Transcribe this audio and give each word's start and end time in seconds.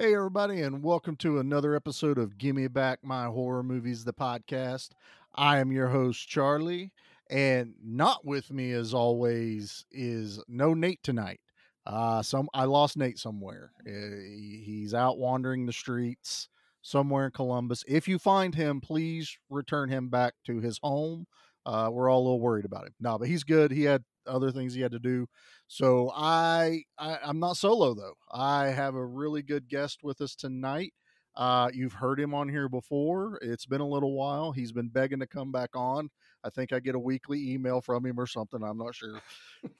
Hey, 0.00 0.14
everybody, 0.14 0.62
and 0.62 0.82
welcome 0.82 1.14
to 1.16 1.40
another 1.40 1.76
episode 1.76 2.16
of 2.16 2.38
Gimme 2.38 2.68
Back 2.68 3.00
My 3.04 3.26
Horror 3.26 3.62
Movies, 3.62 4.02
the 4.02 4.14
podcast. 4.14 4.92
I 5.34 5.58
am 5.58 5.72
your 5.72 5.88
host, 5.88 6.26
Charlie, 6.26 6.90
and 7.28 7.74
not 7.84 8.24
with 8.24 8.50
me, 8.50 8.72
as 8.72 8.94
always, 8.94 9.84
is 9.92 10.42
no 10.48 10.72
Nate 10.72 11.02
tonight. 11.02 11.40
Uh, 11.84 12.22
some 12.22 12.48
I 12.54 12.64
lost 12.64 12.96
Nate 12.96 13.18
somewhere. 13.18 13.72
Uh, 13.86 13.90
he- 13.90 14.62
he's 14.64 14.94
out 14.94 15.18
wandering 15.18 15.66
the 15.66 15.72
streets 15.74 16.48
somewhere 16.80 17.26
in 17.26 17.32
Columbus. 17.32 17.84
If 17.86 18.08
you 18.08 18.18
find 18.18 18.54
him, 18.54 18.80
please 18.80 19.36
return 19.50 19.90
him 19.90 20.08
back 20.08 20.32
to 20.46 20.60
his 20.60 20.78
home. 20.82 21.26
Uh, 21.66 21.90
we're 21.92 22.08
all 22.08 22.22
a 22.22 22.24
little 22.24 22.40
worried 22.40 22.64
about 22.64 22.86
him. 22.86 22.94
No, 23.00 23.18
but 23.18 23.28
he's 23.28 23.44
good. 23.44 23.70
He 23.70 23.82
had 23.82 24.02
other 24.26 24.50
things 24.50 24.72
he 24.72 24.80
had 24.80 24.92
to 24.92 24.98
do. 24.98 25.26
So 25.72 26.10
I, 26.16 26.82
I 26.98 27.18
I'm 27.24 27.38
not 27.38 27.56
solo 27.56 27.94
though. 27.94 28.14
I 28.32 28.66
have 28.66 28.96
a 28.96 29.06
really 29.06 29.40
good 29.40 29.68
guest 29.68 30.00
with 30.02 30.20
us 30.20 30.34
tonight. 30.34 30.92
Uh, 31.36 31.70
you've 31.72 31.92
heard 31.92 32.18
him 32.18 32.34
on 32.34 32.48
here 32.48 32.68
before. 32.68 33.38
It's 33.40 33.66
been 33.66 33.80
a 33.80 33.86
little 33.86 34.14
while. 34.14 34.50
He's 34.50 34.72
been 34.72 34.88
begging 34.88 35.20
to 35.20 35.28
come 35.28 35.52
back 35.52 35.70
on. 35.76 36.10
I 36.42 36.50
think 36.50 36.72
I 36.72 36.80
get 36.80 36.96
a 36.96 36.98
weekly 36.98 37.52
email 37.52 37.80
from 37.80 38.04
him 38.04 38.18
or 38.18 38.26
something. 38.26 38.60
I'm 38.64 38.78
not 38.78 38.96
sure. 38.96 39.20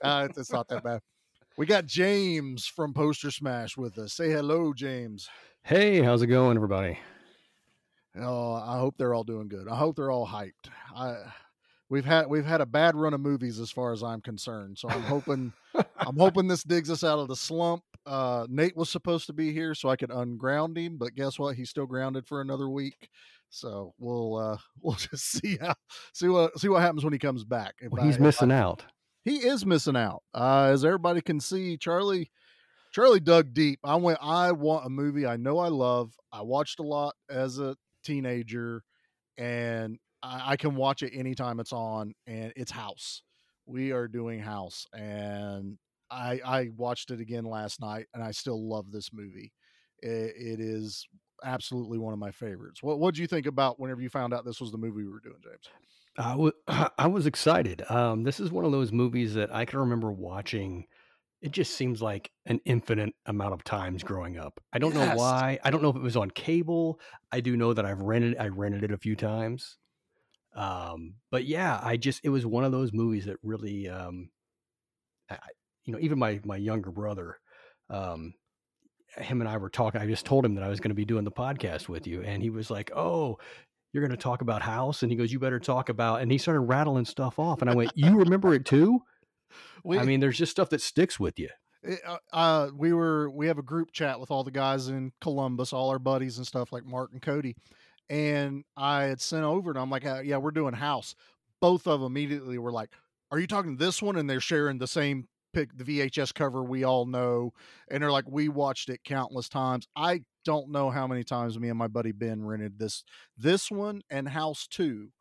Uh, 0.01 0.29
it's, 0.31 0.39
it's 0.39 0.53
not 0.53 0.69
that 0.69 0.85
bad. 0.85 1.01
We 1.57 1.67
got 1.67 1.87
James 1.87 2.69
from 2.69 2.95
Poster 2.95 3.33
Smash 3.33 3.77
with 3.77 3.99
us. 3.99 4.13
Say 4.13 4.31
hello, 4.31 4.73
James. 4.73 5.29
Hey, 5.65 6.03
how's 6.03 6.23
it 6.23 6.29
going, 6.29 6.57
everybody? 6.57 7.01
Oh, 8.17 8.53
I 8.55 8.79
hope 8.79 8.95
they're 8.97 9.13
all 9.13 9.25
doing 9.25 9.49
good. 9.49 9.67
I 9.67 9.75
hope 9.75 9.97
they're 9.97 10.13
all 10.13 10.29
hyped. 10.29 10.71
I 10.95 11.17
we've 11.91 12.05
had 12.07 12.27
we've 12.29 12.47
had 12.47 12.61
a 12.63 12.67
bad 12.67 12.97
run 12.97 13.13
of 13.13 13.21
movies 13.21 13.61
as 13.61 13.71
far 13.71 13.93
as 13.93 14.03
I'm 14.03 14.21
concerned. 14.23 14.79
So 14.79 14.89
I'm 14.89 15.03
hoping 15.03 15.53
I'm 15.99 16.17
hoping 16.19 16.49
this 16.49 16.63
digs 16.65 16.91
us 16.91 17.05
out 17.05 17.19
of 17.19 17.29
the 17.29 17.37
slump. 17.37 17.83
Uh, 18.07 18.47
Nate 18.49 18.77
was 18.77 18.89
supposed 18.89 19.27
to 19.27 19.33
be 19.35 19.53
here 19.53 19.75
so 19.75 19.91
I 19.91 19.97
could 19.97 20.11
unground 20.11 20.79
him, 20.79 20.97
but 20.97 21.15
guess 21.15 21.39
what? 21.39 21.57
He's 21.57 21.69
still 21.69 21.87
grounded 21.87 22.27
for 22.27 22.41
another 22.41 22.69
week. 22.71 23.11
So 23.51 23.93
we'll 23.99 24.37
uh, 24.37 24.57
we'll 24.81 24.95
just 24.95 25.31
see 25.31 25.59
how 25.61 25.75
see 26.15 26.29
what 26.29 26.59
see 26.59 26.69
what 26.69 26.81
happens 26.83 27.05
when 27.05 27.13
he 27.13 27.19
comes 27.19 27.45
back. 27.45 27.75
Well, 27.91 28.03
I- 28.03 28.07
he's 28.07 28.15
if 28.17 28.21
I- 28.23 28.25
missing 28.25 28.53
out. 28.53 28.85
he 29.25 29.37
is 29.39 29.67
missing 29.67 29.97
out. 29.97 30.23
Uh, 30.33 30.71
as 30.73 30.85
everybody 30.85 31.21
can 31.21 31.41
see, 31.41 31.77
Charlie 31.77 32.31
Charlie 32.93 33.21
dug 33.21 33.53
deep. 33.53 33.79
I 33.85 33.95
went, 33.97 34.19
I 34.21 34.51
want 34.53 34.85
a 34.87 34.89
movie 34.89 35.25
I 35.27 35.37
know 35.37 35.59
I 35.59 35.69
love. 35.69 36.13
I 36.33 36.43
watched 36.43 36.81
a 36.81 36.85
lot 36.85 37.15
as 37.29 37.59
a 37.61 37.77
teenager, 38.03 38.83
and 39.39 39.99
I, 40.23 40.53
I 40.53 40.57
can 40.57 40.75
watch 40.75 41.03
it 41.03 41.13
anytime 41.15 41.61
it's 41.61 41.73
on, 41.73 42.15
and 42.27 42.53
it's 42.57 42.71
House. 42.71 43.23
We 43.67 43.93
are 43.93 44.09
doing 44.09 44.41
House, 44.41 44.87
and 44.93 45.79
I 46.11 46.41
I 46.45 46.71
watched 46.77 47.11
it 47.11 47.21
again 47.21 47.45
last 47.45 47.81
night, 47.81 48.07
and 48.15 48.23
I 48.23 48.31
still 48.33 48.69
love 48.69 48.91
this 48.91 49.13
movie. 49.13 49.53
It, 50.03 50.35
it 50.37 50.61
is 50.61 51.07
absolutely 51.45 51.99
one 51.99 52.13
of 52.13 52.19
my 52.19 52.31
favorites. 52.31 52.83
What 52.83 52.99
what 52.99 53.15
do 53.15 53.21
you 53.21 53.27
think 53.27 53.47
about 53.47 53.79
whenever 53.79 54.01
you 54.01 54.09
found 54.11 54.35
out 54.35 54.45
this 54.45 54.61
was 54.61 54.73
the 54.73 54.79
movie 54.79 55.03
we 55.05 55.09
were 55.09 55.21
doing, 55.21 55.37
James? 55.43 55.69
I 56.19 56.35
wa- 56.35 56.89
I 56.99 57.07
was 57.07 57.27
excited. 57.27 57.89
Um, 57.91 58.25
this 58.25 58.41
is 58.41 58.51
one 58.51 58.65
of 58.65 58.73
those 58.73 58.93
movies 58.93 59.35
that 59.35 59.55
I 59.55 59.65
can 59.65 59.79
remember 59.79 60.11
watching. 60.13 60.87
It 61.41 61.53
just 61.53 61.75
seems 61.75 62.03
like 62.03 62.31
an 62.45 62.61
infinite 62.67 63.15
amount 63.25 63.55
of 63.55 63.65
times 63.65 64.03
growing 64.03 64.37
up. 64.39 64.61
I 64.75 64.79
don't 64.79 64.95
Yes. 64.95 65.09
know 65.13 65.17
why. 65.17 65.59
I 65.65 65.71
don't 65.71 65.83
know 65.83 65.89
if 65.89 65.97
it 65.97 66.03
was 66.03 66.17
on 66.17 66.31
cable. 66.31 67.01
I 67.33 67.41
do 67.41 67.57
know 67.57 67.73
that 67.73 67.87
I've 67.87 68.03
rented. 68.03 68.37
I 68.39 68.49
rented 68.49 68.83
it 68.85 68.91
a 68.93 68.99
few 68.99 69.17
times. 69.17 69.79
Um, 70.55 71.15
but 71.31 71.45
yeah, 71.45 71.79
I 71.83 71.97
just 71.97 72.21
it 72.25 72.29
was 72.31 72.45
one 72.45 72.65
of 72.65 72.73
those 72.73 72.93
movies 72.93 73.27
that 73.27 73.37
really, 73.43 73.89
um, 73.89 74.31
I, 75.31 75.39
you 75.85 75.93
know, 75.93 75.99
even 76.01 76.19
my 76.19 76.41
my 76.45 76.57
younger 76.57 76.91
brother, 76.91 77.39
um, 77.89 78.35
him 79.17 79.41
and 79.41 79.49
I 79.49 79.57
were 79.57 79.71
talking. 79.71 80.01
I 80.01 80.07
just 80.07 80.27
told 80.27 80.45
him 80.45 80.55
that 80.57 80.65
I 80.65 80.69
was 80.69 80.81
going 80.81 80.91
to 80.91 80.95
be 80.95 81.05
doing 81.05 81.25
the 81.25 81.31
podcast 81.31 81.89
with 81.89 82.07
you, 82.07 82.23
and 82.23 82.43
he 82.43 82.51
was 82.51 82.71
like, 82.71 82.91
"Oh, 82.95 83.39
you're 83.93 84.07
going 84.07 84.17
to 84.17 84.23
talk 84.23 84.41
about 84.43 84.63
House?" 84.63 85.03
And 85.03 85.11
he 85.11 85.17
goes, 85.17 85.33
"You 85.33 85.39
better 85.39 85.61
talk 85.61 85.89
about." 85.89 86.21
And 86.21 86.31
he 86.31 86.39
started 86.39 86.61
rattling 86.61 87.05
stuff 87.05 87.39
off, 87.39 87.61
and 87.61 87.71
I 87.71 87.75
went, 87.75 87.93
"You 87.95 88.19
remember 88.19 88.55
it 88.55 88.65
too?" 88.65 89.01
We, 89.85 89.99
I 89.99 90.05
mean, 90.05 90.21
there's 90.21 90.39
just 90.39 90.53
stuff 90.53 90.71
that 90.71 90.81
sticks 90.81 91.19
with 91.19 91.39
you. 91.39 91.49
it, 91.83 92.01
uh, 92.07 92.19
uh, 92.33 92.71
we 92.77 92.93
were 92.93 93.31
we 93.31 93.47
have 93.47 93.59
a 93.59 93.63
group 93.63 93.93
chat 93.93 94.21
with 94.21 94.31
all 94.31 94.45
the 94.45 94.51
guys 94.51 94.89
in 94.89 95.13
Columbus, 95.21 95.73
all 95.73 95.91
our 95.91 95.99
buddies 95.99 96.39
and 96.39 96.47
stuff 96.47 96.73
like 96.73 96.85
Mark 96.85 97.11
and 97.13 97.23
Cody, 97.23 97.57
and 98.11 98.65
I 98.77 99.05
had 99.05 99.23
sent 99.23 99.45
over 99.45 99.71
and 99.71 99.81
I'm 99.81 99.91
like, 99.91 100.07
uh, 100.07 100.23
yeah, 100.25 100.39
we're 100.39 100.53
doing 100.53 100.75
House. 100.75 101.17
Both 101.63 101.89
of 101.89 102.01
them 102.03 102.13
immediately 102.13 102.59
were 102.59 102.73
like, 102.73 102.91
"Are 103.33 103.39
you 103.41 103.49
talking 103.49 103.79
this 103.79 104.03
one?" 104.03 104.17
And 104.17 104.31
they're 104.31 104.41
sharing 104.41 104.79
the 104.79 104.89
same 104.89 105.29
pick, 105.55 105.77
the 105.77 105.85
VHS 105.85 106.33
cover 106.33 106.65
we 106.65 106.85
all 106.85 107.07
know, 107.07 107.53
and 107.91 108.03
they're 108.03 108.13
like, 108.13 108.29
"We 108.29 108.49
watched 108.51 108.91
it 108.91 109.05
countless 109.05 109.49
times." 109.49 109.89
I 109.97 110.25
don't 110.45 110.71
know 110.71 110.91
how 110.91 111.07
many 111.07 111.25
times 111.25 111.59
me 111.59 111.71
and 111.71 111.79
my 111.79 111.89
buddy 111.89 112.13
Ben 112.13 112.45
rented 112.45 112.79
this 112.79 113.05
this 113.37 113.71
one 113.71 114.03
and 114.11 114.29
House 114.29 114.67
Two. 114.69 115.13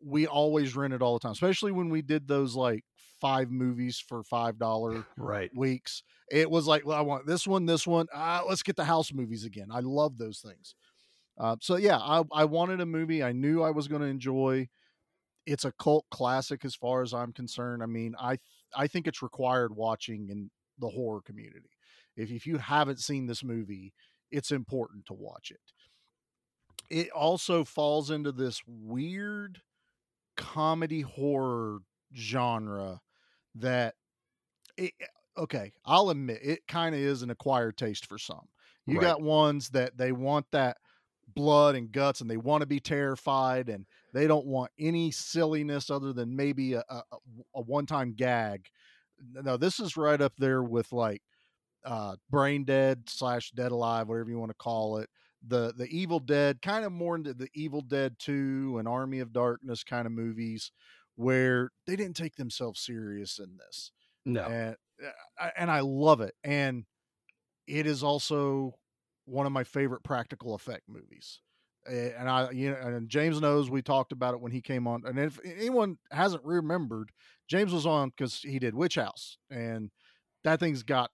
We 0.00 0.26
always 0.26 0.76
rented 0.76 1.02
all 1.02 1.14
the 1.14 1.20
time, 1.20 1.32
especially 1.32 1.72
when 1.72 1.90
we 1.90 2.02
did 2.02 2.28
those 2.28 2.54
like 2.54 2.84
five 3.20 3.50
movies 3.50 3.98
for 3.98 4.22
five 4.22 4.58
dollar 4.58 5.04
Right. 5.16 5.52
weeks. 5.52 6.02
It 6.30 6.50
was 6.50 6.66
like, 6.66 6.86
well, 6.86 6.98
I 6.98 7.00
want 7.02 7.26
this 7.26 7.46
one, 7.46 7.66
this 7.66 7.86
one. 7.86 8.06
Uh, 8.12 8.42
let's 8.48 8.62
get 8.62 8.76
the 8.76 8.84
house 8.84 9.12
movies 9.12 9.44
again. 9.44 9.68
I 9.72 9.80
love 9.80 10.18
those 10.18 10.40
things. 10.40 10.74
Uh, 11.38 11.56
so 11.60 11.76
yeah, 11.76 11.98
I, 11.98 12.22
I 12.32 12.44
wanted 12.44 12.80
a 12.80 12.86
movie 12.86 13.22
I 13.22 13.32
knew 13.32 13.62
I 13.62 13.70
was 13.70 13.88
going 13.88 14.02
to 14.02 14.08
enjoy. 14.08 14.68
It's 15.46 15.64
a 15.64 15.72
cult 15.72 16.06
classic 16.10 16.64
as 16.64 16.74
far 16.74 17.02
as 17.02 17.14
I'm 17.14 17.32
concerned. 17.32 17.82
I 17.82 17.86
mean, 17.86 18.14
I 18.18 18.36
th- 18.36 18.40
I 18.76 18.86
think 18.86 19.06
it's 19.06 19.22
required 19.22 19.76
watching 19.76 20.28
in 20.30 20.50
the 20.78 20.88
horror 20.90 21.22
community. 21.22 21.70
If 22.16 22.30
if 22.30 22.46
you 22.46 22.58
haven't 22.58 23.00
seen 23.00 23.26
this 23.26 23.44
movie, 23.44 23.94
it's 24.30 24.52
important 24.52 25.06
to 25.06 25.14
watch 25.14 25.50
it. 25.50 25.60
It 26.90 27.10
also 27.10 27.64
falls 27.64 28.10
into 28.10 28.32
this 28.32 28.62
weird 28.66 29.62
comedy 30.36 31.02
horror 31.02 31.80
genre 32.14 33.02
that 33.56 33.96
it, 34.76 34.94
okay, 35.36 35.72
I'll 35.84 36.10
admit 36.10 36.40
it 36.42 36.66
kind 36.68 36.94
of 36.94 37.00
is 37.00 37.22
an 37.22 37.30
acquired 37.30 37.76
taste 37.78 38.06
for 38.06 38.18
some. 38.18 38.48
You 38.86 38.98
Right. 38.98 39.00
got 39.00 39.22
ones 39.22 39.70
that 39.70 39.96
they 39.98 40.12
want 40.12 40.46
that 40.52 40.78
blood 41.38 41.76
and 41.76 41.92
guts 41.92 42.20
and 42.20 42.28
they 42.28 42.36
want 42.36 42.60
to 42.62 42.66
be 42.66 42.80
terrified 42.80 43.68
and 43.68 43.86
they 44.12 44.26
don't 44.26 44.46
want 44.46 44.70
any 44.78 45.10
silliness 45.10 45.88
other 45.90 46.12
than 46.12 46.34
maybe 46.34 46.74
a, 46.74 46.82
a, 46.88 47.02
a 47.54 47.60
one-time 47.60 48.12
gag. 48.14 48.66
No, 49.32 49.56
this 49.56 49.78
is 49.80 49.96
right 49.96 50.20
up 50.20 50.32
there 50.38 50.62
with 50.62 50.92
like 50.92 51.22
uh 51.84 52.16
brain 52.28 52.64
dead 52.64 53.04
slash 53.08 53.50
dead 53.52 53.72
alive, 53.72 54.08
whatever 54.08 54.30
you 54.30 54.38
want 54.38 54.50
to 54.50 54.56
call 54.56 54.98
it. 54.98 55.08
The 55.46 55.72
the 55.76 55.86
Evil 55.86 56.18
Dead, 56.18 56.60
kind 56.60 56.84
of 56.84 56.90
more 56.92 57.14
into 57.14 57.32
the 57.34 57.48
Evil 57.54 57.80
Dead 57.82 58.16
2 58.18 58.76
and 58.78 58.88
Army 58.88 59.20
of 59.20 59.32
Darkness 59.32 59.84
kind 59.84 60.06
of 60.06 60.12
movies 60.12 60.72
where 61.14 61.70
they 61.86 61.94
didn't 61.96 62.16
take 62.16 62.34
themselves 62.36 62.80
serious 62.80 63.38
in 63.38 63.56
this 63.56 63.92
No. 64.24 64.42
and 64.44 64.76
uh, 65.40 65.50
and 65.56 65.70
I 65.70 65.80
love 65.80 66.20
it. 66.20 66.34
And 66.42 66.84
it 67.68 67.86
is 67.86 68.02
also 68.02 68.77
one 69.28 69.46
of 69.46 69.52
my 69.52 69.64
favorite 69.64 70.02
practical 70.02 70.54
effect 70.54 70.82
movies. 70.88 71.40
And 71.88 72.28
I, 72.28 72.50
you 72.50 72.70
know, 72.70 72.76
and 72.76 73.08
James 73.08 73.40
knows 73.40 73.70
we 73.70 73.80
talked 73.80 74.12
about 74.12 74.34
it 74.34 74.40
when 74.40 74.52
he 74.52 74.60
came 74.60 74.86
on. 74.86 75.04
And 75.06 75.18
if 75.18 75.38
anyone 75.44 75.96
hasn't 76.10 76.44
remembered, 76.44 77.10
James 77.48 77.72
was 77.72 77.86
on 77.86 78.10
because 78.10 78.40
he 78.40 78.58
did 78.58 78.74
Witch 78.74 78.96
House, 78.96 79.38
and 79.50 79.90
that 80.44 80.60
thing's 80.60 80.82
got 80.82 81.10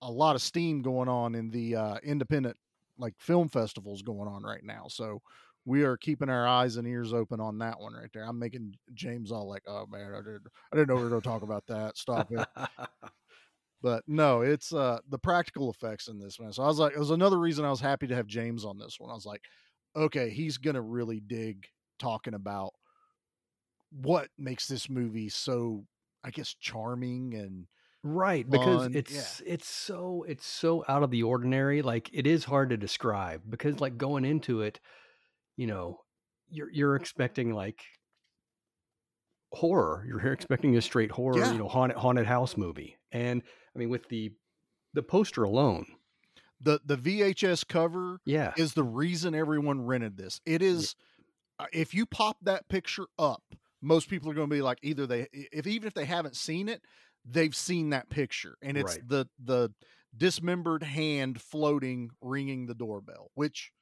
a 0.00 0.10
lot 0.10 0.36
of 0.36 0.42
steam 0.42 0.82
going 0.82 1.08
on 1.08 1.34
in 1.34 1.50
the 1.50 1.74
uh, 1.74 1.96
independent 2.04 2.56
like 2.98 3.14
film 3.18 3.48
festivals 3.48 4.02
going 4.02 4.28
on 4.28 4.42
right 4.42 4.62
now. 4.62 4.84
So 4.88 5.22
we 5.64 5.82
are 5.82 5.96
keeping 5.96 6.28
our 6.28 6.46
eyes 6.46 6.76
and 6.76 6.86
ears 6.86 7.12
open 7.12 7.40
on 7.40 7.58
that 7.58 7.80
one 7.80 7.94
right 7.94 8.10
there. 8.12 8.24
I'm 8.24 8.38
making 8.38 8.74
James 8.94 9.32
all 9.32 9.48
like, 9.48 9.62
"Oh 9.66 9.86
man, 9.86 10.12
I 10.14 10.18
didn't, 10.18 10.46
I 10.72 10.76
didn't 10.76 10.88
know 10.88 10.96
we 10.96 11.02
were 11.02 11.08
going 11.08 11.22
to 11.22 11.28
talk 11.28 11.42
about 11.42 11.66
that. 11.68 11.96
Stop 11.96 12.30
it." 12.32 12.46
but 13.82 14.04
no, 14.06 14.40
it's 14.42 14.72
uh 14.72 14.98
the 15.08 15.18
practical 15.18 15.70
effects 15.70 16.08
in 16.08 16.18
this 16.18 16.38
one. 16.38 16.52
So 16.52 16.62
I 16.62 16.66
was 16.66 16.78
like, 16.78 16.92
it 16.94 16.98
was 16.98 17.10
another 17.10 17.38
reason 17.38 17.64
I 17.64 17.70
was 17.70 17.80
happy 17.80 18.06
to 18.06 18.14
have 18.14 18.26
James 18.26 18.64
on 18.64 18.78
this 18.78 18.98
one. 18.98 19.10
I 19.10 19.14
was 19.14 19.26
like, 19.26 19.42
okay, 19.96 20.30
he's 20.30 20.58
gonna 20.58 20.80
really 20.82 21.20
dig 21.20 21.66
talking 21.98 22.34
about 22.34 22.72
what 23.90 24.28
makes 24.38 24.66
this 24.66 24.88
movie 24.88 25.28
so, 25.28 25.84
I 26.24 26.30
guess, 26.30 26.54
charming 26.58 27.34
and 27.34 27.66
right 28.04 28.48
because 28.50 28.82
fun, 28.82 28.92
yeah. 28.92 28.98
it's 28.98 29.42
it's 29.46 29.68
so 29.68 30.24
it's 30.26 30.44
so 30.46 30.84
out 30.88 31.04
of 31.04 31.10
the 31.12 31.22
ordinary 31.22 31.82
like 31.82 32.10
it 32.12 32.26
is 32.26 32.42
hard 32.44 32.70
to 32.70 32.76
describe 32.76 33.40
because 33.48 33.78
like 33.78 33.96
going 33.96 34.24
into 34.24 34.60
it 34.60 34.80
you 35.56 35.68
know 35.68 36.00
you're 36.50 36.68
you're 36.72 36.96
expecting 36.96 37.54
like 37.54 37.80
horror 39.52 40.04
you're 40.08 40.18
expecting 40.32 40.76
a 40.76 40.82
straight 40.82 41.12
horror 41.12 41.38
Yeah. 41.38 41.52
you 41.52 41.58
know 41.58 41.68
haunted 41.68 41.96
haunted 41.96 42.26
house 42.26 42.56
movie 42.56 42.96
and 43.12 43.42
i 43.74 43.78
mean 43.78 43.88
with 43.88 44.08
the 44.08 44.32
the 44.94 45.02
poster 45.02 45.42
alone 45.44 45.86
the 46.60 46.80
the 46.84 46.96
VHS 46.96 47.66
cover 47.66 48.20
yeah 48.24 48.52
is 48.56 48.74
the 48.74 48.84
reason 48.84 49.34
everyone 49.34 49.84
rented 49.84 50.16
this. 50.16 50.40
It 50.46 50.62
is 50.62 50.94
uh, 51.58 51.66
if 51.72 51.94
you 51.94 52.06
pop 52.06 52.36
that 52.42 52.68
picture 52.68 53.06
up, 53.18 53.42
most 53.80 54.08
people 54.08 54.30
are 54.30 54.34
going 54.34 54.48
to 54.48 54.54
be 54.54 54.62
like 54.62 54.78
either 54.82 55.06
they 55.06 55.26
if 55.32 55.66
even 55.66 55.88
if 55.88 55.94
they 55.94 56.04
haven't 56.04 56.36
seen 56.36 56.68
it, 56.68 56.82
they've 57.24 57.54
seen 57.54 57.90
that 57.90 58.10
picture 58.10 58.56
and 58.62 58.76
it's 58.76 58.96
Right. 58.96 59.08
the 59.08 59.26
the 59.42 59.74
dismembered 60.16 60.82
hand 60.82 61.40
floating, 61.40 62.10
ringing 62.20 62.66
the 62.66 62.74
doorbell, 62.74 63.30
which 63.34 63.72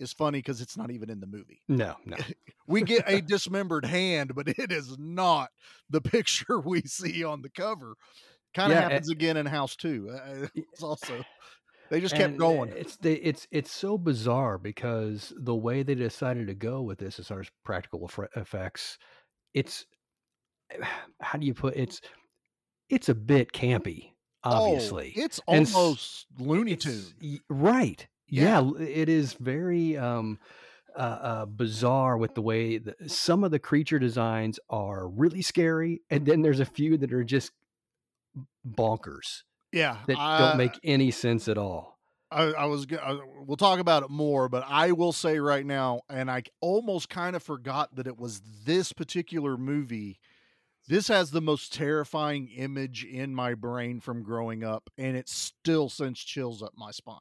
is 0.00 0.12
funny 0.12 0.38
because 0.38 0.60
it's 0.60 0.76
not 0.76 0.90
even 0.90 1.08
in 1.10 1.20
the 1.20 1.26
movie. 1.26 1.62
No, 1.68 1.96
no. 2.04 2.16
We 2.66 2.82
get 2.82 3.04
a 3.06 3.20
dismembered 3.26 3.84
hand, 3.84 4.34
but 4.34 4.48
it 4.48 4.72
is 4.72 4.96
not 4.98 5.50
the 5.90 6.00
picture 6.16 6.58
we 6.58 6.80
see 6.82 7.22
on 7.22 7.42
the 7.42 7.50
cover. 7.50 7.94
Kind 8.54 8.72
of 8.72 8.76
Yeah, 8.76 8.82
happens 8.88 9.10
again 9.10 9.36
in 9.36 9.46
House 9.46 9.76
Two. 9.76 10.10
Uh, 10.10 10.46
It's 10.54 10.82
also 10.82 11.24
they 11.90 12.00
just 12.00 12.16
kept 12.16 12.36
going. 12.38 12.72
It's 12.74 12.96
they, 12.96 13.14
it's 13.14 13.46
it's 13.50 13.70
so 13.72 13.98
bizarre 13.98 14.58
because 14.58 15.32
the 15.36 15.54
way 15.54 15.82
they 15.82 15.94
decided 15.94 16.46
to 16.46 16.54
go 16.54 16.82
with 16.82 16.98
this 16.98 17.18
as 17.18 17.28
far 17.28 17.40
as 17.40 17.50
practical 17.64 18.08
effects, 18.36 18.98
it's 19.52 19.84
how 21.20 21.38
do 21.38 21.46
you 21.46 21.54
put 21.54 21.76
it's 21.76 22.00
it's 22.88 23.08
a 23.08 23.14
bit 23.14 23.52
campy, 23.52 24.12
obviously. 24.42 25.14
oh, 25.16 25.22
it's 25.24 25.40
And 25.48 25.66
almost 25.74 26.26
Looney 26.38 26.72
It's- 26.72 27.12
Tune. 27.20 27.40
right? 27.48 28.06
Yeah. 28.28 28.60
Yeah. 28.60 28.84
it 28.86 29.08
is 29.08 29.34
very 29.34 29.96
um, 29.96 30.38
uh, 30.96 30.98
uh, 31.00 31.46
bizarre 31.46 32.16
with 32.16 32.34
the 32.34 32.42
way 32.42 32.80
some 33.06 33.42
of 33.44 33.50
the 33.50 33.58
creature 33.58 33.98
designs 33.98 34.58
are 34.70 35.08
really 35.08 35.42
scary, 35.42 36.02
and 36.10 36.24
then 36.26 36.42
there's 36.42 36.60
a 36.60 36.64
few 36.64 36.96
that 36.98 37.12
are 37.12 37.24
just 37.24 37.50
bonkers 38.66 39.42
Yeah, 39.72 39.98
that 40.06 40.18
I- 40.18 40.38
don't 40.38 40.56
make 40.56 40.78
any 40.82 41.10
sense 41.10 41.48
at 41.48 41.58
all. 41.58 41.94
I, 42.30 42.44
I 42.52 42.64
was. 42.64 42.86
I, 42.90 42.96
uh, 42.96 43.18
we'll 43.46 43.56
talk 43.56 43.78
about 43.78 44.02
it 44.02 44.10
more, 44.10 44.48
but 44.48 44.64
I 44.66 44.90
will 44.90 45.12
say 45.12 45.38
right 45.38 45.64
now, 45.64 46.00
and 46.08 46.28
I 46.28 46.42
almost 46.60 47.08
kind 47.08 47.36
of 47.36 47.44
forgot 47.44 47.94
that 47.94 48.08
it 48.08 48.18
was 48.18 48.40
this 48.64 48.92
particular 48.92 49.56
movie. 49.56 50.18
This 50.88 51.06
has 51.08 51.30
the 51.30 51.40
most 51.40 51.72
terrifying 51.72 52.48
image 52.48 53.04
in 53.04 53.34
my 53.34 53.54
brain 53.54 54.00
from 54.00 54.24
growing 54.24 54.64
up, 54.64 54.90
and 54.98 55.16
it 55.16 55.28
still 55.28 55.88
sends 55.88 56.18
chills 56.18 56.60
up 56.60 56.72
my 56.76 56.90
spine. 56.90 57.18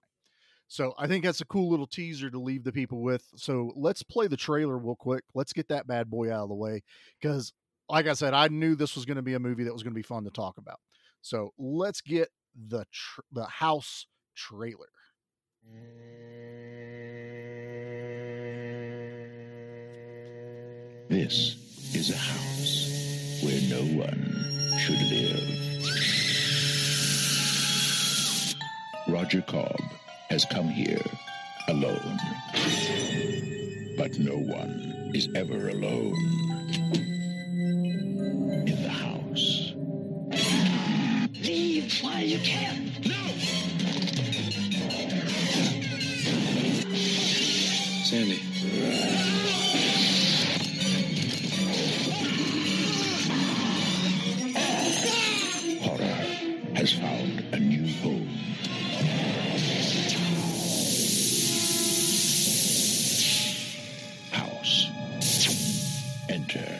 So 0.67 0.95
I 0.97 1.05
think 1.05 1.23
that's 1.23 1.41
a 1.41 1.45
cool 1.45 1.69
little 1.69 1.85
teaser 1.85 2.31
to 2.31 2.39
leave 2.39 2.63
the 2.63 2.71
people 2.71 3.01
with. 3.03 3.27
So 3.35 3.71
let's 3.75 4.01
play 4.01 4.25
the 4.25 4.37
trailer 4.37 4.77
real 4.79 4.95
quick. 4.95 5.23
Let's 5.35 5.53
get 5.53 5.67
that 5.67 5.85
bad 5.85 6.09
boy 6.09 6.33
out 6.33 6.43
of 6.43 6.49
the 6.49 6.55
way 6.55 6.81
because, 7.21 7.53
like 7.87 8.07
I 8.07 8.13
said, 8.13 8.33
I 8.33 8.47
knew 8.47 8.73
this 8.75 8.95
was 8.95 9.05
going 9.05 9.17
to 9.17 9.21
be 9.21 9.35
a 9.35 9.39
movie 9.39 9.65
that 9.65 9.73
was 9.73 9.83
going 9.83 9.93
to 9.93 9.99
be 9.99 10.01
fun 10.01 10.23
to 10.23 10.31
talk 10.31 10.57
about. 10.57 10.79
So 11.23 11.53
let's 11.57 12.01
get 12.01 12.27
the 12.53 12.85
tr- 12.91 13.21
the 13.31 13.45
house 13.45 14.07
trailer. 14.35 14.89
This 21.07 21.55
is 21.95 22.09
a 22.11 22.17
house 22.17 23.41
where 23.41 23.61
no 23.69 23.83
one 24.03 24.35
should 24.77 24.99
live. 24.99 25.63
Roger 29.07 29.41
Cobb 29.43 29.79
has 30.29 30.43
come 30.51 30.67
here 30.67 31.01
alone. 31.69 32.19
But 33.95 34.19
no 34.19 34.35
one 34.35 35.11
is 35.15 35.29
ever 35.35 35.69
alone 35.69 36.52
Leave 42.33 42.41
while 42.41 42.41
you 42.41 42.49
can. 42.49 42.93
Sandy. 48.03 48.39
Horror 55.81 56.05
has 56.75 56.93
found 56.93 57.43
a 57.53 57.59
new 57.59 57.93
home. 58.01 58.29
House. 64.31 64.89
Enter 66.29 66.79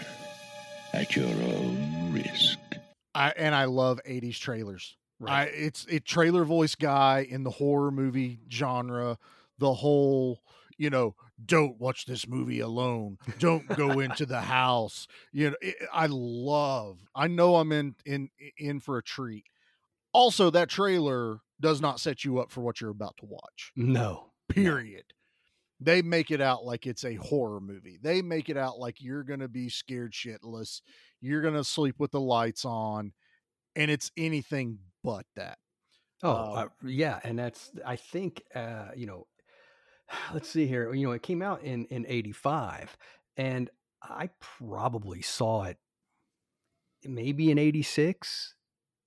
at 0.94 1.16
your 1.16 1.28
own 1.28 2.12
risk. 2.12 2.58
I 3.14 3.34
and 3.38 3.54
I 3.54 3.66
love 3.66 4.00
80s 4.08 4.40
trailers. 4.40 4.96
I 5.30 5.44
it's 5.46 5.86
a 5.90 6.00
trailer 6.00 6.44
voice 6.44 6.76
guy 6.76 7.26
in 7.30 7.44
the 7.44 7.50
horror 7.50 7.92
movie 7.92 8.40
genre, 8.52 9.18
the 9.58 9.74
whole, 9.74 10.42
you 10.78 10.90
know, 10.90 11.16
don't 11.44 11.80
watch 11.80 12.06
this 12.06 12.28
movie 12.28 12.60
alone. 12.60 13.18
Don't 13.40 13.68
go 13.68 14.00
into 14.00 14.26
the 14.26 14.42
house. 14.42 15.08
You 15.32 15.52
know, 15.52 15.56
it, 15.62 15.76
I 15.92 16.08
love. 16.10 17.00
I 17.16 17.28
know 17.28 17.56
I'm 17.58 17.72
in 17.72 17.96
in 18.06 18.30
in 18.58 18.80
for 18.80 18.98
a 18.98 19.04
treat. 19.04 19.46
Also, 20.14 20.50
that 20.52 20.70
trailer 20.70 21.40
does 21.60 21.82
not 21.82 22.00
set 22.00 22.24
you 22.24 22.40
up 22.40 22.52
for 22.52 22.62
what 22.62 22.82
you're 22.82 22.92
about 22.92 23.18
to 23.18 23.26
watch. 23.26 23.72
No. 23.76 24.32
Period. 24.50 25.06
They 25.80 26.02
make 26.02 26.30
it 26.30 26.40
out 26.40 26.64
like 26.64 26.86
it's 26.86 27.04
a 27.04 27.16
horror 27.16 27.60
movie. 27.60 27.98
They 28.02 28.22
make 28.22 28.48
it 28.50 28.58
out 28.58 28.80
like 28.80 29.02
you're 29.02 29.24
going 29.24 29.40
to 29.40 29.48
be 29.48 29.70
scared 29.70 30.14
shitless. 30.14 30.82
You're 31.20 31.42
going 31.42 31.56
to 31.56 31.64
sleep 31.64 31.96
with 32.00 32.12
the 32.12 32.22
lights 32.22 32.64
on 32.64 33.14
and 33.76 33.90
it's 33.90 34.12
anything 34.18 34.80
but 35.04 35.26
that. 35.36 35.58
Oh, 36.22 36.36
Um, 36.36 36.58
uh, 36.58 36.88
yeah, 36.88 37.20
and 37.24 37.38
that's 37.38 37.72
I 37.86 37.96
think 37.98 38.44
uh, 38.56 38.90
you 38.96 39.06
know, 39.06 39.28
let's 40.34 40.50
see 40.50 40.68
here. 40.68 40.94
You 40.94 41.08
know, 41.08 41.12
it 41.14 41.24
came 41.24 41.42
out 41.42 41.64
in 41.64 41.86
in 41.86 42.06
'85, 42.08 42.96
and 43.38 43.70
I 44.02 44.30
probably 44.40 45.22
saw 45.22 45.64
it 45.64 45.78
maybe 47.06 47.52
in 47.52 47.58
'86. 47.58 48.56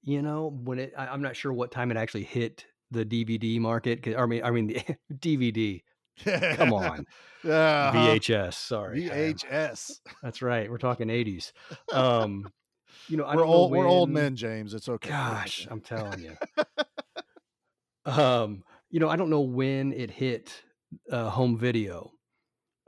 You 0.02 0.22
know, 0.22 0.50
when 0.64 0.78
it 0.78 0.93
I, 0.96 1.08
I'm 1.08 1.22
not 1.22 1.37
sure 1.37 1.52
what 1.52 1.72
time 1.72 1.90
it 1.90 1.96
actually 1.96 2.25
hit 2.25 2.66
the 2.90 3.04
DVD 3.04 3.58
market. 3.58 4.06
I 4.16 4.26
mean, 4.26 4.44
I 4.44 4.50
mean 4.50 4.66
the 5.08 5.14
DVD. 5.14 5.82
Come 6.56 6.72
on, 6.72 7.04
Uh-huh. 7.44 7.92
VHS. 7.92 8.54
Sorry, 8.54 9.02
VHS. 9.02 10.00
that's 10.22 10.40
right. 10.42 10.70
We're 10.70 10.78
talking 10.78 11.08
'80s. 11.08 11.52
Um, 11.92 12.47
you 13.08 13.16
know, 13.16 13.25
I 13.26 13.34
We're 13.34 13.42
don't 13.42 13.50
know 13.50 13.56
old, 13.58 13.70
we're 13.72 13.88
old 13.88 14.10
men, 14.10 14.36
James. 14.36 14.75
It's 14.75 14.88
okay. 14.88 15.10
Gosh. 15.10 15.66
I'm 15.70 15.80
telling 15.80 16.22
you. 16.22 16.36
um, 18.06 18.62
you 18.90 19.00
know, 19.00 19.08
I 19.08 19.16
don't 19.16 19.30
know 19.30 19.40
when 19.40 19.92
it 19.92 20.10
hit 20.10 20.62
uh, 21.10 21.30
home 21.30 21.58
video. 21.58 22.12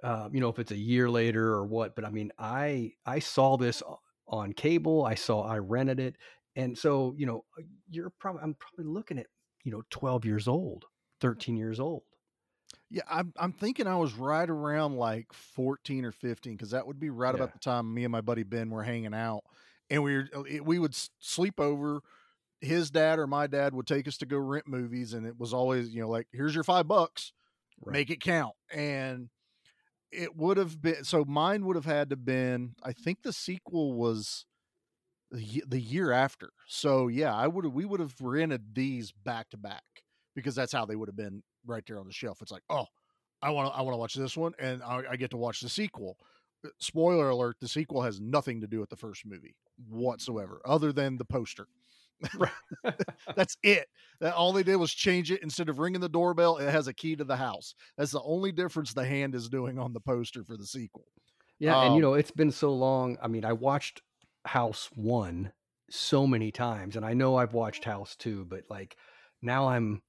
Um, 0.02 0.30
you 0.32 0.40
know, 0.40 0.48
if 0.48 0.58
it's 0.58 0.70
a 0.70 0.76
year 0.76 1.10
later 1.10 1.52
or 1.52 1.66
what, 1.66 1.96
but 1.96 2.04
I 2.04 2.10
mean, 2.10 2.30
I 2.38 2.92
I 3.04 3.18
saw 3.18 3.56
this 3.56 3.82
on 4.28 4.52
cable. 4.52 5.04
I 5.04 5.14
saw 5.14 5.42
I 5.42 5.58
rented 5.58 5.98
it, 5.98 6.16
and 6.54 6.78
so 6.78 7.14
you 7.16 7.26
know, 7.26 7.44
uh, 7.58 7.62
you're 7.90 8.10
probably 8.10 8.42
I'm 8.42 8.54
probably 8.54 8.92
looking 8.92 9.18
at 9.18 9.26
you 9.64 9.72
know 9.72 9.82
12 9.90 10.24
years 10.24 10.46
old, 10.46 10.84
13 11.20 11.56
years 11.56 11.80
old. 11.80 12.02
Yeah, 12.90 13.02
I'm 13.10 13.32
I'm 13.36 13.52
thinking 13.52 13.86
I 13.86 13.96
was 13.96 14.14
right 14.14 14.48
around 14.48 14.96
like 14.96 15.32
14 15.32 16.04
or 16.04 16.12
15 16.12 16.54
because 16.54 16.70
that 16.70 16.86
would 16.86 17.00
be 17.00 17.10
right 17.10 17.30
Yeah. 17.30 17.36
about 17.36 17.52
the 17.52 17.58
time 17.58 17.92
me 17.92 18.04
and 18.04 18.12
my 18.12 18.20
buddy 18.20 18.44
Ben 18.44 18.70
were 18.70 18.84
hanging 18.84 19.14
out, 19.14 19.42
and 19.90 20.02
we 20.02 20.16
were 20.16 20.28
we 20.62 20.78
would 20.78 20.94
sleep 21.18 21.60
over. 21.60 22.00
His 22.60 22.90
dad 22.90 23.20
or 23.20 23.26
my 23.28 23.46
dad 23.46 23.72
would 23.74 23.86
take 23.86 24.08
us 24.08 24.16
to 24.18 24.26
go 24.26 24.36
rent 24.38 24.66
movies, 24.66 25.12
and 25.14 25.26
it 25.26 25.38
was 25.38 25.54
always 25.54 25.90
you 25.94 26.00
know 26.00 26.08
like 26.08 26.26
here's 26.32 26.54
your 26.54 26.64
five 26.64 26.88
bucks, 26.88 27.32
Right. 27.80 27.92
make 27.92 28.10
it 28.10 28.20
count, 28.20 28.54
and 28.72 29.28
it 30.10 30.36
would 30.36 30.56
have 30.56 30.80
been 30.80 31.04
so 31.04 31.24
mine 31.24 31.64
would 31.66 31.76
have 31.76 31.84
had 31.84 32.10
to 32.10 32.16
been 32.16 32.74
I 32.82 32.92
think 32.92 33.22
the 33.22 33.32
sequel 33.32 33.92
was 33.94 34.44
the, 35.30 35.62
the 35.66 35.80
year 35.80 36.12
after. 36.12 36.50
So 36.66 37.08
yeah, 37.08 37.34
I 37.34 37.46
would 37.46 37.66
we 37.66 37.84
would 37.84 38.00
have 38.00 38.14
rented 38.20 38.74
these 38.74 39.12
back 39.12 39.50
to 39.50 39.56
back 39.56 39.82
because 40.34 40.54
that's 40.54 40.72
how 40.72 40.84
they 40.86 40.96
would 40.96 41.08
have 41.08 41.16
been 41.16 41.42
right 41.66 41.84
there 41.86 41.98
on 42.00 42.06
the 42.06 42.12
shelf. 42.12 42.40
It's 42.42 42.52
like, 42.52 42.62
oh, 42.70 42.86
I 43.42 43.50
want 43.50 43.72
to 43.72 43.78
I 43.78 43.82
want 43.82 43.94
to 43.94 43.98
watch 43.98 44.14
this 44.14 44.36
one, 44.36 44.54
and 44.58 44.82
I, 44.82 45.02
I 45.10 45.16
get 45.16 45.30
to 45.30 45.36
watch 45.36 45.60
the 45.60 45.68
sequel. 45.68 46.16
Uh, 46.64 46.70
Spoiler 46.80 47.28
alert: 47.28 47.56
the 47.60 47.68
sequel 47.68 48.02
has 48.02 48.20
nothing 48.20 48.60
to 48.62 48.66
do 48.66 48.80
with 48.80 48.90
the 48.90 48.96
first 48.96 49.24
movie 49.26 49.54
whatsoever, 49.88 50.60
other 50.64 50.92
than 50.92 51.16
the 51.18 51.24
poster. 51.24 51.66
That's 53.36 53.56
it. 53.62 53.86
That 54.20 54.34
all 54.34 54.52
they 54.52 54.62
did 54.62 54.76
was 54.76 54.92
change 54.92 55.30
it. 55.30 55.42
Instead 55.42 55.68
of 55.68 55.78
ringing 55.78 56.00
the 56.00 56.08
doorbell, 56.08 56.56
it 56.58 56.70
has 56.70 56.88
a 56.88 56.92
key 56.92 57.14
to 57.16 57.24
the 57.24 57.36
house. 57.36 57.74
That's 57.96 58.10
the 58.10 58.22
only 58.22 58.50
difference 58.52 58.92
the 58.92 59.04
hand 59.04 59.34
is 59.34 59.48
doing 59.48 59.78
on 59.78 59.92
the 59.92 60.00
poster 60.00 60.42
for 60.44 60.56
the 60.56 60.66
sequel. 60.66 61.04
Yeah, 61.60 61.80
and 61.82 61.94
you 61.94 61.98
Um, 61.98 62.02
know, 62.02 62.14
it's 62.14 62.30
been 62.30 62.50
so 62.52 62.72
long. 62.72 63.18
I 63.22 63.28
mean, 63.28 63.44
I 63.44 63.52
watched 63.52 64.02
House 64.46 64.88
1 64.94 65.52
so 65.90 66.26
many 66.26 66.50
times 66.52 66.96
and 66.96 67.04
I 67.04 67.14
know 67.14 67.36
I've 67.36 67.54
watched 67.54 67.84
House 67.84 68.14
2, 68.16 68.44
but 68.46 68.62
like 68.68 68.96
now 69.42 69.68
I'm 69.68 70.02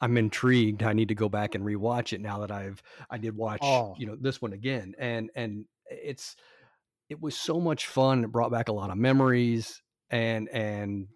I'm 0.00 0.16
intrigued. 0.16 0.82
I 0.84 0.92
need 0.92 1.08
to 1.08 1.14
go 1.16 1.28
back 1.28 1.54
and 1.56 1.64
rewatch 1.64 2.12
it 2.12 2.20
now 2.20 2.38
that 2.40 2.50
I've 2.52 2.82
I 3.10 3.18
did 3.18 3.36
watch, 3.36 3.58
Oh. 3.62 3.94
you 3.98 4.06
know, 4.06 4.16
this 4.16 4.40
one 4.40 4.52
again. 4.52 4.94
And 4.98 5.30
and 5.34 5.64
it's 5.90 6.36
it 7.08 7.20
was 7.20 7.36
so 7.36 7.60
much 7.60 7.86
fun. 7.86 8.24
It 8.24 8.32
brought 8.32 8.52
back 8.52 8.68
a 8.68 8.72
lot 8.72 8.90
of 8.90 8.98
memories 8.98 9.82
and 10.10 10.48
and 10.50 11.08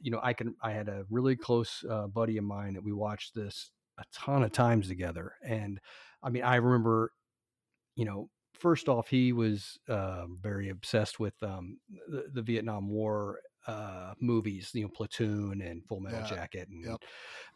you 0.00 0.10
know, 0.10 0.20
I 0.22 0.32
can 0.34 0.54
I 0.62 0.72
had 0.72 0.88
a 0.88 1.04
really 1.10 1.36
close 1.36 1.84
uh, 1.88 2.06
buddy 2.06 2.36
of 2.36 2.44
mine 2.44 2.74
that 2.74 2.84
we 2.84 2.92
watched 2.92 3.34
this 3.34 3.70
a 3.98 4.04
ton 4.12 4.42
of 4.42 4.52
times 4.52 4.88
together 4.88 5.32
and 5.42 5.80
I 6.22 6.30
mean, 6.30 6.42
I 6.42 6.56
remember 6.56 7.12
you 7.96 8.04
know, 8.04 8.28
first 8.52 8.88
off, 8.88 9.08
he 9.08 9.32
was 9.32 9.78
uh, 9.88 10.26
very 10.40 10.68
obsessed 10.68 11.18
with 11.18 11.34
um, 11.42 11.78
the, 12.08 12.26
the 12.32 12.42
Vietnam 12.42 12.88
War 12.88 13.40
uh, 13.66 14.14
movies, 14.20 14.70
you 14.74 14.82
know, 14.82 14.88
Platoon 14.88 15.60
and 15.60 15.84
Full 15.86 16.00
Metal 16.00 16.20
Yeah, 16.20 16.26
Jacket, 16.26 16.68
and, 16.68 16.84
yep. 16.84 17.00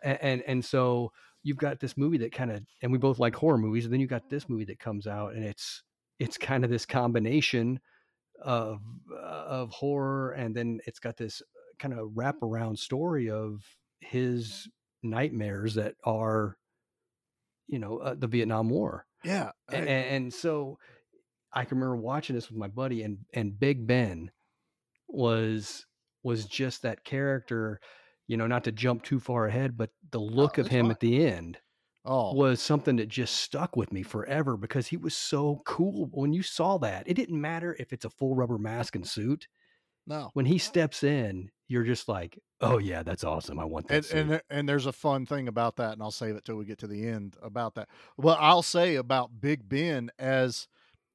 and 0.02 0.18
and 0.22 0.42
and 0.46 0.64
so 0.64 1.12
you've 1.42 1.56
got 1.56 1.78
this 1.80 1.96
movie 1.96 2.18
that 2.18 2.32
kind 2.32 2.50
of, 2.50 2.62
and 2.82 2.90
we 2.90 2.98
both 2.98 3.18
like 3.18 3.34
horror 3.34 3.58
movies, 3.58 3.84
and 3.84 3.92
then 3.92 4.00
you 4.00 4.06
got 4.06 4.28
this 4.28 4.48
movie 4.48 4.64
that 4.64 4.78
comes 4.78 5.06
out, 5.06 5.34
and 5.34 5.44
it's 5.44 5.82
it's 6.20 6.38
kind 6.38 6.62
of 6.64 6.70
this 6.70 6.86
combination 6.86 7.80
of 8.40 8.80
uh, 9.12 9.16
of 9.60 9.70
horror, 9.72 10.30
and 10.32 10.54
then 10.54 10.78
it's 10.86 11.00
got 11.00 11.16
this 11.16 11.42
kind 11.80 11.92
of 11.94 12.10
wraparound 12.10 12.78
story 12.78 13.28
of 13.30 13.62
his 14.00 14.68
nightmares 15.02 15.74
that 15.74 15.94
are, 16.04 16.56
you 17.66 17.78
know, 17.78 17.98
uh, 17.98 18.14
the 18.14 18.26
Vietnam 18.26 18.68
War 18.70 19.06
Yeah. 19.24 19.50
I- 19.68 19.76
and, 19.76 19.88
and 19.88 20.34
so 20.34 20.78
I 21.52 21.64
can 21.64 21.78
remember 21.78 21.96
watching 21.96 22.36
this 22.36 22.48
with 22.48 22.58
my 22.58 22.68
buddy, 22.68 23.02
and 23.02 23.18
and 23.34 23.58
Big 23.58 23.86
Ben 23.86 24.30
was 25.08 25.86
was 26.22 26.44
just 26.44 26.82
that 26.82 27.04
character. 27.04 27.80
You 28.26 28.36
know, 28.36 28.46
not 28.46 28.62
to 28.64 28.72
jump 28.72 29.02
too 29.02 29.18
far 29.18 29.46
ahead, 29.46 29.76
but 29.76 29.90
the 30.12 30.20
look 30.20 30.58
of 30.58 30.68
him 30.68 30.84
fine. 30.86 30.90
at 30.92 31.00
the 31.00 31.26
end 31.26 31.58
oh, 32.04 32.34
was 32.34 32.60
something 32.60 32.96
that 32.96 33.08
just 33.08 33.36
stuck 33.36 33.76
with 33.76 33.92
me 33.92 34.02
forever 34.02 34.56
because 34.56 34.88
he 34.88 34.96
was 34.96 35.16
so 35.16 35.62
cool. 35.64 36.08
When 36.12 36.32
you 36.32 36.42
saw 36.42 36.78
that, 36.78 37.08
it 37.08 37.14
didn't 37.14 37.40
matter 37.40 37.76
if 37.78 37.92
it's 37.92 38.04
a 38.04 38.10
full 38.10 38.34
rubber 38.34 38.58
mask 38.58 38.94
and 38.96 39.06
suit. 39.06 39.48
no. 40.06 40.30
When 40.34 40.46
he 40.46 40.58
steps 40.58 41.02
in, 41.02 41.50
you're 41.68 41.84
just 41.84 42.08
like, 42.08 42.38
"Oh 42.60 42.78
yeah, 42.78 43.02
that's 43.02 43.22
awesome! 43.24 43.58
I 43.60 43.64
want 43.64 43.88
that." 43.88 43.94
and 43.94 44.04
suit." 44.04 44.18
and 44.18 44.42
and 44.50 44.68
there's 44.68 44.86
a 44.86 44.92
fun 44.92 45.26
thing 45.26 45.46
about 45.48 45.76
that, 45.76 45.92
and 45.92 46.02
I'll 46.02 46.10
save 46.10 46.36
it 46.36 46.44
till 46.44 46.56
we 46.56 46.64
get 46.64 46.78
to 46.78 46.86
the 46.86 47.06
end 47.06 47.36
about 47.42 47.74
that. 47.76 47.88
Well, 48.16 48.36
I'll 48.40 48.62
say 48.62 48.96
about 48.96 49.40
Big 49.40 49.68
Ben 49.68 50.10
as 50.18 50.66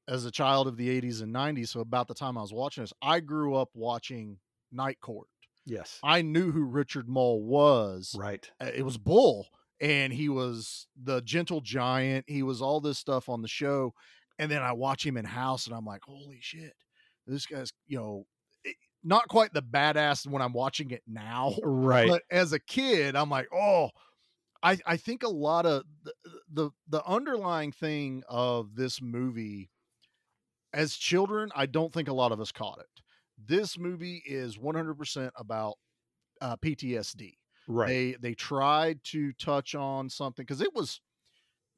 as 0.08 0.24
a 0.24 0.32
child 0.32 0.68
of 0.68 0.78
the 0.78 1.02
80s 1.02 1.22
and 1.22 1.34
90s. 1.34 1.70
So 1.70 1.80
about 1.80 2.08
the 2.08 2.14
time 2.14 2.38
I 2.38 2.42
was 2.42 2.54
watching 2.54 2.84
this, 2.84 2.94
I 3.02 3.20
grew 3.22 3.56
up 3.56 3.70
watching 3.74 4.38
Night 4.72 5.02
Court. 5.02 5.28
yes, 5.66 6.00
I 6.04 6.22
knew 6.22 6.52
who 6.52 6.64
Richard 6.64 7.10
Moll 7.10 7.42
was. 7.44 8.16
right. 8.18 8.50
It 8.62 8.86
was 8.86 8.98
Bull, 8.98 9.48
and 9.80 10.12
he 10.14 10.30
was 10.30 10.88
the 11.02 11.22
Gentle 11.22 11.62
Giant. 11.62 12.26
He 12.28 12.44
was 12.44 12.62
all 12.62 12.80
this 12.82 12.98
stuff 12.98 13.30
on 13.30 13.42
the 13.42 13.48
show, 13.48 13.94
and 14.40 14.50
then 14.52 14.62
I 14.62 14.72
watch 14.74 15.06
him 15.06 15.18
in 15.18 15.26
House, 15.26 15.68
and 15.68 15.76
I'm 15.76 15.86
like, 15.86 16.02
holy 16.04 16.40
shit, 16.42 16.74
this 17.28 17.46
guy's 17.46 17.72
you 17.88 17.98
know. 17.98 18.26
Not 19.08 19.28
quite 19.28 19.54
the 19.54 19.62
badass 19.62 20.26
when 20.26 20.42
I'm 20.42 20.54
watching 20.54 20.90
it 20.90 21.04
now, 21.06 21.54
Right. 21.64 22.08
but 22.10 22.24
as 22.32 22.54
a 22.54 22.60
kid 22.60 23.16
i'm 23.16 23.30
like 23.30 23.48
oh 23.54 23.90
i 24.64 24.80
i 24.88 24.98
think 24.98 25.22
a 25.22 25.30
lot 25.30 25.68
of 25.68 25.84
the 26.04 26.14
the, 26.52 26.70
the 26.90 27.06
underlying 27.06 27.72
thing 27.72 28.24
of 28.28 28.76
this 28.76 29.00
movie 29.04 29.70
as 30.74 30.96
children 30.96 31.52
i 31.56 31.68
don't 31.68 31.94
think 31.94 32.08
a 32.08 32.14
lot 32.14 32.32
of 32.32 32.40
us 32.42 32.52
caught 32.52 32.80
it 32.80 32.88
this 33.38 33.78
movie 33.78 34.24
is 34.26 34.58
100% 34.58 35.30
about 35.38 35.76
uh, 36.42 36.56
ptsd 36.58 37.34
right. 37.68 38.02
they 38.04 38.14
they 38.14 38.34
tried 38.34 39.04
to 39.04 39.34
touch 39.34 39.76
on 39.76 40.10
something 40.10 40.44
because 40.44 40.62
it 40.62 40.74
was 40.74 41.02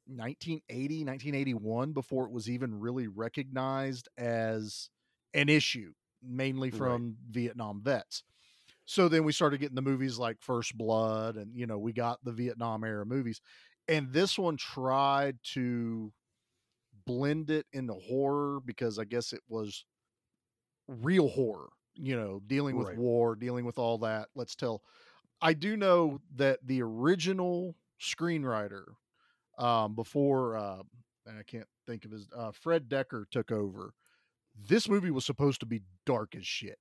1980 0.06 1.04
1981 1.04 1.92
before 1.92 2.26
it 2.26 2.32
was 2.32 2.50
even 2.50 2.78
really 2.80 3.08
recognized 3.08 4.08
as 4.16 4.90
an 5.34 5.48
issue 5.48 5.92
mainly 6.22 6.70
Right. 6.70 7.02
from 7.10 7.16
vietnam 7.30 7.82
vets 7.82 8.24
so 8.86 9.08
then 9.08 9.24
we 9.24 9.32
started 9.32 9.60
getting 9.60 9.76
the 9.76 9.82
movies 9.82 10.18
like 10.18 10.40
first 10.42 10.76
blood 10.78 11.36
and 11.36 11.56
you 11.56 11.66
know 11.66 11.78
we 11.78 11.92
got 11.92 12.24
the 12.24 12.32
vietnam 12.32 12.84
era 12.84 13.06
movies 13.06 13.40
and 13.88 14.12
this 14.12 14.38
one 14.38 14.56
tried 14.56 15.38
to 15.42 16.12
blend 17.06 17.50
it 17.50 17.66
into 17.72 17.94
horror 17.94 18.60
because 18.60 18.98
i 18.98 19.04
guess 19.04 19.32
it 19.32 19.42
was 19.48 19.84
real 20.86 21.28
horror 21.28 21.68
you 21.94 22.16
know 22.16 22.40
dealing 22.46 22.76
with 22.76 22.90
Right. 22.90 22.94
war 22.94 23.34
dealing 23.36 23.64
with 23.64 23.78
all 23.78 23.98
that 23.98 24.28
let's 24.34 24.54
tell 24.54 24.82
I 25.40 25.52
do 25.52 25.76
know 25.76 26.20
that 26.36 26.60
the 26.66 26.82
original 26.82 27.76
screenwriter, 28.00 28.84
um, 29.58 29.94
before 29.94 30.56
uh, 30.56 30.82
I 31.26 31.42
can't 31.46 31.66
think 31.86 32.04
of 32.04 32.10
his 32.10 32.28
uh, 32.36 32.52
Fred 32.52 32.88
Dekker 32.88 33.24
took 33.30 33.50
over. 33.52 33.92
This 34.56 34.88
movie 34.88 35.10
was 35.10 35.24
supposed 35.24 35.60
to 35.60 35.66
be 35.66 35.82
dark 36.04 36.34
as 36.34 36.46
shit, 36.46 36.78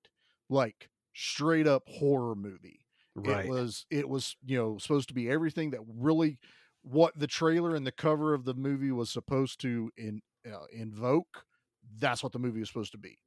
like 0.49 0.89
straight 1.13 1.67
up 1.67 1.83
horror 1.87 2.35
movie. 2.35 2.85
right. 3.15 3.45
It 3.45 3.49
was 3.49 3.85
it 3.89 4.09
was 4.09 4.35
you 4.45 4.57
know 4.57 4.77
supposed 4.77 5.07
to 5.09 5.13
be 5.13 5.29
everything 5.29 5.71
that 5.71 5.81
really 5.87 6.39
what 6.81 7.17
the 7.17 7.27
trailer 7.27 7.75
and 7.75 7.85
the 7.85 7.91
cover 7.91 8.33
of 8.33 8.45
the 8.45 8.53
movie 8.53 8.91
was 8.91 9.09
supposed 9.09 9.59
to 9.61 9.91
in 9.97 10.21
uh, 10.45 10.65
invoke. 10.71 11.45
That's 11.99 12.23
what 12.23 12.31
the 12.31 12.39
movie 12.39 12.59
was 12.59 12.69
supposed 12.69 12.91
to 12.93 12.97
be. 12.97 13.19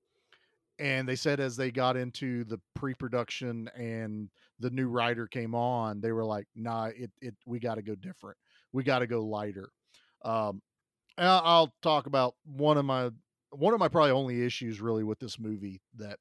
And 0.81 1.07
they 1.07 1.17
said 1.17 1.41
as 1.41 1.57
they 1.57 1.71
got 1.71 1.97
into 1.97 2.45
the 2.45 2.59
pre-production 2.75 3.69
and 3.77 4.31
the 4.59 4.71
new 4.71 4.89
writer 4.89 5.27
came 5.27 5.55
on, 5.55 6.01
they 6.01 6.13
were 6.13 6.25
like, 6.25 6.47
"Nah, 6.57 6.87
it 6.87 7.11
it 7.21 7.35
we 7.47 7.61
got 7.61 7.75
to 7.77 7.83
go 7.83 7.95
different. 7.95 8.39
We 8.73 8.83
got 8.83 9.01
to 9.01 9.07
go 9.07 9.25
lighter." 9.25 9.71
Um, 10.25 10.63
I'll 11.19 11.75
talk 11.83 12.07
about 12.07 12.35
one 12.45 12.79
of 12.79 12.85
my 12.85 13.11
one 13.51 13.75
of 13.75 13.81
my 13.81 13.89
probably 13.89 14.13
only 14.13 14.43
issues 14.45 14.81
really 14.81 15.05
with 15.05 15.19
this 15.19 15.39
movie 15.39 15.83
that 15.97 16.19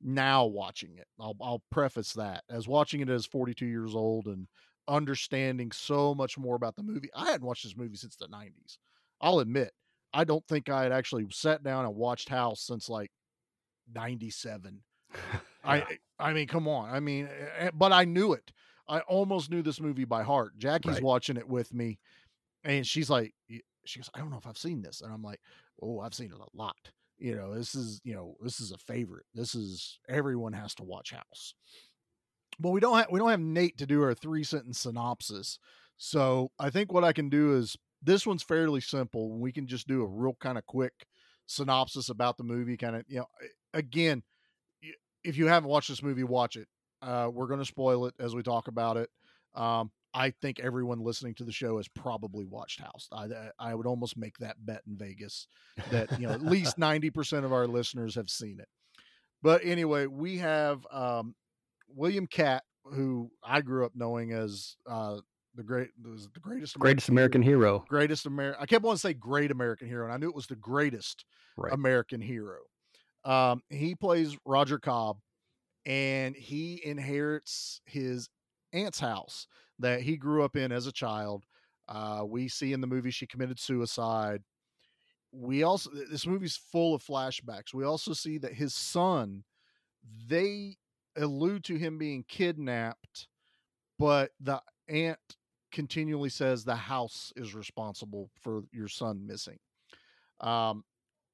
now 0.00 0.46
watching 0.46 0.96
it, 0.96 1.06
I'll 1.20 1.36
I'll 1.40 1.62
preface 1.70 2.12
that 2.14 2.44
as 2.50 2.68
watching 2.68 3.00
it 3.00 3.08
as 3.10 3.26
42 3.26 3.66
years 3.66 3.94
old 3.94 4.26
and 4.26 4.46
understanding 4.86 5.70
so 5.72 6.14
much 6.14 6.38
more 6.38 6.56
about 6.56 6.76
the 6.76 6.82
movie. 6.82 7.10
I 7.14 7.26
hadn't 7.26 7.46
watched 7.46 7.64
this 7.64 7.76
movie 7.76 7.96
since 7.96 8.16
the 8.16 8.28
90s. 8.28 8.78
I'll 9.20 9.40
admit, 9.40 9.72
I 10.14 10.24
don't 10.24 10.46
think 10.46 10.68
I 10.68 10.84
had 10.84 10.92
actually 10.92 11.26
sat 11.30 11.62
down 11.62 11.84
and 11.84 11.94
watched 11.94 12.28
House 12.28 12.62
since 12.62 12.88
like 12.88 13.10
97. 13.94 14.82
Yeah. 15.64 15.70
I 15.70 15.98
I 16.18 16.32
mean, 16.32 16.46
come 16.46 16.66
on. 16.68 16.88
I 16.94 17.00
mean, 17.00 17.28
but 17.74 17.92
I 17.92 18.04
knew 18.04 18.32
it. 18.32 18.52
I 18.88 19.00
almost 19.00 19.50
knew 19.50 19.60
this 19.60 19.80
movie 19.80 20.04
by 20.04 20.22
heart. 20.22 20.56
Jackie's 20.56 20.94
Right. 20.94 21.02
watching 21.02 21.36
it 21.36 21.46
with 21.48 21.74
me, 21.74 21.98
and 22.64 22.86
she's 22.86 23.10
like, 23.10 23.34
she 23.84 23.98
goes, 23.98 24.08
I 24.14 24.18
don't 24.20 24.30
know 24.30 24.38
if 24.38 24.46
I've 24.46 24.56
seen 24.56 24.80
this, 24.80 25.00
and 25.02 25.12
I'm 25.12 25.22
like, 25.22 25.40
oh, 25.82 26.00
I've 26.00 26.14
seen 26.14 26.30
it 26.32 26.38
a 26.38 26.56
lot. 26.56 26.76
You 27.18 27.34
know, 27.34 27.54
this 27.54 27.74
is 27.74 28.00
you 28.04 28.14
know, 28.14 28.36
this 28.40 28.60
is 28.60 28.70
a 28.70 28.78
favorite. 28.78 29.26
This 29.34 29.54
is 29.54 29.98
everyone 30.08 30.52
has 30.54 30.74
to 30.76 30.84
watch 30.84 31.10
House. 31.10 31.52
But 32.60 32.70
we 32.70 32.80
don't 32.80 32.96
have 32.96 33.08
we 33.10 33.18
don't 33.18 33.30
have 33.30 33.40
Nate 33.40 33.76
to 33.78 33.86
do 33.86 34.02
our 34.02 34.14
three 34.14 34.44
sentence 34.44 34.80
synopsis. 34.80 35.58
So 35.96 36.50
I 36.58 36.70
think 36.70 36.92
what 36.92 37.04
I 37.04 37.12
can 37.12 37.28
do 37.28 37.56
is 37.56 37.76
this 38.02 38.26
one's 38.26 38.42
fairly 38.44 38.80
simple. 38.80 39.32
We 39.38 39.52
can 39.52 39.66
just 39.66 39.88
do 39.88 40.02
a 40.02 40.06
real 40.06 40.36
kind 40.40 40.56
of 40.56 40.64
quick 40.66 40.92
synopsis 41.46 42.08
about 42.08 42.38
the 42.38 42.44
movie. 42.44 42.76
Kind 42.76 42.96
of 42.96 43.04
you 43.08 43.18
know, 43.18 43.26
again, 43.74 44.22
if 45.24 45.36
you 45.36 45.46
haven't 45.46 45.68
watched 45.68 45.88
this 45.88 46.02
movie, 46.02 46.24
watch 46.24 46.56
it. 46.56 46.68
Uh, 47.02 47.28
we're 47.32 47.46
going 47.46 47.60
to 47.60 47.66
spoil 47.66 48.06
it 48.06 48.14
as 48.18 48.34
we 48.34 48.42
talk 48.42 48.68
about 48.68 48.96
it. 48.96 49.10
Um, 49.54 49.90
I 50.14 50.30
think 50.30 50.58
everyone 50.58 51.00
listening 51.00 51.34
to 51.34 51.44
the 51.44 51.52
show 51.52 51.76
has 51.76 51.86
probably 51.88 52.44
watched 52.44 52.80
House. 52.80 53.08
I, 53.12 53.28
I 53.58 53.74
would 53.74 53.86
almost 53.86 54.16
make 54.16 54.38
that 54.38 54.56
bet 54.58 54.82
in 54.86 54.96
Vegas 54.96 55.46
that 55.90 56.18
you 56.18 56.26
know 56.26 56.32
at 56.32 56.42
least 56.42 56.78
ninety 56.78 57.10
percent 57.10 57.44
of 57.44 57.52
our 57.52 57.66
listeners 57.66 58.14
have 58.14 58.30
seen 58.30 58.58
it. 58.58 58.68
But 59.42 59.60
anyway, 59.64 60.06
we 60.06 60.38
have 60.38 60.84
um, 60.90 61.34
William 61.94 62.26
Katt, 62.26 62.64
who 62.84 63.30
I 63.44 63.60
grew 63.60 63.84
up 63.84 63.92
knowing 63.94 64.32
as 64.32 64.76
uh, 64.88 65.18
the 65.54 65.62
great, 65.62 65.90
the 66.02 66.26
greatest, 66.40 66.78
Greatest 66.78 67.08
American 67.10 67.42
hero. 67.42 67.84
greatest 67.88 68.26
American. 68.26 68.62
I 68.62 68.66
kept 68.66 68.82
wanting 68.84 68.96
to 68.96 69.00
say 69.00 69.14
great 69.14 69.50
American 69.50 69.88
hero, 69.88 70.04
and 70.04 70.12
I 70.12 70.16
knew 70.16 70.28
it 70.28 70.34
was 70.34 70.46
the 70.46 70.56
greatest 70.56 71.24
Right. 71.56 71.72
American 71.72 72.20
hero. 72.20 72.58
Um, 73.24 73.62
he 73.68 73.94
plays 73.94 74.36
Roger 74.44 74.78
Cobb, 74.78 75.18
and 75.86 76.36
he 76.36 76.80
inherits 76.84 77.80
his 77.84 78.28
aunt's 78.72 79.00
house 79.00 79.46
that 79.78 80.02
he 80.02 80.16
grew 80.16 80.44
up 80.44 80.56
in 80.56 80.72
as 80.72 80.86
a 80.86 80.92
child. 80.92 81.44
Uh, 81.88 82.22
we 82.26 82.48
see 82.48 82.72
in 82.72 82.80
the 82.80 82.86
movie 82.86 83.10
she 83.10 83.26
committed 83.26 83.58
suicide. 83.58 84.42
We 85.32 85.62
also 85.62 85.90
this 86.10 86.26
movie's 86.26 86.56
full 86.56 86.94
of 86.94 87.02
flashbacks. 87.02 87.74
We 87.74 87.84
also 87.84 88.12
see 88.12 88.38
that 88.38 88.54
his 88.54 88.74
son, 88.74 89.44
they 90.26 90.76
allude 91.16 91.64
to 91.64 91.76
him 91.76 91.98
being 91.98 92.24
kidnapped, 92.28 93.28
but 93.98 94.30
the 94.40 94.60
aunt 94.88 95.18
continually 95.72 96.30
says 96.30 96.64
the 96.64 96.76
house 96.76 97.32
is 97.36 97.54
responsible 97.54 98.30
for 98.40 98.62
your 98.72 98.88
son 98.88 99.26
missing. 99.26 99.58
Um, 100.40 100.84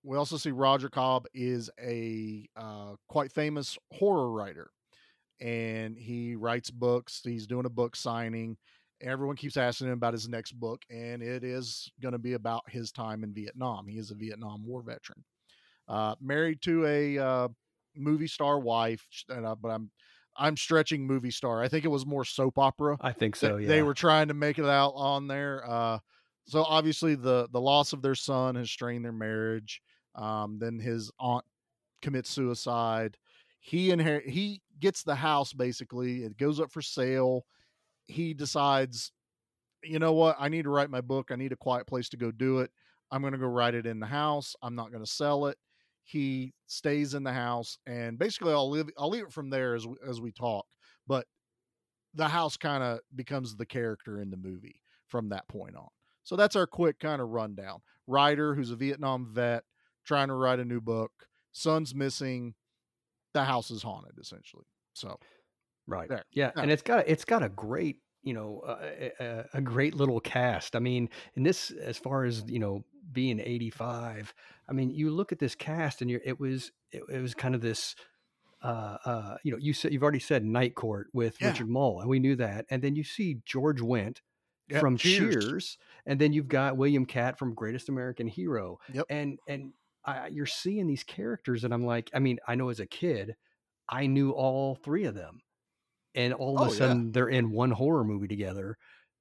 we 0.04 0.18
also 0.18 0.37
see 0.37 0.50
Roger 0.50 0.88
Cobb 0.88 1.26
is 1.32 1.70
a 1.82 2.46
uh, 2.56 2.94
quite 3.08 3.32
famous 3.32 3.78
horror 3.90 4.30
writer, 4.30 4.70
and 5.40 5.96
he 5.96 6.37
writes 6.37 6.70
books. 6.70 7.23
He's 7.25 7.46
doing 7.46 7.66
a 7.66 7.70
book 7.70 7.96
signing. 7.96 8.56
Everyone 9.00 9.37
keeps 9.37 9.56
asking 9.56 9.88
him 9.88 9.94
about 9.94 10.12
his 10.12 10.28
next 10.28 10.52
book, 10.52 10.82
and 10.90 11.23
it 11.23 11.42
is 11.42 11.90
going 12.00 12.12
to 12.12 12.18
be 12.18 12.34
about 12.34 12.62
his 12.68 12.92
time 12.92 13.25
in 13.25 13.32
Vietnam. 13.32 13.87
He 13.88 13.99
is 13.99 14.11
a 14.11 14.14
Vietnam 14.14 14.64
War 14.64 14.82
veteran, 14.82 15.25
uh, 15.88 16.14
married 16.20 16.61
to 16.62 16.87
a 16.87 17.18
uh, 17.18 17.49
movie 17.96 18.28
star 18.28 18.58
wife, 18.58 19.06
and, 19.30 19.46
uh, 19.46 19.54
but 19.54 19.70
I'm 19.70 19.90
I'm 20.37 20.56
stretching 20.56 21.06
movie 21.06 21.30
star. 21.30 21.62
I 21.62 21.68
think 21.68 21.84
it 21.84 21.88
was 21.88 22.04
more 22.04 22.25
soap 22.25 22.58
opera 22.58 22.96
I 23.00 23.12
think 23.12 23.37
so. 23.37 23.56
Yeah. 23.56 23.68
they 23.68 23.82
were 23.82 23.94
trying 23.94 24.28
to 24.28 24.34
make 24.34 24.58
it 24.58 24.66
out 24.66 24.92
on 24.96 25.28
there. 25.28 25.64
Uh, 25.66 25.99
so 26.46 26.62
obviously 26.62 27.14
the 27.14 27.49
the 27.52 27.61
loss 27.61 27.92
of 27.94 28.02
their 28.02 28.14
son 28.14 28.56
has 28.56 28.70
strained 28.70 29.04
their 29.04 29.12
marriage. 29.12 29.80
Um, 30.14 30.59
then 30.59 30.78
his 30.78 31.11
aunt 31.18 31.44
commits 32.02 32.30
suicide. 32.30 33.16
he 33.61 33.90
inherit 33.90 34.28
he 34.28 34.61
gets 34.78 35.02
the 35.02 35.14
house 35.14 35.52
basically. 35.52 36.25
It 36.25 36.37
goes 36.37 36.61
up 36.61 36.71
for 36.71 36.83
sale. 36.83 37.47
He 38.04 38.35
decides, 38.35 39.12
you 39.83 39.99
know 39.99 40.12
what? 40.12 40.37
I 40.38 40.49
need 40.49 40.64
to 40.64 40.71
write 40.71 40.90
my 40.90 41.00
book. 41.00 41.30
I 41.30 41.37
need 41.37 41.52
a 41.52 41.56
quiet 41.56 41.87
place 41.87 42.09
to 42.11 42.16
go 42.16 42.30
do 42.30 42.59
it. 42.59 42.71
I'm 43.11 43.23
going 43.23 43.33
to 43.33 43.38
go 43.38 43.47
write 43.47 43.75
it 43.75 43.87
in 43.87 44.00
the 44.00 44.06
house. 44.06 44.54
I'm 44.62 44.75
not 44.75 44.90
going 44.90 45.04
to 45.04 45.11
sell 45.11 45.47
it. 45.47 45.56
He 46.04 46.52
stays 46.66 47.14
in 47.14 47.23
the 47.23 47.33
house, 47.33 47.78
and 47.87 48.18
basically, 48.18 48.52
I'll 48.52 48.68
live. 48.68 48.90
I'll 48.99 49.09
leave 49.09 49.25
it 49.25 49.33
from 49.33 49.49
there 49.49 49.75
as 49.75 49.87
we, 49.87 49.94
as 50.06 50.21
we 50.21 50.33
talk. 50.33 50.66
But 51.06 51.26
the 52.12 52.28
house 52.28 52.59
kind 52.59 52.83
of 52.83 53.00
becomes 53.14 53.56
the 53.56 53.64
character 53.64 54.21
in 54.21 54.30
the 54.30 54.37
movie 54.37 54.80
from 55.06 55.30
that 55.30 55.49
point 55.49 55.76
on. 55.76 55.88
So 56.25 56.37
that's 56.37 56.56
our 56.56 56.66
quick 56.66 56.99
kind 56.99 57.23
of 57.23 57.28
rundown. 57.30 57.80
Writer 58.06 58.54
who's 58.54 58.71
a 58.71 58.76
Vietnam 58.76 59.28
vet 59.33 59.64
trying 60.04 60.28
to 60.28 60.34
write 60.34 60.61
a 60.61 60.64
new 60.64 60.80
book. 60.80 61.12
Son's 61.52 61.94
missing. 61.94 62.54
The 63.32 63.44
house 63.44 63.70
is 63.70 63.82
haunted, 63.82 64.18
essentially. 64.20 64.66
So 64.94 65.18
Right. 65.87 66.08
There. 66.08 66.25
Yeah, 66.32 66.50
and 66.56 66.70
it's 66.70 66.82
got 66.82 67.06
it's 67.08 67.25
got 67.25 67.42
a 67.42 67.49
great 67.49 67.99
you 68.23 68.32
know 68.32 68.62
uh, 68.66 68.78
a, 69.20 69.44
a, 69.54 69.61
great 69.61 69.94
little 69.94 70.20
cast. 70.20 70.76
I 70.76 70.78
mean, 70.78 71.11
in 71.34 71.42
this 71.42 71.70
as 71.70 71.99
far 71.99 72.25
as 72.25 72.42
you 72.46 72.58
know 72.58 72.84
being 73.12 73.38
eighty 73.38 73.70
five, 73.70 74.32
I 74.68 74.73
mean, 74.73 74.90
you 74.90 75.11
look 75.11 75.32
at 75.32 75.38
this 75.38 75.54
cast 75.54 76.00
and 76.00 76.11
you're 76.11 76.23
it 76.25 76.40
was 76.40 76.73
it, 76.90 77.02
it 77.11 77.20
was 77.20 77.34
kind 77.34 77.54
of 77.54 77.61
this. 77.61 77.94
Uh, 78.62 78.96
uh, 79.04 79.37
you 79.42 79.52
know, 79.52 79.58
you 79.61 79.75
said 79.75 79.92
you've 79.92 80.02
already 80.02 80.18
said 80.18 80.42
Night 80.42 80.75
Court 80.75 81.08
with 81.12 81.37
Yeah. 81.38 81.49
Richard 81.49 81.68
Moll, 81.68 82.00
and 82.00 82.08
we 82.08 82.18
knew 82.18 82.34
that. 82.37 82.64
And 82.70 82.80
then 82.80 82.96
you 82.96 83.04
see 83.04 83.40
George 83.44 83.82
Wendt 83.82 84.20
Yep, 84.70 84.80
from 84.80 84.96
Cheers. 84.96 85.44
Cheers. 85.44 85.78
and 86.06 86.18
then 86.18 86.32
you've 86.32 86.49
got 86.49 86.78
William 86.78 87.04
Katt 87.04 87.38
from 87.38 87.52
Greatest 87.52 87.90
American 87.90 88.26
Hero. 88.26 88.78
Yep. 88.94 89.04
And 89.11 89.38
and 89.46 89.75
I, 90.04 90.28
you're 90.28 90.46
seeing 90.46 90.87
these 90.87 91.04
characters, 91.04 91.64
and 91.64 91.73
I'm 91.75 91.84
like, 91.87 92.11
I 92.14 92.18
mean, 92.18 92.38
I 92.46 92.54
know 92.54 92.68
as 92.68 92.80
a 92.80 92.87
kid, 92.87 93.34
I 93.88 94.06
knew 94.06 94.32
all 94.32 94.76
three 94.76 95.04
of 95.04 95.14
them, 95.14 95.40
and 96.14 96.32
all 96.34 96.56
of 96.56 96.62
Oh, 96.62 96.64
a 96.64 96.70
yeah. 96.73 96.75
sudden 96.75 97.12
they're 97.12 97.28
in 97.28 97.50
one 97.50 97.70
horror 97.70 98.04
movie 98.04 98.28
together, 98.28 98.76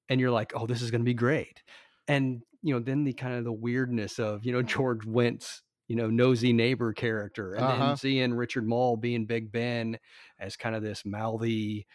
and 0.10 0.20
you're 0.22 0.32
like, 0.32 0.54
oh, 0.56 0.68
this 0.68 0.82
is 0.82 0.92
going 0.92 1.02
to 1.02 1.06
be 1.06 1.14
great. 1.16 1.64
And 2.08 2.44
you 2.62 2.74
know, 2.74 2.80
then 2.82 3.04
the 3.06 3.14
kind 3.14 3.36
of 3.36 3.44
the 3.46 3.54
weirdness 3.54 4.20
of 4.20 4.46
you 4.46 4.52
know 4.54 4.62
George 4.64 5.06
Wendt's 5.06 5.64
you 5.88 5.96
know 5.96 6.10
nosy 6.10 6.54
neighbor 6.54 6.94
character, 6.94 7.56
and 7.56 7.68
Uh-huh. 7.68 7.70
then 7.70 7.96
seeing 7.98 8.34
Richard 8.34 8.68
Moll 8.68 8.98
being 8.98 9.26
Big 9.26 9.52
Ben 9.52 9.98
as 10.40 10.56
kind 10.58 10.76
of 10.76 10.84
this 10.84 11.06
mouthy. 11.06 11.88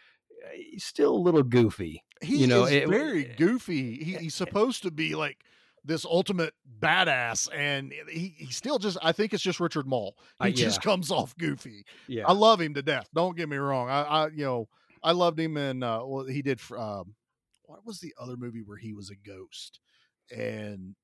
uh, 0.47 0.57
still 0.79 1.15
a 1.17 1.19
little 1.19 1.43
goofy, 1.43 2.03
he 2.23 2.41
You 2.41 2.47
know, 2.47 2.65
is 2.65 2.77
it- 2.83 2.89
very 2.89 3.25
goofy. 3.25 4.03
He, 4.05 4.17
he's 4.19 4.35
supposed 4.35 4.83
to 4.83 4.91
be 4.91 5.15
like 5.15 5.45
this 5.89 6.05
ultimate 6.05 6.55
badass, 6.81 7.49
and 7.53 7.93
he, 8.09 8.35
he 8.37 8.53
still 8.53 8.79
just. 8.79 8.97
I 9.03 9.11
think 9.13 9.33
it's 9.35 9.43
just 9.43 9.59
Richard 9.59 9.87
Moll. 9.87 10.17
He 10.43 10.49
Uh, 10.51 10.53
just 10.53 10.81
comes 10.83 11.11
off 11.11 11.37
goofy. 11.37 11.85
yeah. 12.07 12.25
I 12.27 12.33
love 12.33 12.61
him 12.61 12.75
to 12.75 12.83
death. 12.83 13.09
Don't 13.15 13.37
get 13.37 13.49
me 13.49 13.57
wrong. 13.57 13.89
I, 13.89 14.03
I 14.03 14.27
you 14.29 14.45
know, 14.45 14.69
I 15.03 15.13
loved 15.13 15.41
him 15.41 15.57
and 15.57 15.83
Uh, 15.83 16.03
well, 16.07 16.25
he 16.27 16.43
did. 16.43 16.61
Um, 16.77 17.15
what 17.65 17.85
was 17.85 17.99
the 18.01 18.15
other 18.21 18.37
movie 18.37 18.63
where 18.65 18.79
he 18.79 18.93
was 18.93 19.11
a 19.11 19.17
ghost, 19.29 19.81
and 20.35 20.95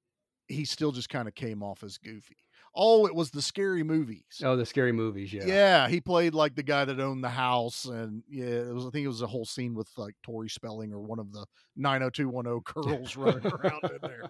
he 0.48 0.64
still 0.64 0.92
just 0.92 1.08
kind 1.08 1.26
of 1.26 1.34
came 1.34 1.62
off 1.62 1.82
as 1.82 1.98
goofy. 1.98 2.36
Oh, 2.76 3.06
it 3.06 3.14
was 3.14 3.30
the 3.30 3.40
scary 3.40 3.84
movies. 3.84 4.42
Oh, 4.42 4.56
the 4.56 4.66
scary 4.66 4.90
movies, 4.90 5.32
yeah. 5.32 5.44
Yeah. 5.46 5.88
he 5.88 6.00
played 6.00 6.34
like 6.34 6.56
the 6.56 6.62
guy 6.64 6.84
that 6.84 6.98
owned 6.98 7.22
the 7.22 7.28
house, 7.28 7.84
and 7.84 8.24
yeah, 8.28 8.46
it 8.46 8.74
was. 8.74 8.84
I 8.84 8.90
think 8.90 9.04
it 9.04 9.08
was 9.08 9.22
a 9.22 9.28
whole 9.28 9.44
scene 9.44 9.74
with 9.74 9.88
like 9.96 10.14
Tori 10.24 10.48
Spelling 10.48 10.92
or 10.92 10.98
one 11.00 11.20
of 11.20 11.32
the 11.32 11.46
nine 11.76 12.00
hundred 12.00 12.14
two 12.14 12.28
one 12.28 12.44
zero 12.46 12.60
curls 12.60 13.16
running 13.16 13.46
around 13.46 13.84
in 13.84 13.98
there. 14.02 14.24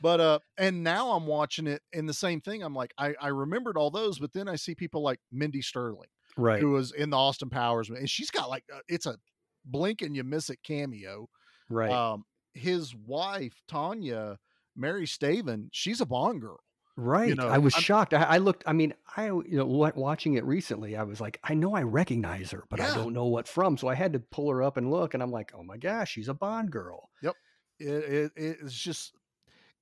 But 0.00 0.20
uh, 0.20 0.38
and 0.56 0.82
now 0.82 1.10
I'm 1.12 1.26
watching 1.26 1.66
it, 1.66 1.82
and 1.92 2.08
the 2.08 2.14
same 2.14 2.40
thing. 2.40 2.62
I'm 2.62 2.74
like, 2.74 2.92
I 2.98 3.14
I 3.20 3.28
remembered 3.28 3.76
all 3.76 3.90
those, 3.90 4.18
but 4.18 4.32
then 4.32 4.48
I 4.48 4.56
see 4.56 4.74
people 4.74 5.02
like 5.02 5.20
Mindy 5.30 5.60
Sterling, 5.62 6.08
Right. 6.36 6.60
who 6.60 6.70
was 6.70 6.92
in 6.92 7.10
the 7.10 7.16
Austin 7.18 7.50
Powers, 7.50 7.90
and 7.90 8.08
she's 8.08 8.30
got 8.30 8.48
like 8.48 8.64
uh, 8.74 8.78
it's 8.88 9.06
a 9.06 9.16
blink 9.64 10.00
and 10.02 10.16
you 10.16 10.24
miss 10.24 10.48
it 10.50 10.58
cameo. 10.64 11.28
Right. 11.68 11.90
Um, 11.92 12.24
his 12.54 12.94
wife 12.94 13.60
Tanya, 13.68 14.38
Mary 14.74 15.04
Stävin, 15.06 15.68
she's 15.72 16.00
a 16.00 16.06
Bond 16.06 16.40
girl. 16.40 16.60
right. 16.96 17.36
know, 17.36 17.46
I 17.48 17.58
was 17.58 17.74
I'm- 17.74 17.82
shocked. 17.82 18.14
I, 18.14 18.22
I 18.22 18.38
looked, 18.38 18.64
I 18.66 18.72
mean, 18.72 18.92
I, 19.16 19.26
you 19.26 19.44
know, 19.52 19.66
wa- 19.66 19.92
watching 19.94 20.34
it 20.34 20.44
recently, 20.44 20.96
I 20.96 21.02
was 21.04 21.20
like, 21.20 21.38
I 21.44 21.54
know 21.54 21.74
I 21.74 21.82
recognize 21.82 22.50
her, 22.52 22.64
but 22.70 22.80
I 22.80 22.92
don't 22.94 23.12
know 23.12 23.26
what 23.26 23.46
from. 23.46 23.76
So 23.76 23.86
I 23.88 23.94
had 23.94 24.12
to 24.14 24.18
pull 24.18 24.50
her 24.50 24.62
up 24.62 24.76
and 24.78 24.90
look, 24.90 25.14
and 25.14 25.22
I'm 25.22 25.30
like, 25.30 25.52
oh 25.54 25.62
my 25.62 25.76
gosh, 25.76 26.10
she's 26.12 26.28
a 26.28 26.34
Bond 26.34 26.70
girl. 26.72 27.08
Yep. 27.22 27.34
It, 27.78 27.86
it 27.88 28.32
it's 28.36 28.74
just, 28.74 29.12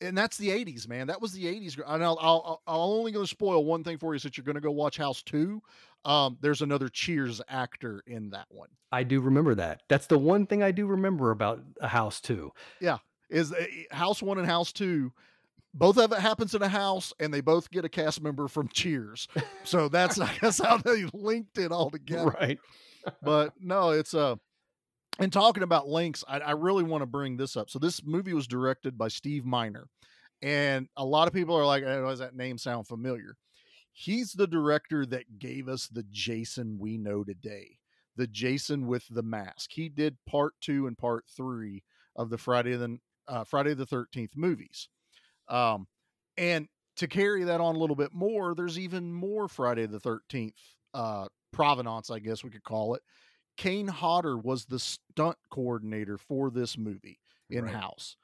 and 0.01 0.17
that's 0.17 0.37
the 0.37 0.49
'80s, 0.49 0.89
man. 0.89 1.07
That 1.07 1.21
was 1.21 1.33
the 1.33 1.45
'80s. 1.45 1.79
And 1.87 2.05
I'll 2.05 2.19
I'll, 2.21 2.63
I'll 2.67 2.93
only 2.93 3.13
going 3.13 3.25
to 3.25 3.31
spoil 3.31 3.65
one 3.65 3.85
thing 3.85 3.99
for 3.99 4.15
you 4.15 4.19
since 4.19 4.37
you're 4.37 4.45
going 4.45 4.55
to 4.55 4.61
go 4.61 4.71
watch 4.71 4.97
House 4.97 5.23
Two. 5.23 5.63
Um, 6.05 6.39
there's 6.41 6.63
another 6.63 6.89
Cheers 6.89 7.41
actor 7.49 8.03
in 8.07 8.31
that 8.31 8.47
one. 8.51 8.69
I 8.93 9.03
do 9.03 9.21
remember 9.21 9.55
that. 9.57 9.83
That's 9.89 10.07
the 10.07 10.19
one 10.19 10.47
thing 10.47 10.63
I 10.63 10.71
do 10.71 10.87
remember 10.87 11.31
about 11.31 11.63
a 11.81 11.89
house 11.89 12.23
yeah 12.81 12.99
Is 13.29 13.53
uh, 13.53 13.65
House 13.91 14.23
One 14.23 14.39
and 14.39 14.47
House 14.47 14.73
Two. 14.73 15.13
Both 15.75 15.99
of 15.99 16.13
it 16.13 16.19
happens 16.19 16.55
in 16.55 16.63
a 16.63 16.69
house, 16.69 17.13
and 17.21 17.33
they 17.33 17.43
both 17.43 17.71
get 17.71 17.85
a 17.85 17.89
cast 17.89 18.23
member 18.23 18.49
from 18.49 18.69
Cheers. 18.69 19.29
So 19.65 19.89
that's 19.89 20.19
I 20.19 20.33
guess 20.41 20.61
how 20.63 20.79
they 20.79 21.05
linked 21.13 21.59
it 21.59 21.73
all 21.73 21.91
together. 21.99 22.31
Right. 22.31 22.59
but 23.23 23.53
no, 23.61 23.91
it's 23.91 24.15
uh 24.15 24.37
and 25.19 25.33
talking 25.33 25.63
about 25.63 25.89
links, 25.89 26.25
I, 26.29 26.39
I 26.39 26.51
really 26.53 26.85
want 26.85 27.03
to 27.03 27.07
bring 27.07 27.37
this 27.37 27.57
up. 27.57 27.71
So 27.71 27.79
this 27.79 28.03
movie 28.05 28.35
was 28.35 28.47
directed 28.47 28.97
by 28.97 29.09
Steve 29.09 29.45
Miner, 29.45 29.87
and 30.43 30.89
a 30.97 31.05
lot 31.05 31.29
of 31.29 31.35
people 31.35 31.57
are 31.57 31.67
like, 31.67 31.83
oh, 31.85 32.07
"Does 32.07 32.21
that 32.21 32.37
name 32.37 32.59
sound 32.59 32.87
familiar?" 32.87 33.37
He's 33.93 34.33
the 34.33 34.47
director 34.47 35.05
that 35.07 35.39
gave 35.39 35.69
us 35.69 35.89
the 35.89 36.05
Jason 36.11 36.79
we 36.79 36.97
know 36.99 37.25
today, 37.25 37.79
the 38.17 38.29
Jason 38.29 38.87
with 38.87 39.05
the 39.11 39.25
mask. 39.25 39.71
He 39.73 39.89
did 39.89 40.17
part 40.27 40.55
two 40.61 40.87
and 40.87 40.97
part 40.97 41.25
three 41.37 41.83
of 42.17 42.31
the 42.31 42.39
Friday 42.39 42.77
the 42.77 42.99
uh, 43.27 43.45
Friday 43.45 43.75
the 43.75 43.87
Thirteenth 43.87 44.37
movies, 44.37 44.89
um, 45.49 45.87
and 46.37 46.69
to 46.97 47.07
carry 47.09 47.45
that 47.45 47.61
on 47.61 47.77
a 47.77 47.79
little 47.79 47.97
bit 47.97 48.13
more, 48.13 48.55
there's 48.55 48.79
even 48.79 49.13
more 49.13 49.49
Friday 49.49 49.87
the 49.87 50.01
Thirteenth 50.01 50.55
uh, 50.95 51.27
provenance, 51.53 52.11
I 52.11 52.19
guess 52.19 52.45
we 52.45 52.51
could 52.51 52.65
call 52.65 52.95
it. 52.95 53.03
Kane 53.59 53.89
Hodder 53.89 54.39
was 54.39 54.65
the 54.65 54.79
stunt 54.79 55.37
coordinator 55.51 56.17
for 56.17 56.51
this 56.51 56.79
movie 56.79 57.19
in 57.51 57.67
house. 57.67 58.17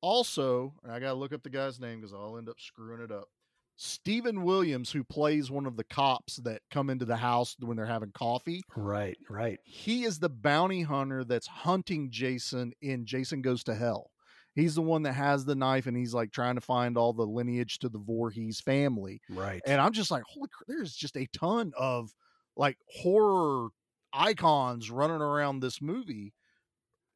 Also, 0.00 0.74
I 0.84 0.98
got 0.98 1.08
to 1.08 1.14
look 1.14 1.32
up 1.32 1.42
the 1.44 1.50
guy's 1.50 1.78
name 1.78 2.00
because 2.00 2.12
I'll 2.12 2.36
end 2.36 2.48
up 2.48 2.60
screwing 2.60 3.00
it 3.00 3.12
up. 3.12 3.28
Steven 3.76 4.42
Williams, 4.42 4.90
who 4.92 5.02
plays 5.04 5.50
one 5.50 5.66
of 5.66 5.76
the 5.76 5.84
cops 5.84 6.36
that 6.38 6.62
come 6.70 6.90
into 6.90 7.04
the 7.04 7.16
house 7.16 7.56
when 7.58 7.76
they're 7.76 7.86
having 7.86 8.12
coffee, 8.12 8.62
Right. 8.76 9.18
Right. 9.28 9.58
he 9.64 10.04
is 10.04 10.18
the 10.18 10.28
bounty 10.28 10.82
hunter 10.82 11.24
that's 11.24 11.46
hunting 11.46 12.10
Jason 12.10 12.72
in 12.80 13.04
Jason 13.04 13.42
Goes 13.42 13.64
to 13.64 13.74
Hell. 13.74 14.10
He's 14.54 14.76
the 14.76 14.82
one 14.82 15.02
that 15.02 15.14
has 15.14 15.44
the 15.44 15.56
knife 15.56 15.86
and 15.86 15.96
he's 15.96 16.14
like 16.14 16.30
trying 16.30 16.54
to 16.54 16.60
find 16.60 16.96
all 16.96 17.12
the 17.12 17.26
lineage 17.26 17.80
to 17.80 17.88
the 17.88 17.98
Voorhees 17.98 18.60
family. 18.60 19.20
Right. 19.28 19.60
And 19.66 19.80
I'm 19.80 19.92
just 19.92 20.12
like, 20.12 20.22
holy, 20.28 20.48
there's 20.68 20.94
just 20.94 21.16
a 21.16 21.26
ton 21.36 21.72
of 21.76 22.14
like 22.56 22.78
horror 22.88 23.70
icons 24.14 24.90
running 24.90 25.20
around 25.20 25.60
this 25.60 25.82
movie 25.82 26.32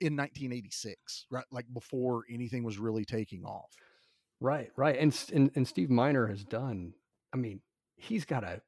in 0.01 0.17
1986, 0.17 1.27
right? 1.31 1.45
Like 1.51 1.67
before 1.73 2.25
anything 2.33 2.63
was 2.65 2.79
really 2.79 3.05
taking 3.05 3.45
off. 3.45 3.71
Right, 4.41 4.71
right, 4.77 4.97
and 4.99 5.17
and, 5.33 5.51
and 5.57 5.67
Steve 5.67 5.91
Miner 5.91 6.27
has 6.29 6.45
done. 6.45 6.93
I 7.33 7.37
mean, 7.37 7.61
he's 7.97 8.25
got 8.25 8.45
a 8.45 8.61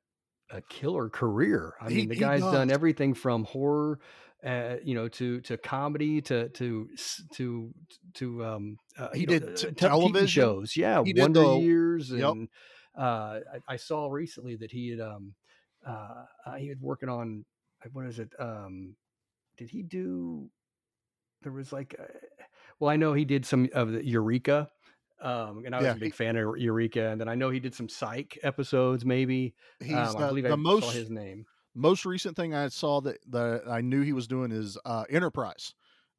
a 0.50 0.60
killer 0.62 1.08
career. 1.08 1.74
I 1.80 1.88
He- 1.90 1.94
mean, 1.96 2.08
the 2.08 2.14
he 2.14 2.20
guy's 2.20 2.40
done 2.42 2.72
everything 2.72 3.14
from 3.14 3.44
horror, 3.44 4.00
uh, 4.44 4.76
you 4.82 4.96
know, 4.96 5.06
to 5.06 5.40
to 5.42 5.56
comedy, 5.56 6.20
to 6.22 6.48
to 6.48 6.88
to 7.34 7.72
to 8.14 8.44
um. 8.44 8.76
Uh, 8.98 9.10
He 9.14 9.20
you 9.20 9.26
know, 9.28 9.32
did 9.38 9.42
uh, 9.44 9.54
t- 9.54 9.66
TV 9.68 9.76
television. 9.76 10.26
shows. 10.26 10.76
Yeah, 10.76 11.04
He 11.04 11.12
did 11.12 11.20
Wonder 11.22 11.40
the- 11.44 11.58
Years, 11.58 12.10
Yep. 12.10 12.32
and 12.32 12.48
uh, 12.98 13.38
I, 13.68 13.74
I 13.74 13.76
saw 13.76 14.08
recently 14.10 14.56
that 14.56 14.72
he 14.72 14.88
had 14.90 15.00
um, 15.00 15.34
uh, 15.86 16.24
uh, 16.46 16.54
he 16.56 16.66
had 16.66 16.80
working 16.80 17.08
on 17.08 17.44
uh, 17.44 17.49
what 17.92 18.06
is 18.06 18.18
it? 18.18 18.30
Um, 18.38 18.96
did 19.56 19.70
he 19.70 19.82
do? 19.82 20.50
There 21.42 21.52
was 21.52 21.72
like, 21.72 21.94
uh, 21.98 22.04
well, 22.78 22.90
I 22.90 22.96
know 22.96 23.12
he 23.14 23.24
did 23.24 23.46
some 23.46 23.68
of 23.74 23.92
the 23.92 24.04
Eureka. 24.04 24.68
Um, 25.22 25.64
and 25.66 25.74
I 25.74 25.78
was 25.78 25.84
Yeah, 25.84 25.92
a 25.92 25.96
big 25.96 26.12
he- 26.12 26.16
fan 26.16 26.36
of 26.36 26.56
Eureka, 26.56 27.08
and 27.10 27.20
then 27.20 27.28
I 27.28 27.34
know 27.34 27.50
he 27.50 27.60
did 27.60 27.74
some 27.74 27.90
Psych 27.90 28.38
episodes, 28.42 29.04
maybe. 29.04 29.54
He's 29.78 29.92
um, 29.94 30.16
I 30.16 30.20
the, 30.20 30.26
believe 30.28 30.44
the 30.44 30.52
I 30.52 30.56
most 30.56 30.84
saw 30.84 30.90
his 30.92 31.10
name. 31.10 31.44
most 31.74 32.06
recent 32.06 32.36
thing 32.36 32.54
I 32.54 32.68
saw 32.68 33.02
that 33.02 33.18
that 33.30 33.64
I 33.68 33.82
knew 33.82 34.00
he 34.00 34.14
was 34.14 34.26
doing 34.26 34.50
is 34.50 34.78
uh, 34.86 35.04
Enterprise, 35.10 35.74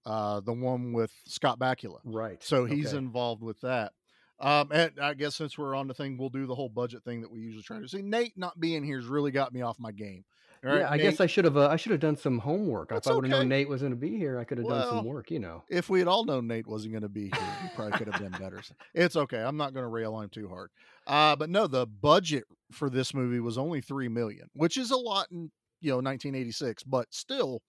uh, 0.06 0.40
the 0.42 0.54
one 0.54 0.94
with 0.94 1.12
Scott 1.26 1.58
Bakula. 1.58 1.98
Right. 2.04 2.44
So 2.44 2.66
he's 2.66 2.90
okay. 2.90 2.98
involved 2.98 3.42
with 3.42 3.60
that. 3.62 3.94
Um, 4.40 4.70
and 4.72 4.92
I 5.00 5.16
guess 5.16 5.36
since 5.36 5.58
we're 5.58 5.74
on 5.76 5.88
the 5.88 5.96
thing, 5.96 6.18
we'll 6.20 6.30
do 6.30 6.46
the 6.46 6.56
whole 6.56 6.70
budget 6.70 7.04
thing 7.04 7.22
that 7.22 7.32
we 7.32 7.40
usually 7.40 7.64
try 7.64 7.80
to 7.80 7.88
see. 7.88 8.04
Nate 8.04 8.38
not 8.38 8.60
being 8.60 8.84
here's 8.84 9.08
really 9.08 9.32
got 9.32 9.52
me 9.52 9.62
off 9.62 9.80
my 9.80 9.92
game. 9.92 10.26
All 10.64 10.72
right, 10.72 10.82
yeah, 10.82 10.92
I 10.92 10.98
guess 10.98 11.20
I 11.20 11.26
should 11.26 11.46
have. 11.46 11.58
Uh, 11.58 11.70
I 11.70 11.76
should 11.76 11.92
have 11.92 12.02
done 12.02 12.16
some 12.16 12.38
homework. 12.38 12.90
That's 12.90 13.08
if 13.08 13.12
I 13.12 13.16
would 13.16 13.26
have 13.26 13.34
okay. 13.34 13.40
known 13.40 13.50
Nate 13.50 13.68
was 13.68 13.82
going 13.82 13.94
to 13.94 13.98
be 13.98 14.16
here, 14.16 14.38
I 14.38 14.44
could 14.44 14.60
have 14.60 14.68
done 14.68 14.88
some 14.90 15.06
work. 15.06 15.32
You 15.32 15.40
know. 15.40 15.64
if 15.70 15.90
we 15.90 15.98
had 15.98 16.08
all 16.08 16.24
known 16.24 16.48
Nate 16.48 16.68
wasn't 16.68 16.94
going 16.94 17.02
to 17.02 17.10
be 17.10 17.32
here, 17.34 17.48
we 17.64 17.70
probably 17.76 17.98
could 17.98 18.08
have 18.08 18.22
been 18.22 18.40
better. 18.40 18.62
It's 18.94 19.16
okay. 19.16 19.40
I'm 19.40 19.58
not 19.58 19.74
going 19.74 19.84
to 19.84 19.90
rail 19.90 20.14
on 20.14 20.26
him 20.26 20.30
too 20.30 20.48
hard. 20.48 20.70
Uh, 21.08 21.36
but 21.36 21.50
no, 21.50 21.66
the 21.66 21.88
budget 21.88 22.44
for 22.72 22.92
this 22.92 23.14
movie 23.14 23.40
was 23.40 23.58
only 23.58 23.82
3 23.82 24.08
million, 24.08 24.50
which 24.54 24.78
is 24.78 24.92
a 24.92 24.98
lot 24.98 25.28
in, 25.32 25.50
you 25.82 25.90
know, 25.90 25.98
1986, 25.98 26.84
but 26.84 27.08
still 27.10 27.64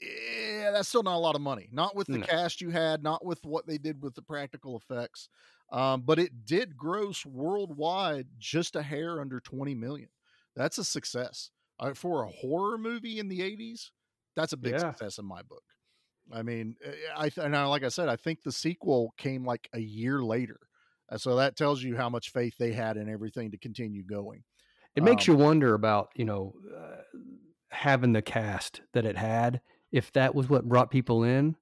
yeah, 0.00 0.70
that's 0.72 0.88
still 0.88 1.02
not 1.02 1.16
a 1.16 1.18
lot 1.18 1.36
of 1.36 1.40
money. 1.40 1.68
Not 1.70 1.94
with 1.94 2.08
the 2.08 2.18
No. 2.18 2.26
cast 2.26 2.60
you 2.60 2.70
had, 2.70 3.02
not 3.02 3.24
with 3.24 3.44
what 3.44 3.66
they 3.66 3.78
did 3.78 4.02
with 4.02 4.14
the 4.14 4.22
practical 4.22 4.76
effects. 4.76 5.28
Um, 5.70 6.02
but 6.02 6.18
it 6.18 6.44
did 6.44 6.76
gross 6.76 7.24
worldwide 7.24 8.26
just 8.38 8.76
a 8.76 8.82
hair 8.82 9.20
under 9.20 9.40
20 9.40 9.74
million. 9.74 10.08
That's 10.54 10.78
a 10.78 10.84
success. 10.84 11.50
Uh, 11.82 11.94
for 11.94 12.24
a 12.24 12.30
horror 12.30 12.78
movie 12.78 13.18
in 13.18 13.28
the 13.28 13.42
80s, 13.42 13.92
that's 14.36 14.52
a 14.52 14.58
big 14.58 14.78
Yeah. 14.78 14.80
success 14.80 15.18
in 15.18 15.26
my 15.26 15.42
book. 15.42 15.64
I 16.32 16.42
mean, 16.42 16.76
uh, 16.86 16.92
I 17.16 17.28
th- 17.28 17.44
and 17.44 17.56
I, 17.56 17.66
like 17.66 17.84
I 17.84 17.88
said, 17.88 18.08
I 18.08 18.16
think 18.16 18.42
the 18.42 18.52
sequel 18.52 19.14
came 19.18 19.44
like 19.44 19.68
a 19.74 19.80
year 19.80 20.22
later. 20.22 20.60
Uh, 21.10 21.18
So 21.18 21.36
that 21.36 21.56
tells 21.56 21.82
you 21.82 21.96
how 21.96 22.08
much 22.08 22.30
faith 22.30 22.56
they 22.58 22.72
had 22.72 22.96
in 22.96 23.08
everything 23.10 23.50
to 23.52 23.58
continue 23.58 24.04
going. 24.04 24.44
It 24.94 25.02
makes 25.02 25.26
Um, 25.26 25.26
you 25.26 25.34
wonder 25.34 25.74
about, 25.74 26.10
you 26.16 26.24
know, 26.24 26.54
uh, 26.76 27.02
having 27.70 28.12
the 28.12 28.22
cast 28.22 28.82
that 28.92 29.06
it 29.06 29.16
had, 29.16 29.60
if 29.90 30.12
that 30.12 30.34
was 30.34 30.48
what 30.48 30.68
brought 30.68 30.90
people 30.90 31.24
in, 31.24 31.56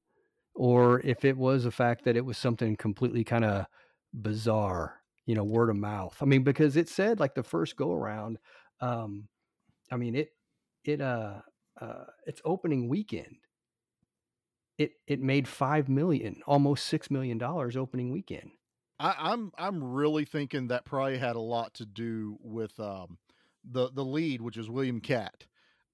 or 0.55 1.01
if 1.03 1.25
it 1.25 1.37
was 1.37 1.65
the 1.65 1.71
fact 1.73 2.05
that 2.05 2.17
it 2.17 2.25
was 2.25 2.39
something 2.39 2.77
completely 2.77 3.25
kind 3.25 3.45
of 3.45 3.67
bizarre, 4.15 5.03
you 5.27 5.35
know, 5.35 5.45
word 5.45 5.71
of 5.71 5.77
mouth. 5.77 6.17
I 6.23 6.27
mean, 6.27 6.45
because 6.45 6.77
it 6.77 6.89
said 6.89 7.21
like 7.21 7.35
the 7.35 7.43
first 7.45 7.77
go 7.77 7.93
around, 7.93 8.39
um, 8.81 9.29
I 9.91 9.97
mean, 9.97 10.15
it, 10.15 10.31
it, 10.85 11.01
uh, 11.01 11.41
uh, 11.81 12.05
its 12.27 12.41
opening 12.45 12.89
weekend, 12.89 13.37
it, 14.79 14.93
it 15.07 15.21
made 15.21 15.47
5 15.49 15.89
million, 15.89 16.41
almost 16.47 16.91
$6 16.93 17.11
million 17.11 17.43
opening 17.43 18.11
weekend. 18.11 18.51
I, 18.99 19.15
I'm 19.19 19.51
I'm 19.57 19.83
really 19.83 20.27
thinking 20.27 20.69
that 20.69 20.85
probably 20.85 21.17
had 21.17 21.35
a 21.35 21.41
lot 21.41 21.73
to 21.75 21.87
do 21.87 22.37
with 22.43 22.79
um, 22.79 23.17
the 23.65 23.91
the 23.91 24.05
lead, 24.05 24.43
which 24.43 24.59
is 24.59 24.69
William 24.69 25.01
Katt. 25.01 25.47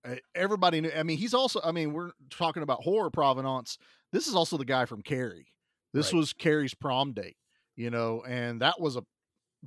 Uh, 0.04 0.16
everybody 0.34 0.80
knew. 0.80 0.90
I 0.90 1.04
mean, 1.04 1.16
he's 1.16 1.32
also. 1.32 1.60
I 1.62 1.70
mean, 1.70 1.92
we're 1.92 2.10
talking 2.30 2.64
about 2.64 2.82
horror 2.82 3.10
provenance. 3.10 3.78
This 4.10 4.26
is 4.26 4.34
also 4.34 4.56
the 4.56 4.64
guy 4.64 4.86
from 4.86 5.02
Carrie. 5.02 5.46
This 5.94 6.12
Right. 6.12 6.18
was 6.18 6.32
Carrie's 6.32 6.74
prom 6.74 7.12
date. 7.12 7.36
You 7.76 7.90
know, 7.90 8.24
and 8.26 8.60
that 8.60 8.80
was 8.80 8.96
a 8.96 9.04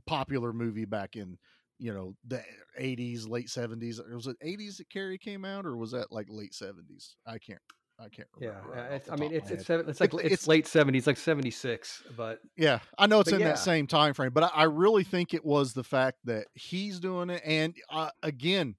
popular 0.06 0.52
movie 0.52 0.84
back 0.86 1.16
in 1.16 1.38
you 1.80 1.94
know 1.94 2.14
the 2.28 2.44
80s, 2.80 3.28
late 3.28 3.48
70s. 3.48 4.00
Was 4.14 4.28
it 4.28 4.38
80s 4.46 4.78
that 4.78 4.90
Carrie 4.90 5.18
came 5.18 5.46
out, 5.46 5.66
or 5.66 5.78
was 5.78 5.92
that 5.92 6.12
like 6.12 6.28
late 6.30 6.54
70s? 6.54 7.16
I 7.26 7.38
can't. 7.40 7.60
I 8.00 8.08
can't 8.08 8.28
Yeah, 8.40 8.50
remember. 8.50 8.72
uh, 8.72 8.76
right 8.76 8.86
off 8.86 8.92
it's, 8.94 9.08
the 9.08 9.14
I 9.14 9.16
mean, 9.18 9.34
it's 9.34 9.52
it's, 9.52 9.66
seven, 9.66 9.90
it's 9.90 10.00
like 10.00 10.14
It's- 10.14 10.32
it's, 10.32 10.48
late 10.48 10.68
seventies, 10.68 11.06
like 11.06 11.18
seventy 11.18 11.52
six. 11.52 12.02
But 12.16 12.40
Yeah, 12.56 12.80
I 12.98 13.08
know 13.08 13.20
it's 13.20 13.32
in 13.32 13.42
yeah. 13.42 13.50
that 13.50 13.60
same 13.60 13.88
time 13.88 14.14
frame, 14.14 14.32
but 14.32 14.44
I, 14.44 14.48
I 14.48 14.64
really 14.64 15.04
think 15.04 15.34
it 15.34 15.44
was 15.44 15.74
the 15.74 15.84
fact 15.84 16.20
that 16.26 16.48
he's 16.54 17.00
doing 17.02 17.30
it, 17.30 17.42
and 17.44 17.76
uh, 17.92 18.10
again, 18.24 18.76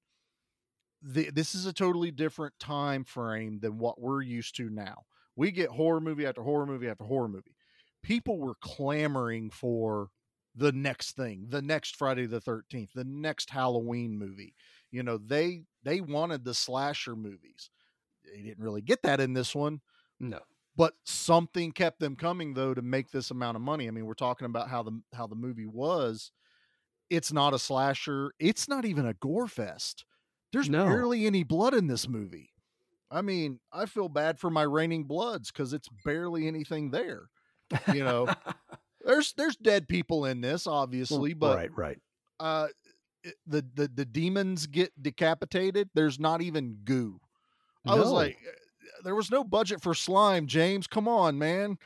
the, 1.03 1.29
this 1.31 1.53
is 1.55 1.65
a 1.65 1.73
totally 1.73 2.11
different 2.11 2.53
time 2.59 3.03
frame 3.03 3.59
than 3.59 3.77
what 3.77 3.99
we're 4.01 4.21
used 4.21 4.55
to 4.57 4.69
now. 4.69 5.03
We 5.35 5.51
get 5.51 5.69
horror 5.69 6.01
movie 6.01 6.25
after 6.25 6.41
horror 6.43 6.65
movie 6.65 6.89
after 6.89 7.03
horror 7.05 7.27
movie. 7.27 7.55
People 8.03 8.39
were 8.39 8.55
clamoring 8.61 9.49
for 9.51 10.09
the 10.55 10.71
next 10.71 11.15
thing, 11.15 11.47
the 11.49 11.61
next 11.61 11.95
Friday 11.95 12.25
the 12.25 12.41
Thirteenth, 12.41 12.91
the 12.93 13.03
next 13.05 13.49
Halloween 13.49 14.17
movie. 14.17 14.55
You 14.91 15.03
know, 15.03 15.17
they 15.17 15.63
they 15.83 16.01
wanted 16.01 16.43
the 16.43 16.53
slasher 16.53 17.15
movies. 17.15 17.69
They 18.25 18.41
didn't 18.41 18.63
really 18.63 18.81
get 18.81 19.03
that 19.03 19.19
in 19.19 19.33
this 19.33 19.55
one 19.55 19.81
no, 20.19 20.39
but 20.75 20.93
something 21.05 21.71
kept 21.71 21.99
them 21.99 22.15
coming 22.15 22.53
though 22.53 22.73
to 22.75 22.81
make 22.81 23.09
this 23.11 23.31
amount 23.31 23.55
of 23.55 23.61
money. 23.63 23.87
I 23.87 23.91
mean, 23.91 24.05
we're 24.05 24.13
talking 24.13 24.45
about 24.45 24.69
how 24.69 24.83
the 24.83 25.01
how 25.13 25.27
the 25.27 25.35
movie 25.35 25.65
was. 25.67 26.31
It's 27.09 27.33
not 27.33 27.53
a 27.53 27.59
slasher. 27.59 28.31
It's 28.39 28.67
not 28.67 28.85
even 28.85 29.05
a 29.05 29.13
gore 29.13 29.47
fest. 29.47 30.05
There's 30.53 30.69
No. 30.69 30.85
barely 30.85 31.25
any 31.25 31.43
blood 31.43 31.73
in 31.73 31.87
this 31.87 32.07
movie. 32.07 32.53
I 33.09 33.21
mean, 33.21 33.59
I 33.73 33.85
feel 33.85 34.09
bad 34.09 34.39
for 34.39 34.49
my 34.49 34.63
raining 34.63 35.05
bloods 35.05 35.51
because 35.51 35.73
it's 35.73 35.89
barely 36.05 36.47
anything 36.47 36.91
there. 36.91 37.29
You 37.87 38.03
know, 38.03 38.33
there's 39.05 39.33
there's 39.33 39.55
dead 39.55 39.87
people 39.87 40.25
in 40.25 40.41
this, 40.41 40.67
obviously, 40.67 41.33
but 41.33 41.55
right, 41.55 41.77
right. 41.77 41.99
uh, 42.39 42.67
the 43.45 43.65
the 43.75 43.89
the 43.93 44.05
demons 44.05 44.67
get 44.67 44.91
decapitated. 45.01 45.89
There's 45.93 46.19
not 46.19 46.41
even 46.41 46.77
goo. 46.83 47.19
I 47.85 47.95
was 47.95 48.11
like, 48.11 48.37
uh, 48.47 48.51
there 49.03 49.15
was 49.15 49.31
no 49.31 49.43
budget 49.43 49.81
for 49.81 49.93
slime, 49.95 50.45
James. 50.47 50.85
Come 50.87 51.07
on, 51.07 51.37
man. 51.39 51.77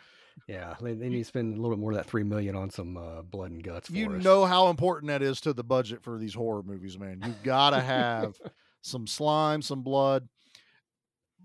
Yeah, 0.47 0.75
they, 0.81 0.93
they 0.93 1.07
need 1.07 1.19
to 1.19 1.23
spend 1.23 1.53
a 1.57 1.61
little 1.61 1.75
bit 1.75 1.79
more 1.79 1.91
of 1.91 1.97
that 1.97 2.05
three 2.05 2.23
million 2.23 2.55
on 2.55 2.69
some 2.69 2.97
uh, 2.97 3.21
blood 3.21 3.51
and 3.51 3.63
guts. 3.63 3.87
For 3.87 3.95
You 3.95 4.13
us. 4.13 4.23
know 4.23 4.45
how 4.45 4.67
important 4.67 5.07
that 5.09 5.21
is 5.21 5.39
to 5.41 5.53
the 5.53 5.63
budget 5.63 6.03
for 6.03 6.17
these 6.17 6.33
horror 6.33 6.61
movies, 6.63 6.99
man. 6.99 7.21
You 7.25 7.33
gotta 7.43 7.79
have 7.79 8.35
some 8.81 9.07
slime, 9.07 9.61
some 9.61 9.81
blood. 9.81 10.27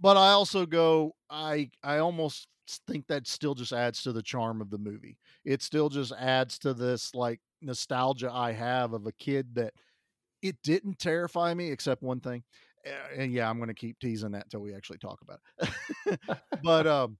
But 0.00 0.16
I 0.16 0.30
also 0.33 0.66
go, 0.66 1.14
I 1.30 1.70
I 1.85 1.98
almost 1.98 2.48
think 2.87 3.06
that 3.09 3.26
still 3.26 3.54
just 3.54 3.72
adds 3.72 4.02
to 4.02 4.12
the 4.12 4.22
charm 4.22 4.61
of 4.61 4.70
the 4.70 4.78
movie. 4.78 5.18
It 5.44 5.62
still 5.62 5.88
just 5.88 6.12
adds 6.12 6.59
to 6.61 6.74
this 6.74 7.14
like 7.14 7.40
nostalgia 7.62 8.30
I 8.33 8.52
have 8.52 8.92
of 8.92 9.06
a 9.06 9.12
kid 9.12 9.54
that 9.54 9.74
it 10.42 10.56
didn't 10.62 10.98
terrify 10.98 11.54
me 11.54 11.70
except 11.70 12.02
one 12.02 12.20
thing. 12.20 12.42
Uh, 12.87 12.90
And 13.16 13.33
yeah, 13.33 13.48
I'm 13.50 13.59
going 13.59 13.68
to 13.68 13.74
keep 13.74 13.98
teasing 14.00 14.33
that 14.33 14.44
until 14.44 14.61
we 14.61 14.74
actually 14.74 14.98
talk 14.98 15.20
about 15.22 15.40
it. 15.61 16.20
but 16.62 16.87
um 16.87 17.18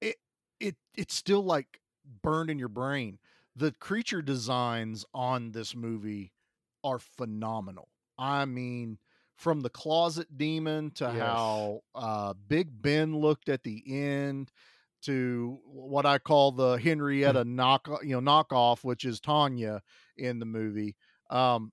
it 0.00 0.16
it 0.60 0.76
it's 0.96 1.14
still 1.14 1.42
like 1.42 1.80
burned 2.22 2.50
in 2.50 2.58
your 2.58 2.68
brain. 2.68 3.18
The 3.56 3.72
creature 3.72 4.22
designs 4.22 5.04
on 5.14 5.50
this 5.52 5.74
movie 5.74 6.32
are 6.84 6.98
phenomenal. 6.98 7.88
I 8.18 8.44
mean, 8.44 8.98
from 9.38 9.60
the 9.60 9.70
closet 9.70 10.26
demon 10.36 10.90
to 10.90 11.04
Yes. 11.04 11.14
how 11.18 11.80
uh 11.94 12.34
Big 12.48 12.68
Ben 12.82 13.16
looked 13.16 13.48
at 13.48 13.62
the 13.62 13.82
end 13.86 14.50
to 15.02 15.58
what 15.64 16.04
I 16.04 16.18
call 16.18 16.52
the 16.52 16.76
Henrietta 16.76 17.44
knock 17.44 17.88
you 18.02 18.20
know 18.20 18.20
knockoff, 18.20 18.84
which 18.84 19.04
is 19.04 19.20
Tanya 19.20 19.80
in 20.16 20.38
the 20.40 20.44
movie. 20.46 20.96
Um 21.30 21.72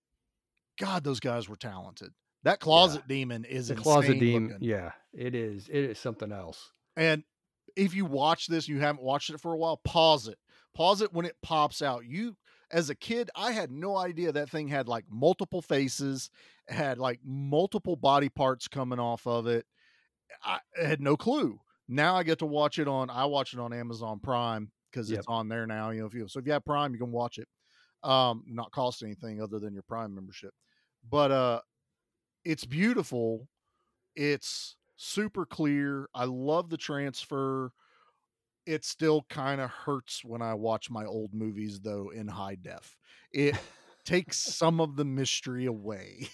God, 0.80 1.04
those 1.04 1.20
guys 1.20 1.50
were 1.50 1.56
talented. 1.56 2.12
That 2.44 2.60
closet 2.60 3.08
demon 3.08 3.44
is 3.46 3.70
the 3.70 3.76
closet 3.76 4.20
demon. 4.20 4.50
looking. 4.52 4.68
Yeah, 4.68 4.92
it 5.14 5.34
is. 5.34 5.68
It 5.68 5.84
is 5.86 5.98
something 6.00 6.32
else. 6.32 6.72
And 6.96 7.24
if 7.76 7.96
you 7.96 8.06
watch 8.06 8.48
this, 8.48 8.68
you 8.70 8.80
haven't 8.80 9.04
watched 9.04 9.32
it 9.32 9.42
for 9.42 9.54
a 9.54 9.58
while, 9.58 9.78
pause 9.84 10.28
it. 10.28 10.38
Pause 10.76 11.02
it 11.02 11.14
when 11.14 11.26
it 11.26 11.36
pops 11.42 11.82
out. 11.82 12.06
You, 12.06 12.36
as 12.72 12.90
a 12.90 12.96
kid, 12.96 13.30
I 13.36 13.52
had 13.52 13.72
no 13.72 13.98
idea 13.98 14.32
that 14.32 14.50
thing 14.50 14.68
had 14.68 14.88
like 14.88 15.06
multiple 15.10 15.62
faces, 15.62 16.30
had 16.68 16.98
like 16.98 17.20
multiple 17.24 17.96
body 17.96 18.30
parts 18.30 18.68
coming 18.68 19.00
off 19.00 19.26
of 19.28 19.48
it. 19.48 19.66
I 20.44 20.60
had 20.76 21.02
no 21.02 21.16
clue. 21.16 21.60
Now 21.88 22.16
I 22.16 22.24
get 22.24 22.40
to 22.40 22.46
watch 22.46 22.80
it 22.80 22.88
on. 22.88 23.10
I 23.10 23.26
watch 23.26 23.54
it 23.54 23.60
on 23.60 23.72
Amazon 23.74 24.20
Prime 24.20 24.72
because 24.92 25.10
Yep. 25.10 25.20
it's 25.20 25.28
on 25.28 25.48
there 25.48 25.68
now. 25.68 25.92
You 25.92 26.02
know, 26.02 26.08
if 26.08 26.14
you 26.14 26.28
so 26.28 26.40
if 26.40 26.46
you 26.48 26.54
have 26.54 26.66
Prime, 26.66 26.94
you 26.94 27.00
can 27.00 27.12
watch 27.12 27.38
it. 27.38 27.48
Um, 28.04 28.44
not 28.48 28.72
cost 28.72 29.04
anything 29.04 29.42
other 29.42 29.60
than 29.60 29.74
your 29.74 29.84
Prime 29.84 30.14
membership. 30.14 30.54
But 31.08 31.32
uh, 31.32 31.62
it's 32.44 32.66
beautiful. 32.66 33.48
It's 34.16 34.78
super 34.98 35.46
clear. 35.46 36.08
I 36.14 36.26
love 36.26 36.70
the 36.70 36.78
transfer. 36.78 37.72
It 38.66 38.84
still 38.86 39.26
kind 39.30 39.62
of 39.62 39.70
hurts 39.70 40.24
when 40.24 40.42
I 40.42 40.54
watch 40.56 40.90
my 40.90 41.06
old 41.06 41.34
movies 41.34 41.80
though 41.82 42.10
in 42.10 42.28
high 42.28 42.56
def. 42.56 42.98
It 43.32 43.56
takes 44.06 44.38
some 44.38 44.80
of 44.80 44.96
the 44.96 45.06
mystery 45.06 45.66
away. 45.66 46.28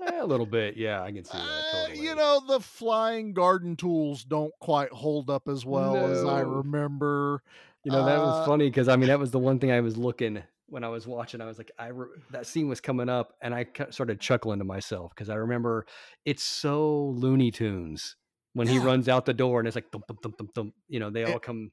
Eh, 0.00 0.20
a 0.20 0.26
little 0.26 0.46
bit. 0.46 0.76
Yeah, 0.76 1.02
I 1.02 1.12
can 1.12 1.24
see 1.24 1.38
that. 1.38 1.64
Uh, 1.90 1.92
you 1.94 2.14
know, 2.14 2.40
the 2.46 2.60
flying 2.60 3.32
garden 3.32 3.76
tools 3.76 4.24
don't 4.24 4.52
quite 4.60 4.90
hold 4.92 5.30
up 5.30 5.48
as 5.48 5.64
well 5.64 5.96
as 6.06 6.24
I 6.24 6.40
remember. 6.40 7.42
You 7.84 7.90
know 7.92 8.04
that 8.04 8.20
Uh, 8.20 8.26
was 8.26 8.46
funny 8.46 8.68
because 8.68 8.88
I 8.88 8.96
mean 8.96 9.08
that 9.08 9.18
was 9.18 9.30
the 9.32 9.38
one 9.40 9.58
thing 9.58 9.72
I 9.72 9.80
was 9.80 9.96
looking 9.96 10.42
when 10.66 10.84
I 10.84 10.88
was 10.88 11.06
watching. 11.06 11.40
I 11.40 11.46
was 11.46 11.58
like, 11.58 11.72
I 11.78 11.88
re- 11.88 12.06
that 12.30 12.46
scene 12.46 12.68
was 12.68 12.80
coming 12.80 13.08
up, 13.08 13.34
and 13.42 13.54
I 13.54 13.66
started 13.90 14.20
chuckling 14.20 14.58
to 14.60 14.64
myself 14.64 15.10
because 15.14 15.28
I 15.28 15.34
remember 15.34 15.86
it's 16.24 16.44
so 16.44 17.06
Looney 17.16 17.50
Tunes 17.50 18.16
when 18.54 18.68
he 18.68 18.78
runs 18.78 19.08
out 19.08 19.24
the 19.26 19.34
door 19.34 19.58
and 19.58 19.66
it's 19.68 19.74
like 19.74 19.90
thump 19.90 20.06
thump 20.06 20.22
thump 20.22 20.36
thump 20.38 20.54
thump. 20.54 20.74
You 20.88 21.00
know 21.00 21.10
they 21.10 21.22
It- 21.22 21.30
all 21.32 21.38
come, 21.38 21.70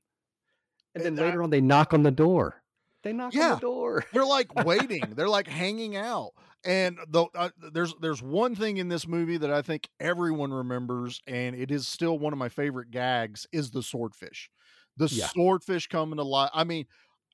and 0.95 1.03
then 1.03 1.19
I- 1.19 1.23
later 1.23 1.43
on 1.43 1.49
they 1.49 1.61
knock 1.61 1.93
on 1.93 2.03
the 2.03 2.11
door. 2.11 2.61
They 3.03 3.13
knock 3.13 3.33
on 3.33 3.39
Yeah. 3.39 3.55
the 3.55 3.61
door. 3.61 4.05
they're 4.13 4.25
like 4.25 4.53
waiting 4.65 5.01
they're 5.15 5.29
like 5.29 5.47
hanging 5.47 5.95
out 5.95 6.31
and 6.65 6.97
the, 7.07 7.25
uh, 7.35 7.49
there's 7.71 7.93
there's 8.01 8.21
one 8.21 8.55
thing 8.55 8.75
in 8.75 8.89
this 8.89 9.07
movie 9.07 9.37
that 9.37 9.49
i 9.49 9.61
think 9.61 9.87
everyone 10.01 10.51
remembers 10.51 11.21
and 11.25 11.55
it 11.55 11.71
is 11.71 11.87
still 11.87 12.19
one 12.19 12.33
of 12.33 12.39
my 12.39 12.49
favorite 12.49 12.91
gags 12.91 13.47
is 13.53 13.71
the 13.71 13.81
swordfish 13.81 14.49
the 14.97 15.07
Yeah. 15.07 15.27
swordfish 15.27 15.87
coming 15.87 16.17
to 16.17 16.23
life 16.23 16.49
i 16.53 16.65
mean 16.65 16.87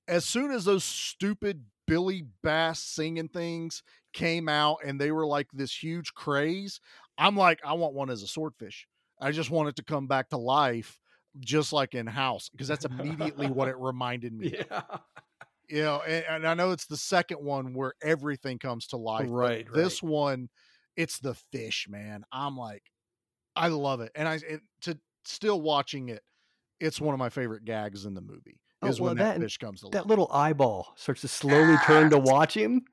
as 0.08 0.26
soon 0.26 0.52
as 0.52 0.66
those 0.66 0.84
stupid 0.84 1.66
billy 1.88 2.26
bass 2.44 2.80
singing 2.80 3.28
things 3.30 3.82
came 4.14 4.48
out 4.48 4.78
and 4.86 5.02
they 5.02 5.10
were 5.12 5.26
like 5.26 5.48
this 5.52 5.74
huge 5.76 6.14
craze 6.14 6.80
i'm 7.18 7.36
like 7.36 7.60
i 7.66 7.74
want 7.74 7.96
one 7.96 8.12
as 8.12 8.22
a 8.22 8.28
swordfish 8.28 8.88
i 9.20 9.32
just 9.32 9.50
want 9.50 9.70
it 9.70 9.76
to 9.76 9.84
come 9.84 10.08
back 10.08 10.30
to 10.30 10.38
life 10.38 11.00
just 11.40 11.74
like 11.74 11.94
in 11.96 12.08
house 12.08 12.50
because 12.50 12.68
that's 12.68 12.86
immediately 12.86 13.48
what 13.48 13.68
it 13.68 13.76
reminded 13.80 14.34
me 14.34 14.54
of. 14.58 14.66
Yeah. 14.72 14.82
you 15.68 15.84
know, 15.84 16.02
and, 16.08 16.26
and 16.30 16.48
I 16.48 16.54
know 16.54 16.72
it's 16.72 16.86
the 16.86 16.96
second 16.96 17.38
one 17.44 17.74
where 17.74 17.94
everything 18.02 18.58
comes 18.58 18.88
to 18.88 18.98
life. 18.98 19.26
but 19.26 19.34
Right, 19.34 19.68
This 19.74 20.02
one, 20.02 20.48
it's 20.96 21.20
the 21.20 21.34
fish, 21.52 21.88
man. 21.90 22.24
I'm 22.32 22.56
like, 22.56 22.84
I 23.54 23.68
love 23.68 24.00
it, 24.00 24.14
and 24.16 24.30
I 24.30 24.36
it, 24.36 24.62
to 24.84 24.98
still 25.26 25.60
watching 25.62 26.08
it. 26.08 26.22
It's 26.80 27.02
one 27.02 27.14
of 27.14 27.20
my 27.20 27.30
favorite 27.30 27.66
gags 27.66 28.06
in 28.06 28.14
the 28.14 28.22
movie. 28.22 28.62
Oh, 28.82 28.88
Is 28.88 29.02
well, 29.02 29.10
when 29.10 29.18
that, 29.18 29.36
that- 29.36 29.42
fish 29.44 29.58
comes 29.58 29.82
to 29.82 29.88
life. 29.88 29.92
That 29.94 30.08
little 30.08 30.30
eyeball 30.32 30.94
starts 30.96 31.20
to 31.22 31.28
slowly 31.28 31.76
turn 31.86 32.12
to 32.12 32.18
watch 32.18 32.54
him 32.56 32.86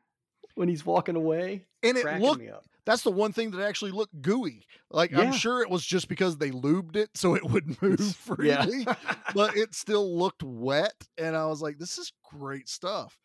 when 0.57 0.69
he's 0.69 0.85
walking 0.85 1.15
away. 1.15 1.67
and 1.85 1.97
it 1.97 2.21
looked 2.21 2.41
me 2.41 2.49
up. 2.49 2.65
That's 2.85 3.03
the 3.03 3.13
one 3.13 3.33
thing 3.33 3.51
that 3.53 3.63
actually 3.63 3.93
looked 3.93 4.21
gooey. 4.23 4.67
Like 4.91 5.13
Yeah. 5.13 5.21
I'm 5.21 5.33
sure 5.33 5.63
it 5.63 5.71
was 5.71 5.85
just 5.87 6.09
because 6.09 6.37
they 6.39 6.51
lubed 6.51 6.97
it 6.97 7.11
so 7.17 7.35
it 7.35 7.45
would 7.45 7.81
move 7.83 8.01
freely, 8.17 8.87
but 9.35 9.57
it 9.57 9.75
still 9.75 10.19
looked 10.19 10.43
wet. 10.43 10.95
And 11.17 11.37
I 11.37 11.47
was 11.47 11.63
like, 11.63 11.79
this 11.79 11.99
is 11.99 12.13
great 12.31 12.69
stuff. 12.69 13.19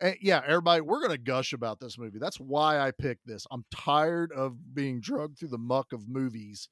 And 0.00 0.16
yeah, 0.20 0.42
everybody, 0.46 0.82
we're 0.82 1.00
gonna 1.00 1.18
gush 1.18 1.52
about 1.54 1.80
this 1.80 1.98
movie. 1.98 2.18
That's 2.18 2.38
why 2.38 2.78
I 2.80 2.90
picked 2.90 3.26
this. 3.26 3.46
I'm 3.50 3.64
tired 3.70 4.32
of 4.32 4.74
being 4.74 5.00
drugged 5.00 5.38
through 5.38 5.48
the 5.48 5.58
muck 5.58 5.92
of 5.92 6.08
movies, 6.08 6.68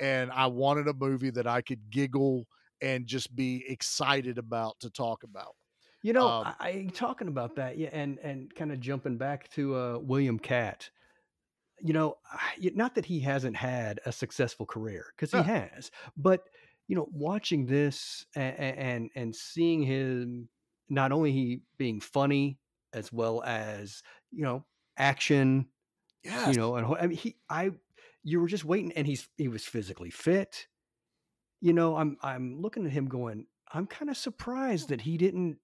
and 0.00 0.30
I 0.30 0.46
wanted 0.46 0.86
a 0.86 0.94
movie 0.94 1.30
that 1.30 1.46
I 1.48 1.60
could 1.62 1.90
giggle 1.90 2.46
and 2.80 3.06
just 3.06 3.34
be 3.34 3.64
excited 3.68 4.38
about 4.38 4.78
to 4.80 4.90
talk 4.90 5.24
about. 5.24 5.54
You 6.02 6.12
know, 6.12 6.28
Um, 6.28 6.54
I, 6.60 6.68
I 6.68 6.90
talking 6.94 7.26
about 7.26 7.56
that, 7.56 7.76
yeah, 7.78 7.88
and 7.92 8.18
and 8.20 8.54
kind 8.54 8.70
of 8.70 8.78
jumping 8.78 9.16
back 9.18 9.48
to 9.50 9.74
uh, 9.74 9.98
William 9.98 10.38
Katt. 10.38 10.90
You 11.80 11.92
know, 11.92 12.16
not 12.60 12.94
that 12.96 13.04
he 13.06 13.20
hasn't 13.20 13.56
had 13.56 14.00
a 14.04 14.12
successful 14.12 14.66
career 14.66 15.12
because 15.16 15.30
he 15.30 15.42
Yeah. 15.42 15.44
has, 15.44 15.90
but 16.16 16.48
you 16.88 16.96
know, 16.96 17.08
watching 17.12 17.66
this 17.66 18.26
and 18.34 18.56
and 18.58 19.10
and 19.14 19.36
seeing 19.36 19.82
him 19.82 20.48
not 20.88 21.12
only 21.12 21.32
he 21.32 21.62
being 21.76 22.00
funny 22.00 22.58
as 22.92 23.12
well 23.12 23.42
as 23.44 24.02
you 24.32 24.42
know 24.42 24.66
action, 24.96 25.68
Yes. 26.24 26.44
you 26.44 26.56
know, 26.56 26.76
and 26.76 26.86
I 26.96 27.06
mean 27.06 27.18
he 27.18 27.38
I 27.50 27.72
you 28.24 28.40
were 28.40 28.48
just 28.48 28.64
waiting, 28.64 28.92
and 28.92 29.06
he's 29.06 29.28
he 29.36 29.48
was 29.48 29.64
physically 29.64 30.10
fit. 30.10 30.68
You 31.60 31.72
know, 31.72 31.96
I'm 31.96 32.16
I'm 32.22 32.60
looking 32.60 32.86
at 32.86 32.92
him 32.92 33.08
going, 33.08 33.46
I'm 33.72 33.86
kind 33.86 34.10
of 34.10 34.16
surprised 34.16 34.88
that 34.90 35.02
he 35.02 35.16
didn't 35.18 35.58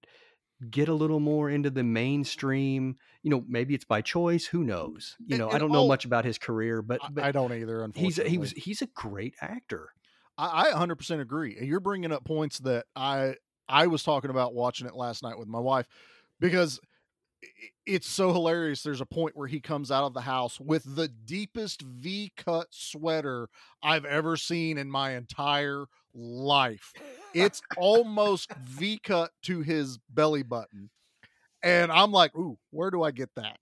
get 0.69 0.87
a 0.87 0.93
little 0.93 1.19
more 1.19 1.49
into 1.49 1.69
the 1.69 1.83
mainstream. 1.83 2.95
You 3.23 3.31
know, 3.31 3.43
maybe 3.47 3.73
it's 3.73 3.85
by 3.85 4.01
choice. 4.01 4.45
Who 4.45 4.63
knows? 4.63 5.15
You 5.19 5.35
And- 5.35 5.39
know, 5.39 5.49
I 5.49 5.57
don't 5.57 5.71
know 5.71 5.79
all- 5.79 5.87
much 5.87 6.05
about 6.05 6.25
his 6.25 6.37
career, 6.37 6.81
but, 6.81 7.03
I- 7.03 7.09
but 7.09 7.23
I 7.23 7.31
don't 7.31 7.51
either. 7.53 7.77
he's 7.79 7.83
Unfortunately, 8.19 8.31
he 8.31 8.37
was 8.37 8.51
he's 8.51 8.81
a 8.81 8.87
great 8.87 9.35
actor. 9.41 9.89
I, 10.37 10.69
I 10.69 10.73
100% 10.73 11.19
agree. 11.21 11.57
You're 11.61 11.79
bringing 11.79 12.11
up 12.11 12.23
points 12.25 12.59
that 12.59 12.85
I 12.95 13.35
I 13.67 13.87
was 13.87 14.03
talking 14.03 14.29
about 14.29 14.53
watching 14.53 14.85
it 14.87 14.95
last 14.95 15.23
night 15.23 15.37
with 15.39 15.47
my 15.47 15.59
wife 15.59 15.87
because 16.39 16.79
it's 17.85 18.07
so 18.07 18.31
hilarious. 18.33 18.81
There's 18.83 19.01
a 19.01 19.05
point 19.05 19.35
where 19.35 19.47
he 19.47 19.59
comes 19.59 19.91
out 19.91 20.03
of 20.03 20.13
the 20.13 20.21
house 20.21 20.59
with 20.59 20.95
the 20.95 21.07
deepest 21.07 21.81
V 21.81 22.31
cut 22.37 22.67
sweater 22.71 23.49
I've 23.83 24.05
ever 24.05 24.35
seen 24.37 24.77
in 24.77 24.89
my 24.89 25.11
entire 25.15 25.85
life. 26.13 26.93
It's 27.35 27.61
almost 27.77 28.51
V 28.63 28.99
cut 29.03 29.31
to 29.43 29.61
his 29.61 29.99
belly 30.09 30.43
button. 30.43 30.89
And 31.63 31.91
I'm 31.91 32.11
like, 32.11 32.35
ooh, 32.35 32.57
where 32.71 32.91
do 32.91 33.03
I 33.03 33.11
get 33.11 33.29
that? 33.35 33.59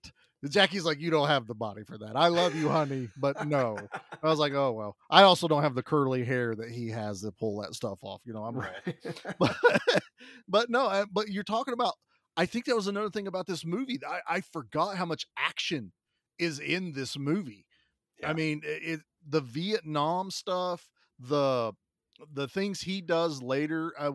Jackie's 0.49 0.83
like, 0.83 0.99
you 0.99 1.09
don't 1.09 1.29
have 1.29 1.47
the 1.47 1.55
body 1.55 1.83
for 1.83 1.97
that. 1.97 2.17
I 2.17 2.27
love 2.27 2.53
you, 2.53 2.67
honey, 2.67 3.07
but 3.15 3.47
no. 3.47 3.77
I 4.21 4.27
was 4.27 4.39
like, 4.39 4.53
oh 4.53 4.73
well. 4.73 4.97
I 5.09 5.23
also 5.23 5.47
don't 5.47 5.63
have 5.63 5.75
the 5.75 5.83
curly 5.83 6.25
hair 6.25 6.53
that 6.55 6.69
he 6.69 6.89
has 6.89 7.21
to 7.21 7.31
pull 7.31 7.61
that 7.61 7.73
stuff 7.73 7.99
off. 8.01 8.21
You 8.25 8.33
know, 8.33 8.43
I'm 8.43 8.55
but 9.39 9.55
but 10.47 10.69
no, 10.69 11.05
but 11.11 11.29
you're 11.29 11.43
talking 11.43 11.73
about. 11.73 11.93
I 12.35 12.45
think 12.47 12.65
that 12.65 12.75
was 12.75 12.87
another 12.87 13.11
thing 13.11 13.27
about 13.27 13.45
this 13.45 13.63
movie. 13.63 13.99
I, 14.05 14.37
I 14.37 14.41
forgot 14.41 14.97
how 14.97 15.05
much 15.05 15.27
action 15.37 15.93
is 16.39 16.59
in 16.59 16.93
this 16.93 17.17
movie. 17.17 17.65
I 18.23 18.33
mean, 18.33 18.61
it 18.63 19.01
the 19.27 19.41
Vietnam 19.41 20.31
stuff, 20.31 20.89
the 21.19 21.73
the 22.31 22.47
things 22.47 22.81
he 22.81 23.01
does 23.01 23.41
later. 23.41 23.93
I, 23.99 24.11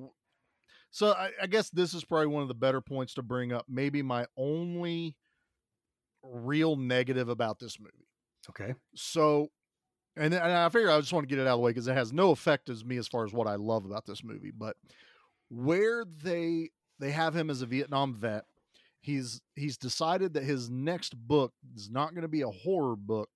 so 0.90 1.12
I, 1.12 1.30
I 1.42 1.46
guess 1.46 1.70
this 1.70 1.94
is 1.94 2.04
probably 2.04 2.28
one 2.28 2.42
of 2.42 2.48
the 2.48 2.54
better 2.54 2.80
points 2.80 3.14
to 3.14 3.22
bring 3.22 3.52
up. 3.52 3.66
Maybe 3.68 4.02
my 4.02 4.26
only 4.36 5.16
real 6.22 6.76
negative 6.76 7.28
about 7.28 7.58
this 7.58 7.78
movie. 7.78 8.08
okay. 8.50 8.74
So, 8.94 9.48
and, 10.16 10.34
and 10.34 10.52
I 10.52 10.68
figure 10.68 10.90
I 10.90 10.98
just 11.00 11.12
want 11.12 11.28
to 11.28 11.34
get 11.34 11.40
it 11.40 11.46
out 11.46 11.54
of 11.54 11.58
the 11.58 11.64
way 11.64 11.70
because 11.70 11.88
it 11.88 11.94
has 11.94 12.12
no 12.12 12.30
effect 12.30 12.68
as 12.68 12.84
me 12.84 12.96
as 12.96 13.06
far 13.06 13.24
as 13.24 13.32
what 13.32 13.46
I 13.46 13.54
love 13.54 13.84
about 13.84 14.06
this 14.06 14.24
movie. 14.24 14.50
But 14.50 14.76
where 15.50 16.04
they 16.04 16.70
they 16.98 17.10
have 17.12 17.36
him 17.36 17.50
as 17.50 17.62
a 17.62 17.66
Vietnam 17.66 18.14
vet, 18.14 18.44
he's 19.00 19.40
he's 19.54 19.76
decided 19.76 20.34
that 20.34 20.42
his 20.44 20.68
next 20.70 21.14
book 21.16 21.52
is 21.76 21.90
not 21.90 22.10
going 22.10 22.22
to 22.22 22.28
be 22.28 22.42
a 22.42 22.48
horror 22.48 22.96
book. 22.96 23.30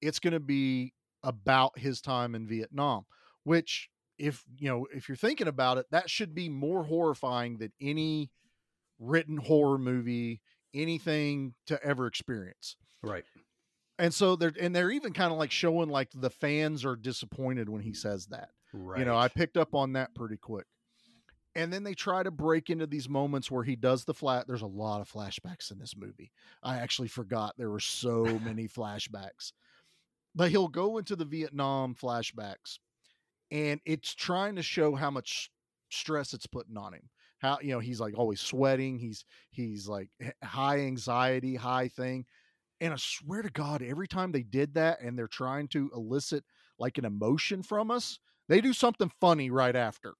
It's 0.00 0.18
going 0.20 0.32
to 0.34 0.40
be 0.40 0.94
about 1.24 1.78
his 1.78 2.00
time 2.00 2.34
in 2.34 2.46
Vietnam, 2.46 3.04
which 3.44 3.88
if 4.18 4.44
you 4.58 4.68
know 4.68 4.86
if 4.94 5.08
you're 5.08 5.16
thinking 5.16 5.48
about 5.48 5.78
it, 5.78 5.86
that 5.90 6.10
should 6.10 6.34
be 6.34 6.48
more 6.48 6.84
horrifying 6.84 7.58
than 7.58 7.72
any 7.80 8.30
written 8.98 9.36
horror 9.36 9.78
movie, 9.78 10.40
anything 10.74 11.54
to 11.66 11.82
ever 11.84 12.06
experience. 12.06 12.76
Right. 13.02 13.24
and 13.98 14.14
so 14.14 14.36
they're 14.36 14.52
and 14.60 14.74
they're 14.74 14.92
even 14.92 15.12
kind 15.12 15.32
of 15.32 15.38
like 15.38 15.50
showing 15.50 15.88
like 15.88 16.10
the 16.14 16.30
fans 16.30 16.84
are 16.84 16.94
disappointed 16.94 17.68
when 17.68 17.82
he 17.82 17.94
says 17.94 18.26
that. 18.26 18.50
Right. 18.74 19.00
you 19.00 19.04
know 19.04 19.18
i 19.18 19.28
picked 19.28 19.58
up 19.58 19.74
on 19.74 19.94
that 19.94 20.14
pretty 20.14 20.36
quick. 20.36 20.66
And 21.54 21.70
then 21.70 21.82
they 21.82 21.92
try 21.92 22.22
to 22.22 22.30
break 22.30 22.70
into 22.70 22.86
these 22.86 23.10
moments 23.10 23.50
where 23.50 23.64
he 23.64 23.76
does 23.76 24.04
the 24.04 24.14
flat 24.14 24.46
there's 24.46 24.62
a 24.62 24.66
lot 24.66 25.00
of 25.00 25.10
flashbacks 25.10 25.70
in 25.70 25.78
this 25.78 25.94
movie. 25.96 26.30
I 26.62 26.76
actually 26.76 27.08
forgot 27.08 27.54
there 27.58 27.70
were 27.70 27.80
so 27.80 28.24
many 28.44 28.68
flashbacks. 28.68 29.52
But 30.34 30.50
he'll 30.50 30.68
go 30.68 30.96
into 30.96 31.16
the 31.16 31.26
vietnam 31.26 31.94
flashbacks 31.94 32.78
and 33.52 33.80
it's 33.84 34.14
trying 34.14 34.56
to 34.56 34.62
show 34.62 34.96
how 34.96 35.10
much 35.10 35.48
stress 35.90 36.34
it's 36.34 36.46
putting 36.46 36.76
on 36.76 36.94
him 36.94 37.08
how 37.38 37.58
you 37.62 37.70
know 37.70 37.78
he's 37.78 38.00
like 38.00 38.18
always 38.18 38.40
sweating 38.40 38.98
he's 38.98 39.24
he's 39.50 39.86
like 39.86 40.08
high 40.42 40.80
anxiety 40.80 41.54
high 41.54 41.86
thing 41.86 42.24
and 42.82 42.92
I 42.92 42.96
swear 42.98 43.42
to 43.42 43.48
God, 43.48 43.80
every 43.80 44.08
time 44.08 44.32
they 44.32 44.42
did 44.42 44.74
that 44.74 45.00
and 45.00 45.16
they're 45.16 45.28
trying 45.28 45.68
to 45.68 45.88
elicit 45.94 46.42
like 46.80 46.98
an 46.98 47.04
emotion 47.04 47.62
from 47.62 47.92
us, 47.92 48.18
they 48.48 48.60
do 48.60 48.72
something 48.72 49.08
funny 49.20 49.50
right 49.50 49.76
after. 49.76 50.14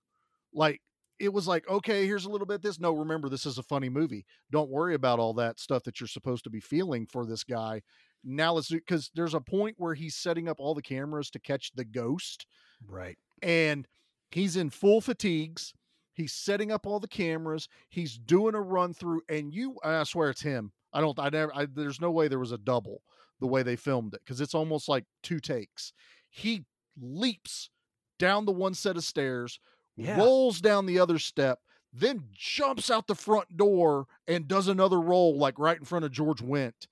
Like 0.54 0.80
it 1.18 1.32
was 1.32 1.48
like, 1.48 1.68
okay, 1.68 2.06
here's 2.06 2.24
a 2.24 2.30
little 2.30 2.46
bit 2.46 2.54
of 2.56 2.62
this. 2.62 2.78
No, 2.78 2.92
remember, 2.92 3.28
this 3.28 3.46
is 3.46 3.58
a 3.58 3.64
funny 3.64 3.88
movie. 3.88 4.24
Don't 4.52 4.70
worry 4.70 4.94
about 4.94 5.18
all 5.18 5.34
that 5.34 5.58
stuff 5.58 5.82
that 5.82 5.98
you're 6.00 6.06
supposed 6.06 6.44
to 6.44 6.50
be 6.50 6.60
feeling 6.60 7.04
for 7.04 7.26
this 7.26 7.42
guy. 7.42 7.82
Now 8.22 8.52
let's 8.52 8.68
do 8.68 8.76
because 8.76 9.10
there's 9.12 9.34
a 9.34 9.40
point 9.40 9.74
where 9.78 9.94
he's 9.94 10.14
setting 10.14 10.48
up 10.48 10.60
all 10.60 10.76
the 10.76 10.82
cameras 10.82 11.30
to 11.30 11.40
catch 11.40 11.72
the 11.74 11.84
ghost 11.84 12.46
right. 12.88 13.16
and 13.42 13.86
he's 14.30 14.56
in 14.56 14.70
full 14.70 15.00
fatigues. 15.00 15.74
He's 16.14 16.32
setting 16.32 16.70
up 16.70 16.86
all 16.86 17.00
the 17.00 17.08
cameras. 17.08 17.68
He's 17.88 18.18
doing 18.18 18.54
a 18.54 18.60
run 18.60 18.92
through, 18.94 19.22
and 19.28 19.52
you, 19.52 19.76
I 19.82 20.02
swear 20.04 20.30
it's 20.30 20.42
him. 20.42 20.72
I 20.92 21.00
don't, 21.00 21.18
I 21.18 21.30
never, 21.30 21.54
I, 21.54 21.66
there's 21.66 22.00
no 22.00 22.10
way 22.10 22.28
there 22.28 22.38
was 22.38 22.52
a 22.52 22.58
double 22.58 23.02
the 23.40 23.46
way 23.46 23.62
they 23.62 23.76
filmed 23.76 24.14
it 24.14 24.20
because 24.24 24.40
it's 24.40 24.54
almost 24.54 24.88
like 24.88 25.04
two 25.22 25.40
takes. 25.40 25.92
He 26.28 26.64
leaps 27.00 27.70
down 28.18 28.44
the 28.44 28.52
one 28.52 28.74
set 28.74 28.96
of 28.96 29.04
stairs, 29.04 29.58
Yeah. 29.96 30.18
rolls 30.18 30.60
down 30.60 30.84
the 30.86 30.98
other 30.98 31.18
step, 31.18 31.58
then 31.94 32.24
jumps 32.32 32.90
out 32.90 33.06
the 33.06 33.14
front 33.14 33.56
door 33.56 34.06
and 34.28 34.46
does 34.46 34.68
another 34.68 35.00
roll 35.00 35.36
like 35.38 35.58
right 35.58 35.78
in 35.78 35.84
front 35.84 36.04
of 36.04 36.12
George 36.12 36.40
Wendt. 36.42 36.86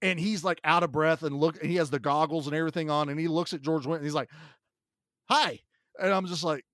And 0.00 0.18
he's 0.18 0.42
like 0.44 0.60
out 0.64 0.82
of 0.82 0.90
breath 0.92 1.22
and 1.24 1.36
look, 1.36 1.60
and 1.60 1.70
he 1.70 1.76
has 1.76 1.90
the 1.90 1.98
goggles 2.00 2.46
and 2.46 2.56
everything 2.56 2.90
on, 2.90 3.08
and 3.08 3.18
he 3.20 3.28
looks 3.28 3.52
at 3.52 3.60
George 3.62 3.84
Wendt 3.84 3.96
and 3.96 4.04
he's 4.04 4.14
like, 4.14 4.30
"Hi," 5.28 5.60
and 5.98 6.12
I'm 6.12 6.26
just 6.26 6.44
like, 6.44 6.64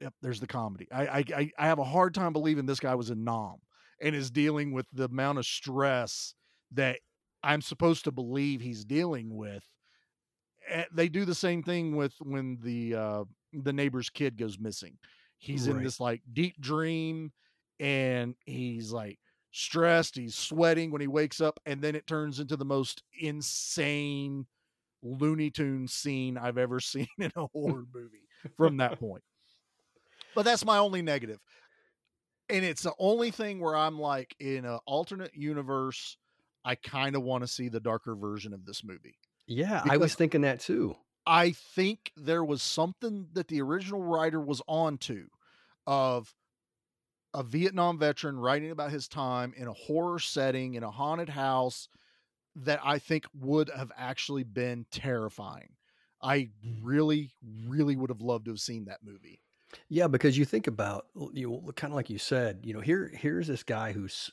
"Yep, 0.00 0.14
there's 0.22 0.40
the 0.40 0.46
comedy." 0.48 0.90
I 0.92 1.06
I 1.06 1.24
I- 1.36 1.52
I 1.58 1.66
have 1.66 1.78
a 1.80 1.84
hard 1.84 2.14
time 2.14 2.32
believing 2.32 2.66
this 2.66 2.80
guy 2.80 2.94
was 2.94 3.10
a 3.10 3.14
nom 3.16 3.60
and 4.00 4.16
is 4.16 4.30
dealing 4.30 4.72
with 4.72 4.88
the 4.92 5.04
amount 5.06 5.38
of 5.38 5.46
stress 5.46 6.34
that 6.72 7.00
I'm 7.42 7.62
supposed 7.62 8.04
to 8.04 8.12
believe 8.12 8.60
he's 8.60 8.84
dealing 8.84 9.36
with. 9.36 9.68
Eh, 10.66 10.84
They 10.92 11.08
do 11.08 11.24
the 11.24 11.34
same 11.34 11.62
thing 11.62 11.96
with 11.96 12.14
when 12.20 12.58
the 12.60 12.94
uh, 12.94 13.24
the 13.52 13.72
neighbor's 13.72 14.10
kid 14.10 14.36
goes 14.36 14.58
missing. 14.58 14.98
He's 15.38 15.66
in 15.66 15.82
this 15.82 16.00
like 16.00 16.22
deep 16.32 16.60
dream, 16.60 17.32
and 17.78 18.34
he's 18.46 18.92
like 18.92 19.18
stressed. 19.52 20.16
He's 20.16 20.34
sweating 20.34 20.90
when 20.90 21.00
he 21.00 21.06
wakes 21.08 21.40
up, 21.40 21.60
and 21.66 21.82
then 21.82 21.94
it 21.94 22.06
turns 22.06 22.40
into 22.40 22.56
the 22.56 22.64
most 22.64 23.02
insane 23.18 24.46
Looney 25.04 25.50
Tune 25.50 25.86
scene 25.86 26.36
I've 26.36 26.58
ever 26.58 26.80
seen 26.80 27.06
in 27.18 27.30
a 27.36 27.46
horror 27.46 27.84
movie 27.94 28.26
from 28.56 28.78
that 28.78 28.98
point. 28.98 29.22
But 30.34 30.44
that's 30.44 30.64
my 30.64 30.78
only 30.78 31.02
negative. 31.02 31.38
And 32.50 32.64
it's 32.64 32.82
the 32.82 32.92
only 32.98 33.30
thing 33.30 33.60
where 33.60 33.76
I'm 33.76 33.98
like, 33.98 34.34
in 34.38 34.64
an 34.64 34.78
alternate 34.86 35.34
universe, 35.34 36.18
I 36.64 36.74
kind 36.74 37.16
of 37.16 37.22
want 37.22 37.42
to 37.42 37.48
see 37.48 37.68
the 37.68 37.80
darker 37.80 38.14
version 38.14 38.52
of 38.52 38.66
this 38.66 38.82
movie. 38.84 39.16
Yeah, 39.46 39.82
I 39.84 39.96
was 39.96 40.14
thinking 40.14 40.42
that 40.42 40.60
too. 40.60 40.96
I 41.26 41.52
think 41.52 42.12
there 42.16 42.44
was 42.44 42.62
something 42.62 43.28
that 43.32 43.48
the 43.48 43.62
original 43.62 44.02
writer 44.02 44.40
was 44.40 44.60
onto 44.66 45.26
of 45.86 46.34
a 47.32 47.42
Vietnam 47.42 47.98
veteran 47.98 48.38
writing 48.38 48.70
about 48.70 48.90
his 48.90 49.08
time 49.08 49.52
in 49.56 49.66
a 49.66 49.72
horror 49.72 50.18
setting 50.18 50.74
in 50.74 50.82
a 50.82 50.90
haunted 50.90 51.28
house 51.28 51.88
that 52.56 52.80
I 52.84 52.98
think 52.98 53.26
would 53.34 53.70
have 53.70 53.90
actually 53.96 54.44
been 54.44 54.86
terrifying. 54.90 55.70
I 56.22 56.50
really, 56.82 57.32
really 57.66 57.96
would 57.96 58.10
have 58.10 58.20
loved 58.20 58.46
to 58.46 58.52
have 58.52 58.60
seen 58.60 58.86
that 58.86 59.00
movie. 59.04 59.40
Yeah, 59.88 60.06
because 60.06 60.38
you 60.38 60.44
think 60.44 60.66
about 60.66 61.06
you 61.32 61.50
know, 61.50 61.72
kind 61.72 61.92
of 61.92 61.96
like 61.96 62.10
you 62.10 62.18
said, 62.18 62.60
you 62.62 62.72
know, 62.72 62.80
here 62.80 63.10
here's 63.12 63.48
this 63.48 63.62
guy 63.62 63.92
who's, 63.92 64.30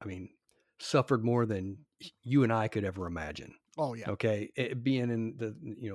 I 0.00 0.06
mean, 0.06 0.30
suffered 0.78 1.24
more 1.24 1.44
than 1.44 1.78
you 2.22 2.44
and 2.44 2.52
I 2.52 2.68
could 2.68 2.84
ever 2.84 3.06
imagine. 3.06 3.54
Oh 3.78 3.94
yeah, 3.94 4.10
Okay, 4.10 4.50
it, 4.56 4.82
being 4.82 5.10
in 5.10 5.34
the 5.36 5.54
you 5.62 5.90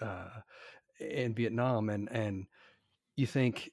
know, 0.00 0.06
uh, 0.06 0.40
in 1.00 1.34
Vietnam, 1.34 1.90
and 1.90 2.08
and 2.10 2.46
you 3.16 3.26
think 3.26 3.70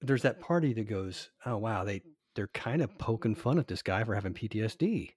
there's 0.00 0.22
that 0.22 0.40
party 0.40 0.72
that 0.74 0.88
goes, 0.88 1.30
oh 1.46 1.56
wow, 1.56 1.84
they 1.84 2.02
they're 2.34 2.48
kind 2.48 2.82
of 2.82 2.96
poking 2.98 3.34
fun 3.34 3.58
at 3.58 3.66
this 3.66 3.82
guy 3.82 4.04
for 4.04 4.14
having 4.14 4.34
PTSD. 4.34 5.10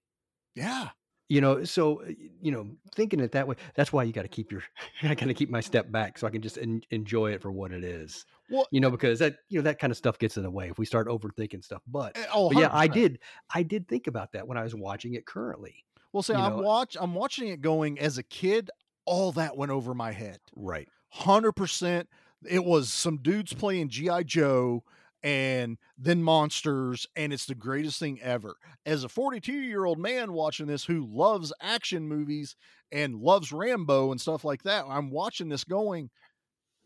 yeah, 0.54 0.88
You 1.28 1.40
know, 1.40 1.64
so 1.64 2.02
uh, 2.02 2.10
you 2.40 2.52
know, 2.52 2.68
thinking 2.94 3.18
it 3.20 3.32
that 3.32 3.48
way, 3.48 3.56
that's 3.74 3.92
why 3.92 4.04
you 4.04 4.12
got 4.12 4.22
to 4.22 4.28
keep 4.28 4.52
your, 4.52 4.62
I 5.02 5.08
got 5.14 5.26
to 5.26 5.34
keep 5.34 5.50
my 5.50 5.60
step 5.60 5.90
back 5.90 6.18
so 6.18 6.26
I 6.26 6.30
can 6.30 6.40
just 6.40 6.56
en- 6.58 6.82
enjoy 6.90 7.32
it 7.32 7.42
for 7.42 7.50
what 7.50 7.72
it 7.72 7.82
is. 7.82 8.24
Well, 8.48 8.66
You 8.70 8.80
know, 8.80 8.90
because 8.90 9.18
that 9.18 9.36
you 9.48 9.58
know 9.58 9.62
that 9.64 9.78
kind 9.80 9.90
of 9.90 9.96
stuff 9.96 10.18
gets 10.18 10.36
in 10.36 10.44
the 10.44 10.50
way 10.50 10.68
if 10.68 10.78
we 10.78 10.86
start 10.86 11.08
overthinking 11.08 11.64
stuff. 11.64 11.82
But, 11.88 12.16
eh, 12.16 12.24
oh, 12.32 12.50
but 12.50 12.60
yeah, 12.60 12.68
I 12.72 12.86
did, 12.86 13.18
I 13.52 13.64
did 13.64 13.88
think 13.88 14.06
about 14.06 14.32
that 14.32 14.46
when 14.46 14.56
I 14.56 14.62
was 14.62 14.74
watching 14.74 15.14
it 15.14 15.26
currently. 15.26 15.84
Well, 16.12 16.22
see, 16.22 16.32
you 16.32 16.38
I'm 16.38 16.56
know- 16.58 16.62
watch, 16.62 16.96
I'm 16.98 17.14
watching 17.14 17.48
it 17.48 17.60
going 17.60 17.98
as 17.98 18.18
a 18.18 18.22
kid. 18.22 18.70
All 19.04 19.32
that 19.32 19.56
went 19.56 19.70
over 19.72 19.94
my 19.94 20.12
head. 20.12 20.38
Right. 20.54 20.88
Hundred 21.10 21.52
percent. 21.52 22.08
It 22.48 22.64
was 22.64 22.92
some 22.92 23.16
dudes 23.18 23.52
playing 23.52 23.88
GI 23.88 24.24
Joe 24.24 24.84
and 25.22 25.78
then 25.98 26.22
monsters, 26.22 27.06
and 27.16 27.32
it's 27.32 27.46
the 27.46 27.54
greatest 27.54 27.98
thing 27.98 28.20
ever. 28.22 28.56
As 28.84 29.04
a 29.04 29.08
42 29.08 29.60
year 29.60 29.84
old 29.84 29.98
man 29.98 30.32
watching 30.32 30.66
this 30.66 30.84
who 30.84 31.06
loves 31.06 31.52
action 31.60 32.08
movies 32.08 32.56
and 32.92 33.16
loves 33.16 33.52
Rambo 33.52 34.12
and 34.12 34.20
stuff 34.20 34.44
like 34.44 34.62
that, 34.64 34.84
I'm 34.88 35.10
watching 35.10 35.48
this 35.48 35.64
going, 35.64 36.10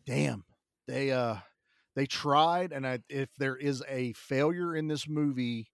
damn, 0.05 0.45
they 0.87 1.11
uh 1.11 1.37
they 1.95 2.05
tried, 2.05 2.71
and 2.73 2.87
I, 2.87 2.99
if 3.09 3.29
there 3.37 3.57
is 3.57 3.83
a 3.87 4.13
failure 4.13 4.75
in 4.75 4.87
this 4.87 5.07
movie, 5.07 5.67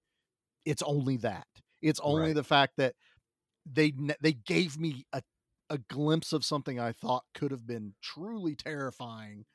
it's 0.66 0.82
only 0.84 1.18
that. 1.18 1.48
It's 1.82 2.00
only 2.02 2.34
Right. 2.34 2.34
the 2.34 2.44
fact 2.44 2.74
that 2.78 2.96
they 3.66 3.94
they 4.22 4.34
gave 4.34 4.80
me 4.80 5.06
a 5.14 5.22
a 5.70 5.78
glimpse 5.80 6.34
of 6.34 6.46
something 6.46 6.80
I 6.80 6.94
thought 6.94 7.26
could 7.34 7.52
have 7.52 7.68
been 7.68 7.96
truly 8.02 8.56
terrifying. 8.56 9.46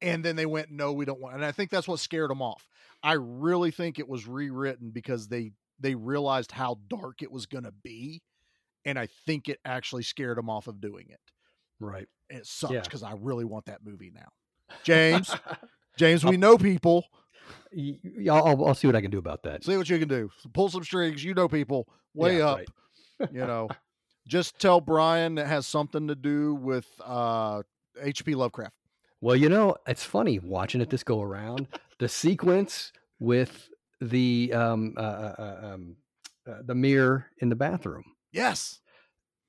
And 0.00 0.24
then 0.24 0.36
they 0.36 0.46
went, 0.46 0.70
no, 0.70 0.92
we 0.92 1.04
don't 1.04 1.20
want. 1.20 1.34
And 1.34 1.44
I 1.44 1.50
think 1.52 1.70
that's 1.70 1.88
what 1.88 1.98
scared 1.98 2.30
them 2.30 2.40
off. 2.42 2.68
I 3.02 3.14
really 3.14 3.70
think 3.70 3.98
it 3.98 4.08
was 4.08 4.26
rewritten 4.26 4.90
because 4.90 5.28
they 5.28 5.52
they 5.80 5.94
realized 5.94 6.50
how 6.52 6.78
dark 6.88 7.22
it 7.22 7.30
was 7.30 7.46
going 7.46 7.64
to 7.64 7.72
be, 7.84 8.22
and 8.84 8.98
I 8.98 9.08
think 9.26 9.48
it 9.48 9.58
actually 9.64 10.02
scared 10.02 10.36
them 10.38 10.50
off 10.50 10.66
of 10.66 10.80
doing 10.80 11.06
it. 11.08 11.20
Right. 11.80 12.08
And 12.30 12.40
it 12.40 12.46
sucks 12.46 12.72
Yeah. 12.72 12.80
because 12.80 13.02
I 13.04 13.14
really 13.18 13.44
want 13.44 13.66
that 13.66 13.84
movie 13.84 14.10
now. 14.14 14.28
James, 14.82 15.32
James, 15.96 16.24
we 16.24 16.36
know 16.36 16.58
people. 16.58 17.04
Y- 17.72 17.98
y- 18.04 18.34
I'll, 18.34 18.44
I'll, 18.46 18.66
I'll 18.66 18.74
see 18.74 18.88
what 18.88 18.96
I 18.96 19.00
can 19.00 19.10
do 19.10 19.18
about 19.18 19.42
that. 19.44 19.64
See 19.64 19.76
what 19.76 19.88
you 19.88 19.98
can 19.98 20.08
do. 20.08 20.30
Pull 20.52 20.68
some 20.68 20.82
strings. 20.84 21.22
You 21.24 21.34
know 21.34 21.48
people. 21.48 21.88
Way 22.14 22.38
Yeah, 22.38 22.46
up. 22.48 22.58
right. 22.58 23.32
you 23.32 23.40
know 23.46 23.68
just 24.28 24.58
tell 24.60 24.80
brian 24.80 25.38
it 25.38 25.46
has 25.46 25.66
something 25.66 26.06
to 26.08 26.14
do 26.14 26.54
with 26.54 26.86
uh 27.04 27.62
hp 28.04 28.36
lovecraft 28.36 28.74
Well, 29.20 29.36
you 29.36 29.48
know, 29.48 29.76
it's 29.86 30.04
funny 30.04 30.38
watching 30.38 30.80
it 30.80 30.90
this 30.90 31.02
go 31.02 31.22
around. 31.22 31.66
The 31.98 32.08
sequence 32.08 32.92
with 33.18 33.68
the 34.00 34.52
um, 34.54 34.94
uh, 34.96 35.00
uh, 35.00 35.34
uh, 35.38 35.66
um, 35.66 35.96
uh, 36.48 36.62
the 36.64 36.74
mirror 36.74 37.26
in 37.38 37.48
the 37.48 37.56
bathroom. 37.56 38.04
yes 38.32 38.80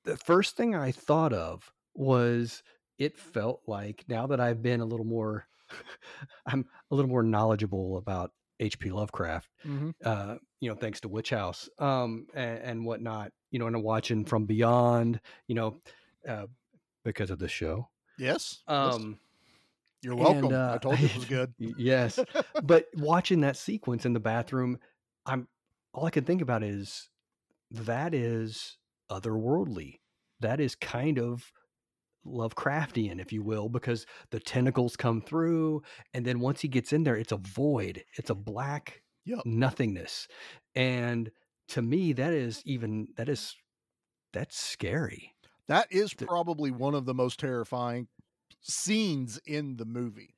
The 0.05 0.17
first 0.17 0.57
thing 0.57 0.75
I 0.75 0.91
thought 0.91 1.33
of 1.33 1.71
was 1.93 2.63
it 2.97 3.17
felt 3.17 3.61
like 3.67 4.03
now 4.07 4.27
that 4.27 4.39
I've 4.39 4.61
been 4.61 4.81
a 4.81 4.85
little 4.85 5.05
more, 5.05 5.45
I'm 6.47 6.65
a 6.89 6.95
little 6.95 7.09
more 7.09 7.23
knowledgeable 7.23 7.97
about 7.97 8.31
H.P. 8.59 8.91
Lovecraft. 8.91 9.47
mm-hmm. 9.65 9.91
uh, 10.03 10.35
you 10.59 10.69
know, 10.69 10.75
thanks 10.75 10.99
to 11.01 11.07
Witch 11.07 11.29
House 11.29 11.69
um, 11.79 12.27
and, 12.33 12.59
and 12.59 12.85
whatnot, 12.85 13.31
you 13.51 13.59
know, 13.59 13.67
and 13.67 13.83
watching 13.83 14.25
From 14.25 14.45
Beyond, 14.45 15.21
you 15.47 15.55
know, 15.55 15.79
uh, 16.27 16.47
because 17.05 17.29
of 17.29 17.39
the 17.39 17.47
show. 17.47 17.87
yes 18.17 18.17
Yes. 18.17 18.61
Um, 18.67 19.19
you're 20.01 20.15
welcome 20.15 20.51
and, 20.51 20.53
i 20.53 20.75
uh, 20.75 20.79
told 20.79 20.99
you 20.99 21.07
it 21.07 21.13
was 21.13 21.25
good 21.25 21.53
yes, 21.59 22.19
but 22.63 22.85
watching 22.95 23.41
that 23.41 23.57
sequence 23.57 24.05
in 24.05 24.13
the 24.13 24.19
bathroom, 24.19 24.79
I'm 25.25 25.47
all 25.93 26.05
I 26.05 26.11
can 26.11 26.23
think 26.23 26.41
about 26.41 26.63
is 26.63 27.09
that 27.71 28.13
is 28.13 28.77
otherworldly. 29.11 29.99
That 30.39 30.59
is 30.59 30.75
kind 30.75 31.19
of 31.19 31.51
Lovecraftian, 32.25 33.19
if 33.19 33.31
you 33.33 33.41
will, 33.41 33.69
because 33.69 34.05
the 34.31 34.39
tentacles 34.39 34.95
come 34.95 35.21
through, 35.21 35.81
and 36.13 36.25
then 36.25 36.39
once 36.39 36.61
he 36.61 36.67
gets 36.67 36.93
in 36.93 37.03
there, 37.03 37.15
it's 37.15 37.31
a 37.31 37.37
void. 37.37 38.03
It's 38.17 38.29
a 38.29 38.35
black 38.35 39.01
Yep. 39.25 39.45
nothingness, 39.45 40.27
and 40.75 41.31
to 41.69 41.81
me, 41.81 42.13
that 42.13 42.33
is 42.33 42.61
even 42.65 43.07
that 43.17 43.29
is 43.29 43.55
that's 44.33 44.57
scary. 44.57 45.33
that 45.67 45.87
is 45.91 46.13
probably 46.13 46.71
one 46.71 46.95
of 46.95 47.05
the 47.05 47.13
most 47.13 47.39
terrifying 47.39 48.07
scenes 48.61 49.39
in 49.45 49.77
the 49.77 49.85
movie 49.85 50.35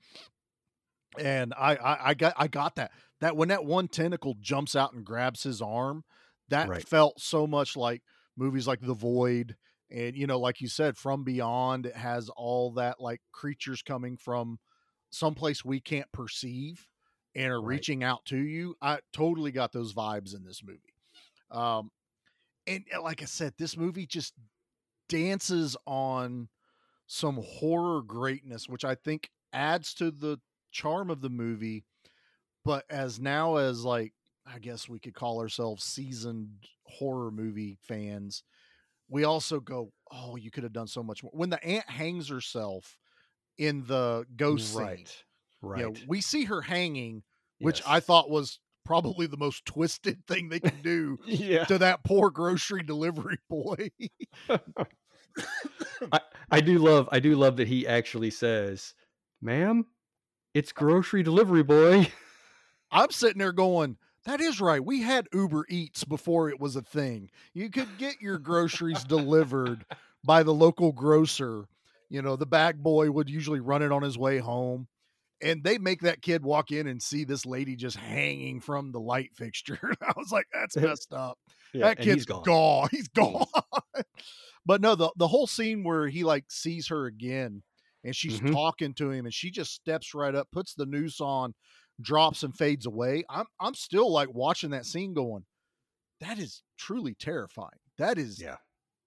and 1.19 1.53
I, 1.57 1.75
I 1.75 2.09
i 2.09 2.13
got 2.13 2.33
i 2.37 2.47
got 2.47 2.75
that 2.75 2.91
that 3.19 3.35
when 3.35 3.49
that 3.49 3.65
one 3.65 3.87
tentacle 3.87 4.35
jumps 4.39 4.75
out 4.75 4.93
and 4.93 5.05
grabs 5.05 5.43
his 5.43 5.61
arm 5.61 6.03
that 6.49 6.69
Right. 6.69 6.77
felt 6.77 7.19
so 7.19 7.45
much 7.47 7.75
like 7.75 8.01
movies 8.37 8.67
like 8.67 8.79
the 8.81 8.93
void 8.93 9.55
and 9.89 10.15
you 10.15 10.25
know 10.27 10.39
like 10.39 10.61
you 10.61 10.67
said 10.67 10.97
from 10.97 11.23
beyond 11.23 11.85
it 11.85 11.95
has 11.95 12.29
all 12.29 12.71
that 12.73 12.99
like 13.01 13.21
creatures 13.31 13.81
coming 13.81 14.15
from 14.17 14.57
someplace 15.11 15.65
we 15.65 15.81
can't 15.81 16.11
perceive 16.13 16.87
and 17.35 17.51
are 17.51 17.61
Right. 17.61 17.61
reaching 17.61 18.03
out 18.03 18.23
to 18.25 18.37
you 18.37 18.75
i 18.81 18.99
totally 19.11 19.51
got 19.51 19.73
those 19.73 19.93
vibes 19.93 20.33
in 20.35 20.45
this 20.45 20.63
movie 20.63 20.95
um 21.51 21.91
and 22.67 22.85
uh, 22.95 23.01
like 23.01 23.21
i 23.21 23.25
said 23.25 23.53
this 23.57 23.75
movie 23.75 24.05
just 24.07 24.33
dances 25.09 25.75
on 25.85 26.47
some 27.11 27.41
horror 27.43 28.01
greatness 28.01 28.69
which 28.69 28.85
i 28.85 28.95
think 28.95 29.29
adds 29.51 29.93
to 29.93 30.11
the 30.11 30.39
charm 30.71 31.09
of 31.09 31.19
the 31.19 31.29
movie 31.29 31.83
but 32.63 32.85
as 32.89 33.19
now 33.19 33.57
as 33.57 33.83
like 33.83 34.13
i 34.47 34.57
guess 34.57 34.87
we 34.87 34.97
could 34.97 35.13
call 35.13 35.41
ourselves 35.41 35.83
seasoned 35.83 36.49
horror 36.85 37.29
movie 37.29 37.77
fans 37.81 38.43
we 39.09 39.25
also 39.25 39.59
go 39.59 39.91
oh 40.13 40.37
you 40.37 40.49
could 40.49 40.63
have 40.63 40.71
done 40.71 40.87
so 40.87 41.03
much 41.03 41.21
more 41.21 41.33
when 41.33 41.49
the 41.49 41.61
aunt 41.65 41.89
hangs 41.89 42.29
herself 42.29 42.97
in 43.57 43.83
the 43.87 44.25
ghost 44.37 44.71
scene 44.71 44.81
right, 44.81 45.23
right. 45.61 45.79
you 45.79 45.85
know, 45.87 45.93
we 46.07 46.21
see 46.21 46.45
her 46.45 46.61
hanging 46.61 47.23
which 47.59 47.81
i 47.85 47.99
thought 47.99 48.29
was 48.29 48.57
probably 48.85 49.27
the 49.27 49.35
most 49.35 49.65
twisted 49.65 50.25
thing 50.27 50.47
they 50.47 50.61
could 50.61 50.81
do 50.81 51.19
yeah. 51.25 51.65
to 51.65 51.77
that 51.77 52.05
poor 52.05 52.29
grocery 52.29 52.83
delivery 52.83 53.37
boy 53.49 53.89
I 56.51 56.61
do 56.61 56.79
love 56.79 57.07
I 57.11 57.19
do 57.19 57.35
love 57.35 57.57
that 57.57 57.67
he 57.67 57.87
actually 57.87 58.31
says, 58.31 58.93
"Ma'am, 59.41 59.85
it's 60.53 60.71
grocery 60.71 61.23
delivery 61.23 61.63
boy." 61.63 62.11
I'm 62.91 63.11
sitting 63.11 63.39
there 63.39 63.53
going, 63.53 63.97
that 64.25 64.41
is 64.41 64.61
right. 64.61 64.83
We 64.83 65.01
had 65.01 65.27
Uber 65.33 65.65
Eats 65.69 66.03
before 66.03 66.49
it 66.49 66.59
was 66.59 66.75
a 66.75 66.81
thing. 66.81 67.29
You 67.53 67.69
could 67.69 67.97
get 67.97 68.21
your 68.21 68.37
groceries 68.37 69.03
delivered 69.03 69.85
by 70.23 70.43
the 70.43 70.53
local 70.53 70.91
grocer. 70.91 71.65
You 72.09 72.21
know, 72.21 72.35
the 72.35 72.45
bag 72.45 72.83
boy 72.83 73.09
would 73.09 73.29
usually 73.29 73.59
run 73.59 73.81
it 73.81 73.91
on 73.91 74.03
his 74.03 74.17
way 74.17 74.37
home. 74.37 74.87
And 75.43 75.63
they 75.63 75.79
make 75.79 76.01
that 76.01 76.21
kid 76.21 76.43
walk 76.43 76.71
in 76.71 76.85
and 76.85 77.01
see 77.01 77.23
this 77.23 77.47
lady 77.47 77.75
just 77.75 77.97
hanging 77.97 78.59
from 78.59 78.91
the 78.91 78.99
light 78.99 79.31
fixture. 79.33 79.79
I 80.01 80.13
was 80.15 80.31
like, 80.31 80.45
that's 80.53 80.77
eh, 80.77 80.81
messed 80.81 81.13
up. 81.13 81.39
that 81.73 81.97
and 81.97 82.05
kid's 82.05 82.13
he's 82.13 82.25
gone. 82.25 82.43
gone. 82.43 82.89
He's 82.91 83.07
gone. 83.07 83.47
But 84.65 84.81
no, 84.81 84.95
the, 84.95 85.11
the 85.17 85.27
whole 85.27 85.47
scene 85.47 85.83
where 85.83 86.07
he 86.07 86.23
like 86.23 86.45
sees 86.49 86.87
her 86.87 87.05
again 87.05 87.63
and 88.03 88.15
she's 88.15 88.39
Mhm. 88.39 88.51
talking 88.51 88.93
to 88.95 89.11
him 89.11 89.25
and 89.25 89.33
she 89.33 89.51
just 89.51 89.73
steps 89.73 90.13
right 90.13 90.33
up, 90.35 90.47
puts 90.51 90.73
the 90.73 90.85
noose 90.85 91.19
on, 91.21 91.53
drops 92.01 92.43
and 92.43 92.55
fades 92.57 92.85
away. 92.85 93.23
I'm 93.29 93.45
I'm 93.59 93.75
still 93.75 94.11
like 94.11 94.33
watching 94.33 94.71
that 94.71 94.85
scene 94.85 95.13
going, 95.13 95.45
that 96.19 96.39
is 96.39 96.61
truly 96.77 97.13
terrifying. 97.15 97.79
That 97.97 98.17
is 98.17 98.41
Yeah. 98.41 98.57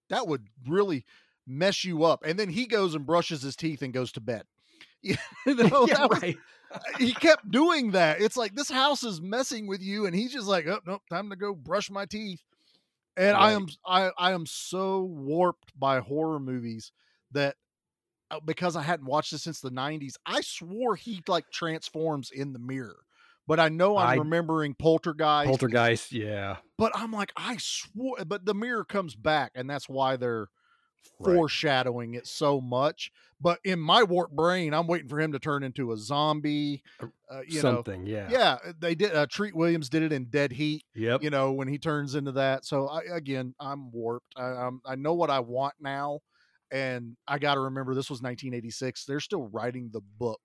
that 0.09 0.27
would 0.27 0.47
really 0.67 1.05
mess 1.47 1.83
you 1.83 2.03
up. 2.05 2.23
And 2.25 2.39
then 2.39 2.49
he 2.49 2.65
goes 2.65 2.95
and 2.95 3.05
brushes 3.05 3.41
his 3.41 3.55
teeth 3.55 3.81
and 3.81 3.93
goes 3.93 4.11
to 4.13 4.21
bed. 4.21 4.43
You 5.03 5.15
know, 5.45 5.85
yeah, 5.87 6.05
was- 6.07 6.21
right. 6.21 6.37
he 6.97 7.13
kept 7.13 7.51
doing 7.51 7.91
that. 7.91 8.19
It's 8.21 8.35
like 8.37 8.55
this 8.55 8.69
house 8.69 9.03
is 9.03 9.21
messing 9.21 9.67
with 9.67 9.81
you, 9.81 10.07
and 10.07 10.15
he's 10.15 10.33
just 10.33 10.47
like, 10.47 10.65
oh 10.67 10.79
nope, 10.87 11.03
time 11.11 11.29
to 11.29 11.35
go 11.35 11.53
brush 11.53 11.91
my 11.91 12.05
teeth. 12.05 12.41
And 13.17 13.35
I 13.37 13.53
am 13.53 13.67
I 13.85 14.11
I 14.17 14.31
am 14.33 14.45
so 14.45 15.03
warped 15.03 15.77
by 15.79 15.99
horror 15.99 16.39
movies 16.39 16.91
that 17.31 17.55
uh, 18.31 18.39
because 18.43 18.75
I 18.75 18.81
hadn't 18.81 19.05
watched 19.05 19.31
this 19.31 19.43
since 19.43 19.61
the 19.61 19.69
'90s, 19.71 20.15
I 20.25 20.41
swore 20.41 20.95
he 20.95 21.21
like 21.27 21.49
transforms 21.51 22.31
in 22.31 22.53
the 22.53 22.59
mirror. 22.59 22.97
but 23.47 23.59
I 23.59 23.69
know 23.69 23.95
I'm 23.97 24.07
I- 24.07 24.15
remembering 24.15 24.73
Poltergeist. 24.73 25.47
Poltergeist, 25.47 26.11
yeah. 26.11 26.57
but 26.77 26.91
I'm 26.95 27.11
like, 27.11 27.31
I 27.37 27.57
swore, 27.59 28.17
but 28.25 28.43
the 28.45 28.55
mirror 28.55 28.83
comes 28.83 29.15
back, 29.15 29.51
and 29.55 29.69
that's 29.69 29.87
why 29.87 30.15
they're 30.17 30.47
Right. 31.19 31.35
foreshadowing 31.35 32.13
it 32.15 32.27
so 32.27 32.59
much. 32.61 33.11
But 33.41 33.59
in 33.63 33.79
my 33.79 34.03
warped 34.03 34.35
brain, 34.35 34.73
I'm 34.73 34.87
waiting 34.87 35.09
for 35.09 35.19
him 35.19 35.31
to 35.33 35.39
turn 35.39 35.63
into 35.63 35.91
a 35.91 35.97
zombie. 35.97 36.81
Uh, 37.01 37.07
Uh, 37.29 37.41
you 37.47 37.55
know, 37.55 37.61
Something, 37.75 38.05
yeah. 38.05 38.27
yeah, 38.29 38.57
they 38.79 38.95
did. 38.95 39.13
Uh, 39.15 39.25
Treat 39.27 39.55
Williams 39.55 39.89
did 39.89 40.03
it 40.03 40.11
in 40.13 40.25
Dead 40.25 40.51
Heat. 40.51 40.83
Yep. 40.95 41.23
You 41.23 41.29
know, 41.31 41.51
when 41.51 41.67
he 41.67 41.77
turns 41.77 42.15
into 42.15 42.31
that. 42.33 42.63
So 42.65 42.87
I, 42.87 43.01
again, 43.11 43.53
I'm 43.59 43.91
warped. 43.91 44.33
I, 44.37 44.43
I'm, 44.45 44.81
I 44.85 44.95
know 44.95 45.13
what 45.15 45.29
I 45.29 45.39
want 45.41 45.73
now, 45.81 46.19
and 46.71 47.17
I 47.27 47.39
got 47.39 47.55
to 47.55 47.61
remember 47.61 47.93
this 47.93 48.09
was 48.09 48.21
1986. 48.21 49.05
They're 49.05 49.19
still 49.19 49.47
writing 49.49 49.89
the 49.91 50.01
book. 50.17 50.41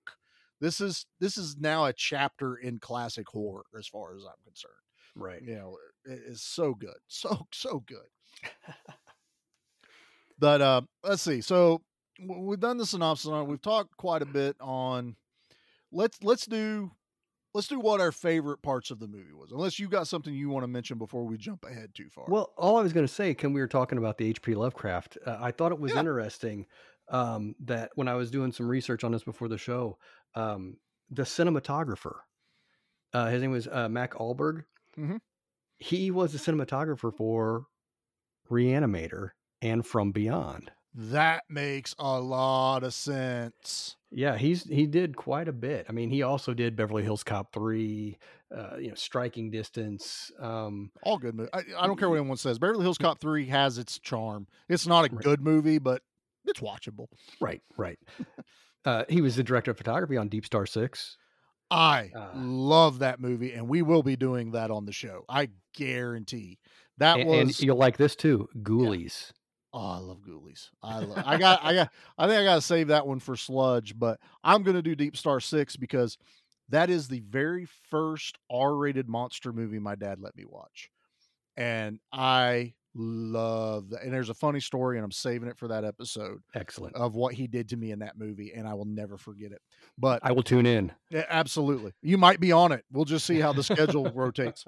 This 0.59 0.79
is 0.81 1.05
this 1.19 1.37
is 1.37 1.57
now 1.57 1.85
a 1.85 1.93
chapter 1.93 2.55
in 2.57 2.77
classic 2.79 3.27
horror, 3.27 3.65
as 3.77 3.87
far 3.87 4.15
as 4.15 4.23
I'm 4.23 4.43
concerned 4.43 4.73
Right. 5.15 5.41
you 5.41 5.55
know 5.55 5.77
it 6.05 6.21
is 6.25 6.41
so 6.41 6.73
good 6.73 6.95
so 7.07 7.45
so 7.51 7.83
good 7.87 8.05
but 10.41 10.61
uh 10.61 10.81
let's 11.03 11.21
see 11.21 11.39
so 11.39 11.81
we've 12.27 12.59
done 12.59 12.77
the 12.77 12.85
synopsis 12.85 13.27
on 13.27 13.43
it 13.43 13.47
we've 13.47 13.61
talked 13.61 13.95
quite 13.95 14.21
a 14.21 14.25
bit 14.25 14.55
on 14.59 15.15
let's 15.93 16.21
let's 16.23 16.45
do 16.45 16.91
let's 17.53 17.67
do 17.67 17.79
what 17.79 18.01
our 18.01 18.11
favorite 18.11 18.61
parts 18.61 18.91
of 18.91 18.99
the 18.99 19.07
movie 19.07 19.33
was 19.33 19.51
unless 19.51 19.79
you 19.79 19.87
got 19.87 20.07
something 20.07 20.33
you 20.33 20.49
want 20.49 20.63
to 20.63 20.67
mention 20.67 20.97
before 20.97 21.23
we 21.25 21.37
jump 21.37 21.63
ahead 21.65 21.91
too 21.93 22.09
far 22.09 22.25
Well, 22.27 22.51
all 22.57 22.77
I 22.77 22.81
was 22.81 22.91
going 22.93 23.05
to 23.07 23.13
say, 23.13 23.33
when 23.41 23.53
we 23.53 23.61
were 23.61 23.67
talking 23.67 23.97
about 23.97 24.17
the 24.17 24.25
H.P. 24.27 24.55
Lovecraft, 24.55 25.17
uh, 25.25 25.37
I 25.41 25.51
thought 25.51 25.71
it 25.73 25.79
was 25.79 25.91
Yeah. 25.93 25.99
interesting 25.99 26.65
um, 27.09 27.55
that 27.65 27.91
when 27.95 28.07
I 28.07 28.13
was 28.15 28.31
doing 28.31 28.53
some 28.53 28.69
research 28.69 29.03
on 29.03 29.11
this 29.11 29.23
before 29.25 29.49
the 29.49 29.57
show, 29.57 29.97
um, 30.33 30.77
the 31.09 31.23
cinematographer, 31.23 32.19
uh, 33.13 33.27
his 33.27 33.41
name 33.41 33.51
was 33.51 33.67
uh, 33.67 33.89
Mac 33.89 34.13
Ahlberg. 34.13 34.63
Mhm. 34.97 35.19
He 35.79 36.09
was 36.09 36.31
the 36.31 36.37
cinematographer 36.39 37.13
for 37.13 37.65
Reanimator 38.49 39.31
and 39.61 39.85
From 39.85 40.11
Beyond. 40.11 40.71
that 40.93 41.43
makes 41.49 41.95
a 41.99 42.19
lot 42.19 42.83
of 42.83 42.93
sense 42.93 43.95
Yeah, 44.11 44.37
he's 44.37 44.63
he 44.65 44.85
did 44.87 45.15
quite 45.15 45.47
a 45.47 45.53
bit. 45.53 45.85
I 45.87 45.91
mean, 45.93 46.09
he 46.09 46.21
also 46.21 46.53
did 46.53 46.75
Beverly 46.75 47.03
Hills 47.03 47.23
Cop 47.23 47.53
three, 47.53 48.17
uh, 48.55 48.75
you 48.77 48.89
know, 48.89 48.95
Striking 48.95 49.49
Distance. 49.51 50.31
Um, 50.39 50.91
all 51.03 51.17
good 51.17 51.35
movie 51.35 51.49
I, 51.53 51.61
I 51.77 51.87
don't 51.87 51.97
care 51.97 52.09
what 52.09 52.17
anyone 52.17 52.37
says 52.37 52.59
beverly 52.59 52.83
hills 52.83 52.97
cop 52.97 53.19
3 53.21 53.45
has 53.47 53.77
its 53.77 53.99
charm 53.99 54.47
it's 54.67 54.85
not 54.87 55.05
a 55.09 55.15
Right. 55.15 55.23
good 55.23 55.41
movie 55.41 55.77
but 55.79 56.01
it's 56.45 56.59
watchable 56.59 57.07
right, 57.39 57.61
right. 57.77 57.99
uh, 58.85 59.05
he 59.07 59.21
was 59.21 59.35
the 59.35 59.43
director 59.43 59.71
of 59.71 59.77
photography 59.77 60.17
on 60.17 60.27
Deep 60.27 60.45
Star 60.45 60.65
Six. 60.65 61.17
I 61.69 62.11
Uh, 62.13 62.31
love 62.35 62.99
that 62.99 63.21
movie, 63.21 63.53
and 63.53 63.69
we 63.69 63.81
will 63.81 64.03
be 64.03 64.17
doing 64.17 64.51
that 64.51 64.71
on 64.71 64.85
the 64.85 64.91
show. 64.91 65.23
I 65.29 65.49
guarantee. 65.73 66.59
That 66.97 67.19
and, 67.19 67.29
was. 67.29 67.39
and 67.59 67.59
you'll 67.61 67.77
like 67.77 67.95
this 67.95 68.13
too, 68.15 68.49
Ghoulies. 68.57 69.31
Oh, 69.73 69.91
I 69.91 69.97
love 69.97 70.21
Ghoulies. 70.21 70.69
I 70.83 70.99
love. 70.99 71.23
I 71.25 71.37
got. 71.37 71.63
I 71.63 71.73
got. 71.75 71.89
I 72.17 72.27
think 72.27 72.39
I 72.39 72.43
got 72.43 72.55
to 72.55 72.61
save 72.61 72.87
that 72.89 73.07
one 73.07 73.19
for 73.19 73.35
Sludge, 73.35 73.97
but 73.97 74.19
I'm 74.43 74.63
going 74.63 74.75
to 74.75 74.81
do 74.81 74.95
Deep 74.95 75.17
Star 75.17 75.39
Six 75.39 75.75
because 75.75 76.17
that 76.69 76.89
is 76.89 77.07
the 77.07 77.21
very 77.21 77.67
first 77.89 78.37
R-rated 78.49 79.09
monster 79.09 79.51
movie 79.51 79.79
my 79.79 79.95
dad 79.95 80.19
let 80.19 80.35
me 80.35 80.45
watch, 80.45 80.89
and 81.57 81.99
I 82.11 82.73
love 82.93 83.89
that. 83.89 84.03
And 84.03 84.13
there's 84.13 84.29
a 84.29 84.33
funny 84.33 84.59
story, 84.59 84.97
and 84.97 85.05
I'm 85.05 85.11
saving 85.11 85.49
it 85.49 85.57
for 85.57 85.67
that 85.69 85.85
episode 85.85 86.39
Excellent. 86.55 86.95
of 86.95 87.15
what 87.15 87.33
he 87.33 87.47
did 87.47 87.69
to 87.69 87.77
me 87.77 87.91
in 87.91 87.99
that 87.99 88.17
movie, 88.17 88.53
and 88.53 88.67
I 88.67 88.73
will 88.73 88.85
never 88.85 89.17
forget 89.17 89.51
it. 89.51 89.61
But 89.97 90.19
I 90.23 90.31
will 90.31 90.43
tune 90.43 90.65
in. 90.65 90.91
Yeah, 91.09 91.25
absolutely. 91.29 91.93
You 92.01 92.17
might 92.17 92.39
be 92.39 92.51
on 92.51 92.71
it. 92.71 92.83
We'll 92.91 93.05
just 93.05 93.25
see 93.25 93.39
how 93.39 93.53
the 93.53 93.63
schedule 93.63 94.11
rotates. 94.15 94.65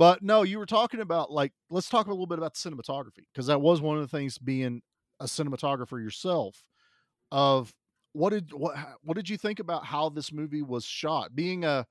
But 0.00 0.22
no, 0.22 0.44
you 0.44 0.58
were 0.58 0.64
talking 0.64 1.00
about 1.00 1.30
like 1.30 1.52
let's 1.68 1.90
talk 1.90 2.06
a 2.06 2.10
little 2.10 2.26
bit 2.26 2.38
about 2.38 2.54
the 2.54 2.70
cinematography 2.70 3.26
because 3.34 3.48
that 3.48 3.60
was 3.60 3.82
one 3.82 3.98
of 3.98 4.02
the 4.02 4.16
things 4.16 4.38
being 4.38 4.80
a 5.20 5.26
cinematographer 5.26 6.02
yourself 6.02 6.64
of 7.30 7.74
what 8.14 8.30
did 8.30 8.50
what 8.54 8.76
what 9.02 9.14
did 9.14 9.28
you 9.28 9.36
think 9.36 9.60
about 9.60 9.84
how 9.84 10.08
this 10.08 10.32
movie 10.32 10.62
was 10.62 10.86
shot? 10.86 11.36
Being 11.36 11.66
a 11.66 11.86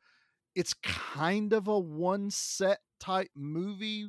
it's 0.56 0.74
kind 0.82 1.54
of 1.54 1.68
a 1.68 1.78
one 1.78 2.32
set 2.32 2.80
type 3.00 3.30
movie 3.36 4.08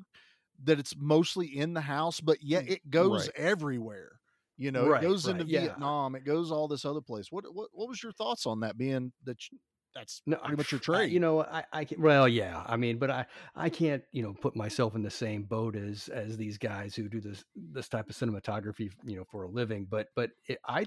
that 0.65 0.79
it's 0.79 0.95
mostly 0.97 1.59
in 1.59 1.75
the 1.75 1.83
house, 1.83 2.21
but 2.23 2.43
yet 2.43 2.65
Mm, 2.65 2.71
it 2.71 2.91
goes 2.91 3.27
right. 3.27 3.31
everywhere. 3.37 4.13
You 4.57 4.73
know, 4.73 4.87
Right, 4.87 5.03
it 5.03 5.05
goes 5.09 5.27
right, 5.27 5.33
into 5.33 5.45
yeah. 5.45 5.61
Vietnam, 5.61 6.15
it 6.15 6.25
goes 6.25 6.51
all 6.51 6.69
this 6.69 6.87
other 6.87 7.03
place. 7.03 7.31
What 7.31 7.45
what 7.55 7.69
what 7.73 7.87
was 7.87 8.03
your 8.03 8.13
thoughts 8.13 8.47
on 8.47 8.61
that? 8.61 8.79
Being 8.79 9.13
that 9.25 9.37
that's 9.95 10.23
No, 10.27 10.37
pretty 10.39 10.57
much 10.57 10.71
your 10.73 10.81
I- 10.81 10.85
trade. 10.85 11.13
you 11.13 11.19
know, 11.21 11.43
I, 11.43 11.65
I 11.73 11.85
can, 11.85 12.01
well, 12.01 12.29
yeah. 12.29 12.63
I 12.67 12.77
mean, 12.77 12.99
but 12.99 13.11
I, 13.11 13.27
I 13.57 13.69
can't, 13.71 14.03
you 14.13 14.23
know, 14.23 14.33
put 14.35 14.55
myself 14.55 14.95
in 14.95 15.03
the 15.03 15.11
same 15.11 15.43
boat 15.45 15.75
as 15.75 16.09
as 16.09 16.37
these 16.37 16.59
guys 16.59 16.95
who 16.95 17.09
do 17.09 17.21
this 17.21 17.45
this 17.57 17.89
type 17.89 18.09
of 18.09 18.17
cinematography, 18.17 18.91
you 19.05 19.17
know, 19.17 19.25
for 19.31 19.43
a 19.45 19.51
living. 19.51 19.87
But 19.91 20.09
but 20.15 20.31
it, 20.47 20.59
I, 20.69 20.87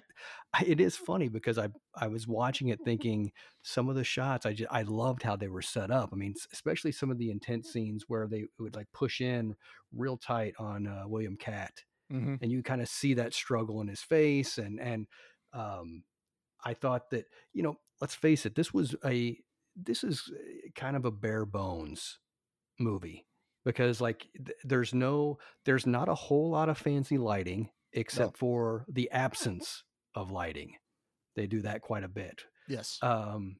I, 0.54 0.64
it 0.66 0.80
is 0.80 0.96
funny 0.96 1.28
because 1.28 1.58
I 1.58 1.68
I 1.96 2.08
was 2.08 2.28
watching 2.28 2.70
it 2.70 2.80
thinking 2.86 3.32
some 3.62 3.90
of 3.90 3.96
the 3.96 4.04
shots 4.06 4.46
I 4.46 4.54
just 4.54 4.72
I 4.72 4.84
loved 4.84 5.24
how 5.24 5.36
they 5.36 5.50
were 5.50 5.62
set 5.62 5.92
up. 5.92 6.10
I 6.14 6.16
mean, 6.16 6.34
especially 6.54 6.92
some 6.94 7.12
of 7.12 7.18
the 7.18 7.30
intense 7.32 7.72
scenes 7.74 8.06
where 8.08 8.28
they 8.28 8.46
would 8.60 8.76
like 8.76 8.88
push 8.94 9.20
in 9.22 9.56
real 9.92 10.18
tight 10.18 10.54
on 10.60 10.88
uh, 10.88 11.04
William 11.08 11.36
Katt 11.38 11.84
Mhm. 12.12 12.38
and 12.42 12.52
you 12.52 12.62
kind 12.64 12.82
of 12.82 12.90
see 12.90 13.14
that 13.16 13.34
struggle 13.34 13.80
in 13.82 13.88
his 13.88 14.02
face 14.02 14.58
and 14.58 14.80
and 14.80 15.08
um 15.54 16.04
i 16.66 16.74
thought 16.74 17.10
that 17.12 17.26
you 17.54 17.64
know 17.64 17.78
let's 18.02 18.16
face 18.16 18.46
it 18.46 18.56
this 18.56 18.74
was 18.74 18.96
a 19.06 19.38
this 19.76 20.04
is 20.04 20.32
uh, 20.34 20.70
kind 20.76 20.96
of 20.96 21.06
a 21.06 21.12
bare 21.12 21.46
bones 21.46 22.20
movie 22.80 23.26
because 23.66 24.02
like 24.02 24.28
th- 24.36 24.58
there's 24.64 24.94
no 24.94 25.38
there's 25.66 25.86
not 25.88 26.10
a 26.10 26.16
whole 26.16 26.52
lot 26.52 26.70
of 26.70 26.78
fancy 26.78 27.18
lighting 27.18 27.70
except 27.94 28.38
for 28.38 28.86
the 28.90 29.10
absence 29.26 29.84
of 30.16 30.32
lighting. 30.32 30.74
They 31.36 31.48
do 31.48 31.62
that 31.62 31.82
quite 31.82 32.04
a 32.04 32.08
bit. 32.08 32.44
Yes. 32.68 32.98
um 33.02 33.58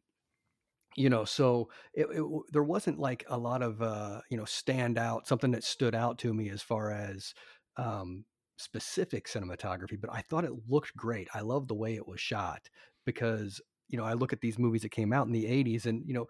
you 0.96 1.10
know 1.10 1.26
so 1.26 1.70
it, 1.94 2.08
it 2.12 2.24
there 2.52 2.64
wasn't 2.64 3.00
like 3.00 3.26
a 3.28 3.38
lot 3.38 3.62
of 3.64 3.82
uh 3.82 4.22
you 4.30 4.38
know 4.38 4.46
stand 4.46 4.98
out 4.98 5.28
something 5.28 5.52
that 5.52 5.64
stood 5.64 5.96
out 5.96 6.20
to 6.20 6.34
me 6.34 6.50
as 6.50 6.62
far 6.62 6.92
as 6.92 7.34
um 7.78 8.24
specific 8.58 9.28
cinematography 9.28 10.00
but 10.00 10.12
i 10.14 10.22
thought 10.22 10.46
it 10.46 10.52
looked 10.70 10.96
great. 10.96 11.28
I 11.34 11.42
love 11.42 11.68
the 11.68 11.74
way 11.74 11.96
it 11.96 12.08
was 12.08 12.22
shot 12.22 12.70
because 13.06 13.60
you 13.90 13.98
know 13.98 14.04
i 14.04 14.14
look 14.14 14.34
at 14.34 14.42
these 14.42 14.60
movies 14.60 14.82
that 14.82 14.92
came 14.92 15.14
out 15.14 15.28
in 15.28 15.34
the 15.34 15.46
80s 15.46 15.86
and 15.86 16.04
you 16.06 16.14
know 16.14 16.28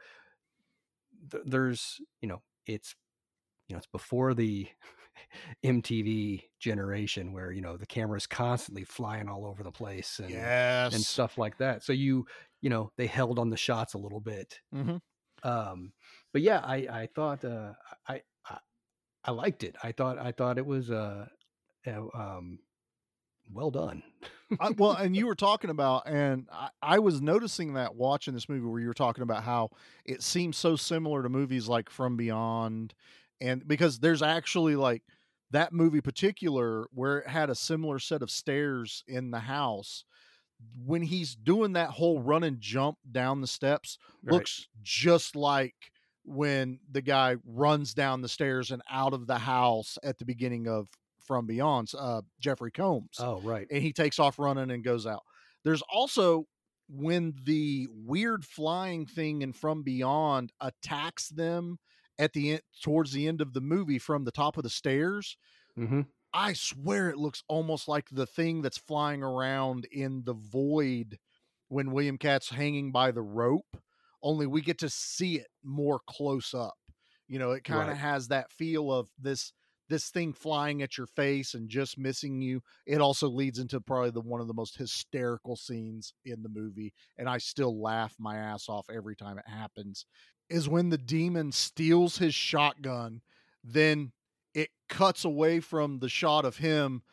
th- 1.31 1.43
there's 1.45 1.99
you 2.21 2.27
know 2.27 2.41
it's 2.65 2.95
you 3.67 3.75
know 3.75 3.77
it's 3.77 3.87
before 3.87 4.33
the 4.33 4.67
mtv 5.65 6.43
generation 6.59 7.33
where 7.33 7.51
you 7.51 7.61
know 7.61 7.77
the 7.77 7.85
camera's 7.85 8.27
constantly 8.27 8.83
flying 8.83 9.29
all 9.29 9.45
over 9.45 9.63
the 9.63 9.71
place 9.71 10.19
and 10.19 10.31
yes. 10.31 10.93
and 10.93 11.03
stuff 11.03 11.37
like 11.37 11.57
that. 11.57 11.83
So 11.83 11.93
you, 11.93 12.25
you 12.61 12.69
know, 12.69 12.91
they 12.97 13.07
held 13.07 13.39
on 13.39 13.49
the 13.49 13.57
shots 13.57 13.93
a 13.93 13.97
little 13.97 14.19
bit. 14.19 14.59
Mhm. 14.73 14.99
Um, 15.43 15.93
but 16.31 16.41
yeah, 16.41 16.59
I, 16.59 16.75
I 16.89 17.09
thought, 17.13 17.43
uh, 17.43 17.73
I, 18.07 18.21
I, 18.45 18.57
I 19.25 19.31
liked 19.31 19.63
it. 19.63 19.75
I 19.83 19.91
thought, 19.91 20.17
I 20.17 20.31
thought 20.31 20.57
it 20.57 20.65
was, 20.65 20.89
uh, 20.89 21.25
uh, 21.85 22.01
um, 22.13 22.59
well 23.49 23.71
done. 23.71 24.03
I, 24.59 24.69
well, 24.69 24.93
and 24.93 25.15
you 25.15 25.25
were 25.27 25.35
talking 25.35 25.69
about, 25.69 26.03
and 26.07 26.47
I, 26.51 26.69
I 26.81 26.99
was 26.99 27.21
noticing 27.21 27.73
that 27.73 27.95
watching 27.95 28.33
this 28.33 28.47
movie 28.49 28.65
where 28.65 28.79
you 28.79 28.87
were 28.87 28.93
talking 28.93 29.23
about 29.23 29.43
how 29.43 29.71
it 30.05 30.21
seems 30.21 30.57
so 30.57 30.75
similar 30.75 31.23
to 31.23 31.29
movies 31.29 31.67
like 31.67 31.89
From 31.89 32.17
Beyond, 32.17 32.93
and 33.41 33.67
because 33.67 33.99
there's 33.99 34.21
actually 34.21 34.75
like 34.75 35.03
that 35.51 35.73
movie 35.73 36.01
particular 36.01 36.87
where 36.91 37.19
it 37.19 37.27
had 37.27 37.49
a 37.49 37.55
similar 37.55 37.99
set 37.99 38.21
of 38.21 38.31
stairs 38.31 39.03
in 39.07 39.31
the 39.31 39.39
house. 39.39 40.05
When 40.85 41.01
he's 41.01 41.35
doing 41.35 41.73
that 41.73 41.89
whole 41.89 42.21
run 42.21 42.43
and 42.43 42.59
jump 42.61 42.97
down 43.11 43.41
the 43.41 43.47
steps, 43.47 43.97
Right. 44.23 44.47
looks 44.47 44.67
just 44.81 45.35
like 45.35 45.75
when 46.23 46.79
the 46.89 47.01
guy 47.01 47.35
runs 47.45 47.93
down 47.93 48.21
the 48.21 48.29
stairs 48.29 48.71
and 48.71 48.81
out 48.89 49.13
of 49.13 49.27
the 49.27 49.39
house 49.39 49.97
at 50.03 50.17
the 50.19 50.25
beginning 50.25 50.67
of 50.67 50.87
From 51.25 51.45
Beyond, 51.47 51.91
uh, 51.97 52.21
Jeffrey 52.39 52.71
Combs 52.71 53.15
Oh, 53.19 53.39
right. 53.41 53.67
and 53.71 53.81
he 53.81 53.93
takes 53.93 54.19
off 54.19 54.39
running 54.39 54.71
and 54.71 54.83
goes 54.83 55.05
out. 55.07 55.23
There's 55.63 55.81
also 55.83 56.45
when 56.89 57.33
the 57.43 57.87
weird 57.91 58.43
flying 58.45 59.05
thing 59.05 59.41
in 59.41 59.53
From 59.53 59.83
Beyond 59.83 60.51
attacks 60.59 61.29
them 61.29 61.79
at 62.19 62.33
the 62.33 62.51
end 62.51 62.61
towards 62.83 63.11
the 63.13 63.27
end 63.27 63.41
of 63.41 63.53
the 63.53 63.61
movie 63.61 63.99
from 63.99 64.23
the 64.25 64.31
top 64.31 64.57
of 64.57 64.63
the 64.63 64.69
stairs. 64.69 65.37
Mm-hmm. 65.77 66.01
I 66.33 66.53
swear 66.53 67.09
it 67.09 67.17
looks 67.17 67.43
almost 67.47 67.87
like 67.87 68.07
the 68.11 68.25
thing 68.25 68.61
that's 68.61 68.77
flying 68.77 69.23
around 69.23 69.85
in 69.91 70.23
the 70.25 70.33
void 70.33 71.17
when 71.69 71.91
William 71.91 72.17
Katt's 72.17 72.49
hanging 72.49 72.91
by 72.91 73.11
the 73.11 73.21
rope, 73.21 73.77
only 74.21 74.45
we 74.45 74.61
get 74.61 74.79
to 74.79 74.89
see 74.89 75.35
it 75.37 75.47
more 75.63 75.99
close 76.07 76.53
up. 76.53 76.75
You 77.27 77.39
know, 77.39 77.51
it 77.51 77.63
kind 77.63 77.83
of 77.83 77.87
Right. 77.89 77.97
has 77.97 78.27
that 78.27 78.51
feel 78.51 78.91
of 78.91 79.09
this 79.17 79.53
this 79.93 80.09
thing 80.09 80.33
flying 80.33 80.81
at 80.81 80.97
your 80.97 81.05
face 81.05 81.53
and 81.53 81.69
just 81.69 81.99
missing 81.99 82.41
you. 82.41 82.63
It 82.87 82.99
also 82.99 83.29
leads 83.29 83.59
into 83.59 83.79
probably 83.79 84.09
the 84.09 84.21
one 84.21 84.41
of 84.41 84.47
the 84.47 84.53
most 84.53 84.75
hysterical 84.75 85.55
scenes 85.55 86.15
in 86.25 86.41
the 86.41 86.49
movie, 86.49 86.93
and 87.15 87.29
I 87.29 87.37
still 87.37 87.79
laugh 87.79 88.15
my 88.17 88.37
ass 88.37 88.67
off 88.69 88.87
every 88.89 89.15
time 89.15 89.37
it 89.37 89.47
happens. 89.47 90.05
is 90.49 90.67
when 90.67 90.89
the 90.89 90.97
demon 90.97 91.51
steals 91.51 92.17
his 92.17 92.33
shotgun, 92.33 93.21
then 93.63 94.11
it 94.55 94.69
cuts 94.89 95.25
away 95.25 95.59
from 95.59 95.99
the 95.99 96.09
shot 96.09 96.43
of 96.43 96.57
him 96.57 97.03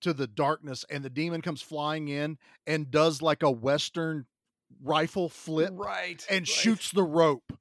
to 0.00 0.14
the 0.14 0.26
darkness, 0.26 0.86
and 0.88 1.04
the 1.04 1.10
demon 1.10 1.42
comes 1.42 1.60
flying 1.60 2.08
in 2.08 2.38
and 2.66 2.90
does 2.90 3.20
like 3.20 3.42
a 3.42 3.50
Western 3.50 4.24
rifle 4.82 5.28
flip 5.28 5.72
right 5.74 6.24
and 6.30 6.48
shoots 6.48 6.90
the 6.90 7.02
rope. 7.02 7.52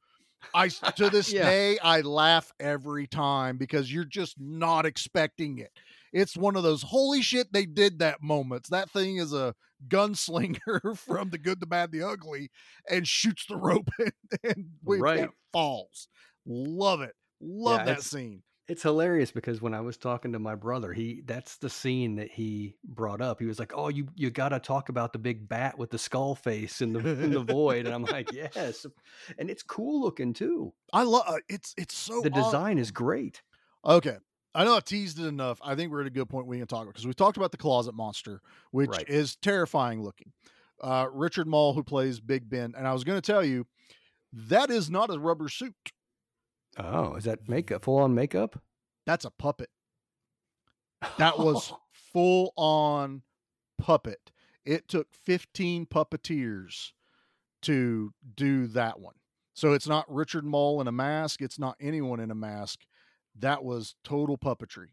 I 0.53 0.69
to 0.95 1.09
this 1.09 1.33
Yeah. 1.33 1.41
day 1.41 1.77
I 1.79 2.01
laugh 2.01 2.51
every 2.59 3.07
time 3.07 3.57
because 3.57 3.91
you're 3.93 4.03
just 4.05 4.39
not 4.39 4.85
expecting 4.85 5.59
it. 5.59 5.71
It's 6.11 6.35
one 6.35 6.55
of 6.55 6.63
those 6.63 6.81
holy 6.81 7.21
shit 7.21 7.51
they 7.53 7.65
did 7.65 7.99
that 7.99 8.21
moments. 8.21 8.69
That 8.69 8.89
thing 8.91 9.17
is 9.17 9.33
a 9.33 9.53
gunslinger 9.87 10.97
from 10.97 11.29
the 11.29 11.37
good, 11.37 11.59
the 11.59 11.67
bad, 11.67 11.91
the 11.91 12.03
ugly, 12.03 12.49
and 12.89 13.07
shoots 13.07 13.45
the 13.47 13.57
rope 13.57 13.89
and, 13.99 14.13
and 14.43 14.65
Right. 14.85 15.19
it 15.23 15.29
falls. 15.53 16.07
Love 16.45 17.01
it. 17.01 17.15
Love 17.41 17.83
Yeah, 17.83 17.85
that 17.85 18.03
scene. 18.03 18.43
It's 18.69 18.83
hilarious 18.83 19.31
because 19.31 19.61
when 19.61 19.73
I 19.73 19.81
was 19.81 19.97
talking 19.97 20.31
to 20.33 20.39
my 20.39 20.53
brother, 20.53 20.93
he 20.93 21.21
that's 21.25 21.57
the 21.57 21.69
scene 21.69 22.15
that 22.17 22.29
he 22.31 22.75
brought 22.83 23.19
up. 23.19 23.39
He 23.39 23.45
was 23.47 23.57
like, 23.57 23.73
"Oh, 23.75 23.89
you 23.89 24.07
you 24.15 24.29
got 24.29 24.49
to 24.49 24.59
talk 24.59 24.89
about 24.89 25.11
the 25.11 25.19
big 25.19 25.49
bat 25.49 25.77
with 25.77 25.89
the 25.89 25.97
skull 25.97 26.35
face 26.35 26.79
in 26.79 26.93
the 26.93 26.99
in 26.99 27.31
the 27.31 27.43
void." 27.43 27.87
And 27.87 27.95
I'm 27.95 28.03
like, 28.03 28.31
"Yes." 28.33 28.85
And 29.39 29.49
it's 29.49 29.63
cool 29.63 29.99
looking 30.01 30.33
too. 30.33 30.71
I 30.93 31.03
love 31.03 31.39
it's 31.49 31.73
it's 31.77 31.95
so 31.97 32.21
The 32.21 32.29
design 32.29 32.77
is 32.77 32.91
great. 32.91 33.41
Okay. 33.83 34.17
I 34.53 34.65
know 34.65 34.75
I 34.75 34.79
teased 34.81 35.19
it 35.19 35.25
enough. 35.25 35.59
I 35.63 35.75
think 35.75 35.91
we're 35.91 36.01
at 36.01 36.07
a 36.07 36.11
good 36.11 36.29
point 36.29 36.47
we 36.47 36.57
can 36.57 36.67
talk 36.67 36.83
about 36.83 36.93
because 36.93 37.07
we 37.07 37.13
talked 37.13 37.37
about 37.37 37.51
the 37.51 37.57
closet 37.57 37.93
monster, 37.93 38.41
which 38.71 38.89
Right. 38.89 39.07
is 39.09 39.35
terrifying 39.35 40.01
looking. 40.03 40.31
Uh, 40.81 41.07
Richard 41.11 41.47
Moll, 41.47 41.73
who 41.73 41.83
plays 41.83 42.19
Big 42.19 42.49
Ben, 42.49 42.73
and 42.77 42.87
I 42.87 42.93
was 42.93 43.03
going 43.03 43.17
to 43.19 43.25
tell 43.25 43.43
you 43.43 43.65
that 44.33 44.69
is 44.69 44.89
not 44.89 45.09
a 45.13 45.19
rubber 45.19 45.49
suit. 45.49 45.75
Oh, 46.79 47.15
is 47.15 47.25
that 47.25 47.47
makeup? 47.49 47.83
Full 47.83 47.97
on 47.97 48.15
makeup? 48.15 48.61
That's 49.05 49.25
a 49.25 49.31
puppet. 49.31 49.69
That 51.17 51.37
was 51.39 51.73
full 52.13 52.53
on 52.55 53.23
puppet. 53.77 54.31
It 54.65 54.87
took 54.87 55.07
15 55.13 55.85
puppeteers 55.87 56.91
to 57.63 58.13
do 58.35 58.67
that 58.67 58.99
one. 58.99 59.15
So 59.53 59.73
it's 59.73 59.87
not 59.87 60.09
Richard 60.13 60.45
Moll 60.45 60.79
in 60.79 60.87
a 60.87 60.91
mask. 60.91 61.41
It's 61.41 61.59
not 61.59 61.75
anyone 61.81 62.19
in 62.19 62.31
a 62.31 62.35
mask. 62.35 62.81
That 63.37 63.63
was 63.63 63.95
total 64.03 64.37
puppetry. 64.37 64.89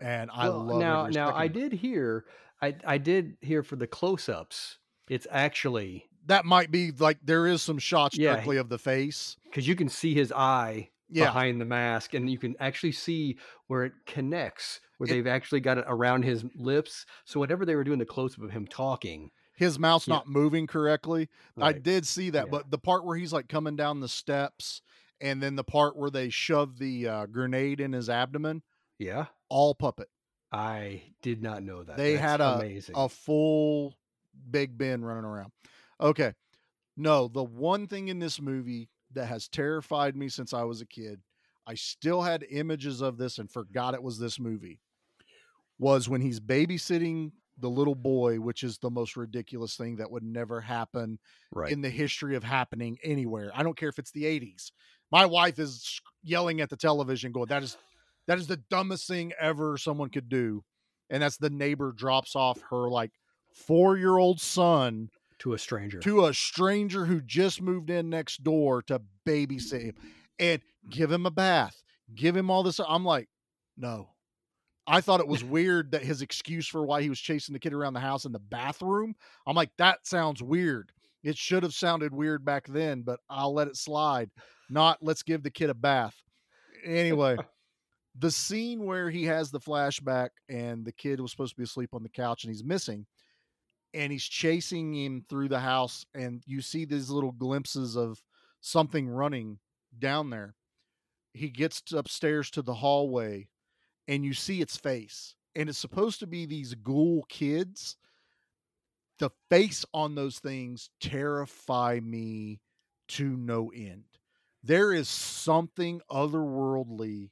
And 0.00 0.30
I 0.32 0.48
Well, 0.48 0.64
love 0.64 0.80
now. 0.80 1.06
Now 1.06 1.28
I 1.34 1.46
second 1.46 1.56
of 1.56 1.56
it. 1.56 1.70
did 1.70 1.72
hear. 1.80 2.24
I 2.60 2.76
I 2.84 2.98
did 2.98 3.36
hear 3.40 3.62
for 3.62 3.76
the 3.76 3.86
close 3.86 4.28
ups. 4.28 4.78
It's 5.08 5.26
actually 5.30 6.06
that 6.26 6.44
might 6.44 6.70
be 6.70 6.90
like 6.92 7.18
there 7.24 7.46
is 7.46 7.62
some 7.62 7.78
shots 7.78 8.16
Yeah, 8.16 8.32
directly 8.34 8.56
of 8.58 8.68
the 8.68 8.78
face. 8.78 9.36
because 9.44 9.66
you 9.66 9.74
can 9.76 9.88
see 9.88 10.14
his 10.14 10.32
eye 10.32 10.90
Yeah. 11.08 11.24
behind 11.26 11.60
the 11.60 11.64
mask, 11.64 12.14
and 12.14 12.30
you 12.30 12.38
can 12.38 12.54
actually 12.60 12.92
see 12.92 13.38
where 13.66 13.84
it 13.84 13.92
connects, 14.06 14.80
where 14.98 15.08
It- 15.08 15.12
they've 15.12 15.26
actually 15.26 15.60
got 15.60 15.78
it 15.78 15.84
around 15.88 16.22
his 16.24 16.44
lips. 16.54 17.04
So 17.24 17.40
whatever 17.40 17.64
they 17.66 17.74
were 17.74 17.84
doing, 17.84 17.98
the 17.98 18.06
close 18.06 18.38
up 18.38 18.44
of 18.44 18.50
him 18.52 18.66
talking. 18.66 19.30
His 19.54 19.78
mouth's 19.78 20.08
Yeah. 20.08 20.14
not 20.14 20.28
moving 20.28 20.66
correctly. 20.66 21.28
I 21.58 21.72
did 21.72 22.06
see 22.06 22.30
that, 22.30 22.46
Yeah. 22.46 22.50
but 22.50 22.70
the 22.70 22.78
part 22.78 23.04
where 23.04 23.16
he's 23.16 23.32
like 23.32 23.48
coming 23.48 23.76
down 23.76 24.00
the 24.00 24.08
steps 24.08 24.80
and 25.20 25.42
then 25.42 25.54
the 25.56 25.64
part 25.64 25.96
where 25.96 26.10
they 26.10 26.30
shove 26.30 26.78
the 26.78 27.06
uh, 27.06 27.26
grenade 27.26 27.80
in 27.80 27.92
his 27.92 28.08
abdomen, 28.08 28.62
Yeah, 28.98 29.26
all 29.48 29.74
puppet. 29.74 30.08
I 30.50 31.02
did 31.22 31.42
not 31.42 31.62
know 31.62 31.82
that. 31.82 31.96
They 31.96 32.12
That's 32.12 32.22
had 32.22 32.40
a- 32.40 32.54
amazing. 32.58 32.94
A 32.96 33.08
full 33.08 33.98
Big 34.50 34.76
Ben 34.78 35.04
running 35.04 35.24
around. 35.24 35.52
Okay. 36.02 36.34
No, 36.96 37.28
the 37.28 37.44
one 37.44 37.86
thing 37.86 38.08
in 38.08 38.18
this 38.18 38.40
movie 38.40 38.90
that 39.12 39.26
has 39.26 39.48
terrified 39.48 40.16
me 40.16 40.28
since 40.28 40.52
I 40.52 40.64
was 40.64 40.80
a 40.80 40.86
kid, 40.86 41.20
I 41.66 41.74
still 41.74 42.22
had 42.22 42.44
images 42.50 43.00
of 43.00 43.16
this 43.16 43.38
and 43.38 43.50
forgot 43.50 43.94
it 43.94 44.02
was 44.02 44.18
this 44.18 44.38
movie, 44.38 44.80
was 45.78 46.08
when 46.08 46.20
he's 46.20 46.40
babysitting 46.40 47.32
the 47.58 47.70
little 47.70 47.94
boy, 47.94 48.40
which 48.40 48.62
is 48.62 48.78
the 48.78 48.90
most 48.90 49.16
ridiculous 49.16 49.76
thing 49.76 49.96
that 49.96 50.10
would 50.10 50.24
never 50.24 50.60
happen 50.60 51.18
right. 51.52 51.72
in 51.72 51.80
the 51.80 51.90
history 51.90 52.34
of 52.34 52.42
happening 52.42 52.98
anywhere. 53.04 53.52
I 53.54 53.62
don't 53.62 53.76
care 53.76 53.88
if 53.88 53.98
it's 53.98 54.10
the 54.10 54.24
80s. 54.24 54.72
My 55.10 55.24
wife 55.24 55.58
is 55.58 56.00
yelling 56.22 56.60
at 56.60 56.70
the 56.70 56.76
television, 56.76 57.32
going, 57.32 57.46
That 57.46 57.62
is 57.62 57.76
that 58.26 58.38
is 58.38 58.46
the 58.46 58.56
dumbest 58.70 59.06
thing 59.06 59.32
ever 59.38 59.76
someone 59.76 60.08
could 60.08 60.28
do. 60.28 60.64
And 61.10 61.22
that's 61.22 61.36
the 61.36 61.50
neighbor 61.50 61.92
drops 61.92 62.34
off 62.36 62.60
her 62.70 62.88
like 62.88 63.10
four 63.52 63.96
year 63.96 64.16
old 64.16 64.40
son 64.40 65.10
to 65.42 65.54
a 65.54 65.58
stranger. 65.58 65.98
to 65.98 66.26
a 66.26 66.34
stranger 66.34 67.04
who 67.04 67.20
just 67.20 67.60
moved 67.60 67.90
in 67.90 68.08
next 68.08 68.44
door 68.44 68.80
to 68.82 69.02
babysit 69.26 69.82
him 69.82 69.94
and 70.38 70.62
give 70.88 71.10
him 71.10 71.26
a 71.26 71.30
bath, 71.30 71.82
give 72.14 72.36
him 72.36 72.50
all 72.50 72.62
this. 72.62 72.80
I'm 72.86 73.04
like, 73.04 73.28
no. 73.76 74.08
I 74.86 75.00
thought 75.00 75.20
it 75.20 75.28
was 75.28 75.42
weird 75.44 75.92
that 75.92 76.02
his 76.02 76.22
excuse 76.22 76.66
for 76.68 76.84
why 76.84 77.02
he 77.02 77.08
was 77.08 77.20
chasing 77.20 77.52
the 77.52 77.58
kid 77.58 77.72
around 77.72 77.94
the 77.94 78.00
house 78.00 78.24
in 78.24 78.32
the 78.32 78.38
bathroom. 78.38 79.14
I'm 79.46 79.56
like, 79.56 79.70
that 79.78 80.06
sounds 80.06 80.42
weird. 80.42 80.92
It 81.24 81.36
should 81.36 81.62
have 81.64 81.74
sounded 81.74 82.14
weird 82.14 82.44
back 82.44 82.66
then, 82.68 83.02
but 83.02 83.20
I'll 83.28 83.54
let 83.54 83.68
it 83.68 83.76
slide. 83.76 84.30
Not 84.70 84.98
let's 85.02 85.22
give 85.22 85.42
the 85.42 85.50
kid 85.50 85.70
a 85.70 85.74
bath. 85.74 86.14
Anyway, 86.84 87.36
the 88.18 88.30
scene 88.30 88.84
where 88.84 89.10
he 89.10 89.24
has 89.24 89.50
the 89.50 89.60
flashback 89.60 90.30
and 90.48 90.84
the 90.84 90.92
kid 90.92 91.20
was 91.20 91.32
supposed 91.32 91.54
to 91.54 91.58
be 91.58 91.64
asleep 91.64 91.90
on 91.94 92.02
the 92.02 92.08
couch 92.08 92.44
and 92.44 92.52
he's 92.52 92.64
missing 92.64 93.06
and 93.94 94.12
he's 94.12 94.24
chasing 94.24 94.94
him 94.94 95.24
through 95.28 95.48
the 95.48 95.60
house 95.60 96.06
and 96.14 96.42
you 96.46 96.60
see 96.60 96.84
these 96.84 97.10
little 97.10 97.32
glimpses 97.32 97.96
of 97.96 98.22
something 98.60 99.08
running 99.08 99.58
down 99.98 100.30
there. 100.30 100.54
He 101.34 101.48
gets 101.48 101.82
upstairs 101.92 102.50
to 102.52 102.62
the 102.62 102.74
hallway 102.74 103.48
and 104.08 104.24
you 104.24 104.34
see 104.34 104.60
its 104.60 104.76
face 104.76 105.34
and 105.54 105.68
it's 105.68 105.78
supposed 105.78 106.20
to 106.20 106.26
be 106.26 106.46
these 106.46 106.74
ghoul 106.74 107.24
kids. 107.28 107.96
The 109.18 109.30
face 109.50 109.84
on 109.92 110.14
those 110.14 110.38
things 110.38 110.90
terrify 111.00 112.00
me 112.02 112.60
to 113.08 113.36
no 113.36 113.70
end. 113.74 114.04
There 114.64 114.92
is 114.92 115.08
something 115.08 116.00
otherworldly 116.10 117.30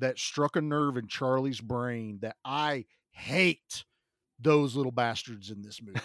that 0.00 0.18
struck 0.18 0.56
a 0.56 0.60
nerve 0.60 0.96
in 0.96 1.06
charlie's 1.06 1.60
brain 1.60 2.18
that 2.22 2.36
i 2.44 2.84
hate 3.12 3.84
those 4.40 4.74
little 4.76 4.92
bastards 4.92 5.50
in 5.50 5.62
this 5.62 5.80
movie 5.82 6.00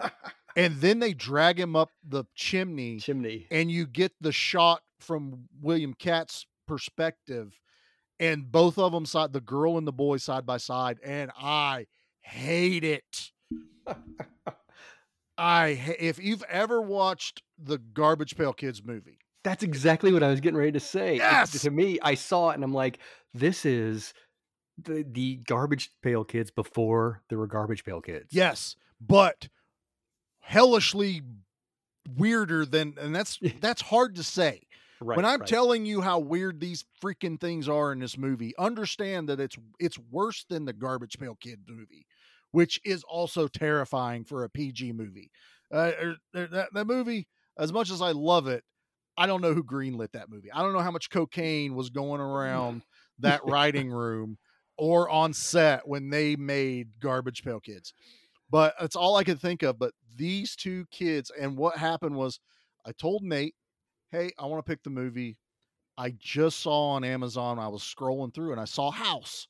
and 0.56 0.76
then 0.80 0.98
they 0.98 1.12
drag 1.14 1.58
him 1.58 1.74
up 1.76 1.90
the 2.06 2.24
chimney 2.34 2.98
Chimney. 2.98 3.46
and 3.50 3.70
you 3.70 3.86
get 3.86 4.12
the 4.20 4.32
shot 4.32 4.82
from 5.00 5.48
William 5.60 5.92
Katt's 5.94 6.46
perspective, 6.66 7.58
and 8.18 8.50
both 8.50 8.78
of 8.78 8.92
them 8.92 9.04
side 9.06 9.32
the 9.32 9.40
girl 9.40 9.76
and 9.78 9.86
the 9.86 9.92
boy 9.92 10.16
side 10.16 10.44
by 10.46 10.56
side, 10.56 10.98
and 11.04 11.30
I 11.38 11.86
hate 12.20 12.82
it. 12.84 13.30
I 15.38 15.96
if 15.98 16.18
you've 16.18 16.42
ever 16.44 16.80
watched 16.80 17.42
the 17.58 17.78
Garbage 17.78 18.36
Pail 18.36 18.52
Kids 18.52 18.82
movie, 18.84 19.18
That's 19.44 19.62
exactly 19.62 20.12
what 20.12 20.22
I 20.22 20.28
was 20.30 20.40
getting 20.40 20.56
ready 20.58 20.72
to 20.72 20.80
say. 20.80 21.16
It- 21.16 21.18
Yes! 21.18 21.60
To 21.62 21.70
me, 21.70 21.98
I 22.02 22.14
saw 22.14 22.50
it 22.50 22.54
and 22.54 22.64
I'm 22.64 22.72
like, 22.74 22.98
this 23.34 23.64
is 23.66 24.14
the 24.82 25.04
the 25.10 25.36
garbage 25.36 25.90
pail 26.02 26.24
kids 26.24 26.50
before 26.50 27.22
there 27.28 27.38
were 27.38 27.46
garbage 27.46 27.84
pail 27.84 28.00
kids. 28.00 28.26
yes, 28.30 28.76
but 29.00 29.48
hellishly 30.40 31.22
weirder 32.16 32.64
than, 32.64 32.94
and 33.00 33.14
that's 33.14 33.38
that's 33.60 33.82
hard 33.82 34.16
to 34.16 34.22
say. 34.22 34.62
Right. 34.98 35.16
when 35.16 35.26
I'm 35.26 35.40
right. 35.40 35.48
telling 35.48 35.84
you 35.84 36.00
how 36.00 36.18
weird 36.18 36.58
these 36.58 36.86
freaking 37.02 37.38
things 37.38 37.68
are 37.68 37.92
in 37.92 37.98
this 37.98 38.16
movie, 38.16 38.54
understand 38.58 39.28
that 39.28 39.40
it's 39.40 39.56
it's 39.78 39.98
worse 40.10 40.46
than 40.48 40.64
the 40.64 40.72
Garbage 40.72 41.18
Pail 41.18 41.36
Kid 41.38 41.60
movie, 41.68 42.06
which 42.52 42.80
is 42.82 43.02
also 43.04 43.46
terrifying 43.46 44.24
for 44.24 44.44
a 44.44 44.48
PG 44.48 44.92
movie. 44.92 45.30
Uh, 45.72 45.92
er, 46.02 46.16
er, 46.34 46.46
that, 46.50 46.72
that 46.72 46.86
movie, 46.86 47.28
as 47.58 47.72
much 47.74 47.90
as 47.90 48.00
I 48.00 48.12
love 48.12 48.46
it, 48.46 48.64
I 49.18 49.26
don't 49.26 49.42
know 49.42 49.52
who 49.52 49.62
greenlit 49.62 50.12
that 50.12 50.30
movie. 50.30 50.50
I 50.50 50.62
don't 50.62 50.72
know 50.72 50.80
how 50.80 50.90
much 50.90 51.10
cocaine 51.10 51.74
was 51.74 51.90
going 51.90 52.20
around 52.22 52.82
that 53.18 53.44
writing 53.44 53.90
room 53.90 54.38
or 54.78 55.08
on 55.08 55.32
set 55.32 55.86
when 55.86 56.10
they 56.10 56.36
made 56.36 56.88
Garbage 57.00 57.42
Pail 57.42 57.60
Kids. 57.60 57.92
But 58.50 58.74
it's 58.80 58.96
all 58.96 59.16
I 59.16 59.24
could 59.24 59.40
think 59.40 59.62
of. 59.62 59.78
But 59.78 59.92
these 60.16 60.54
two 60.56 60.86
kids, 60.90 61.30
and 61.38 61.56
what 61.56 61.76
happened 61.76 62.14
was, 62.14 62.40
I 62.84 62.92
told 62.92 63.22
Nate 63.22 63.54
hey, 64.12 64.30
I 64.38 64.46
want 64.46 64.64
to 64.64 64.70
pick 64.70 64.82
the 64.82 64.90
movie. 64.90 65.36
I 65.98 66.14
just 66.18 66.60
saw 66.60 66.90
on 66.90 67.04
Amazon, 67.04 67.58
I 67.58 67.68
was 67.68 67.82
scrolling 67.82 68.34
through 68.34 68.52
and 68.52 68.60
I 68.60 68.64
saw 68.64 68.90
House. 68.90 69.48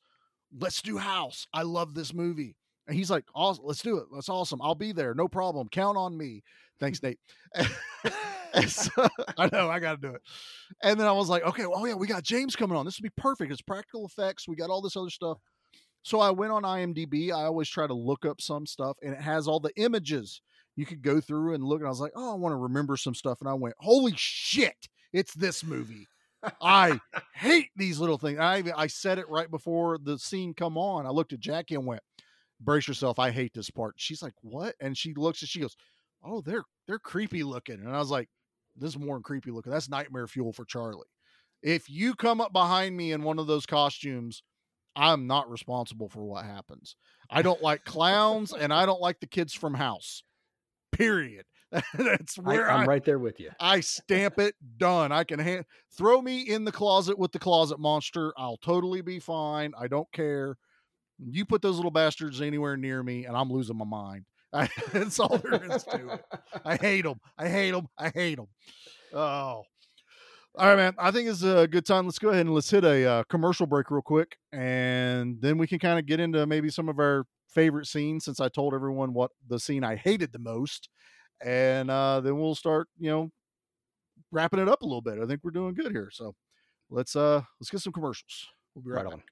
Let's 0.57 0.81
do 0.81 0.97
House. 0.97 1.45
I 1.53 1.63
love 1.63 1.93
this 1.93 2.13
movie. 2.13 2.55
And 2.87 2.95
he's 2.95 3.11
like, 3.11 3.25
awesome, 3.35 3.65
let's 3.65 3.81
do 3.81 3.97
it. 3.97 4.05
That's 4.13 4.29
awesome. 4.29 4.61
I'll 4.61 4.75
be 4.75 4.93
there. 4.93 5.13
No 5.13 5.27
problem. 5.27 5.67
Count 5.69 5.97
on 5.97 6.17
me. 6.17 6.41
Thanks, 6.79 7.01
Nate. 7.03 7.19
So- 8.67 9.07
I 9.37 9.49
know, 9.51 9.69
I 9.69 9.79
got 9.79 10.01
to 10.01 10.07
do 10.07 10.15
it. 10.15 10.21
And 10.81 10.99
then 10.99 11.07
I 11.07 11.11
was 11.11 11.29
like, 11.29 11.43
okay, 11.43 11.65
well, 11.65 11.79
oh, 11.79 11.85
yeah, 11.85 11.93
we 11.93 12.07
got 12.07 12.23
James 12.23 12.55
coming 12.55 12.75
on. 12.77 12.85
This 12.85 12.97
would 12.99 13.03
be 13.03 13.21
perfect. 13.21 13.51
It's 13.51 13.61
practical 13.61 14.05
effects. 14.05 14.47
We 14.47 14.55
got 14.55 14.69
all 14.69 14.81
this 14.81 14.95
other 14.97 15.09
stuff. 15.09 15.37
So 16.03 16.19
I 16.19 16.31
went 16.31 16.53
on 16.53 16.63
IMDb. 16.63 17.31
I 17.31 17.43
always 17.43 17.69
try 17.69 17.85
to 17.85 17.93
look 17.93 18.25
up 18.25 18.41
some 18.41 18.65
stuff 18.65 18.97
and 19.03 19.13
it 19.13 19.21
has 19.21 19.47
all 19.47 19.59
the 19.59 19.75
images 19.75 20.41
you 20.75 20.85
could 20.85 21.01
go 21.01 21.19
through 21.19 21.53
and 21.53 21.63
look. 21.63 21.79
And 21.79 21.87
I 21.87 21.89
was 21.89 21.99
like, 21.99 22.13
oh, 22.15 22.31
I 22.31 22.35
want 22.35 22.53
to 22.53 22.57
remember 22.57 22.97
some 22.97 23.13
stuff. 23.13 23.39
And 23.41 23.49
I 23.49 23.53
went, 23.53 23.75
holy 23.79 24.13
shit, 24.15 24.87
It's 25.13 25.33
this 25.33 25.63
movie. 25.63 26.07
I 26.61 26.99
hate 27.33 27.69
these 27.75 27.99
little 27.99 28.17
things. 28.17 28.39
I 28.39 28.63
I 28.75 28.87
said 28.87 29.17
it 29.17 29.27
right 29.27 29.49
before 29.49 29.97
the 30.01 30.17
scene 30.17 30.53
come 30.53 30.77
on. 30.77 31.05
I 31.05 31.09
looked 31.09 31.33
at 31.33 31.39
Jackie 31.39 31.73
and 31.75 31.85
went, 31.85 32.01
"Brace 32.61 32.87
yourself. 32.87 33.17
I 33.19 33.31
hate 33.31 33.53
this 33.55 33.71
part." 33.71 33.95
She's 33.97 34.21
like, 34.21 34.33
"What?" 34.41 34.75
And 34.79 34.95
she 34.95 35.13
looks 35.15 35.41
and 35.41 35.49
she 35.49 35.59
goes, 35.59 35.75
"Oh, 36.27 36.41
they're 36.41 36.63
they're 36.87 36.99
creepy 36.99 37.43
looking." 37.43 37.79
And 37.79 37.89
I 37.89 37.99
was 37.99 38.11
like, 38.11 38.29
"This 38.75 38.91
is 38.91 38.99
more 38.99 39.15
than 39.15 39.23
creepy 39.23 39.51
looking. 39.51 39.71
That's 39.71 39.89
nightmare 39.89 40.27
fuel 40.27 40.53
for 40.53 40.65
Charlie. 40.65 41.07
If 41.63 41.89
you 41.89 42.15
come 42.15 42.41
up 42.41 42.53
behind 42.53 42.95
me 42.95 43.11
in 43.11 43.23
one 43.23 43.39
of 43.39 43.47
those 43.47 43.65
costumes, 43.65 44.43
I'm 44.95 45.27
not 45.27 45.49
responsible 45.49 46.09
for 46.09 46.23
what 46.23 46.45
happens. 46.45 46.95
I 47.29 47.41
don't 47.41 47.61
like 47.61 47.85
clowns 47.85 48.51
and 48.53 48.73
I 48.73 48.85
don't 48.85 49.01
like 49.01 49.19
the 49.19 49.27
kids 49.27 49.53
from 49.53 49.75
House. 49.75 50.23
Period. 50.91 51.45
That's 51.93 52.37
where 52.37 52.69
I, 52.69 52.77
I'm 52.81 52.87
right 52.87 53.03
there 53.03 53.19
with 53.19 53.39
you. 53.39 53.51
I 53.59 53.81
stamp 53.81 54.39
it 54.39 54.55
done. 54.77 55.11
I 55.11 55.23
can 55.23 55.39
hand, 55.39 55.65
throw 55.97 56.21
me 56.21 56.41
in 56.41 56.63
the 56.63 56.71
closet 56.71 57.17
with 57.19 57.31
the 57.31 57.39
closet 57.39 57.79
monster. 57.79 58.33
I'll 58.37 58.57
totally 58.57 59.01
be 59.01 59.19
fine. 59.19 59.73
I 59.77 59.87
don't 59.87 60.11
care. 60.11 60.57
You 61.19 61.45
put 61.45 61.61
those 61.61 61.75
little 61.75 61.91
bastards 61.91 62.41
anywhere 62.41 62.77
near 62.77 63.03
me, 63.03 63.25
and 63.25 63.35
I'm 63.35 63.51
losing 63.51 63.77
my 63.77 63.85
mind. 63.85 64.25
That's 64.53 65.19
all 65.19 65.37
there 65.37 65.63
is 65.75 65.83
to 65.85 66.09
it. 66.13 66.25
I 66.65 66.75
hate 66.77 67.03
them. 67.03 67.19
I 67.37 67.47
hate 67.47 67.71
them. 67.71 67.87
I 67.97 68.09
hate 68.09 68.37
them. 68.37 68.47
Oh, 69.13 69.17
all 69.19 69.65
right, 70.57 70.75
man. 70.75 70.95
I 70.97 71.11
think 71.11 71.29
it's 71.29 71.43
a 71.43 71.67
good 71.67 71.85
time. 71.85 72.05
Let's 72.05 72.19
go 72.19 72.29
ahead 72.29 72.45
and 72.45 72.55
let's 72.55 72.69
hit 72.69 72.83
a 72.83 73.05
uh, 73.05 73.23
commercial 73.29 73.67
break 73.67 73.91
real 73.91 74.01
quick, 74.01 74.37
and 74.51 75.39
then 75.41 75.57
we 75.57 75.67
can 75.67 75.79
kind 75.79 75.99
of 75.99 76.05
get 76.05 76.19
into 76.19 76.45
maybe 76.47 76.69
some 76.69 76.89
of 76.89 76.97
our 76.99 77.25
favorite 77.49 77.85
scenes. 77.87 78.25
Since 78.25 78.39
I 78.39 78.49
told 78.49 78.73
everyone 78.73 79.13
what 79.13 79.31
the 79.47 79.59
scene 79.59 79.83
I 79.83 79.95
hated 79.95 80.31
the 80.33 80.39
most, 80.39 80.89
and 81.45 81.91
uh, 81.91 82.21
then 82.21 82.39
we'll 82.39 82.55
start, 82.55 82.87
you 82.97 83.09
know, 83.11 83.29
wrapping 84.31 84.59
it 84.59 84.67
up 84.67 84.81
a 84.81 84.85
little 84.85 85.01
bit. 85.01 85.19
I 85.21 85.25
think 85.27 85.41
we're 85.43 85.51
doing 85.51 85.73
good 85.75 85.91
here. 85.91 86.09
So 86.11 86.33
let's 86.89 87.15
uh 87.15 87.41
let's 87.59 87.69
get 87.69 87.81
some 87.81 87.93
commercials. 87.93 88.47
We'll 88.73 88.83
be 88.83 88.89
right, 88.91 89.03
Right 89.05 89.11
back. 89.11 89.13
on. 89.13 89.23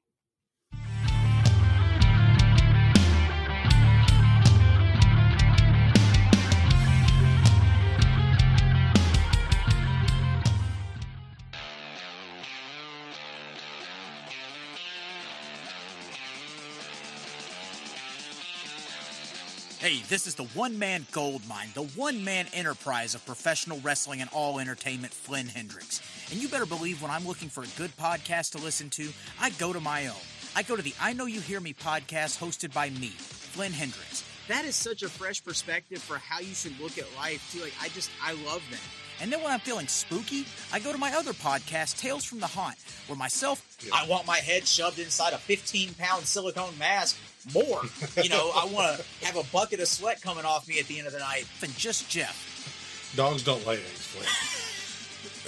Hey, 19.86 20.02
this 20.10 20.26
is 20.26 20.34
the 20.34 20.46
one 20.56 20.80
man 20.80 21.06
gold 21.12 21.48
mine, 21.48 21.68
the 21.76 21.84
one 21.84 22.24
man 22.24 22.48
enterprise 22.54 23.14
of 23.14 23.24
professional 23.24 23.80
wrestling 23.82 24.20
and 24.20 24.32
all 24.34 24.58
entertainment, 24.58 25.14
Flynn 25.14 25.46
Hendricks. 25.46 26.02
And 26.32 26.42
you 26.42 26.48
better 26.48 26.66
believe 26.66 27.04
when 27.04 27.12
I'm 27.12 27.28
looking 27.28 27.50
for 27.50 27.62
a 27.62 27.68
good 27.78 27.96
podcast 27.96 28.54
to 28.54 28.58
listen 28.58 28.90
to, 28.90 29.08
I 29.40 29.52
go 29.60 29.74
to 29.74 29.80
my 29.80 30.08
own. 30.08 30.26
I 30.56 30.64
go 30.64 30.76
to 30.76 30.82
the 30.82 30.96
I 31.00 31.14
Know 31.14 31.28
You 31.28 31.40
Hear 31.40 31.60
Me 31.60 31.72
podcast 31.72 32.40
hosted 32.40 32.74
by 32.74 32.90
me, 32.90 33.10
Flynn 33.10 33.72
Hendricks. 33.72 34.24
that 34.48 34.66
is 34.66 34.76
such 34.76 35.04
a 35.04 35.08
fresh 35.08 35.44
perspective 35.44 36.00
for 36.00 36.18
how 36.18 36.40
you 36.40 36.56
should 36.56 36.80
look 36.80 36.98
at 36.98 37.06
life 37.16 37.48
too. 37.54 37.62
Like 37.62 37.74
I 37.80 37.90
just 37.90 38.10
I 38.24 38.32
love 38.44 38.64
that. 38.72 38.82
And 39.22 39.32
then 39.32 39.44
when 39.44 39.52
I'm 39.52 39.60
feeling 39.60 39.88
spooky, 39.88 40.48
I 40.74 40.80
go 40.80 40.94
to 40.94 40.98
my 40.98 41.14
other 41.14 41.34
podcast, 41.34 42.00
Tales 42.00 42.26
from 42.26 42.40
the 42.40 42.48
Haunt, 42.48 42.78
where 43.06 43.16
myself, 43.16 43.78
I 43.94 44.08
want 44.08 44.26
my 44.26 44.38
head 44.38 44.66
shoved 44.66 44.98
inside 44.98 45.34
a 45.34 45.38
15 45.38 45.94
pound 45.94 46.26
silicone 46.26 46.76
mask. 46.80 47.18
More, 47.54 47.82
you 48.24 48.30
know, 48.30 48.52
I 48.56 48.66
want 48.66 48.98
to 48.98 49.26
have 49.26 49.36
a 49.38 49.44
bucket 49.52 49.80
of 49.80 49.88
sweat 49.88 50.22
coming 50.22 50.46
off 50.46 50.68
me 50.68 50.80
at 50.80 50.88
the 50.88 50.98
end 50.98 51.08
of 51.08 51.14
the 51.14 51.20
night. 51.20 51.46
than 51.60 51.72
just 51.78 52.10
Jeff. 52.10 53.14
Dogs 53.16 53.44
don't 53.44 53.66
lay 53.66 53.76
eggs, 53.76 54.06
Flynn. 54.08 54.28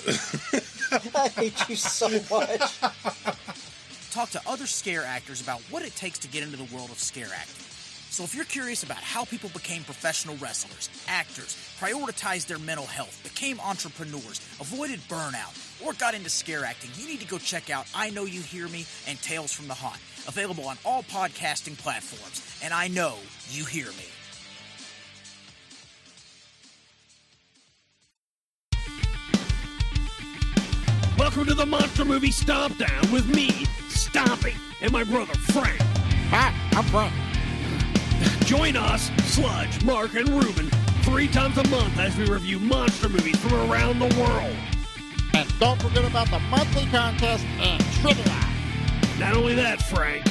I 1.16 1.28
hate 1.30 1.70
you 1.70 1.76
so 1.76 2.08
much. 2.10 2.80
talk 4.12 4.30
to 4.30 4.42
other 4.48 4.68
scare 4.68 5.04
actors 5.04 5.42
about 5.42 5.60
what 5.70 5.84
it 5.84 5.96
takes 5.96 6.18
to 6.20 6.28
get 6.28 6.44
into 6.44 6.56
the 6.58 6.76
world 6.76 6.92
of 6.92 7.00
scare 7.00 7.30
acting. 7.36 7.67
So 8.10 8.24
if 8.24 8.34
you're 8.34 8.46
curious 8.46 8.84
about 8.84 8.98
how 8.98 9.26
people 9.26 9.50
became 9.50 9.84
professional 9.84 10.36
wrestlers, 10.38 10.90
actors, 11.08 11.56
prioritized 11.80 12.48
their 12.48 12.58
mental 12.58 12.86
health, 12.86 13.22
became 13.22 13.60
entrepreneurs, 13.60 14.40
avoided 14.60 15.00
burnout, 15.02 15.54
or 15.86 15.94
got 15.94 16.16
into 16.16 16.30
scare 16.30 16.66
acting, 16.66 16.90
you 16.96 17.08
need 17.08 17.20
to 17.20 17.28
go 17.28 17.38
check 17.38 17.70
out 17.70 17.86
I 17.94 18.10
Know 18.10 18.26
You 18.26 18.42
Hear 18.42 18.68
Me 18.70 18.86
and 19.08 19.22
Tales 19.22 19.52
from 19.52 19.68
the 19.68 19.74
Haunt, 19.74 20.00
available 20.28 20.68
on 20.68 20.78
all 20.86 21.04
podcasting 21.04 21.78
platforms. 21.78 22.60
And 22.64 22.74
I 22.74 22.88
know 22.88 23.16
you 23.50 23.66
hear 23.66 23.88
me. 23.88 24.06
Welcome 31.20 31.46
to 31.46 31.54
the 31.54 31.66
Monster 31.66 32.06
Movie 32.06 32.32
Stomp 32.32 32.78
Down 32.78 33.12
with 33.12 33.28
me, 33.28 33.50
Stompy, 33.90 34.56
and 34.82 34.92
my 34.92 35.04
brother 35.04 35.34
Frank. 35.34 35.80
Hi, 36.30 36.54
I'm 36.72 36.84
Frank. 36.86 37.14
Join 38.46 38.76
us, 38.76 39.12
Sludge, 39.26 39.84
Mark, 39.84 40.16
and 40.16 40.30
Ruben, 40.30 40.70
three 41.02 41.28
times 41.28 41.58
a 41.58 41.68
month 41.68 41.98
as 42.00 42.16
we 42.18 42.26
review 42.26 42.60
monster 42.60 43.10
movies 43.10 43.36
from 43.38 43.54
around 43.70 44.00
the 44.00 44.14
world. 44.20 44.56
And 45.34 45.60
don't 45.60 45.82
forget 45.82 46.06
about 46.06 46.30
the 46.30 46.40
monthly 46.40 46.86
contest 46.86 47.46
and 47.60 47.84
trivia. 47.96 48.40
Not 49.20 49.36
only 49.36 49.54
that, 49.56 49.82
Frank, 49.82 50.26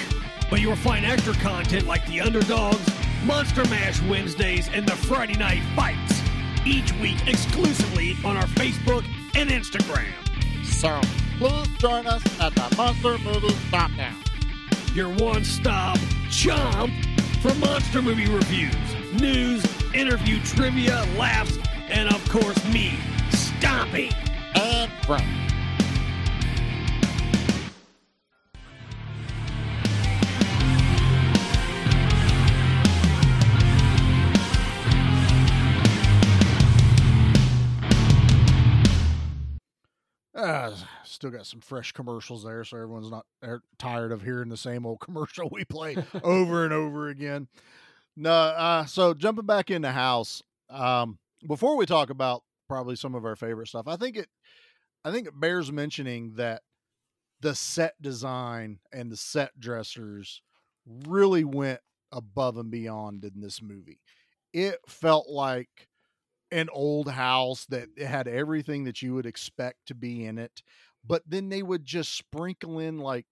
but 0.50 0.60
you 0.60 0.68
will 0.68 0.76
find 0.76 1.04
extra 1.04 1.34
content 1.34 1.86
like 1.86 2.06
the 2.06 2.20
Underdogs, 2.20 2.80
Monster 3.24 3.64
Mash 3.64 4.00
Wednesdays, 4.02 4.68
and 4.72 4.86
the 4.86 4.96
Friday 4.96 5.34
Night 5.34 5.62
Fights, 5.74 6.22
each 6.64 6.92
week 6.94 7.26
exclusively 7.26 8.16
on 8.24 8.36
our 8.36 8.46
Facebook 8.46 9.04
and 9.34 9.50
Instagram. 9.50 10.12
So 10.64 11.00
please 11.38 11.68
join 11.78 12.06
us 12.06 12.22
at 12.40 12.54
the 12.54 12.74
Monster 12.76 13.18
Down. 13.70 14.16
your 14.94 15.10
one 15.10 15.44
stop 15.44 15.98
chomp 16.28 16.92
for 17.40 17.54
monster 17.56 18.02
movie 18.02 18.26
reviews, 18.26 18.74
news, 19.20 19.64
interview, 19.94 20.40
trivia, 20.42 21.06
laughs, 21.16 21.58
and 21.88 22.08
of 22.08 22.28
course, 22.28 22.62
me, 22.72 22.98
Stompy. 23.30 24.12
And 24.54 24.90
Frank. 25.04 25.55
Still 41.16 41.30
got 41.30 41.46
some 41.46 41.60
fresh 41.60 41.92
commercials 41.92 42.44
there, 42.44 42.62
so 42.62 42.76
everyone's 42.76 43.10
not 43.10 43.26
tired 43.78 44.12
of 44.12 44.22
hearing 44.22 44.48
the 44.48 44.56
same 44.56 44.86
old 44.86 45.00
commercial 45.00 45.48
we 45.50 45.64
play 45.64 45.96
over 46.22 46.64
and 46.64 46.72
over 46.72 47.08
again. 47.08 47.48
No, 48.16 48.32
uh, 48.32 48.84
so 48.86 49.12
jumping 49.12 49.46
back 49.46 49.70
into 49.70 49.88
the 49.88 49.92
house, 49.92 50.42
um, 50.70 51.18
before 51.46 51.76
we 51.76 51.86
talk 51.86 52.10
about 52.10 52.42
probably 52.68 52.96
some 52.96 53.14
of 53.14 53.24
our 53.24 53.36
favorite 53.36 53.68
stuff, 53.68 53.88
I 53.88 53.96
think 53.96 54.16
it, 54.16 54.28
I 55.04 55.10
think 55.10 55.26
it 55.26 55.38
bears 55.38 55.72
mentioning 55.72 56.34
that 56.36 56.62
the 57.40 57.54
set 57.54 58.00
design 58.00 58.78
and 58.92 59.10
the 59.10 59.16
set 59.16 59.58
dressers 59.58 60.42
really 61.06 61.44
went 61.44 61.80
above 62.12 62.56
and 62.56 62.70
beyond 62.70 63.24
in 63.24 63.40
this 63.40 63.60
movie. 63.60 64.00
It 64.52 64.78
felt 64.86 65.28
like 65.28 65.88
an 66.50 66.68
old 66.72 67.10
house 67.10 67.66
that 67.66 67.88
had 67.98 68.28
everything 68.28 68.84
that 68.84 69.02
you 69.02 69.14
would 69.14 69.26
expect 69.26 69.86
to 69.86 69.94
be 69.94 70.24
in 70.24 70.38
it, 70.38 70.62
but 71.06 71.22
then 71.26 71.48
they 71.48 71.62
would 71.62 71.84
just 71.84 72.16
sprinkle 72.16 72.78
in 72.78 72.98
like 72.98 73.26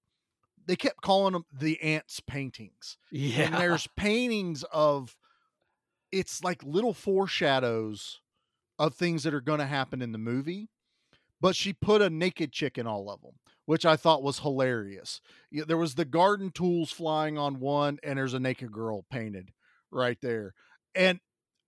they 0.67 0.77
kept 0.77 1.03
calling 1.03 1.33
them 1.33 1.45
the 1.53 1.81
ants 1.83 2.21
paintings. 2.21 2.97
Yeah. 3.11 3.45
And 3.45 3.55
there's 3.55 3.87
paintings 3.97 4.65
of 4.73 5.17
it's 6.11 6.43
like 6.43 6.63
little 6.63 6.95
foreshadows 6.95 8.21
of 8.79 8.95
things 8.95 9.25
that 9.25 9.35
are 9.35 9.41
going 9.41 9.59
to 9.59 9.67
happen 9.67 10.01
in 10.03 10.13
the 10.13 10.19
movie, 10.19 10.69
but 11.41 11.57
she 11.57 11.73
put 11.73 12.03
a 12.03 12.11
naked 12.11 12.53
chick 12.53 12.79
in 12.79 12.87
all 12.87 13.11
of 13.11 13.21
them, 13.21 13.35
which 13.67 13.85
I 13.85 13.97
thought 13.97 14.23
was 14.23 14.41
hilarious. 14.41 15.21
Yeah, 15.51 15.65
there 15.67 15.77
was 15.77 15.95
the 15.95 16.05
garden 16.05 16.51
tools 16.51 16.91
flying 16.91 17.37
on 17.39 17.61
one, 17.61 17.99
and 18.03 18.19
there's 18.19 18.35
a 18.35 18.41
naked 18.41 18.73
girl 18.73 19.05
painted 19.11 19.51
right 19.91 20.19
there. 20.23 20.55
And 20.95 21.21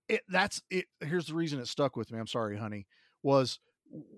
it 0.09 0.21
that's 0.29 0.61
it. 0.69 0.85
Here's 1.01 1.27
the 1.27 1.33
reason 1.33 1.59
it 1.59 1.67
stuck 1.67 1.95
with 1.95 2.11
me. 2.11 2.19
I'm 2.19 2.27
sorry, 2.27 2.57
honey. 2.57 2.87
Was 3.23 3.59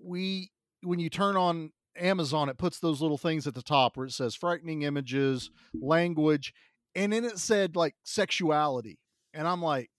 we 0.03 0.51
when 0.83 0.99
you 0.99 1.09
turn 1.09 1.35
on 1.35 1.71
Amazon, 1.99 2.49
it 2.49 2.57
puts 2.57 2.79
those 2.79 3.01
little 3.01 3.17
things 3.17 3.47
at 3.47 3.55
the 3.55 3.61
top 3.61 3.97
where 3.97 4.05
it 4.07 4.11
says 4.11 4.35
frightening 4.35 4.83
images, 4.83 5.49
language, 5.81 6.53
and 6.95 7.13
then 7.13 7.25
it 7.25 7.37
said 7.39 7.75
like 7.75 7.95
sexuality. 8.03 8.99
And 9.33 9.47
I'm 9.47 9.61
like, 9.61 9.91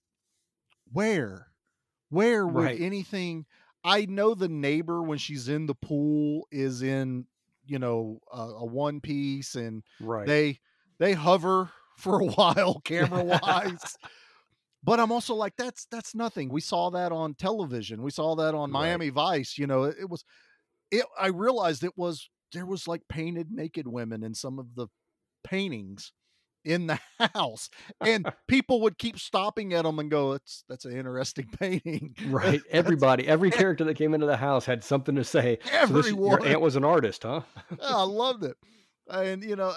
where? 0.91 1.47
Where 2.09 2.47
would 2.47 2.73
Right. 2.73 2.73
anything 2.73 3.45
I 3.83 4.05
know 4.05 4.35
the 4.35 4.49
neighbor 4.49 5.03
when 5.03 5.17
she's 5.17 5.49
in 5.49 5.65
the 5.67 5.75
pool 5.75 6.47
is 6.51 6.81
in, 6.81 7.27
you 7.65 7.79
know, 7.79 8.19
a, 8.31 8.39
a 8.41 8.65
one 8.65 9.01
piece 9.01 9.55
and 9.55 9.83
right. 9.99 10.33
they 10.33 10.59
they 10.99 11.13
hover 11.13 11.71
for 11.97 12.21
a 12.21 12.25
while 12.25 12.81
camera 12.85 13.23
wise 13.23 13.97
but 14.83 14.99
i'm 14.99 15.11
also 15.11 15.35
like 15.35 15.55
that's 15.57 15.85
that's 15.91 16.15
nothing 16.15 16.49
we 16.49 16.61
saw 16.61 16.89
that 16.89 17.11
on 17.11 17.33
television 17.35 18.01
we 18.01 18.11
saw 18.11 18.35
that 18.35 18.55
on 18.55 18.69
Right. 18.69 18.71
miami 18.71 19.09
vice 19.09 19.57
you 19.57 19.67
know 19.67 19.83
it, 19.83 19.97
it 20.01 20.09
was 20.09 20.23
it 20.91 21.05
I 21.19 21.27
realized 21.27 21.83
it 21.83 21.97
was 21.97 22.29
there 22.53 22.65
was 22.65 22.87
like 22.87 23.01
painted 23.09 23.51
naked 23.51 23.87
women 23.87 24.23
in 24.23 24.33
some 24.33 24.59
of 24.59 24.75
the 24.75 24.87
paintings 25.43 26.11
in 26.63 26.87
the 26.87 26.99
house 27.33 27.69
and 28.01 28.31
people 28.47 28.81
would 28.81 28.97
keep 28.97 29.17
stopping 29.17 29.73
at 29.73 29.83
them 29.83 29.97
and 29.97 30.11
go 30.11 30.33
it's 30.33 30.63
that's 30.69 30.85
an 30.85 30.95
interesting 30.95 31.49
painting 31.59 32.15
Right. 32.27 32.61
Everybody, 32.69 33.27
every 33.27 33.49
character 33.49 33.83
that 33.85 33.95
came 33.95 34.13
into 34.13 34.27
the 34.27 34.37
house 34.37 34.65
had 34.65 34.83
something 34.83 35.15
to 35.15 35.23
say. 35.23 35.59
So 35.87 35.93
this, 35.93 36.13
aunt 36.13 36.61
was 36.61 36.75
an 36.75 36.83
artist, 36.85 37.23
huh? 37.23 37.41
Oh, 37.79 37.99
I 37.99 38.03
loved 38.03 38.43
it. 38.43 38.57
And 39.09 39.43
you 39.43 39.55
know, 39.55 39.73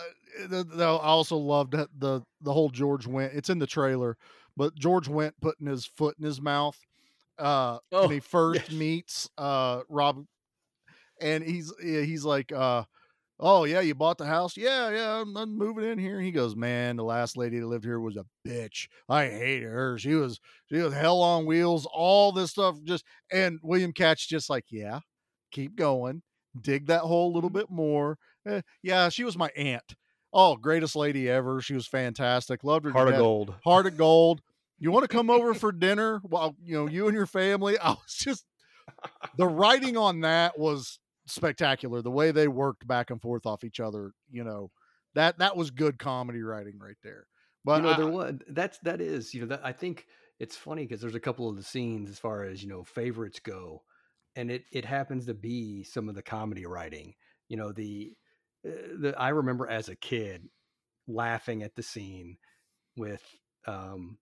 the, 0.49 0.67
I 0.79 0.85
also 0.85 1.37
loved 1.37 1.73
the 1.73 2.23
the 2.43 2.53
whole 2.53 2.69
George 2.69 3.07
Wendt. 3.07 3.35
It's 3.35 3.51
in 3.51 3.59
the 3.59 3.67
trailer, 3.67 4.17
but 4.57 4.75
George 4.75 5.09
Wendt 5.09 5.33
putting 5.41 5.67
his 5.67 5.87
foot 5.87 6.17
in 6.19 6.25
his 6.25 6.41
mouth 6.41 6.79
uh 7.39 7.79
Oh, 7.91 8.03
when 8.03 8.11
he 8.13 8.21
first 8.21 8.69
yes. 8.69 8.71
meets 8.71 9.31
uh 9.39 9.81
Rob, 9.89 10.25
and 11.21 11.45
he's 11.45 11.73
he's 11.81 12.25
like, 12.25 12.53
uh, 12.53 12.85
"Oh 13.39 13.65
yeah, 13.65 13.81
you 13.81 13.95
bought 13.95 14.19
the 14.19 14.27
house? 14.27 14.57
Yeah, 14.57 14.91
yeah, 14.91 15.21
I'm, 15.21 15.37
I'm 15.37 15.57
moving 15.57 15.85
in 15.85 15.99
here." 15.99 16.17
And 16.17 16.25
he 16.25 16.33
goes, 16.33 16.57
"Man, 16.57 16.97
the 16.97 17.05
last 17.05 17.37
lady 17.37 17.59
that 17.59 17.67
lived 17.67 17.85
here 17.85 18.01
was 18.01 18.17
a 18.17 18.27
bitch. 18.47 18.89
I 19.09 19.27
hated 19.27 19.65
her. 19.65 19.99
She 19.99 20.15
was 20.15 20.41
she 20.67 20.77
was 20.77 20.93
hell 20.95 21.21
on 21.21 21.47
wheels. 21.47 21.87
All 21.93 22.33
this 22.33 22.51
stuff 22.51 22.77
just." 22.85 23.05
And 23.33 23.59
William 23.63 23.93
Catch 23.93 24.29
just 24.29 24.51
like, 24.51 24.67
"Yeah, 24.71 25.01
keep 25.51 25.77
going." 25.77 26.23
Dig 26.61 26.87
that 26.87 27.01
hole 27.01 27.33
a 27.33 27.35
little 27.35 27.51
bit 27.51 27.69
more. 27.69 28.17
Eh, 28.47 28.61
yeah, 28.81 29.09
she 29.09 29.25
was 29.25 29.37
my 29.37 29.51
aunt. 29.57 29.97
Oh, 30.33 30.57
greatest 30.57 30.97
lady 30.97 31.29
ever. 31.29 31.61
She 31.61 31.75
was 31.75 31.87
fantastic. 31.87 32.65
Loved 32.65 32.85
her. 32.85 32.91
Heart 32.93 33.09
of 33.09 33.17
gold. 33.17 33.55
Heart 33.65 33.87
of 33.87 33.97
gold. 33.97 34.41
You 34.79 34.91
want 34.91 35.05
to 35.05 35.09
come 35.09 35.31
over 35.31 35.55
for 35.55 35.73
dinner 35.73 36.21
while 36.25 36.57
you 36.63 36.75
know 36.75 36.89
you 36.89 37.07
and 37.07 37.17
your 37.17 37.27
family? 37.27 37.79
I 37.83 37.91
was 37.91 38.15
just 38.15 38.45
the 39.37 39.47
writing 39.47 39.97
on 39.97 40.21
that 40.21 40.59
was 40.59 40.99
spectacular. 41.27 42.03
The 42.03 42.11
way 42.11 42.31
they 42.31 42.49
worked 42.49 42.87
back 42.87 43.11
and 43.11 43.21
forth 43.21 43.47
off 43.47 43.65
each 43.65 43.81
other, 43.81 44.13
you 44.31 44.45
know, 44.45 44.71
that 45.15 45.39
that 45.39 45.57
was 45.57 45.71
good 45.71 45.99
comedy 45.99 46.43
writing 46.43 46.79
right 46.79 46.97
there. 47.03 47.27
But 47.65 47.77
you 47.77 47.83
know, 47.83 47.89
I- 47.91 47.97
there 47.97 48.07
was 48.09 48.35
that's 48.49 48.79
that 48.81 49.01
is 49.01 49.35
you 49.35 49.41
know 49.41 49.47
that 49.49 49.65
I 49.65 49.73
think 49.73 50.07
it's 50.39 50.57
funny 50.57 50.85
because 50.85 51.01
there's 51.01 51.15
a 51.15 51.21
couple 51.21 51.49
of 51.49 51.57
the 51.57 51.63
scenes 51.63 52.11
as 52.11 52.19
far 52.19 52.45
as 52.45 52.63
you 52.63 52.69
know 52.69 52.85
favorites 52.85 53.41
go, 53.41 53.85
and 54.37 54.51
it 54.51 54.65
it 54.73 54.85
happens 54.85 55.27
to 55.27 55.35
be 55.35 55.85
some 55.85 56.09
of 56.09 56.15
the 56.15 56.23
comedy 56.23 56.67
writing. 56.67 57.15
You 57.49 57.57
know 57.57 57.73
the 57.73 58.17
uh, 58.67 58.71
the 59.01 59.15
I 59.19 59.31
remember 59.31 59.69
as 59.69 59.89
a 59.89 59.97
kid 59.97 60.49
laughing 61.09 61.63
at 61.63 61.75
the 61.77 61.83
scene 61.83 62.39
with 62.97 63.23
um 63.67 64.19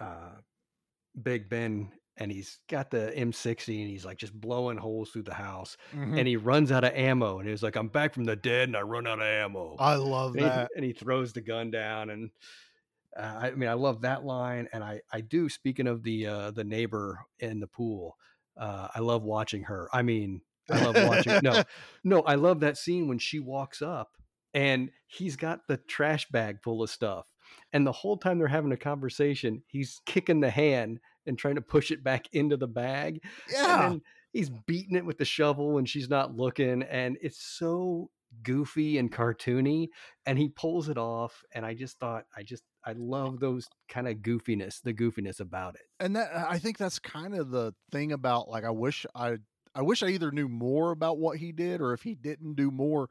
uh 0.00 0.36
Big 1.20 1.48
Ben 1.48 1.92
and 2.18 2.32
he's 2.32 2.60
got 2.68 2.90
the 2.90 3.12
M60 3.16 3.80
and 3.82 3.90
he's 3.90 4.04
like 4.04 4.16
just 4.18 4.32
blowing 4.40 4.78
holes 4.78 5.10
through 5.10 5.24
the 5.24 5.34
house 5.34 5.76
Mhm. 5.94 6.18
and 6.18 6.26
he 6.28 6.36
runs 6.36 6.72
out 6.72 6.84
of 6.84 6.92
ammo 6.94 7.38
and 7.38 7.48
he's 7.48 7.62
like 7.62 7.76
I'm 7.76 7.88
back 7.88 8.14
from 8.14 8.24
the 8.24 8.36
dead 8.36 8.68
and 8.68 8.76
I 8.76 8.80
run 8.82 9.06
out 9.06 9.18
of 9.20 9.24
ammo. 9.26 9.76
I 9.78 9.96
love 9.96 10.32
and 10.34 10.40
he, 10.44 10.48
that. 10.48 10.70
and 10.76 10.84
he 10.84 10.92
throws 10.92 11.32
the 11.32 11.40
gun 11.42 11.70
down 11.70 12.10
and 12.10 12.30
uh, 13.16 13.38
I 13.42 13.50
mean 13.52 13.68
I 13.68 13.74
love 13.74 14.02
that 14.02 14.24
line 14.24 14.68
and 14.72 14.82
I 14.84 15.00
I 15.12 15.20
do 15.20 15.48
speaking 15.48 15.86
of 15.86 16.02
the 16.02 16.26
uh 16.26 16.50
the 16.50 16.64
neighbor 16.64 17.20
in 17.38 17.60
the 17.60 17.66
pool 17.66 18.16
uh 18.56 18.88
I 18.94 19.00
love 19.00 19.22
watching 19.22 19.62
her 19.64 19.88
I 19.92 20.02
mean 20.02 20.42
I 20.70 20.84
love 20.84 20.96
watching 21.08 21.40
no 21.42 21.62
no 22.04 22.22
I 22.22 22.34
love 22.34 22.60
that 22.60 22.76
scene 22.76 23.08
when 23.08 23.18
she 23.18 23.40
walks 23.40 23.80
up 23.82 24.16
and 24.54 24.90
he's 25.06 25.36
got 25.36 25.66
the 25.68 25.76
trash 25.76 26.28
bag 26.30 26.62
full 26.62 26.82
of 26.82 26.90
stuff 26.90 27.26
and 27.72 27.86
the 27.86 27.92
whole 27.92 28.16
time 28.16 28.38
they're 28.38 28.48
having 28.48 28.72
a 28.72 28.76
conversation 28.76 29.62
he's 29.68 30.00
kicking 30.06 30.40
the 30.40 30.50
hand 30.50 30.98
and 31.26 31.38
trying 31.38 31.54
to 31.56 31.62
push 31.62 31.90
it 31.90 32.02
back 32.04 32.26
into 32.32 32.56
the 32.56 32.68
bag 32.68 33.22
Yeah. 33.50 33.84
and 33.84 33.92
then 33.94 34.02
he's 34.32 34.50
beating 34.50 34.96
it 34.96 35.04
with 35.04 35.18
the 35.18 35.24
shovel 35.24 35.72
when 35.72 35.84
she's 35.86 36.08
not 36.08 36.36
looking 36.36 36.82
and 36.82 37.16
it's 37.22 37.42
so 37.42 38.10
goofy 38.42 38.98
and 38.98 39.10
cartoony 39.10 39.88
and 40.26 40.38
he 40.38 40.48
pulls 40.48 40.88
it 40.90 40.98
off 40.98 41.42
and 41.54 41.64
i 41.64 41.72
just 41.72 41.98
thought 41.98 42.24
i 42.36 42.42
just 42.42 42.62
i 42.84 42.92
love 42.92 43.40
those 43.40 43.66
kind 43.88 44.06
of 44.08 44.16
goofiness 44.16 44.82
the 44.82 44.92
goofiness 44.92 45.40
about 45.40 45.74
it 45.76 45.82
and 46.00 46.16
that 46.16 46.30
I 46.34 46.58
think 46.58 46.76
that's 46.76 46.98
kind 46.98 47.34
of 47.34 47.50
the 47.50 47.72
thing 47.92 48.12
about 48.12 48.48
like 48.50 48.64
I 48.64 48.70
wish 48.70 49.06
I 49.14 49.38
I 49.74 49.82
wish 49.82 50.02
I 50.02 50.08
either 50.08 50.30
knew 50.30 50.48
more 50.48 50.90
about 50.90 51.18
what 51.18 51.38
he 51.38 51.52
did 51.52 51.80
or 51.80 51.92
if 51.94 52.02
he 52.02 52.14
didn't 52.14 52.54
do 52.56 52.70
more 52.70 53.08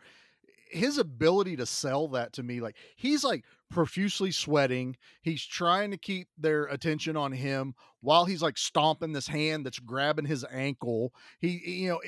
his 0.76 0.98
ability 0.98 1.56
to 1.56 1.66
sell 1.66 2.08
that 2.08 2.34
to 2.34 2.44
me 2.44 2.60
like 2.60 2.76
he's 2.96 3.24
like 3.24 3.44
profusely 3.70 4.32
sweating 4.32 4.96
he's 5.22 5.44
trying 5.44 5.92
to 5.92 5.98
keep 5.98 6.28
their 6.38 6.66
attention 6.66 7.18
on 7.18 7.32
him 7.32 7.74
while 8.02 8.26
he's 8.26 8.42
like 8.42 8.58
stomping 8.58 9.14
this 9.14 9.28
hand 9.28 9.66
that's 9.66 9.80
grabbing 9.80 10.26
his 10.26 10.46
ankle 10.52 11.14
he 11.40 11.62
you 11.66 11.90
know 11.90 12.02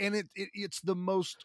and 0.00 0.14
it, 0.14 0.26
it 0.34 0.48
it's 0.54 0.80
the 0.80 0.94
most 0.94 1.44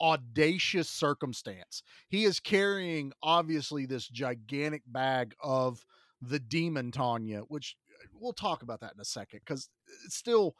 audacious 0.00 0.88
circumstance 0.88 1.82
he 2.08 2.24
is 2.24 2.40
carrying 2.40 3.12
obviously 3.22 3.84
this 3.84 4.08
gigantic 4.08 4.82
bag 4.86 5.34
of 5.42 5.84
the 6.20 6.38
demon 6.38 6.90
Tanya, 6.90 7.40
which 7.48 7.76
uh, 8.02 8.06
we'll 8.18 8.32
talk 8.32 8.62
about 8.62 8.80
that 8.80 8.94
in 8.94 9.00
a 9.00 9.04
second 9.04 9.40
because 9.44 9.68
it's 10.04 10.16
still 10.16 10.54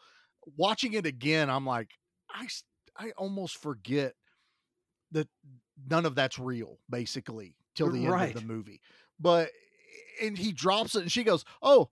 watching 0.57 0.93
it 0.95 1.07
again. 1.07 1.51
I'm 1.51 1.67
like, 1.67 1.91
I 2.31 2.47
I 2.97 3.11
almost 3.17 3.57
forget 3.57 4.15
that 5.13 5.29
none 5.89 6.07
of 6.07 6.15
that's 6.15 6.39
real, 6.39 6.79
basically, 6.91 7.55
till 7.75 7.91
the 7.91 8.07
end 8.07 8.15
of 8.23 8.35
the 8.35 8.47
movie. 8.47 8.81
But 9.19 9.51
and 10.23 10.37
he 10.37 10.53
drops 10.53 10.95
it, 10.95 11.03
and 11.03 11.13
she 11.13 11.25
goes, 11.25 11.45
"Oh, 11.63 11.91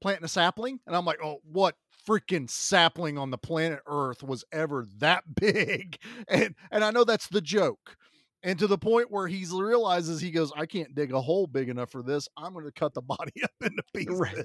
planting 0.00 0.24
a 0.24 0.28
sapling," 0.28 0.80
and 0.86 0.96
I'm 0.96 1.04
like, 1.04 1.18
"Oh, 1.22 1.40
what?" 1.44 1.76
freaking 2.06 2.50
sapling 2.50 3.16
on 3.16 3.30
the 3.30 3.38
planet 3.38 3.80
earth 3.86 4.22
was 4.22 4.44
ever 4.52 4.86
that 4.98 5.22
big 5.40 5.98
and 6.28 6.54
and 6.70 6.82
i 6.84 6.90
know 6.90 7.04
that's 7.04 7.28
the 7.28 7.40
joke 7.40 7.96
and 8.42 8.58
to 8.58 8.66
the 8.66 8.78
point 8.78 9.10
where 9.10 9.26
he 9.28 9.46
realizes 9.52 10.20
he 10.20 10.30
goes 10.30 10.52
i 10.56 10.66
can't 10.66 10.94
dig 10.94 11.12
a 11.12 11.20
hole 11.20 11.46
big 11.46 11.68
enough 11.68 11.90
for 11.90 12.02
this. 12.02 12.28
I'm 12.36 12.52
going 12.52 12.64
to 12.64 12.72
cut 12.72 12.94
the 12.94 13.02
body 13.02 13.42
up 13.42 13.50
into 13.62 13.82
pieces 13.94 14.18
Right. 14.18 14.44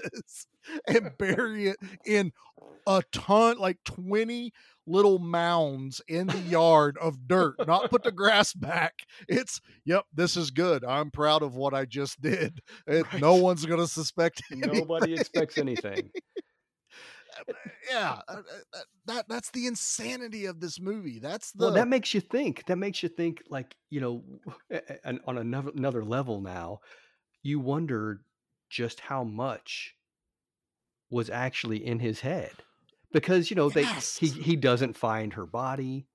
and 0.88 1.12
bury 1.18 1.68
it 1.68 1.78
in 2.06 2.32
a 2.88 3.04
ton 3.12 3.58
like 3.58 3.78
20 3.86 4.52
little 4.88 5.20
mounds 5.20 6.02
in 6.08 6.28
the 6.28 6.38
yard 6.40 6.98
of 7.02 7.28
dirt 7.28 7.56
not 7.68 7.90
put 7.90 8.04
the 8.04 8.12
grass 8.12 8.54
back. 8.54 8.94
It's 9.28 9.60
yep 9.86 10.06
this 10.14 10.38
is 10.38 10.52
good. 10.52 10.84
I'm 10.86 11.12
proud 11.12 11.44
of 11.44 11.56
what 11.56 11.74
i 11.74 11.86
just 11.86 12.22
did. 12.22 12.60
It- 12.88 13.06
no 13.20 13.36
one's 13.36 13.66
going 13.66 13.80
to 13.82 13.88
suspect 13.88 14.42
nobody 14.52 15.14
expects 15.14 15.58
anything 15.58 16.10
yeah 17.90 18.20
uh, 18.28 18.34
uh, 18.74 18.80
that 19.06 19.28
that's 19.28 19.50
the 19.52 19.68
insanity 19.68 20.46
of 20.46 20.60
this 20.60 20.80
movie 20.80 21.20
that's 21.20 21.52
the 21.54 21.66
well 21.66 21.74
that 21.74 21.88
makes 21.88 22.14
you 22.14 22.22
think 22.22 22.66
that 22.66 22.78
makes 22.78 23.02
you 23.04 23.10
think 23.10 23.42
like 23.50 23.76
you 23.90 24.02
know 24.02 24.24
and 25.04 25.20
on 25.26 25.38
another 25.38 25.72
another 25.76 26.04
level 26.04 26.42
now 26.42 26.80
you 27.44 27.60
wonder 27.60 28.22
just 28.70 29.00
how 29.00 29.24
much 29.24 29.96
was 31.10 31.30
actually 31.30 31.86
in 31.86 32.00
his 32.00 32.20
head 32.20 32.52
because 33.14 33.50
you 33.50 33.56
know 33.56 33.70
they 33.70 33.86
he 34.20 34.28
he 34.28 34.56
doesn't 34.58 34.98
find 34.98 35.34
her 35.34 35.46
body. 35.46 36.06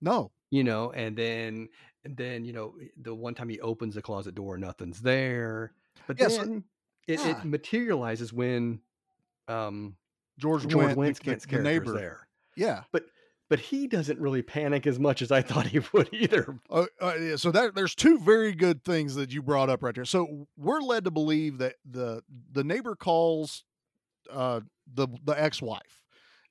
No. 0.00 0.32
You 0.50 0.64
know 0.64 0.92
and 0.92 1.16
then 1.16 1.68
and 2.04 2.16
then 2.16 2.44
you 2.44 2.52
know 2.52 2.74
the 3.02 3.14
one 3.14 3.34
time 3.34 3.48
he 3.48 3.60
opens 3.60 3.94
the 3.94 4.02
closet 4.02 4.34
door 4.34 4.56
nothing's 4.56 5.00
there 5.02 5.72
but 6.06 6.18
Yeah, 6.18 6.28
so- 6.28 6.38
then 6.44 6.64
it, 7.06 7.20
yeah. 7.20 7.38
it 7.38 7.44
materializes 7.44 8.32
when 8.32 8.80
um 9.48 9.96
george, 10.38 10.66
george 10.66 10.94
Wendt, 10.96 11.20
the- 11.20 11.34
the, 11.34 11.56
the 11.56 11.62
neighbor 11.62 11.92
there 11.92 12.28
yeah 12.56 12.82
but 12.92 13.04
but 13.50 13.58
he 13.60 13.86
doesn't 13.86 14.18
really 14.18 14.42
panic 14.42 14.86
as 14.86 14.98
much 14.98 15.20
as 15.22 15.30
i 15.30 15.42
thought 15.48 15.66
he 15.66 15.80
would 15.92 16.08
either 16.12 16.58
Uh, 16.70 16.86
uh, 17.00 17.14
yeah, 17.20 17.36
so 17.36 17.50
that 17.50 17.74
there's 17.74 17.94
two 17.94 18.18
very 18.18 18.52
good 18.54 18.84
things 18.84 19.14
that 19.14 19.32
you 19.32 19.42
brought 19.42 19.68
up 19.70 19.82
right 19.82 19.94
there. 19.94 20.04
So 20.04 20.46
we're 20.56 20.80
led 20.80 21.04
to 21.04 21.10
believe 21.10 21.58
that 21.58 21.74
the 21.88 22.22
the 22.52 22.64
neighbor 22.64 22.96
calls 22.96 23.64
uh, 24.30 24.60
the 24.92 25.06
the 25.24 25.32
ex-wife 25.40 26.02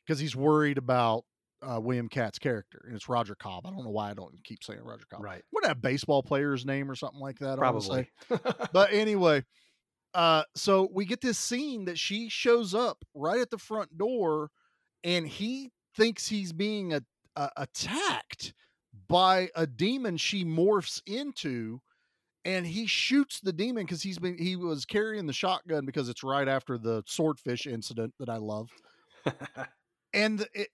because 0.06 0.20
he's 0.20 0.36
worried 0.36 0.78
about 0.78 1.26
uh, 1.62 1.80
William 1.80 2.10
Katt's 2.10 2.38
character, 2.40 2.84
and 2.86 2.96
it's 2.96 3.08
Roger 3.10 3.36
Cobb. 3.36 3.66
I 3.66 3.70
don't 3.72 3.84
know 3.84 3.90
why 3.90 4.12
I 4.12 4.14
don't 4.14 4.34
keep 4.44 4.64
saying 4.64 4.82
Roger 4.84 5.06
Cobb. 5.10 5.24
right 5.24 5.42
What 5.50 5.64
that 5.64 5.82
baseball 5.82 6.22
player's 6.22 6.66
name 6.66 6.92
or 6.92 6.96
something 6.96 7.20
like 7.22 7.40
that? 7.40 7.58
Probably 7.58 8.10
But 8.74 8.94
anyway, 8.94 9.44
uh, 10.14 10.44
so 10.56 10.90
we 10.94 11.06
get 11.06 11.22
this 11.22 11.40
scene 11.40 11.86
that 11.86 11.98
she 11.98 12.30
shows 12.30 12.76
up 12.76 13.04
right 13.16 13.40
at 13.40 13.50
the 13.50 13.58
front 13.58 13.98
door, 13.98 14.52
and 15.04 15.28
he 15.28 15.72
thinks 15.96 16.28
he's 16.28 16.54
being 16.54 16.94
a, 16.94 17.02
a, 17.36 17.50
attacked 17.58 18.54
by 19.08 19.50
a 19.56 19.66
demon 19.66 20.18
she 20.18 20.46
morphs 20.46 21.02
into, 21.08 21.80
and 22.46 22.68
he 22.68 22.86
shoots 22.86 23.40
the 23.40 23.54
demon 23.54 23.86
because 23.86 24.04
he's 24.04 24.20
been 24.20 24.38
he 24.38 24.56
was 24.56 24.86
carrying 24.86 25.26
the 25.26 25.34
shotgun 25.34 25.86
because 25.86 26.10
it's 26.10 26.24
right 26.24 26.48
after 26.48 26.78
the 26.78 27.04
swordfish 27.08 27.66
incident 27.66 28.14
that 28.20 28.30
I 28.30 28.38
love, 28.38 28.70
and 30.14 30.40
the, 30.40 30.48
it, 30.54 30.68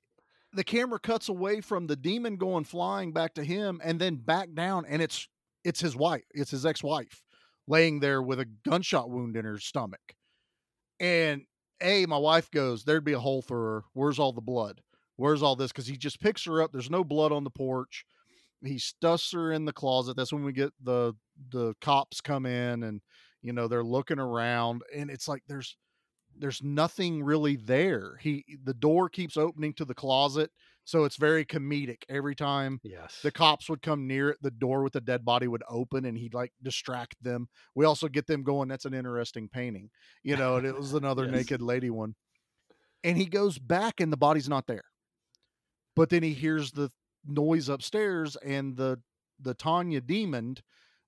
the 0.51 0.65
camera 0.65 0.99
cuts 0.99 1.29
away 1.29 1.61
from 1.61 1.87
the 1.87 1.95
demon 1.95 2.35
going 2.35 2.65
flying 2.65 3.13
back 3.13 3.35
to 3.35 3.43
him 3.43 3.79
and 3.85 4.01
then 4.01 4.17
back 4.17 4.53
down, 4.53 4.85
and 4.85 5.01
it's 5.01 5.29
it's 5.63 5.79
his 5.79 5.95
wife, 5.95 6.25
it's 6.33 6.51
his 6.51 6.65
ex-wife 6.65 7.21
laying 7.69 8.01
there 8.01 8.21
with 8.21 8.41
a 8.41 8.49
gunshot 8.65 9.09
wound 9.09 9.37
in 9.37 9.45
her 9.45 9.59
stomach. 9.59 10.15
And 10.99 11.43
A, 11.81 12.05
my 12.07 12.17
wife 12.17 12.51
goes, 12.51 12.83
There'd 12.83 13.05
be 13.05 13.13
a 13.13 13.19
hole 13.19 13.41
for 13.41 13.57
her. 13.57 13.83
Where's 13.93 14.19
all 14.19 14.33
the 14.33 14.41
blood? 14.41 14.81
where's 15.19 15.43
all 15.43 15.55
this? 15.55 15.71
Because 15.71 15.85
he 15.85 15.97
just 15.97 16.21
picks 16.21 16.45
her 16.45 16.61
up. 16.61 16.71
There's 16.71 16.89
no 16.89 17.03
blood 17.03 17.31
on 17.31 17.43
the 17.43 17.49
porch. 17.49 18.05
He 18.63 18.79
stuffs 18.79 19.31
her 19.33 19.51
in 19.51 19.65
the 19.65 19.73
closet. 19.73 20.15
That's 20.15 20.33
when 20.33 20.43
we 20.43 20.53
get 20.53 20.71
the 20.81 21.13
the 21.51 21.75
cops 21.81 22.19
come 22.19 22.45
in 22.45 22.83
and 22.83 23.01
you 23.41 23.53
know 23.53 23.67
they're 23.67 23.83
looking 23.83 24.19
around 24.19 24.81
and 24.93 25.09
it's 25.09 25.27
like 25.27 25.43
there's 25.47 25.77
there's 26.37 26.61
nothing 26.63 27.23
really 27.23 27.55
there. 27.55 28.17
He 28.19 28.43
the 28.63 28.73
door 28.73 29.09
keeps 29.09 29.37
opening 29.37 29.73
to 29.75 29.85
the 29.85 29.93
closet, 29.93 30.51
so 30.89 31.03
it's 31.03 31.17
very 31.17 31.45
comedic. 31.45 32.01
Every 32.09 32.33
time 32.33 32.79
Yes. 32.83 33.19
the 33.21 33.31
cops 33.31 33.69
would 33.69 33.83
come 33.83 34.07
near 34.07 34.29
it, 34.31 34.37
the 34.41 34.49
door 34.49 34.81
with 34.81 34.93
the 34.93 35.01
dead 35.01 35.23
body 35.23 35.47
would 35.47 35.61
open 35.69 36.03
and 36.05 36.17
he'd 36.17 36.33
like 36.33 36.51
distract 36.63 37.15
them. 37.21 37.47
We 37.75 37.85
also 37.85 38.07
get 38.07 38.25
them 38.25 38.41
going, 38.41 38.69
that's 38.69 38.85
an 38.85 38.95
interesting 38.95 39.49
painting. 39.49 39.91
You 40.23 40.35
know, 40.35 40.55
and 40.55 40.65
it 40.65 40.75
was 40.75 40.93
another 40.95 41.25
Yes. 41.25 41.31
naked 41.31 41.61
lady 41.61 41.91
one. 41.91 42.15
And 43.03 43.17
he 43.19 43.27
goes 43.27 43.59
back 43.59 43.99
and 44.01 44.11
the 44.11 44.17
body's 44.17 44.49
not 44.49 44.65
there. 44.65 44.85
But 45.95 46.09
then 46.09 46.23
he 46.23 46.33
hears 46.33 46.71
the 46.71 46.89
noise 47.23 47.69
upstairs 47.69 48.35
and 48.37 48.75
the 48.75 48.99
the 49.39 49.53
Tanya 49.53 50.01
demon, 50.01 50.55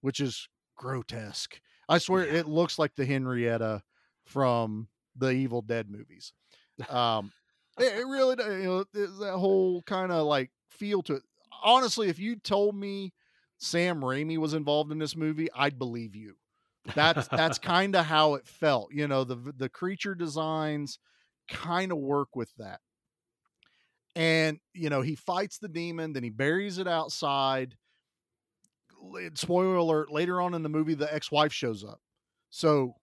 which 0.02 0.20
is 0.20 0.48
grotesque. 0.78 1.60
I 1.90 1.98
swear 1.98 2.26
Yeah. 2.28 2.40
it 2.42 2.48
looks 2.48 2.78
like 2.78 2.94
the 2.96 3.06
Henrietta 3.06 3.82
from 4.26 4.90
the 5.16 5.32
Evil 5.32 5.64
Dead 5.64 5.90
movies. 5.90 6.34
Um, 6.88 7.34
it, 7.80 8.00
it 8.00 8.08
really, 8.08 8.36
does, 8.36 8.48
you 8.62 8.64
know, 8.64 8.84
that 8.94 9.38
whole 9.38 9.82
kind 9.84 10.12
of 10.12 10.26
like 10.26 10.52
feel 10.70 11.02
to 11.04 11.16
it. 11.16 11.24
Honestly, 11.64 12.10
if 12.10 12.20
you 12.20 12.36
told 12.36 12.76
me 12.76 13.14
Sam 13.58 14.02
Raimi 14.02 14.38
was 14.38 14.54
involved 14.54 14.92
in 14.92 14.98
this 15.00 15.16
movie, 15.16 15.50
I'd 15.54 15.78
believe 15.78 16.16
you. 16.16 16.36
That's 16.96 17.28
that's 17.28 17.60
kind 17.60 17.96
of 17.96 18.06
how 18.06 18.36
it 18.36 18.48
felt. 18.48 18.94
You 18.94 19.08
know, 19.08 19.24
the 19.24 19.54
the 19.56 19.70
creature 19.70 20.16
designs 20.16 21.00
kind 21.48 21.92
of 21.92 21.98
work 21.98 22.36
with 22.36 22.52
that. 22.58 22.80
And 24.16 24.60
you 24.74 24.90
know, 24.90 25.02
he 25.02 25.16
fights 25.16 25.58
the 25.58 25.70
demon, 25.70 26.14
then 26.14 26.24
he 26.24 26.30
buries 26.30 26.78
it 26.78 26.88
outside. 26.88 27.78
Spoiler 29.34 29.76
alert: 29.76 30.12
later 30.12 30.40
on 30.42 30.54
in 30.54 30.64
the 30.64 30.70
movie, 30.70 30.94
the 30.94 31.12
ex-wife 31.14 31.54
shows 31.54 31.84
up. 31.84 32.00
So, 32.50 32.96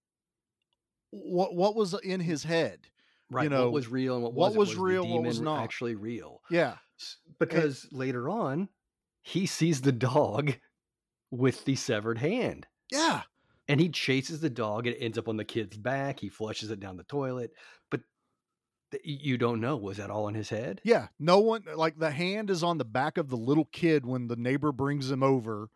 what 1.11 1.55
what 1.55 1.75
was 1.75 1.95
in 1.95 2.21
his 2.21 2.45
head? 2.45 2.89
Right. 3.31 3.51
know, 3.51 3.65
what 3.65 3.73
was 3.73 3.89
real 3.89 4.15
and 4.15 4.23
what, 4.25 4.33
what 4.35 4.55
wasn't? 4.57 4.61
was 4.61 4.75
the 4.75 4.81
real, 4.83 5.07
what 5.09 5.23
was 5.23 5.41
not. 5.41 5.63
Actually 5.63 5.95
real. 5.95 6.41
Yeah, 6.51 6.77
Because 7.39 7.87
later 7.93 8.29
on, 8.29 8.69
he 9.23 9.47
sees 9.47 9.81
the 9.83 9.93
dog 9.93 10.55
with 11.31 11.65
the 11.65 11.75
severed 11.77 12.19
hand. 12.19 12.67
yeah. 12.91 13.23
and 13.69 13.81
he 13.81 13.89
chases 13.91 14.41
the 14.41 14.49
dog 14.51 14.87
and 14.87 14.97
it 14.97 15.03
ends 15.05 15.19
up 15.19 15.29
on 15.29 15.37
the 15.37 15.45
kid's 15.45 15.77
back 15.77 16.21
he 16.21 16.31
flushes 16.31 16.71
it 16.71 16.81
down 16.81 16.97
the 16.97 17.03
toilet 17.05 17.51
but 17.91 18.01
you 19.05 19.37
don't 19.37 19.61
know 19.61 19.77
was 19.77 19.99
that 19.99 20.09
all 20.09 20.29
in 20.29 20.35
his 20.35 20.49
head 20.49 20.81
Yeah, 20.85 21.09
no 21.19 21.39
one 21.41 21.65
like 21.77 21.99
the 21.99 22.11
hand 22.11 22.49
is 22.49 22.63
on 22.63 22.79
the 22.79 22.87
back 22.87 23.19
of 23.19 23.29
the 23.29 23.37
little 23.37 23.67
kid 23.67 24.07
when 24.07 24.29
the 24.29 24.37
neighbor 24.37 24.73
brings 24.73 25.11
him 25.11 25.23
over, 25.23 25.69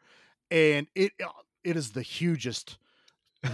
and 0.51 0.87
it 0.95 1.13
uh, 1.23 1.29
it 1.63 1.77
is 1.77 1.91
the 1.91 2.01
hugest, 2.01 2.79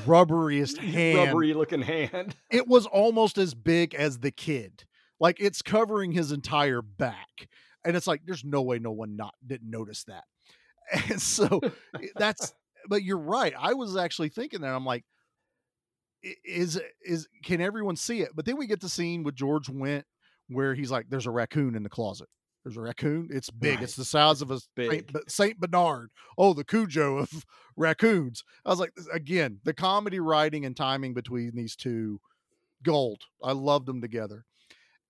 rubberiest 0.05 0.78
hand. 0.78 1.18
rubbery 1.18 1.55
looking 1.55 1.82
hand 1.82 2.34
It 2.51 2.66
was 2.66 2.86
almost 2.86 3.39
as 3.39 3.55
big 3.55 3.95
as 3.95 4.18
the 4.18 4.30
kid, 4.30 4.84
like 5.20 5.41
it's 5.41 5.62
covering 5.62 6.12
his 6.12 6.32
entire 6.32 6.82
back, 6.82 7.49
and 7.84 7.97
it's 7.97 8.07
like 8.07 8.22
there's 8.26 8.45
no 8.45 8.62
way 8.62 8.78
no 8.78 8.93
one 8.93 9.16
not 9.16 9.34
didn't 9.47 9.70
notice 9.70 10.05
that, 10.05 10.24
and 11.11 11.20
so 11.20 11.61
eh, 11.97 12.07
that's. 12.16 12.55
But 12.89 13.03
you're 13.03 13.18
right. 13.18 13.53
I 13.59 13.74
was 13.74 13.97
actually 13.97 14.30
thinking 14.30 14.62
that 14.62 14.74
I'm 14.74 14.86
like, 14.86 15.05
is 16.45 16.80
is 17.05 17.28
can 17.45 17.61
everyone 17.61 17.97
see 17.97 18.20
it? 18.20 18.30
But 18.34 18.47
then 18.47 18.57
we 18.57 18.66
get 18.66 18.80
the 18.80 18.89
scene 18.89 19.22
with 19.24 19.34
George 19.34 19.66
Wendt 19.66 20.05
where 20.49 20.74
he's 20.74 20.91
like, 20.91 21.07
"There's 21.11 21.26
a 21.26 21.30
raccoon 21.30 21.74
in 21.74 21.82
the 21.82 21.91
closet. 21.91 22.28
There's 22.68 22.76
a 22.76 22.82
raccoon. 22.82 23.28
It's 23.30 23.48
big. 23.48 23.76
Right. 23.76 23.84
It's 23.84 23.96
the 23.96 24.04
size 24.04 24.42
of 24.42 24.50
a 24.50 24.60
Saint, 24.76 25.10
Saint 25.26 25.58
Bernard. 25.58 26.10
Oh, 26.36 26.52
the 26.52 26.64
Cujo 26.64 27.16
of 27.16 27.30
raccoons." 27.76 28.44
I 28.66 28.68
was 28.68 28.78
like, 28.78 28.92
again, 29.10 29.60
the 29.64 29.72
comedy 29.72 30.20
writing 30.20 30.66
and 30.66 30.76
timing 30.76 31.14
between 31.14 31.52
these 31.54 31.74
two, 31.74 32.20
gold. 32.82 33.22
I 33.42 33.52
loved 33.52 33.86
them 33.86 34.02
together. 34.02 34.44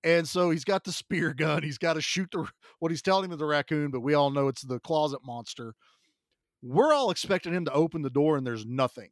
And 0.05 0.29
so 0.29 0.51
he's 0.51 0.65
got 0.65 0.85
the 0.85 0.93
spear 0.93 1.35
gun. 1.37 1.65
He's 1.65 1.79
got 1.79 1.95
to 1.95 2.01
shoot 2.01 2.29
the 2.31 2.47
what 2.79 2.93
he's 2.93 3.03
telling 3.03 3.25
him 3.25 3.33
is 3.33 3.39
the 3.39 3.47
raccoon, 3.47 3.91
but 3.91 4.01
we 4.01 4.15
all 4.15 4.31
know 4.31 4.47
it's 4.47 4.63
the 4.63 4.79
closet 4.79 5.21
monster. 5.25 5.75
We're 6.63 6.95
all 6.95 7.11
expecting 7.11 7.53
him 7.53 7.65
to 7.65 7.73
open 7.73 8.03
the 8.03 8.11
door, 8.11 8.37
and 8.37 8.47
there's 8.47 8.65
nothing 8.65 9.11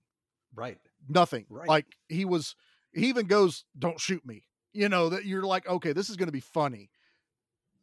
right 0.55 0.79
nothing. 1.09 1.47
Right. 1.49 1.69
Like 1.69 1.87
he 2.09 2.25
was, 2.25 2.55
he 2.93 3.09
even 3.09 3.27
goes, 3.27 3.65
"Don't 3.79 4.01
shoot 4.01 4.25
me." 4.25 4.45
You 4.73 4.89
know 4.89 5.09
that 5.09 5.25
you're 5.25 5.43
like, 5.43 5.67
okay, 5.69 5.93
this 5.93 6.11
is 6.11 6.17
going 6.17 6.29
to 6.29 6.33
be 6.33 6.41
funny. 6.41 6.91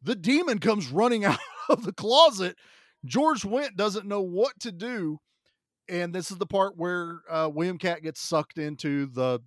The 0.04 0.16
demon 0.16 0.60
comes 0.60 0.89
running 0.89 1.26
out 1.26 1.39
of 1.70 1.84
the 1.84 1.93
closet. 1.93 2.58
George 3.06 3.41
Wendt 3.41 3.76
doesn't 3.76 4.08
know 4.08 4.22
what 4.22 4.60
to 4.62 4.72
do, 4.72 5.20
and 5.89 6.14
this 6.14 6.32
is 6.32 6.38
the 6.38 6.45
part 6.45 6.78
where 6.78 7.22
uh, 7.30 7.49
William 7.54 7.78
Katt 7.78 8.04
gets 8.04 8.22
sucked 8.22 8.58
into 8.58 9.08
the 9.08 9.39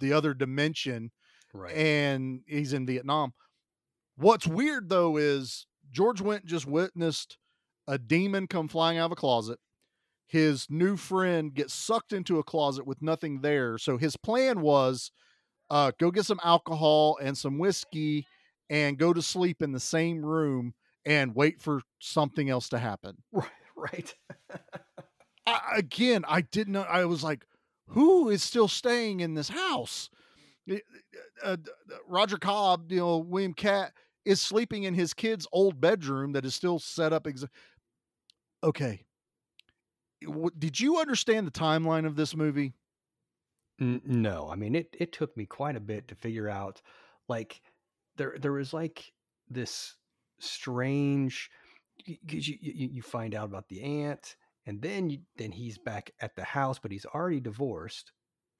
the 0.00 0.12
other 0.12 0.34
dimension, 0.34 1.10
right 1.54 1.74
and 1.74 2.42
he's 2.46 2.72
in 2.72 2.86
Vietnam. 2.86 3.32
What's 4.16 4.46
weird 4.46 4.88
though 4.88 5.16
is 5.16 5.66
George 5.90 6.20
Wendt 6.22 6.44
just 6.44 6.66
witnessed 6.66 7.38
a 7.88 7.98
demon 7.98 8.46
come 8.46 8.68
flying 8.68 8.98
out 8.98 9.06
of 9.06 9.12
a 9.12 9.16
closet. 9.16 9.58
His 10.26 10.66
new 10.68 10.96
friend 10.96 11.54
gets 11.54 11.72
sucked 11.72 12.12
into 12.12 12.38
a 12.38 12.44
closet 12.44 12.86
with 12.86 13.00
nothing 13.00 13.40
there. 13.42 13.78
So 13.78 13.96
his 13.96 14.16
plan 14.16 14.60
was 14.60 15.12
uh, 15.70 15.92
go 15.98 16.10
get 16.10 16.26
some 16.26 16.40
alcohol 16.42 17.18
and 17.22 17.36
some 17.38 17.58
whiskey 17.58 18.26
and 18.70 18.98
go 18.98 19.12
to 19.12 19.22
sleep 19.22 19.62
in 19.62 19.72
the 19.72 19.80
same 19.80 20.24
room 20.24 20.74
and 21.04 21.34
wait 21.34 21.60
for 21.60 21.82
something 22.00 22.50
else 22.50 22.68
to 22.70 22.78
happen. 22.78 23.16
right 23.32 23.50
right 23.76 24.14
I, 25.46 25.60
again, 25.76 26.24
I 26.26 26.40
didn't 26.40 26.72
know. 26.72 26.82
I 26.82 27.04
was 27.04 27.22
like, 27.22 27.46
who 27.88 28.30
is 28.30 28.42
still 28.42 28.68
staying 28.68 29.20
in 29.20 29.34
this 29.34 29.48
house? 29.48 30.10
Uh, 30.68 30.76
uh, 31.44 31.56
Roger 32.08 32.36
Cobb, 32.38 32.90
you 32.90 32.98
know, 32.98 33.18
William 33.18 33.54
Katt 33.54 33.92
is 34.24 34.40
sleeping 34.40 34.82
in 34.82 34.94
his 34.94 35.14
kid's 35.14 35.46
old 35.52 35.80
bedroom 35.80 36.32
that 36.32 36.44
is 36.44 36.54
still 36.54 36.80
set 36.80 37.12
up. 37.12 37.24
Exa- 37.24 37.48
okay. 38.64 39.04
W- 40.24 40.50
Did 40.58 40.80
you 40.80 40.98
understand 40.98 41.46
the 41.46 41.52
timeline 41.52 42.06
of 42.06 42.16
this 42.16 42.34
movie? 42.34 42.72
N- 43.78 44.00
no 44.06 44.48
i 44.50 44.56
mean 44.56 44.74
it 44.74 44.96
it 44.98 45.12
took 45.12 45.36
me 45.36 45.44
quite 45.44 45.76
a 45.76 45.80
bit 45.80 46.08
to 46.08 46.14
figure 46.14 46.48
out 46.48 46.80
like 47.28 47.60
there 48.16 48.36
there 48.40 48.52
was 48.52 48.72
like 48.72 49.12
this 49.48 49.94
strange 50.38 51.50
because 52.04 52.48
you, 52.48 52.56
you 52.60 52.88
you 52.92 53.02
find 53.02 53.34
out 53.34 53.46
about 53.46 53.68
the 53.68 53.82
aunt 53.82 54.36
and 54.66 54.82
then 54.82 55.08
you, 55.08 55.18
then 55.36 55.52
he's 55.52 55.78
back 55.78 56.12
at 56.20 56.36
the 56.36 56.44
house 56.44 56.78
but 56.78 56.90
he's 56.90 57.06
already 57.06 57.40
divorced 57.40 58.12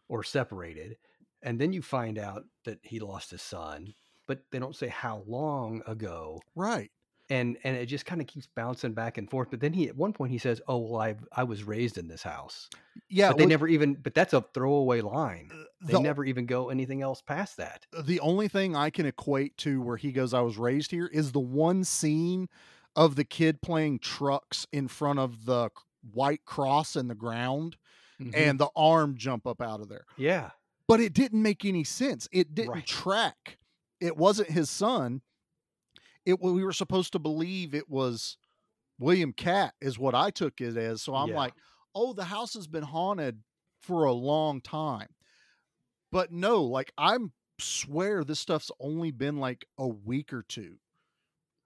or 0.09 0.23
separated 0.23 0.97
and 1.43 1.61
then 1.61 1.73
you 1.73 1.83
find 1.83 2.19
out 2.19 2.45
that 2.65 2.79
he 2.83 2.99
lost 2.99 3.31
his 3.31 3.43
son 3.43 3.95
but 4.27 4.41
they 4.51 4.59
don't 4.59 4.77
say 4.77 4.89
how 4.89 5.23
long 5.27 5.83
ago 5.87 6.41
Right. 6.55 6.91
And 7.29 7.57
and 7.65 7.77
it 7.77 7.87
just 7.87 8.07
kind 8.07 8.21
of 8.21 8.27
keeps 8.27 8.47
bouncing 8.47 8.93
back 8.93 9.19
and 9.19 9.29
forth 9.31 9.49
but 9.51 9.61
then 9.61 9.73
he 9.73 9.89
at 9.89 9.97
one 9.97 10.13
point 10.13 10.31
he 10.31 10.39
says 10.39 10.61
oh 10.69 10.77
well 10.79 11.01
i 11.01 11.15
i 11.33 11.43
was 11.43 11.65
raised 11.65 11.99
in 11.99 12.07
this 12.09 12.23
house 12.23 12.69
Yeah. 13.09 13.29
but 13.31 13.39
they 13.39 13.45
well, 13.45 13.49
never 13.51 13.69
even 13.69 13.95
but 13.95 14.15
that's 14.15 14.33
a 14.33 14.43
throwaway 14.55 15.01
line 15.01 15.51
they 15.83 15.93
the, 15.95 16.01
never 16.01 16.25
even 16.25 16.47
go 16.47 16.69
anything 16.71 17.03
else 17.03 17.21
past 17.23 17.57
that 17.57 17.87
the 18.05 18.21
only 18.21 18.49
thing 18.49 18.77
I 18.77 18.91
can 18.91 19.07
equate 19.07 19.57
to 19.59 19.81
where 19.83 19.97
he 19.97 20.11
goes, 20.13 20.33
I 20.35 20.41
was 20.41 20.57
raised 20.57 20.91
here, 20.91 21.07
is 21.07 21.33
the 21.33 21.41
one 21.41 21.85
scene 21.85 22.49
of 22.97 23.15
the 23.17 23.25
kid 23.25 23.61
playing 23.61 23.99
trucks 23.99 24.67
in 24.73 24.89
front 24.89 25.19
of 25.19 25.45
the 25.45 25.71
white 26.13 26.45
cross 26.45 26.97
in 26.97 27.09
the 27.09 27.15
ground 27.15 27.77
Mhm. 28.21 28.35
and 28.35 28.59
the 28.59 28.71
arm 28.75 29.17
jump 29.19 29.47
up 29.47 29.61
out 29.61 29.81
of 29.81 29.89
there. 29.91 30.07
yeah 30.17 30.51
But 30.89 31.01
it 31.01 31.13
didn't 31.13 31.43
make 31.43 31.65
any 31.67 31.85
sense. 31.85 32.27
It 32.33 32.55
didn't 32.55 32.71
Right. 32.73 32.87
track. 32.87 33.59
It 34.01 34.17
wasn't 34.17 34.49
his 34.51 34.71
son. 34.71 35.21
It 36.27 36.41
we 36.41 36.65
were 36.65 36.73
supposed 36.73 37.13
to 37.13 37.19
believe 37.21 37.75
it 37.75 37.89
was 37.89 38.39
William 38.99 39.33
Katt 39.33 39.75
is 39.81 39.99
what 39.99 40.15
I 40.15 40.31
took 40.31 40.61
it 40.61 40.77
as. 40.77 41.03
So 41.03 41.15
I'm 41.15 41.33
Yeah. 41.33 41.35
like, 41.35 41.55
oh, 41.95 42.13
the 42.15 42.25
house 42.27 42.55
has 42.55 42.67
been 42.69 42.85
haunted 42.85 43.43
for 43.81 44.05
a 44.05 44.13
long 44.13 44.61
time. 44.61 45.15
But 46.13 46.33
no, 46.33 46.65
like 46.65 46.93
I'm 46.99 47.33
swear 47.61 48.25
this 48.25 48.41
stuff's 48.41 48.71
only 48.81 49.11
been 49.11 49.37
like 49.39 49.67
a 49.79 49.89
week 49.89 50.33
or 50.33 50.43
two. 50.43 50.79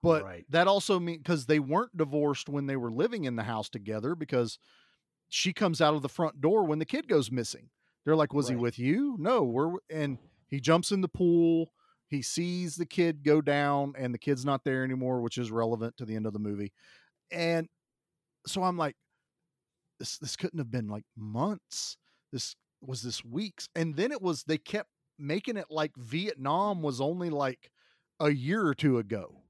But 0.02 0.26
Right. 0.26 0.46
that 0.48 0.68
also 0.68 1.00
means 1.00 1.18
because 1.18 1.46
they 1.46 1.60
weren't 1.60 1.96
divorced 1.96 2.48
when 2.48 2.66
they 2.66 2.76
were 2.76 2.92
living 2.92 3.24
in 3.24 3.36
the 3.36 3.44
house 3.44 3.68
together 3.68 4.14
because 4.14 4.58
she 5.28 5.52
comes 5.52 5.80
out 5.80 5.94
of 5.94 6.02
the 6.02 6.08
front 6.10 6.40
door 6.40 6.64
when 6.64 6.80
the 6.80 6.86
kid 6.86 7.08
goes 7.08 7.30
missing. 7.30 7.70
They're 8.04 8.16
like, 8.16 8.34
"Was 8.34 8.48
he 8.48 8.56
with 8.56 8.78
you?" 8.78 9.16
No, 9.18 9.44
we're 9.44 9.78
and 9.90 10.18
he 10.48 10.60
jumps 10.60 10.92
in 10.92 11.02
the 11.02 11.08
pool. 11.08 11.72
He 12.10 12.22
sees 12.22 12.74
the 12.74 12.86
kid 12.86 13.22
go 13.22 13.40
down, 13.40 13.94
and 13.96 14.12
the 14.12 14.18
kid's 14.18 14.44
not 14.44 14.64
there 14.64 14.82
anymore, 14.82 15.20
which 15.20 15.38
is 15.38 15.50
relevant 15.50 15.96
to 15.98 16.04
the 16.04 16.16
end 16.16 16.26
of 16.26 16.32
the 16.32 16.40
movie. 16.40 16.72
And 17.30 17.68
so 18.46 18.64
I'm 18.64 18.76
like, 18.76 18.96
this 20.00 20.18
this 20.18 20.34
couldn't 20.34 20.58
have 20.58 20.70
been 20.70 20.88
like 20.88 21.04
months. 21.16 21.96
This 22.32 22.56
was 22.80 23.02
this 23.02 23.24
weeks, 23.24 23.68
and 23.76 23.94
then 23.94 24.10
it 24.10 24.20
was 24.20 24.42
they 24.42 24.58
kept 24.58 24.88
making 25.18 25.56
it 25.56 25.66
like 25.70 25.92
Vietnam 25.96 26.82
was 26.82 27.00
only 27.00 27.30
like 27.30 27.70
a 28.18 28.30
year 28.30 28.66
or 28.66 28.74
two 28.74 28.98
ago. 28.98 29.42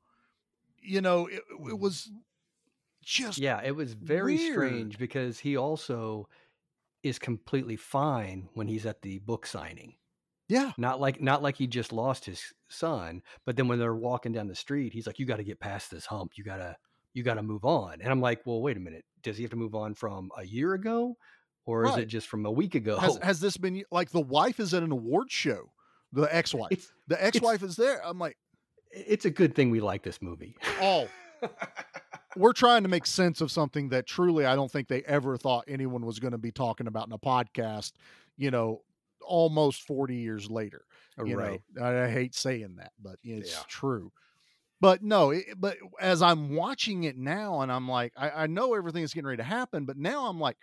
You 0.83 1.01
know, 1.01 1.27
it, 1.27 1.43
it 1.51 1.61
mm. 1.61 1.79
was 1.79 2.11
just 3.03 3.39
Yeah, 3.39 3.63
it 3.65 3.75
was 3.75 3.95
very 3.95 4.37
weird. 4.37 4.53
strange 4.53 4.99
because 4.99 5.39
he 5.39 5.57
also 5.57 6.29
is 7.03 7.19
completely 7.19 7.77
fine 7.77 8.49
when 8.53 8.69
he's 8.69 8.85
at 8.85 9.01
the 9.03 9.19
book 9.21 9.47
signing. 9.47 9.95
Yeah, 10.51 10.73
Not 10.77 11.01
like 11.01 11.21
not 11.21 11.43
like 11.43 11.57
he 11.57 11.67
just 11.67 11.93
lost 11.93 12.25
his 12.25 12.43
son, 12.69 13.23
but 13.47 13.57
then 13.57 13.69
when 13.69 13.79
they're 13.79 13.95
walking 13.95 14.33
down 14.33 14.49
the 14.49 14.55
street, 14.55 14.93
he's 14.93 15.07
like, 15.07 15.19
"You 15.19 15.27
got 15.27 15.37
to 15.37 15.45
get 15.45 15.61
past 15.61 15.91
this 15.91 16.07
hump. 16.07 16.33
You 16.37 16.45
gotta 16.45 16.77
you 17.15 17.23
got 17.23 17.35
to 17.35 17.43
move 17.43 17.65
on." 17.65 18.01
And 18.01 18.11
I'm 18.11 18.21
like, 18.21 18.41
"Well, 18.45 18.61
wait 18.61 18.77
a 18.77 18.81
minute. 18.81 19.05
Does 19.23 19.37
he 19.37 19.45
have 19.45 19.51
to 19.51 19.57
move 19.57 19.75
on 19.75 19.95
from 19.95 20.31
a 20.37 20.45
year 20.45 20.75
ago, 20.75 21.17
or 21.67 21.85
is 21.87 21.97
it 21.97 22.07
just 22.07 22.27
from 22.29 22.45
a 22.47 22.51
week 22.51 22.75
ago?" 22.75 22.99
has 22.99 23.19
has 23.23 23.41
this 23.41 23.57
been 23.57 23.83
like 23.91 24.11
the 24.11 24.21
wife 24.21 24.59
is 24.61 24.75
at 24.75 24.83
an 24.83 24.93
award 24.93 25.31
show? 25.31 25.71
The 26.13 26.35
ex-wife, 26.35 26.73
it's 26.73 26.93
the 27.07 27.25
ex-wife 27.25 27.63
is 27.63 27.77
there. 27.77 28.05
I'm 28.05 28.19
like, 28.19 28.37
it's 28.91 29.25
a 29.25 29.31
good 29.31 29.55
thing 29.55 29.71
we 29.71 29.81
like 29.81 30.03
this 30.03 30.21
movie. 30.21 30.57
oh, 30.81 31.07
we're 32.37 32.53
trying 32.53 32.83
to 32.83 32.89
make 32.89 33.07
sense 33.07 33.41
of 33.41 33.51
something 33.51 33.91
that 33.91 34.07
truly 34.07 34.47
I 34.47 34.57
don't 34.57 34.71
think 34.71 34.89
they 34.89 35.03
ever 35.03 35.37
thought 35.37 35.65
anyone 35.69 36.05
was 36.05 36.19
going 36.19 36.33
to 36.33 36.39
be 36.39 36.51
talking 36.51 36.87
about 36.89 37.07
in 37.07 37.13
a 37.13 37.19
podcast. 37.19 37.93
You 38.37 38.51
know, 38.51 38.83
almost 39.23 39.83
40 39.83 40.17
years 40.17 40.51
later. 40.51 40.83
You 41.23 41.37
right. 41.37 41.61
know, 41.77 41.85
I, 41.85 42.05
I 42.05 42.11
hate 42.11 42.35
saying 42.35 42.77
that, 42.79 42.93
but 43.01 43.17
it's 43.23 43.53
Yeah. 43.53 43.63
true. 43.69 44.13
But 44.81 45.03
no, 45.03 45.31
it, 45.31 45.45
but 45.59 45.77
as 46.01 46.23
I'm 46.23 46.55
watching 46.55 47.05
it 47.05 47.17
now, 47.17 47.61
and 47.61 47.71
I'm 47.71 47.89
like, 47.89 48.13
I, 48.17 48.31
I 48.31 48.47
know 48.47 48.75
everything 48.75 49.03
is 49.03 49.13
getting 49.13 49.27
ready 49.27 49.37
to 49.39 49.43
happen, 49.45 49.85
but 49.85 49.99
now 49.99 50.27
I'm 50.27 50.41
like, 50.41 50.57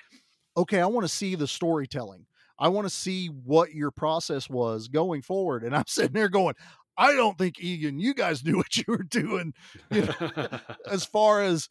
okay, 0.56 0.80
I 0.82 0.88
want 0.88 1.04
to 1.06 1.14
see 1.14 1.36
the 1.36 1.48
storytelling. 1.48 2.26
I 2.60 2.70
want 2.70 2.86
to 2.88 2.94
see 2.94 3.28
what 3.28 3.74
your 3.74 3.92
process 3.92 4.50
was 4.50 4.88
going 4.88 5.22
forward. 5.22 5.64
And 5.64 5.76
I'm 5.76 5.84
sitting 5.88 6.14
there 6.14 6.30
going, 6.30 6.56
I 6.98 7.14
don't 7.14 7.38
think 7.38 7.60
Egan, 7.60 8.00
you 8.00 8.14
guys 8.14 8.44
knew 8.44 8.58
what 8.58 8.76
you 8.76 8.86
were 8.88 9.04
doing. 9.04 9.54
You 9.92 10.08
know, 10.08 10.48
as 10.90 11.06
far 11.06 11.42
as 11.44 11.70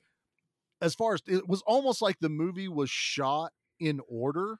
as 0.80 0.94
far 0.94 1.14
as 1.14 1.22
it 1.26 1.48
was 1.48 1.62
almost 1.62 2.02
like 2.02 2.18
the 2.20 2.28
movie 2.28 2.68
was 2.68 2.90
shot 2.90 3.52
in 3.80 4.00
order, 4.08 4.58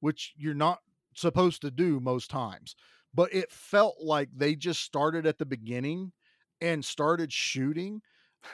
which 0.00 0.32
you're 0.36 0.54
not 0.54 0.78
supposed 1.16 1.62
to 1.62 1.70
do 1.70 2.00
most 2.00 2.30
times. 2.30 2.76
But 3.14 3.32
it 3.34 3.50
felt 3.50 3.96
like 4.00 4.28
they 4.34 4.54
just 4.54 4.82
started 4.82 5.26
at 5.26 5.38
the 5.38 5.46
beginning 5.46 6.12
and 6.60 6.84
started 6.84 7.32
shooting 7.32 8.02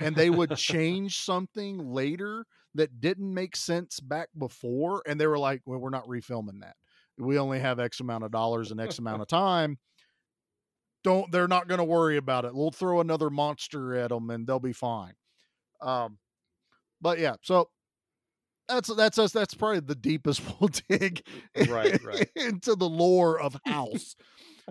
and 0.01 0.15
they 0.15 0.31
would 0.31 0.55
change 0.57 1.19
something 1.19 1.93
later 1.93 2.47
that 2.75 3.01
didn't 3.01 3.33
make 3.35 3.57
sense 3.57 4.01
back 4.01 4.29
before 4.39 5.03
and 5.07 5.21
they 5.21 5.27
were 5.27 5.39
like, 5.39 5.63
"Well, 5.67 5.79
we're 5.79 5.91
not 5.91 6.07
refilming 6.07 6.61
that. 6.61 6.77
We 7.19 7.39
only 7.39 7.59
have 7.59 7.79
X 7.81 8.01
amount 8.01 8.25
of 8.25 8.31
dollars 8.31 8.71
and 8.71 8.81
X 8.81 8.99
amount 8.99 9.23
of 9.23 9.29
time." 9.29 9.79
Don't 11.05 11.31
they're 11.33 11.49
not 11.49 11.67
going 11.67 11.79
to 11.79 11.85
worry 11.85 12.17
about 12.17 12.45
it. 12.45 12.55
We'll 12.55 12.71
throw 12.71 13.01
another 13.01 13.29
monster 13.29 13.97
at 13.97 14.11
them 14.11 14.31
and 14.31 14.47
they'll 14.47 14.61
be 14.61 14.73
fine. 14.73 15.15
Um 15.81 16.19
but 17.01 17.19
yeah, 17.19 17.37
so 17.43 17.71
that's 18.75 18.95
that's 18.95 19.19
us. 19.19 19.33
That's 19.33 19.55
probably 19.55 19.81
the 19.81 19.95
deepest 19.95 20.43
we'll 20.61 20.71
dig 20.89 21.23
Right, 21.69 22.03
right. 22.05 22.29
into 22.37 22.75
the 22.75 22.89
lore 22.89 23.41
of 23.41 23.57
House. 23.67 24.17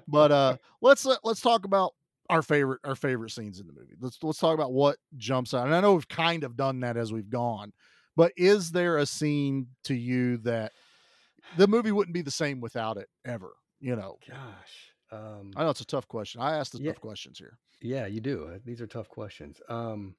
but 0.08 0.32
uh, 0.32 0.58
let's 0.82 1.06
uh, 1.06 1.16
let's 1.24 1.42
talk 1.42 1.66
about 1.66 1.94
our 2.30 2.42
favorite 2.42 2.80
our 2.84 2.96
favorite 2.96 3.32
scenes 3.32 3.60
in 3.60 3.68
the 3.68 3.74
movie. 3.74 3.96
Let's 4.00 4.18
let's 4.24 4.40
talk 4.40 4.54
about 4.54 4.72
what 4.74 4.98
jumps 5.18 5.54
out. 5.54 5.66
And 5.66 5.76
I 5.76 5.82
know 5.82 5.94
we've 5.94 6.08
kind 6.08 6.44
of 6.44 6.56
done 6.56 6.80
that 6.82 6.98
as 6.98 7.12
we've 7.12 7.30
gone, 7.30 7.74
but 8.16 8.32
is 8.38 8.72
there 8.72 8.98
a 8.98 9.06
scene 9.06 9.68
to 9.86 9.94
you 9.94 10.38
that 10.38 10.72
the 11.58 11.68
movie 11.68 11.92
wouldn't 11.92 12.14
be 12.14 12.22
the 12.22 12.32
same 12.32 12.62
without 12.62 12.98
it 12.98 13.10
ever? 13.26 13.52
You 13.80 13.96
know, 13.96 14.18
Gosh. 14.30 14.38
Um, 15.12 15.52
I 15.58 15.64
know 15.64 15.72
it's 15.72 15.82
a 15.82 15.86
tough 15.86 16.08
question. 16.08 16.40
I 16.40 16.56
asked 16.56 16.72
the 16.72 16.80
Yeah. 16.82 16.92
tough 16.92 17.02
questions 17.02 17.38
here. 17.38 17.58
Yeah, 17.82 18.06
you 18.06 18.22
do. 18.22 18.46
Uh, 18.54 18.60
These 18.64 18.80
are 18.80 18.88
tough 18.88 19.10
questions. 19.10 19.60
Um, 19.68 20.16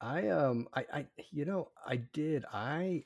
I 0.00 0.28
um, 0.28 0.68
I, 0.74 0.84
I, 0.92 1.06
you 1.32 1.44
know, 1.44 1.70
I 1.86 1.96
did. 1.96 2.44
I, 2.52 3.04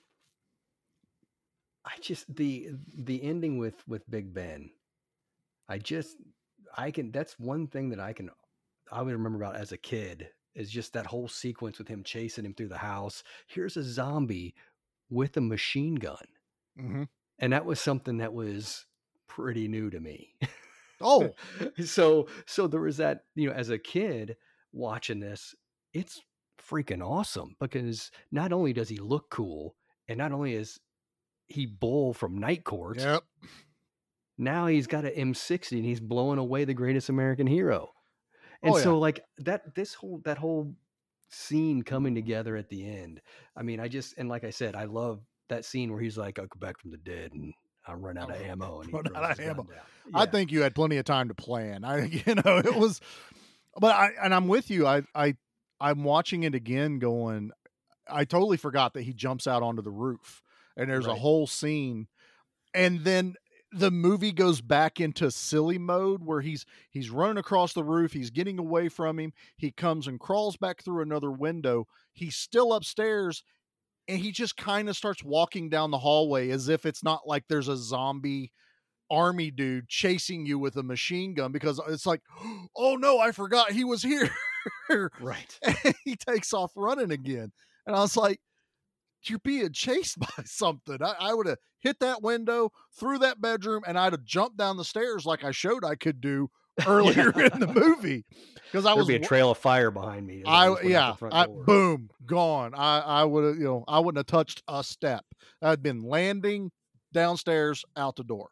I 1.84 1.98
just 2.00 2.34
the 2.34 2.70
the 2.94 3.22
ending 3.22 3.58
with 3.58 3.86
with 3.88 4.08
Big 4.10 4.32
Ben. 4.34 4.70
I 5.68 5.78
just, 5.78 6.16
I 6.76 6.90
can. 6.90 7.10
That's 7.12 7.38
one 7.38 7.66
thing 7.66 7.90
that 7.90 8.00
I 8.00 8.12
can. 8.12 8.30
I 8.90 9.02
would 9.02 9.12
remember 9.12 9.42
about 9.42 9.56
as 9.56 9.72
a 9.72 9.78
kid 9.78 10.28
is 10.54 10.70
just 10.70 10.92
that 10.92 11.06
whole 11.06 11.28
sequence 11.28 11.78
with 11.78 11.88
him 11.88 12.02
chasing 12.04 12.44
him 12.44 12.54
through 12.54 12.68
the 12.68 12.78
house. 12.78 13.22
Here's 13.46 13.76
a 13.76 13.82
zombie 13.82 14.54
with 15.10 15.36
a 15.36 15.40
machine 15.40 15.94
gun, 15.94 16.26
Mm-hmm. 16.78 17.04
and 17.38 17.52
that 17.52 17.64
was 17.64 17.80
something 17.80 18.18
that 18.18 18.32
was 18.32 18.86
pretty 19.28 19.68
new 19.68 19.90
to 19.90 20.00
me. 20.00 20.34
Oh, 21.00 21.34
so 21.84 22.28
so 22.46 22.66
there 22.66 22.80
was 22.80 22.98
that 22.98 23.24
you 23.34 23.48
know 23.48 23.54
as 23.54 23.70
a 23.70 23.78
kid 23.78 24.36
watching 24.72 25.20
this 25.20 25.54
it's 25.92 26.20
freaking 26.70 27.02
awesome 27.04 27.56
because 27.60 28.10
not 28.30 28.52
only 28.52 28.72
does 28.72 28.88
he 28.88 28.96
look 28.98 29.30
cool 29.30 29.74
and 30.08 30.18
not 30.18 30.32
only 30.32 30.54
is 30.54 30.78
he 31.46 31.66
bull 31.66 32.14
from 32.14 32.38
night 32.38 32.64
court 32.64 32.98
yep. 32.98 33.22
now 34.38 34.66
he's 34.66 34.86
got 34.86 35.04
an 35.04 35.32
m60 35.32 35.72
and 35.72 35.84
he's 35.84 36.00
blowing 36.00 36.38
away 36.38 36.64
the 36.64 36.74
greatest 36.74 37.08
american 37.08 37.46
hero 37.46 37.90
and 38.62 38.74
Oh, 38.74 38.76
yeah. 38.78 38.82
so 38.84 38.98
like 38.98 39.24
that 39.38 39.74
this 39.74 39.94
whole 39.94 40.20
that 40.24 40.38
whole 40.38 40.74
scene 41.30 41.82
coming 41.82 42.14
together 42.14 42.56
at 42.56 42.68
the 42.68 42.86
end 42.86 43.20
i 43.56 43.62
mean 43.62 43.80
i 43.80 43.88
just 43.88 44.14
and 44.18 44.28
like 44.28 44.44
i 44.44 44.50
said 44.50 44.74
i 44.74 44.84
love 44.84 45.20
that 45.48 45.64
scene 45.64 45.90
where 45.92 46.00
he's 46.00 46.16
like 46.18 46.38
i'll 46.38 46.46
go 46.46 46.58
back 46.60 46.78
from 46.78 46.90
the 46.90 46.98
dead 46.98 47.32
and 47.32 47.52
i 47.86 47.92
run 47.92 48.16
out 48.18 48.30
of 48.30 48.40
ammo 48.40 48.80
and 48.82 48.92
run 48.92 49.04
out 49.16 49.32
of 49.32 49.40
ammo. 49.40 49.62
down. 49.64 49.80
I 50.14 50.26
think 50.26 50.52
you 50.52 50.62
had 50.62 50.74
plenty 50.74 50.96
of 50.96 51.04
time 51.04 51.28
to 51.28 51.34
plan. 51.34 51.84
I, 51.84 52.04
you 52.26 52.34
know, 52.34 52.58
it 52.58 52.74
was, 52.74 53.00
but 53.78 53.94
I, 53.94 54.10
and 54.22 54.34
I'm 54.34 54.48
with 54.48 54.68
you. 54.68 54.84
I, 54.86 55.02
I, 55.14 55.36
I'm 55.82 56.04
watching 56.04 56.44
it 56.44 56.54
again 56.54 57.00
going, 57.00 57.50
I 58.08 58.24
totally 58.24 58.56
forgot 58.56 58.94
that 58.94 59.02
he 59.02 59.12
jumps 59.12 59.48
out 59.48 59.64
onto 59.64 59.82
the 59.82 59.90
roof 59.90 60.40
and 60.76 60.88
there's 60.88 61.06
a 61.06 61.14
whole 61.14 61.48
scene. 61.48 62.06
And 62.72 63.00
then 63.04 63.34
the 63.72 63.90
movie 63.90 64.30
goes 64.30 64.60
back 64.60 65.00
into 65.00 65.30
silly 65.32 65.78
mode 65.78 66.22
where 66.24 66.40
he's, 66.40 66.64
he's 66.88 67.10
running 67.10 67.36
across 67.36 67.72
the 67.72 67.82
roof. 67.82 68.12
He's 68.12 68.30
getting 68.30 68.60
away 68.60 68.88
from 68.88 69.18
him. 69.18 69.32
He 69.56 69.72
comes 69.72 70.06
and 70.06 70.20
crawls 70.20 70.56
back 70.56 70.84
through 70.84 71.02
another 71.02 71.32
window. 71.32 71.88
He's 72.12 72.36
still 72.36 72.72
upstairs 72.74 73.42
and 74.06 74.20
he 74.20 74.30
just 74.30 74.56
kind 74.56 74.88
of 74.88 74.96
starts 74.96 75.24
walking 75.24 75.68
down 75.68 75.90
the 75.90 75.98
hallway 75.98 76.50
as 76.50 76.68
if 76.68 76.86
it's 76.86 77.02
not 77.02 77.26
like 77.26 77.44
there's 77.48 77.68
a 77.68 77.76
zombie 77.76 78.52
army 79.10 79.50
dude 79.50 79.88
chasing 79.88 80.46
you 80.46 80.60
with 80.60 80.76
a 80.76 80.82
machine 80.82 81.34
gun 81.34 81.50
because 81.50 81.80
it's 81.88 82.06
like, 82.06 82.20
oh 82.76 82.94
no, 82.94 83.18
I 83.18 83.32
forgot 83.32 83.72
he 83.72 83.82
was 83.82 84.02
here. 84.02 84.30
right 85.20 85.58
and 85.62 85.94
he 86.04 86.16
takes 86.16 86.52
off 86.52 86.72
running 86.76 87.10
again. 87.12 87.52
And 87.86 87.96
I 87.96 88.00
was 88.00 88.16
like, 88.16 88.40
you're 89.24 89.38
being 89.40 89.72
chased 89.72 90.18
by 90.20 90.44
something. 90.44 90.98
I, 91.02 91.14
I 91.18 91.34
would 91.34 91.46
have 91.46 91.58
hit 91.80 92.00
that 92.00 92.22
window 92.22 92.70
through 92.98 93.18
that 93.18 93.40
bedroom 93.40 93.82
and 93.86 93.98
I'd 93.98 94.12
have 94.12 94.24
jumped 94.24 94.56
down 94.56 94.76
the 94.76 94.84
stairs 94.84 95.26
like 95.26 95.44
I 95.44 95.50
showed 95.50 95.84
I 95.84 95.94
could 95.96 96.20
do 96.20 96.48
earlier 96.86 97.30
in 97.30 97.60
the 97.60 97.66
movie 97.66 98.24
because 98.64 98.86
I 98.86 98.90
There'd 98.90 98.98
was 98.98 99.08
be 99.08 99.16
a 99.16 99.20
trail 99.20 99.50
of 99.50 99.58
fire 99.58 99.90
behind 99.90 100.26
me. 100.26 100.42
I 100.46 100.68
just 100.68 100.82
went 100.84 100.94
out 100.94 101.20
yeah, 101.22 101.28
I, 101.30 101.46
boom, 101.46 102.08
gone. 102.24 102.72
I 102.74 103.00
I 103.00 103.24
would 103.24 103.44
have 103.44 103.56
you 103.58 103.64
know 103.64 103.84
I 103.86 103.98
wouldn't 103.98 104.18
have 104.18 104.26
touched 104.26 104.62
a 104.68 104.82
step. 104.82 105.22
I'd 105.60 105.82
been 105.82 106.02
landing 106.02 106.70
downstairs 107.12 107.84
out 107.94 108.16
the 108.16 108.24
door. 108.24 108.48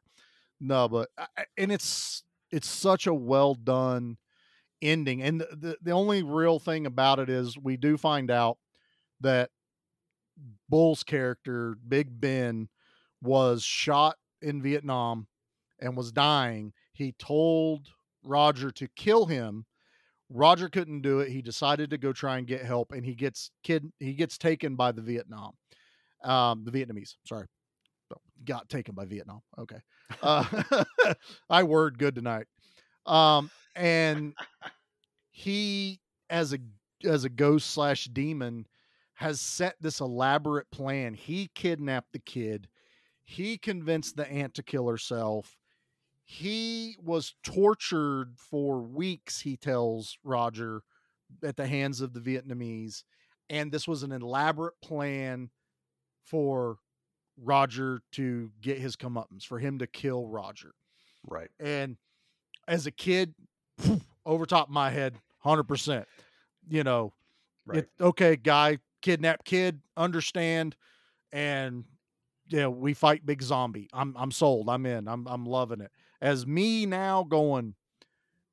No, 0.61 0.87
but 0.87 1.09
I- 1.17 1.47
and 1.57 1.73
it's 1.73 2.23
it's 2.51 2.69
such 2.69 3.07
a 3.07 3.15
well 3.15 3.55
done 3.55 4.19
ending, 4.83 5.22
and 5.22 5.41
the, 5.41 5.76
the 5.83 5.91
only 5.91 6.22
real 6.22 6.59
thing 6.59 6.87
about 6.87 7.18
it 7.18 7.28
is 7.28 7.59
we 7.59 7.76
do 7.76 7.97
find 7.97 8.31
out 8.31 8.59
that 9.20 9.51
Bull's 10.68 11.03
character 11.03 11.76
Big 11.87 12.20
Ben 12.20 12.68
was 13.22 13.62
shot 13.62 14.16
in 14.41 14.62
Vietnam 14.62 15.26
and 15.81 15.97
was 15.97 16.12
dying. 16.12 16.72
He 16.93 17.12
told 17.12 17.89
Roger 18.22 18.70
to 18.70 18.89
kill 18.97 19.26
him 19.26 19.66
Roger 20.31 20.68
couldn't 20.68 21.03
do 21.03 21.20
it. 21.20 21.31
He 21.31 21.43
decided 21.43 21.91
to 21.91 21.99
go 21.99 22.12
try 22.12 22.39
and 22.39 22.47
get 22.47 22.64
help, 22.64 22.93
and 22.93 23.05
he 23.05 23.14
gets 23.14 23.51
kid 23.64 23.91
he 23.99 24.14
gets 24.14 24.39
taken 24.39 24.76
by 24.76 24.93
the 24.93 25.03
Vietnam, 25.03 25.53
um, 26.22 26.64
the 26.64 26.70
Vietnamese. 26.70 27.16
Sorry, 27.26 27.47
got 28.45 28.68
taken 28.68 28.95
by 28.95 29.05
Vietnam. 29.07 29.41
Okay, 29.59 29.81
uh, 30.22 30.45
I 31.51 31.64
word 31.64 31.99
good 31.99 32.14
tonight. 32.14 32.47
Um, 33.07 33.51
and 33.74 34.34
he 35.30 36.01
as 36.28 36.53
a 36.53 36.59
as 37.05 37.24
a 37.24 37.28
ghost 37.30 37.70
slash 37.70 38.05
demon 38.07 38.66
has 39.14 39.40
set 39.40 39.76
this 39.80 40.01
elaborate 40.01 40.70
plan. 40.70 41.14
He 41.14 41.51
kidnapped 41.55 42.12
the 42.12 42.18
kid. 42.18 42.68
He 43.24 43.59
convinced 43.59 44.16
the 44.16 44.28
aunt 44.30 44.55
to 44.55 44.62
kill 44.62 44.88
herself 44.88 45.57
he 46.24 46.96
was 47.03 47.34
tortured 47.42 48.34
for 48.36 48.80
weeks 48.80 49.40
he 49.40 49.57
tells 49.57 50.16
roger 50.22 50.82
at 51.42 51.57
the 51.57 51.66
hands 51.66 52.01
of 52.01 52.12
the 52.12 52.20
vietnamese 52.20 53.03
and 53.48 53.72
this 53.72 53.88
was 53.88 54.05
an 54.05 54.12
elaborate 54.12 54.80
plan 54.80 55.51
for 56.24 56.76
roger 57.36 58.01
to 58.12 58.51
get 58.61 58.78
his 58.78 58.94
comeuppance 58.96 59.44
for 59.44 59.59
him 59.59 59.78
to 59.78 59.86
kill 59.88 60.26
roger 60.28 60.72
Right. 61.26 61.51
and 61.59 61.96
as 62.69 62.87
a 62.87 62.91
kid 62.91 63.35
over 64.27 64.47
top 64.47 64.69
of 64.69 64.73
my 64.75 64.91
head 64.91 65.17
hundred 65.39 65.65
percent. 65.65 66.07
You 66.69 66.85
know, 66.85 67.13
Right. 67.67 67.85
it, 67.85 67.91
okay, 68.01 68.37
guy, 68.37 68.79
kidnap 69.03 69.45
kid, 69.45 69.81
understand, 69.97 70.77
and 71.33 71.85
yeah, 72.49 72.69
we 72.69 72.95
fight 72.95 73.27
big 73.27 73.43
zombie. 73.43 73.89
I'm 73.93 74.15
I'm 74.17 74.31
sold. 74.33 74.69
I'm 74.69 74.87
in. 74.87 75.09
I'm 75.09 75.27
I'm 75.29 75.47
loving 75.47 75.81
it. 75.81 75.93
As 76.21 76.47
me 76.47 76.87
now 76.87 77.25
going, 77.25 77.75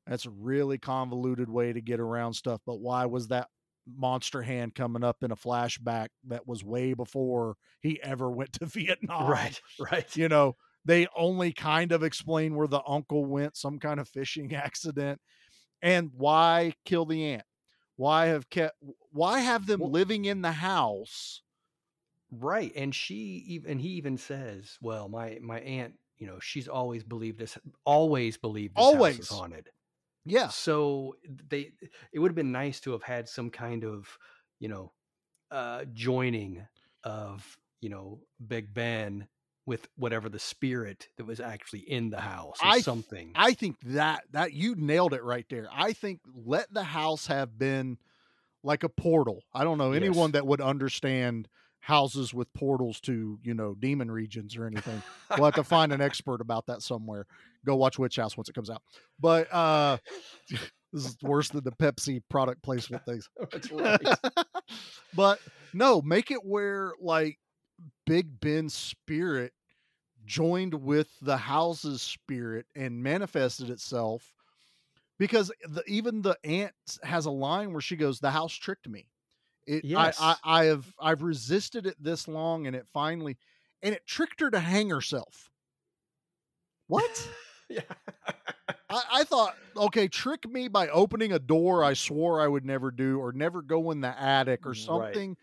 that's 0.06 0.26
a 0.26 0.30
really 0.32 0.78
convoluted 0.78 1.50
way 1.50 1.74
to 1.74 1.82
get 1.82 2.00
around 2.00 2.34
stuff. 2.34 2.62
But 2.66 2.80
why 2.80 3.06
was 3.06 3.28
that 3.30 3.50
monster 3.88 4.42
hand 4.42 4.76
coming 4.76 5.04
up 5.04 5.24
in 5.24 5.32
a 5.32 5.36
flashback 5.36 6.10
that 6.28 6.48
was 6.48 6.64
way 6.64 6.94
before 6.94 7.56
he 7.82 8.02
ever 8.02 8.30
went 8.30 8.54
to 8.54 8.66
Vietnam? 8.68 9.28
right. 9.28 9.62
Right. 9.80 10.16
You 10.16 10.30
know, 10.30 10.56
they 10.88 11.08
only 11.16 11.54
kind 11.54 11.92
of 11.92 12.04
explain 12.04 12.56
where 12.56 12.68
the 12.68 12.82
uncle 12.88 13.26
went, 13.26 13.58
some 13.58 13.80
kind 13.80 14.00
of 14.00 14.10
fishing 14.10 14.56
accident, 14.68 15.22
and 15.82 16.12
why 16.14 16.74
kill 16.86 17.06
the 17.06 17.24
aunt? 17.26 17.44
Why 17.98 18.28
have 18.28 18.50
kept? 18.50 18.76
Why 19.12 19.40
have 19.40 19.68
them 19.68 19.82
Well- 19.82 19.92
living 19.92 20.26
in 20.26 20.42
the 20.42 20.52
house? 20.54 21.44
Right. 22.32 22.74
And 22.76 22.94
she 22.94 23.16
even 23.48 23.80
he 23.80 23.90
even 23.92 24.18
says, 24.18 24.78
Well, 24.82 25.08
my 25.08 25.40
my 25.42 25.62
aunt, 25.62 25.96
you 26.18 26.28
know, 26.28 26.40
she's 26.40 26.68
always 26.68 27.04
believed 27.04 27.40
this 27.40 27.58
always 27.86 28.38
believed 28.38 28.76
this 28.76 28.84
Always. 28.84 29.16
house 29.18 29.26
is 29.26 29.30
haunted. 29.30 29.70
Yeah, 30.26 30.50
So 30.50 31.16
they 31.24 31.72
it 32.12 32.20
would 32.20 32.30
have 32.32 32.36
been 32.36 32.52
nice 32.52 32.82
to 32.82 32.92
have 32.92 33.04
had 33.04 33.30
some 33.30 33.50
kind 33.50 33.86
of, 33.86 34.18
you 34.60 34.68
know, 34.68 34.92
uh 35.52 35.86
joining 35.94 36.68
of, 37.04 37.58
you 37.80 37.88
know, 37.90 38.20
Big 38.46 38.74
Ben 38.74 39.28
with 39.68 39.88
whatever 39.98 40.30
the 40.30 40.40
spirit 40.40 41.10
that 41.18 41.26
was 41.28 41.40
actually 41.40 41.82
in 41.82 42.10
the 42.10 42.22
house 42.22 42.58
or 42.64 42.68
I 42.70 42.80
something. 42.80 43.34
I 43.36 43.54
think 43.54 43.76
that 43.88 44.24
that 44.32 44.54
you 44.54 44.74
nailed 44.76 45.14
it 45.14 45.24
right 45.24 45.46
there. 45.50 45.68
I 45.72 45.94
think 45.94 46.22
let 46.34 46.74
the 46.74 46.84
house 46.84 47.28
have 47.28 47.60
been 47.60 47.98
like 48.64 48.84
a 48.84 48.90
portal. 48.90 49.44
I 49.54 49.64
don't 49.64 49.78
know 49.78 49.92
anyone 49.92 50.30
Yes. 50.30 50.34
that 50.34 50.48
would 50.48 50.62
understand 50.62 51.48
houses 51.82 52.34
with 52.34 52.52
portals 52.54 53.00
to 53.02 53.40
you 53.44 53.54
know 53.54 53.76
demon 53.76 54.10
regions 54.10 54.56
or 54.58 54.66
anything. 54.66 55.04
we'll 55.38 55.46
have 55.46 55.54
to 55.56 55.64
find 55.64 55.92
an 55.94 56.02
expert 56.10 56.42
about 56.42 56.66
that 56.68 56.82
somewhere. 56.82 57.26
Go 57.66 57.76
watch 57.76 58.00
Witch 58.00 58.16
House 58.16 58.36
once 58.38 58.48
it 58.50 58.56
comes 58.56 58.70
out. 58.70 58.82
But 59.20 59.54
uh 59.54 59.98
this 60.94 61.06
is 61.06 61.18
worse 61.22 61.50
than 61.50 61.66
the 61.66 61.72
Pepsi 61.74 62.22
product 62.30 62.64
placement 62.64 63.04
things. 63.06 63.30
That's 63.52 63.70
right. 63.72 64.00
but 65.14 65.40
no, 65.74 66.02
make 66.02 66.32
it 66.32 66.44
where 66.46 66.94
like 67.02 67.38
Big 68.06 68.40
Ben's 68.40 68.74
spirit 68.74 69.52
joined 70.28 70.76
with 70.76 71.10
the 71.22 71.38
house's 71.38 72.04
spirit 72.04 72.68
and 72.76 73.04
manifested 73.04 73.72
itself 73.72 74.36
because 75.20 75.52
the, 75.68 75.84
even 75.88 76.22
the 76.22 76.38
aunt 76.44 76.74
has 77.04 77.26
a 77.26 77.32
line 77.32 77.72
where 77.74 77.82
she 77.82 77.96
goes, 77.96 78.20
"The 78.20 78.32
house 78.32 78.54
tricked 78.54 78.90
me." 78.90 79.10
It, 79.68 79.86
I, 79.96 80.14
I 80.20 80.38
i 80.44 80.66
have 80.66 80.94
I've 81.00 81.24
resisted 81.24 81.88
it 81.88 81.98
this 82.02 82.28
long, 82.28 82.68
and 82.68 82.76
it 82.76 82.88
finally, 82.94 83.38
and 83.84 83.96
it 83.96 84.06
tricked 84.08 84.42
her 84.42 84.52
to 84.52 84.60
hang 84.60 84.90
herself. 84.90 85.52
What? 86.88 87.30
yeah. 87.70 87.82
I, 88.90 89.04
I 89.12 89.24
thought, 89.24 89.58
okay, 89.76 90.08
trick 90.08 90.50
me 90.50 90.68
by 90.68 90.88
opening 90.90 91.32
a 91.34 91.40
door 91.40 91.84
I 91.84 91.94
swore 91.94 92.42
I 92.42 92.48
would 92.48 92.66
never 92.66 92.92
do, 92.92 93.20
or 93.20 93.32
never 93.34 93.62
go 93.62 93.92
in 93.92 94.02
the 94.02 94.20
attic, 94.20 94.66
or 94.66 94.74
mm, 94.74 94.76
something. 94.76 95.38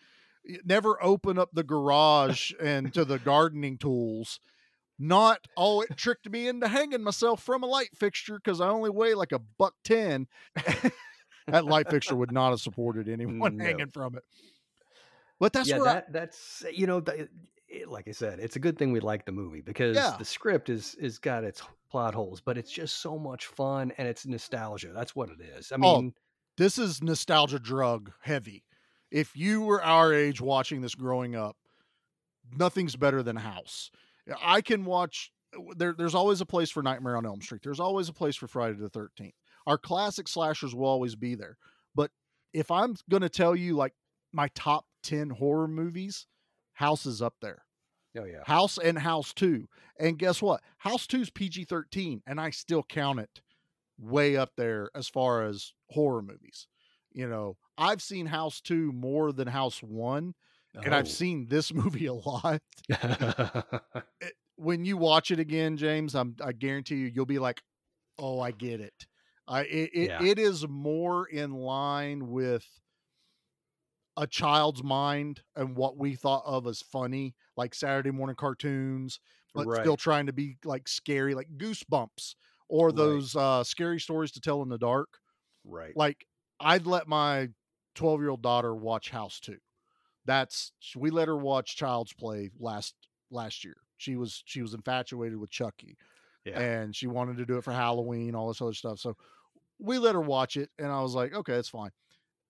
Y- 0.49 0.59
Never 0.65 1.03
open 1.03 1.39
up 1.39 1.51
the 1.53 1.65
garage 1.65 2.53
and 2.61 2.93
to 2.95 3.05
the 3.05 3.19
gardening 3.19 3.79
tools. 3.79 4.41
Not, 4.99 5.47
oh, 5.57 5.81
it 5.81 5.97
tricked 5.97 6.31
me 6.31 6.47
into 6.47 6.69
hanging 6.69 7.03
myself 7.03 7.43
from 7.43 7.63
a 7.63 7.67
light 7.67 7.91
fixture 7.97 8.37
because 8.37 8.61
I 8.61 8.69
only 8.69 8.91
weigh 8.91 9.15
like 9.15 9.33
a 9.33 9.41
buck 9.41 9.75
ten. 9.85 10.29
that 11.49 11.65
light 11.65 11.91
fixture 11.91 12.15
would 12.17 12.33
not 12.33 12.51
have 12.51 12.61
supported 12.61 13.09
anyone 13.09 13.57
No. 13.57 13.65
hanging 13.65 13.91
from 13.91 14.17
it. 14.17 14.23
But 15.41 15.53
that's 15.53 15.69
yeah, 15.69 15.79
where 15.79 15.89
I- 15.89 16.03
that's 16.11 16.65
eh, 16.65 16.71
you 16.73 16.87
know, 16.87 17.01
th- 17.01 17.29
it, 17.69 17.89
like 17.89 18.07
I 18.07 18.13
said, 18.13 18.39
it's 18.39 18.55
a 18.57 18.61
good 18.61 18.79
thing 18.79 18.93
we 18.93 19.01
like 19.01 19.27
the 19.27 19.33
movie 19.33 19.61
because 19.61 19.97
Yeah. 19.97 20.15
the 20.17 20.25
script 20.25 20.69
is 20.69 20.95
is 20.95 21.19
got 21.19 21.43
its 21.43 21.61
plot 21.91 22.15
holes, 22.15 22.41
but 22.41 22.57
it's 22.57 22.71
just 22.71 22.99
so 23.01 23.19
much 23.19 23.47
fun 23.47 23.93
and 23.99 24.07
it's 24.07 24.25
nostalgia. 24.27 24.93
That's 24.95 25.17
what 25.17 25.29
it 25.31 25.41
is. 25.41 25.73
I 25.73 25.77
Oh, 25.83 26.01
mean, 26.03 26.15
this 26.57 26.79
is 26.79 27.03
nostalgia 27.03 27.59
drug 27.59 28.13
heavy. 28.21 28.65
If 29.11 29.37
you 29.37 29.61
were 29.63 29.83
our 29.83 30.15
age 30.15 30.41
watching 30.41 30.83
this 30.83 30.95
growing 30.95 31.35
up, 31.35 31.57
nothing's 32.57 32.95
better 32.97 33.23
than 33.23 33.37
House. 33.37 33.91
I 34.43 34.61
can 34.61 34.85
watch 34.85 35.31
there, 35.77 35.95
there's 35.97 36.15
always 36.15 36.41
a 36.41 36.47
place 36.47 36.71
for 36.71 36.83
Nightmare 36.83 37.17
on 37.17 37.27
Elm 37.27 37.41
Street. 37.41 37.63
There's 37.63 37.81
always 37.81 38.09
a 38.09 38.13
place 38.13 38.37
for 38.37 38.49
Friday 38.49 38.77
the 38.79 38.91
13th. 38.91 39.35
Our 39.67 39.79
classic 39.79 40.29
slashers 40.29 40.75
will 40.75 40.87
always 40.87 41.15
be 41.15 41.35
there. 41.35 41.57
But 41.95 42.11
if 42.53 42.71
I'm 42.71 42.97
going 43.11 43.23
to 43.23 43.29
tell 43.29 43.57
you 43.57 43.75
like 43.77 43.95
my 44.33 44.49
top 44.55 44.85
10 45.05 45.31
horror 45.31 45.69
movies, 45.69 46.27
House 46.75 47.07
is 47.07 47.23
up 47.23 47.35
there. 47.41 47.63
oh 48.19 48.25
yeah, 48.25 48.43
House 48.47 48.79
and 48.79 48.99
House 48.99 49.33
2. 49.33 49.69
And 50.01 50.19
guess 50.19 50.43
what? 50.43 50.61
House 50.79 51.07
2 51.07 51.23
is 51.23 51.31
PG 51.31 51.65
13, 51.65 52.23
and 52.27 52.41
I 52.41 52.51
still 52.51 52.83
count 52.83 53.21
it 53.21 53.41
way 53.99 54.37
up 54.37 54.53
there 54.57 54.91
as 54.95 55.09
far 55.09 55.45
as 55.45 55.73
horror 55.91 56.23
movies. 56.23 56.67
You 57.13 57.29
know, 57.29 57.57
I've 57.79 58.03
seen 58.03 58.27
House 58.27 58.61
2 58.61 58.93
more 58.93 59.33
than 59.33 59.47
House 59.47 59.83
1, 60.75 60.85
and 60.85 60.95
I've 60.95 61.09
Oh. 61.09 61.09
seen 61.09 61.47
this 61.47 61.73
movie 61.75 62.07
a 62.07 62.15
lot. 62.15 62.63
Oh. 62.91 63.35
When 64.57 64.85
you 64.85 64.97
watch 64.97 65.31
it 65.31 65.41
again, 65.41 65.77
James, 65.77 66.15
I'm, 66.15 66.37
I 66.41 66.53
guarantee 66.53 66.97
you, 66.97 67.07
you'll 67.07 67.27
be 67.27 67.39
like, 67.41 67.63
oh, 68.19 68.41
I 68.41 68.53
get 68.53 68.81
it. 68.81 69.07
I, 69.49 69.63
it, 69.65 69.91
it, 69.95 70.11
Yeah. 70.11 70.19
it 70.19 70.39
is 70.39 70.69
more 70.69 71.27
in 71.29 71.53
line 71.53 72.29
with 72.29 72.67
a 74.17 74.27
child's 74.27 74.83
mind 74.83 75.43
and 75.57 75.77
what 75.77 75.97
we 75.97 76.15
thought 76.15 76.45
of 76.47 76.67
as 76.67 76.81
funny, 76.83 77.35
like 77.57 77.75
Saturday 77.75 78.11
morning 78.13 78.37
cartoons, 78.37 79.19
but 79.55 79.73
still 79.73 79.97
trying 79.97 80.27
to 80.27 80.33
be 80.33 80.57
like 80.65 80.87
scary, 80.87 81.35
like 81.35 81.49
Goosebumps 81.57 82.35
or 82.69 82.93
Right. 82.93 82.93
those 82.93 83.35
uh, 83.35 83.65
scary 83.65 83.99
stories 84.01 84.31
to 84.33 84.41
tell 84.41 84.63
in 84.63 84.69
the 84.69 84.79
dark. 84.79 85.19
right. 85.65 85.97
Like 85.97 86.27
I'd 86.61 86.87
let 86.87 87.09
my 87.09 87.51
12 87.95 88.21
year 88.21 88.31
old 88.31 88.43
daughter 88.43 88.75
watch 88.75 89.11
House 89.11 89.41
2. 89.41 89.59
That's 90.27 90.73
we 90.97 91.11
let 91.11 91.29
her 91.29 91.37
watch 91.37 91.77
Child's 91.77 92.13
Play 92.13 92.51
last 92.59 92.95
last 93.31 93.65
year. 93.65 93.77
She 93.99 94.17
was 94.17 94.43
she 94.47 94.63
was 94.63 94.75
infatuated 94.75 95.39
with 95.39 95.51
Chucky 95.51 95.97
yeah. 96.45 96.61
and 96.61 96.95
she 96.95 97.07
wanted 97.07 97.39
to 97.39 97.47
do 97.47 97.57
it 97.57 97.65
for 97.65 97.73
Halloween, 97.73 98.35
all 98.35 98.49
this 98.49 98.61
other 98.61 98.75
stuff. 98.75 98.99
So 98.99 99.17
we 99.79 99.99
let 99.99 100.15
her 100.15 100.21
watch 100.21 100.57
it, 100.57 100.71
and 100.79 100.89
I 100.89 101.01
was 101.01 101.15
like, 101.15 101.35
okay, 101.35 101.55
it's 101.55 101.69
fine. 101.69 101.91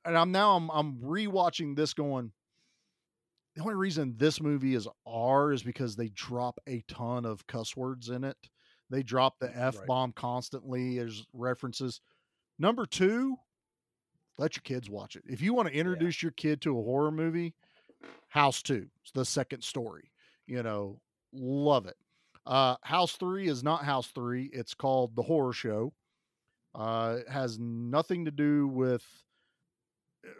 And 0.04 0.16
I'm 0.16 0.32
now 0.32 0.56
I'm 0.56 0.70
I'm 0.70 0.96
rewatching 0.98 1.76
this, 1.76 1.94
going. 1.94 2.32
The 3.56 3.62
only 3.62 3.76
reason 3.76 4.14
this 4.16 4.40
movie 4.40 4.74
is 4.74 4.88
R 5.06 5.52
is 5.52 5.62
because 5.62 5.94
they 5.94 6.08
drop 6.08 6.58
a 6.66 6.82
ton 6.88 7.24
of 7.24 7.46
cuss 7.46 7.76
words 7.76 8.08
in 8.08 8.24
it. 8.24 8.36
They 8.90 9.02
drop 9.02 9.38
the 9.38 9.56
f 9.56 9.78
Right. 9.78 9.86
bomb 9.86 10.12
constantly. 10.12 10.98
There's 10.98 11.24
references. 11.32 12.00
Number 12.58 12.84
two, 12.84 13.36
let 14.38 14.56
your 14.56 14.62
kids 14.62 14.90
watch 14.90 15.14
it. 15.14 15.22
If 15.26 15.40
you 15.40 15.54
want 15.54 15.68
to 15.68 15.74
introduce 15.74 16.22
your 16.22 16.32
kid 16.32 16.60
to 16.62 16.78
a 16.78 16.82
horror 16.82 17.12
movie, 17.12 17.54
House 18.28 18.62
Two, 18.62 18.88
the 19.14 19.24
second 19.24 19.62
story. 19.62 20.10
You 20.46 20.62
know, 20.62 21.00
love 21.32 21.86
it. 21.86 21.96
Uh, 22.46 22.76
House 22.82 23.12
Three 23.12 23.48
is 23.48 23.62
not 23.62 23.84
House 23.84 24.08
Three. 24.08 24.50
It's 24.52 24.74
called 24.74 25.16
The 25.16 25.22
Horror 25.22 25.52
Show. 25.52 25.92
Uh, 26.74 27.18
it 27.20 27.28
has 27.28 27.58
nothing 27.58 28.24
to 28.24 28.30
do 28.30 28.66
with. 28.68 29.04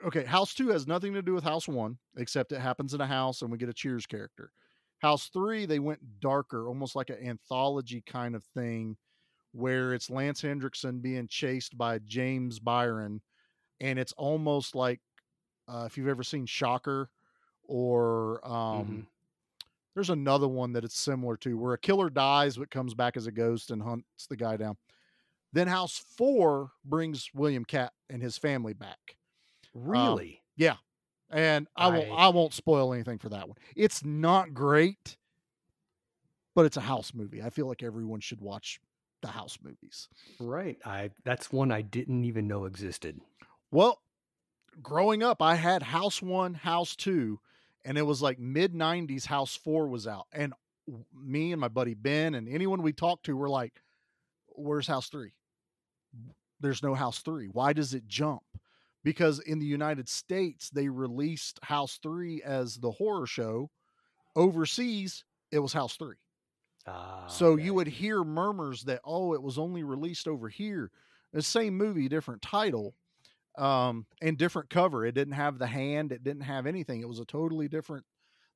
Okay, 0.07 0.24
House 0.24 0.55
Two 0.55 0.69
has 0.69 0.86
nothing 0.86 1.15
to 1.15 1.23
do 1.23 1.35
with 1.35 1.45
House 1.45 1.69
One, 1.69 1.99
except 2.16 2.53
it 2.53 2.61
happens 2.61 2.95
in 2.95 3.01
a 3.01 3.07
house 3.07 3.43
and 3.43 3.51
we 3.51 3.59
get 3.59 3.69
a 3.69 3.74
Cheers 3.74 4.07
character. 4.07 4.51
House 4.99 5.28
Three, 5.28 5.66
they 5.66 5.78
went 5.78 6.20
darker, 6.20 6.69
almost 6.69 6.97
like 6.97 7.11
an 7.11 7.24
anthology 7.24 8.03
kind 8.07 8.35
of 8.35 8.43
thing, 8.43 8.97
where 9.53 9.95
it's 9.95 10.11
Lance 10.11 10.41
Henriksen 10.43 11.01
being 11.01 11.28
chased 11.28 11.77
by 11.77 11.99
James 12.01 12.59
Byron, 12.59 13.20
and 13.81 13.99
it's 13.99 14.12
almost 14.15 14.74
like 14.74 15.01
uh, 15.69 15.85
if 15.86 15.97
you've 15.97 16.09
ever 16.09 16.23
seen 16.23 16.47
Shocker, 16.47 17.11
or 17.66 18.47
um, 18.47 18.86
Mhm. 18.86 19.07
there's 19.95 20.11
another 20.11 20.49
one 20.49 20.73
that 20.73 20.85
it's 20.85 20.99
similar 20.99 21.36
to 21.39 21.57
where 21.57 21.74
a 21.74 21.78
killer 21.78 22.11
dies 22.11 22.57
but 22.57 22.70
comes 22.70 22.95
back 22.95 23.16
as 23.16 23.27
a 23.27 23.32
ghost 23.32 23.70
and 23.70 23.82
hunts 23.82 24.27
the 24.28 24.36
guy 24.36 24.57
down. 24.57 24.77
Then 25.53 25.69
House 25.69 25.97
Four 25.99 26.73
brings 26.85 27.31
William 27.32 27.65
Katt 27.65 27.93
and 28.11 28.20
his 28.23 28.36
family 28.39 28.73
back. 28.74 29.16
Really? 29.73 30.43
Yeah. 30.57 30.77
And 31.31 31.69
I 31.77 31.89
won't 31.89 32.11
I- 32.11 32.15
I 32.15 32.28
won't 32.28 32.53
spoil 32.53 32.93
anything 32.93 33.19
for 33.19 33.28
that 33.31 33.49
one. 33.49 33.57
It's 33.77 34.05
not 34.05 34.53
great, 34.55 35.16
but 36.55 36.65
it's 36.66 36.77
a 36.77 36.81
house 36.82 37.12
movie. 37.15 37.43
I 37.43 37.51
feel 37.51 37.66
like 37.66 37.82
everyone 37.82 38.20
should 38.20 38.41
watch 38.41 38.81
the 39.23 39.28
house 39.28 39.59
movies. 39.62 40.09
right. 40.39 40.78
I 40.85 41.11
that's 41.24 41.51
one 41.53 41.73
I 41.73 41.82
didn't 41.82 42.24
even 42.24 42.47
know 42.47 42.66
existed. 42.66 43.20
Well, 43.70 44.03
growing 44.82 45.23
up, 45.23 45.41
I 45.41 45.55
had 45.55 45.82
House 45.82 46.20
One, 46.20 46.55
House 46.55 46.95
Two, 46.95 47.41
and 47.85 47.98
it 47.98 48.02
was 48.02 48.23
like 48.23 48.39
mid 48.39 48.74
'90s. 48.74 49.27
House 49.27 49.56
Four 49.56 49.89
was 49.89 50.06
out, 50.06 50.27
and 50.32 50.55
me 51.12 51.52
and 51.52 51.61
my 51.61 51.69
buddy 51.69 51.94
Ben 51.94 52.35
and 52.35 52.48
anyone 52.48 52.82
we 52.82 52.93
talked 52.93 53.27
to 53.27 53.36
were 53.36 53.48
like, 53.51 53.82
"Where's 54.48 54.86
House 54.89 55.09
Three? 55.09 55.35
there's 56.61 56.82
no 56.82 56.94
House 56.94 57.20
3? 57.20 57.48
Why 57.48 57.73
does 57.73 57.94
it 57.94 58.06
jump? 58.06 58.43
Because 59.02 59.39
in 59.40 59.59
the 59.59 59.66
United 59.66 60.09
States, 60.09 60.70
they 60.70 60.89
released 60.89 61.59
House 61.65 61.98
3 62.02 62.43
as 62.43 62.77
the 62.77 62.93
horror 62.93 63.27
show. 63.27 63.70
Overseas, 64.36 65.24
it 65.52 65.61
was 65.61 65.73
House 65.74 65.97
3. 65.97 66.16
Ah, 66.86 67.27
So 67.27 67.56
okay. 67.56 67.56
you 67.56 67.74
would 67.74 67.86
hear 67.86 68.23
murmurs 68.24 68.85
that, 68.85 69.01
oh, 69.05 69.35
it 69.35 69.43
was 69.43 69.59
only 69.59 69.82
released 69.82 70.28
over 70.28 70.48
here. 70.48 70.90
The 71.32 71.43
same 71.43 71.77
movie, 71.77 72.09
different 72.09 72.43
title, 72.43 72.94
um, 73.57 74.07
and 74.21 74.39
different 74.39 74.71
cover. 74.71 75.05
It 75.05 75.15
didn't 75.15 75.35
have 75.35 75.59
the 75.59 75.67
hand, 75.67 76.13
it 76.13 76.25
didn't 76.25 76.43
have 76.43 76.67
anything. 76.67 77.01
It 77.01 77.09
was 77.09 77.21
a 77.21 77.25
totally 77.25 77.69
different. 77.69 78.05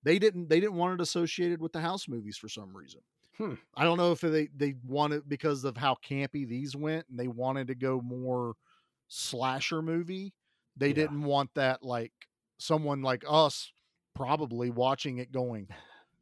They 0.03 0.19
didn't 0.19 0.49
they 0.49 0.61
didn't 0.61 0.77
want 0.77 1.01
it 1.01 1.03
associated 1.03 1.61
with 1.61 1.73
the 1.73 1.81
house 1.81 2.09
movies 2.09 2.37
for 2.39 2.49
some 2.49 2.77
reason. 2.77 3.01
Hmm. 3.37 3.55
I 3.77 3.85
don't 3.85 3.99
know 3.99 4.13
if 4.13 4.21
they 4.21 4.49
they 4.49 4.75
wanted 4.85 5.29
because 5.29 5.65
of 5.65 5.77
how 5.77 5.97
campy 5.97 6.47
these 6.47 6.75
went 6.75 7.09
and 7.09 7.19
they 7.19 7.29
wanted 7.29 7.69
to 7.69 7.75
go 7.75 8.01
more 8.01 8.55
slasher 9.09 9.83
movie. 9.83 10.35
They 10.77 10.93
Yeah. 10.93 10.95
didn't 10.95 11.23
want 11.23 11.55
that 11.55 11.83
like 11.83 12.13
someone 12.59 13.03
like 13.03 13.25
us 13.29 13.73
probably 14.15 14.71
watching 14.71 15.19
it 15.19 15.31
going, 15.33 15.69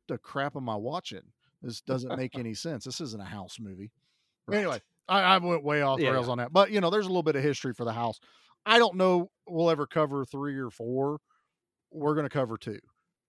the 0.09 0.19
crap 0.19 0.57
am 0.57 0.69
I 0.69 0.77
watching? 0.77 1.33
This 1.63 1.81
doesn't 1.81 2.15
make 2.15 2.37
any 2.39 2.55
sense. 2.55 2.85
This 2.85 3.01
isn't 3.01 3.21
a 3.23 3.27
house 3.27 3.59
movie. 3.59 3.93
Right. 4.47 4.59
Anyway, 4.59 4.81
I, 5.09 5.21
I 5.23 5.39
went 5.39 5.65
way 5.65 5.83
off 5.83 6.01
the 6.01 6.05
Yeah, 6.05 6.11
rails 6.11 6.29
on 6.29 6.39
that. 6.39 6.53
But 6.53 6.71
you 6.71 6.81
know, 6.81 6.91
there's 6.91 7.07
a 7.07 7.09
little 7.09 7.23
bit 7.23 7.37
of 7.37 7.43
history 7.43 7.75
for 7.75 7.85
the 7.85 7.93
house. 7.93 8.21
I 8.67 8.79
don't 8.79 8.97
know 8.97 9.31
we'll 9.49 9.71
ever 9.71 9.87
cover 9.87 10.25
three 10.27 10.57
or 10.59 10.71
four. 10.71 11.21
We're 11.93 12.15
gonna 12.15 12.29
cover 12.29 12.59
two. 12.59 12.81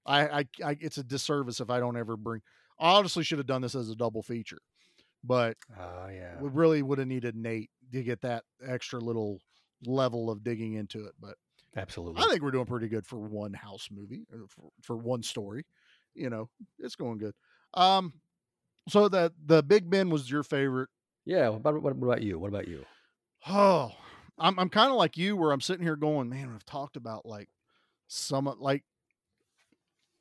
I, 0.06 0.28
I, 0.40 0.46
I 0.64 0.78
it's 0.80 0.98
a 0.98 1.04
disservice 1.04 1.60
if 1.60 1.70
I 1.70 1.80
don't 1.80 1.98
ever 1.98 2.18
bring 2.18 2.42
I 2.80 2.96
honestly 2.98 3.24
should 3.24 3.40
have 3.40 3.48
done 3.48 3.62
this 3.62 3.76
as 3.76 3.90
a 3.90 3.96
double 3.96 4.24
feature. 4.24 4.60
But 5.24 5.58
Oh 5.78 6.08
yeah. 6.08 6.42
we 6.42 6.50
really 6.50 6.82
would 6.82 7.00
have 7.00 7.08
needed 7.08 7.36
Nate 7.36 7.70
to 7.92 8.04
get 8.04 8.22
that 8.22 8.44
extra 8.66 9.00
little 9.00 9.40
level 9.86 10.30
of 10.30 10.44
digging 10.44 10.74
into 10.74 11.06
it. 11.06 11.14
But 11.20 11.36
Absolutely. 11.76 12.24
I 12.24 12.28
think 12.28 12.42
we're 12.42 12.52
doing 12.52 12.66
pretty 12.66 12.88
good 12.88 13.06
for 13.06 13.20
one 13.20 13.54
house 13.54 13.90
movie, 13.92 14.26
uh, 14.34 14.48
for, 14.50 14.70
for 14.82 14.98
one 14.98 15.22
story. 15.24 15.66
You 16.16 16.30
know, 16.30 16.50
it's 16.80 16.96
going 16.96 17.18
good. 17.20 17.36
Um, 17.74 18.14
so 18.90 19.10
the 19.10 19.34
the 19.46 19.62
Big 19.64 19.90
Ben 19.90 20.10
was 20.10 20.30
your 20.32 20.44
favorite. 20.44 20.90
yeah. 21.26 21.50
What 21.50 21.58
about, 21.58 21.82
what 21.82 21.92
about 21.94 22.22
you? 22.24 22.40
What 22.40 22.48
about 22.50 22.68
you? 22.68 22.86
Oh, 23.48 23.92
I'm 24.40 24.60
I'm 24.60 24.70
kind 24.70 24.92
of 24.92 24.98
like 24.98 25.18
you, 25.18 25.36
where 25.36 25.52
I'm 25.52 25.62
sitting 25.62 25.84
here 25.84 25.96
going, 25.96 26.30
man, 26.30 26.52
I've 26.54 26.66
talked 26.66 26.96
about 26.96 27.26
like 27.26 27.50
some 28.08 28.54
like 28.60 28.84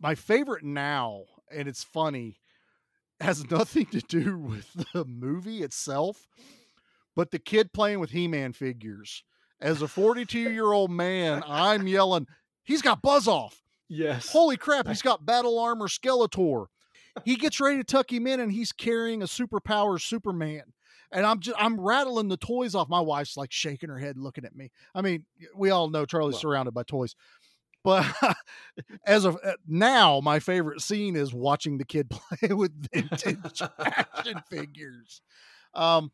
my 0.00 0.14
favorite 0.14 0.64
now, 0.64 1.24
and 1.50 1.68
it's 1.68 1.84
funny, 1.84 2.40
has 3.20 3.50
nothing 3.50 3.86
to 3.86 4.00
do 4.00 4.38
with 4.38 4.86
the 4.92 5.04
movie 5.04 5.62
itself, 5.62 6.26
but 7.14 7.30
the 7.30 7.38
kid 7.38 7.72
playing 7.72 8.00
with 8.00 8.10
He-Man 8.10 8.52
figures. 8.52 9.24
As 9.58 9.80
a 9.80 9.88
42 9.88 10.38
year 10.38 10.72
old 10.72 10.90
man, 10.90 11.42
I'm 11.46 11.86
yelling, 11.86 12.26
he's 12.62 12.82
got 12.82 13.00
buzz 13.00 13.26
off. 13.26 13.62
Yes. 13.88 14.30
Holy 14.30 14.56
crap, 14.56 14.86
he's 14.86 15.02
got 15.02 15.24
battle 15.24 15.58
armor 15.58 15.88
Skeletor. 15.88 16.66
He 17.24 17.36
gets 17.36 17.60
ready 17.60 17.78
to 17.78 17.84
tuck 17.84 18.12
him 18.12 18.26
in 18.26 18.40
and 18.40 18.52
he's 18.52 18.72
carrying 18.72 19.22
a 19.22 19.26
superpower 19.26 19.98
Superman. 19.98 20.64
And 21.12 21.24
I'm 21.26 21.40
just 21.40 21.56
I'm 21.60 21.80
rattling 21.80 22.28
the 22.28 22.36
toys 22.36 22.74
off. 22.74 22.88
My 22.88 23.00
wife's 23.00 23.36
like 23.36 23.52
shaking 23.52 23.88
her 23.90 23.98
head 23.98 24.18
looking 24.18 24.44
at 24.44 24.54
me. 24.56 24.70
I 24.94 25.02
mean, 25.02 25.24
we 25.54 25.70
all 25.70 25.88
know 25.88 26.04
Charlie's 26.06 26.34
Well- 26.34 26.40
surrounded 26.40 26.72
by 26.74 26.82
toys. 26.82 27.14
But 27.84 28.04
as 29.06 29.24
of 29.24 29.38
uh, 29.44 29.52
now, 29.68 30.20
my 30.20 30.40
favorite 30.40 30.80
scene 30.80 31.14
is 31.14 31.32
watching 31.32 31.78
the 31.78 31.84
kid 31.84 32.10
play 32.40 32.52
with 32.52 32.72
vintage 32.92 33.62
action 33.78 34.42
figures. 34.50 35.22
Um, 35.72 36.10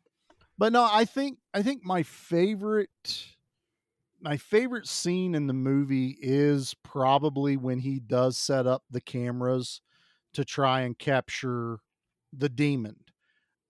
but 0.57 0.71
no, 0.71 0.87
I 0.89 1.05
think 1.05 1.39
I 1.53 1.63
think 1.63 1.83
my 1.83 2.03
favorite 2.03 3.25
my 4.21 4.37
favorite 4.37 4.87
scene 4.87 5.33
in 5.35 5.47
the 5.47 5.53
movie 5.53 6.15
is 6.21 6.75
probably 6.83 7.57
when 7.57 7.79
he 7.79 7.99
does 7.99 8.37
set 8.37 8.67
up 8.67 8.83
the 8.91 9.01
cameras 9.01 9.81
to 10.33 10.45
try 10.45 10.81
and 10.81 10.97
capture 10.97 11.79
the 12.31 12.49
demon 12.49 12.97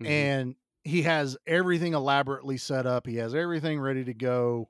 Mhm. 0.02 0.08
and 0.10 0.56
he 0.84 1.04
has 1.04 1.38
everything 1.48 1.94
elaborately 1.94 2.58
set 2.58 2.86
up 2.86 3.08
he 3.08 3.18
has 3.18 3.34
everything 3.34 3.80
ready 3.80 4.04
to 4.04 4.14
go 4.14 4.70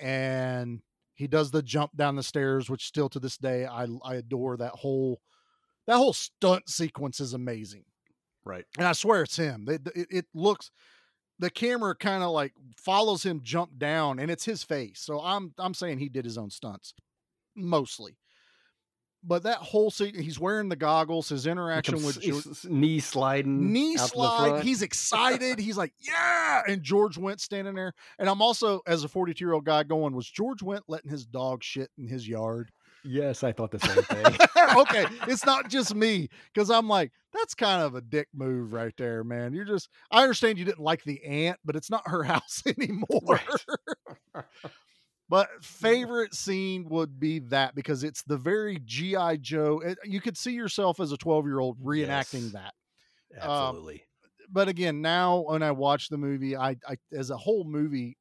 and 0.00 0.80
he 1.14 1.26
does 1.26 1.50
the 1.50 1.62
jump 1.62 1.94
down 1.96 2.16
the 2.16 2.22
stairs 2.22 2.70
which 2.70 2.86
still 2.86 3.08
to 3.08 3.20
this 3.20 3.36
day 3.36 3.66
i 3.66 3.86
i 4.04 4.16
adore 4.16 4.56
that 4.56 4.72
whole 4.72 5.20
that 5.86 5.96
whole 5.96 6.12
stunt 6.12 6.68
sequence 6.68 7.20
is 7.20 7.34
amazing 7.34 7.84
right. 8.44 8.64
and 8.78 8.86
I 8.86 8.92
swear 8.92 9.22
it's 9.22 9.36
him. 9.36 9.66
It, 9.68 9.88
it, 9.94 10.06
it 10.10 10.26
looks 10.34 10.70
the 11.38 11.50
camera 11.50 11.94
kind 11.94 12.22
of 12.22 12.30
like 12.30 12.52
follows 12.76 13.24
him 13.24 13.40
jump 13.42 13.78
down, 13.78 14.18
and 14.18 14.30
it's 14.30 14.44
his 14.44 14.62
face. 14.62 15.00
So 15.00 15.20
I'm 15.20 15.52
I'm 15.58 15.74
saying 15.74 15.98
he 15.98 16.08
did 16.08 16.24
his 16.24 16.38
own 16.38 16.50
stunts 16.50 16.94
mostly. 17.56 18.16
But 19.24 19.44
that 19.44 19.58
whole 19.58 19.90
scene, 19.90 20.20
he's 20.20 20.40
wearing 20.40 20.68
the 20.68 20.76
goggles. 20.76 21.28
His 21.28 21.46
interaction 21.46 22.02
with 22.04 22.20
George, 22.20 22.44
knee 22.64 22.98
sliding. 22.98 23.72
knee 23.72 23.96
out 23.96 24.08
to 24.08 24.16
the 24.16 24.36
slide. 24.36 24.64
He's 24.64 24.82
excited. 24.82 25.58
He's 25.58 25.76
like, 25.76 25.92
yeah. 26.00 26.62
And 26.66 26.82
George 26.82 27.16
Wendt 27.16 27.40
standing 27.40 27.74
there. 27.74 27.92
And 28.18 28.28
I'm 28.28 28.42
also, 28.42 28.80
as 28.86 29.04
a 29.04 29.08
42 29.08 29.44
year 29.44 29.52
old 29.52 29.64
guy, 29.64 29.84
going, 29.84 30.14
was 30.14 30.28
George 30.28 30.60
Wendt 30.60 30.82
letting 30.88 31.10
his 31.10 31.24
dog 31.24 31.62
shit 31.62 31.90
in 31.96 32.08
his 32.08 32.26
yard? 32.26 32.70
Yes, 33.04 33.42
I 33.42 33.52
thought 33.52 33.72
the 33.72 33.80
same 33.80 34.02
thing. 34.02 34.76
okay, 34.76 35.06
it's 35.26 35.44
not 35.44 35.68
just 35.68 35.94
me 35.94 36.28
because 36.52 36.70
I'm 36.70 36.88
like, 36.88 37.12
that's 37.32 37.54
kind 37.54 37.82
of 37.82 37.94
a 37.94 38.00
dick 38.00 38.28
move 38.32 38.72
right 38.72 38.94
there, 38.96 39.24
man. 39.24 39.54
You're 39.54 39.64
just, 39.64 39.88
I 40.10 40.22
understand 40.22 40.58
you 40.58 40.64
didn't 40.64 40.84
like 40.84 41.02
the 41.02 41.22
aunt, 41.24 41.58
but 41.64 41.74
it's 41.74 41.90
not 41.90 42.08
her 42.08 42.22
house 42.24 42.62
anymore. 42.66 43.40
but 45.32 45.64
favorite 45.64 46.34
scene 46.34 46.86
would 46.90 47.18
be 47.18 47.38
that 47.38 47.74
because 47.74 48.04
it's 48.04 48.22
the 48.22 48.36
very 48.36 48.78
GI 48.84 49.38
Joe. 49.38 49.80
It, 49.80 49.98
you 50.04 50.20
could 50.20 50.36
see 50.36 50.52
yourself 50.52 51.00
as 51.00 51.10
a 51.10 51.16
12 51.16 51.46
year 51.46 51.58
old 51.58 51.82
reenacting 51.82 52.06
Yes. 52.06 52.52
that. 52.52 52.74
Absolutely. 53.34 54.04
But 54.50 54.68
again, 54.68 55.00
now 55.00 55.38
when 55.48 55.62
I 55.62 55.70
watch 55.70 56.10
the 56.10 56.18
movie, 56.18 56.54
I, 56.54 56.76
I 56.86 56.96
as 57.12 57.30
a 57.30 57.36
whole 57.38 57.64
movie, 57.64 58.18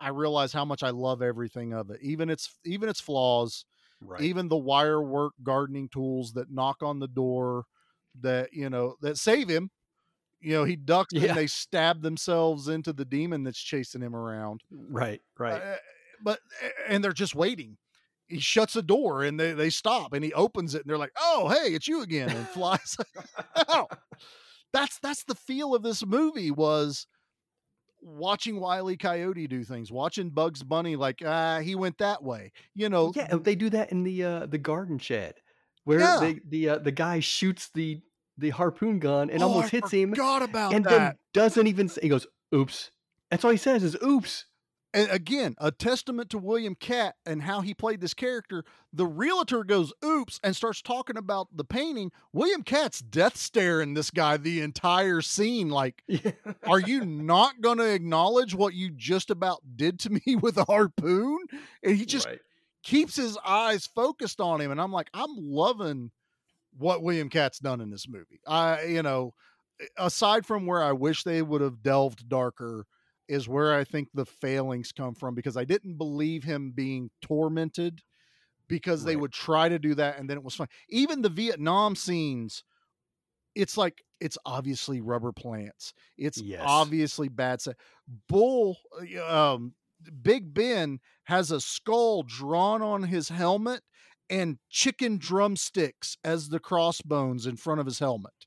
I 0.00 0.08
realize 0.08 0.54
how 0.54 0.64
much 0.64 0.82
I 0.82 0.88
love 0.88 1.20
everything 1.20 1.74
of 1.74 1.90
it, 1.90 2.00
even 2.00 2.30
its 2.30 2.56
even 2.64 2.88
its 2.88 3.00
flaws 3.00 3.66
right. 4.00 4.22
even 4.22 4.48
the 4.48 4.56
wire 4.56 5.02
work 5.02 5.34
gardening 5.42 5.90
tools 5.90 6.32
that 6.32 6.50
knock 6.50 6.82
on 6.82 6.98
the 6.98 7.08
door 7.08 7.64
that 8.22 8.54
you 8.54 8.70
know 8.70 8.96
that 9.02 9.18
save 9.18 9.48
him 9.48 9.70
you 10.40 10.52
know 10.52 10.64
he 10.64 10.76
ducks 10.76 11.12
Yeah. 11.12 11.28
and 11.28 11.36
they 11.36 11.46
stab 11.46 12.02
themselves 12.02 12.68
into 12.68 12.92
the 12.92 13.04
demon 13.04 13.42
that's 13.42 13.60
chasing 13.60 14.00
him 14.02 14.14
around 14.14 14.62
right. 14.70 15.20
Right. 15.38 15.60
Uh, 15.62 15.76
but 16.24 16.40
and 16.88 17.04
they're 17.04 17.12
just 17.12 17.34
waiting 17.36 17.76
he 18.26 18.40
shuts 18.40 18.72
the 18.72 18.82
door 18.82 19.22
and 19.22 19.38
they, 19.38 19.52
they 19.52 19.68
stop 19.70 20.12
and 20.14 20.24
he 20.24 20.32
opens 20.32 20.74
it 20.74 20.80
and 20.82 20.90
they're 20.90 20.98
like 20.98 21.12
oh 21.20 21.48
hey 21.50 21.72
it's 21.74 21.86
you 21.86 22.00
again 22.02 22.30
and 22.30 22.48
flies 22.48 22.96
out 23.68 23.90
that's 24.72 24.98
that's 25.00 25.22
the 25.24 25.34
feel 25.34 25.74
of 25.74 25.82
this 25.82 26.04
movie 26.04 26.50
was 26.50 27.06
watching 28.00 28.60
Wiley 28.60 28.96
Coyote 28.96 29.46
do 29.46 29.64
things, 29.64 29.90
watching 29.90 30.30
Bugs 30.30 30.62
Bunny 30.62 30.96
like 30.96 31.22
ah 31.24 31.60
he 31.60 31.74
went 31.74 31.98
that 31.98 32.22
way. 32.22 32.52
You 32.74 32.88
know, 32.88 33.12
yeah, 33.14 33.36
they 33.36 33.54
do 33.54 33.70
that 33.70 33.92
in 33.92 34.02
the 34.02 34.24
uh, 34.24 34.46
the 34.46 34.58
garden 34.58 34.98
shed, 34.98 35.34
where 35.84 36.00
Yeah. 36.00 36.18
they, 36.20 36.40
the 36.46 36.68
uh, 36.70 36.78
the 36.78 36.92
guy 36.92 37.20
shoots 37.20 37.70
the 37.74 38.00
the 38.36 38.50
harpoon 38.50 38.98
gun 38.98 39.30
and 39.30 39.42
Oh, 39.42 39.48
almost 39.48 39.72
I 39.72 39.76
hits 39.78 39.90
him, 39.90 40.10
Forgot 40.10 40.42
about 40.42 40.74
and 40.74 40.84
that. 40.84 40.90
then 40.90 41.14
doesn't 41.32 41.66
even. 41.66 41.88
Say, 41.88 42.02
he 42.02 42.08
goes, 42.08 42.26
"Oops." 42.54 42.90
That's 43.30 43.44
all 43.44 43.50
he 43.52 43.56
says 43.56 43.82
is 43.82 43.96
"Oops." 44.02 44.44
And 44.94 45.10
again, 45.10 45.56
a 45.58 45.72
testament 45.72 46.30
to 46.30 46.38
William 46.38 46.76
Katt 46.76 47.16
and 47.26 47.42
how 47.42 47.60
he 47.62 47.74
played 47.74 48.00
this 48.00 48.14
character. 48.14 48.64
The 48.92 49.04
realtor 49.06 49.64
goes, 49.64 49.92
oops, 50.04 50.38
and 50.44 50.54
starts 50.54 50.80
talking 50.80 51.16
about 51.16 51.48
the 51.54 51.64
painting. 51.64 52.12
William 52.32 52.62
Katt's 52.62 53.00
death 53.00 53.36
staring 53.36 53.94
this 53.94 54.12
guy 54.12 54.36
the 54.36 54.60
entire 54.60 55.20
scene. 55.20 55.68
Like, 55.68 56.04
Yeah. 56.08 56.30
are 56.64 56.78
you 56.78 57.04
not 57.04 57.60
going 57.60 57.78
to 57.78 57.92
acknowledge 57.92 58.54
what 58.54 58.74
you 58.74 58.90
just 58.90 59.30
about 59.30 59.60
did 59.76 59.98
to 60.00 60.10
me 60.26 60.36
with 60.36 60.56
a 60.58 60.64
harpoon? 60.64 61.38
And 61.82 61.96
he 61.96 62.06
just 62.06 62.28
Right. 62.28 62.40
keeps 62.84 63.16
his 63.16 63.36
eyes 63.44 63.86
focused 63.86 64.40
on 64.40 64.60
him. 64.60 64.70
And 64.70 64.80
I'm 64.80 64.92
like, 64.92 65.10
I'm 65.12 65.34
loving 65.36 66.12
what 66.78 67.02
William 67.02 67.28
Katt's 67.30 67.58
done 67.58 67.80
in 67.80 67.90
this 67.90 68.08
movie. 68.08 68.40
I, 68.46 68.84
you 68.84 69.02
know, 69.02 69.34
aside 69.98 70.46
from 70.46 70.66
where 70.66 70.82
I 70.82 70.92
wish 70.92 71.24
they 71.24 71.42
would 71.42 71.62
have 71.62 71.82
delved 71.82 72.28
darker, 72.28 72.86
is 73.28 73.48
where 73.48 73.74
I 73.74 73.84
think 73.84 74.08
the 74.14 74.26
failings 74.26 74.92
come 74.92 75.14
from 75.14 75.34
because 75.34 75.56
I 75.56 75.64
didn't 75.64 75.96
believe 75.96 76.44
him 76.44 76.72
being 76.72 77.10
tormented 77.22 78.02
because 78.68 79.04
they 79.04 79.16
would 79.16 79.32
try 79.32 79.68
to 79.68 79.78
do 79.78 79.94
that 79.96 80.18
and 80.18 80.28
then 80.30 80.36
it 80.38 80.44
was 80.44 80.56
fine. 80.56 80.68
Even 80.90 81.22
the 81.22 81.28
Vietnam 81.28 81.96
scenes, 81.96 82.64
it's 83.54 83.76
like 83.76 84.02
it's 84.20 84.38
obviously 84.46 85.00
rubber 85.00 85.32
plants. 85.32 85.94
It's 86.16 86.42
Yes. 86.42 86.60
obviously 86.60 87.28
bad 87.28 87.60
set. 87.60 87.76
Bull 88.28 88.76
um 89.22 89.74
Big 90.22 90.52
Ben 90.52 91.00
has 91.24 91.50
a 91.50 91.60
skull 91.60 92.22
drawn 92.24 92.82
on 92.82 93.04
his 93.04 93.28
helmet 93.28 93.82
and 94.28 94.58
chicken 94.68 95.16
drumsticks 95.18 96.16
as 96.24 96.48
the 96.48 96.60
crossbones 96.60 97.46
in 97.46 97.56
front 97.56 97.80
of 97.80 97.86
his 97.86 97.98
helmet. 98.00 98.46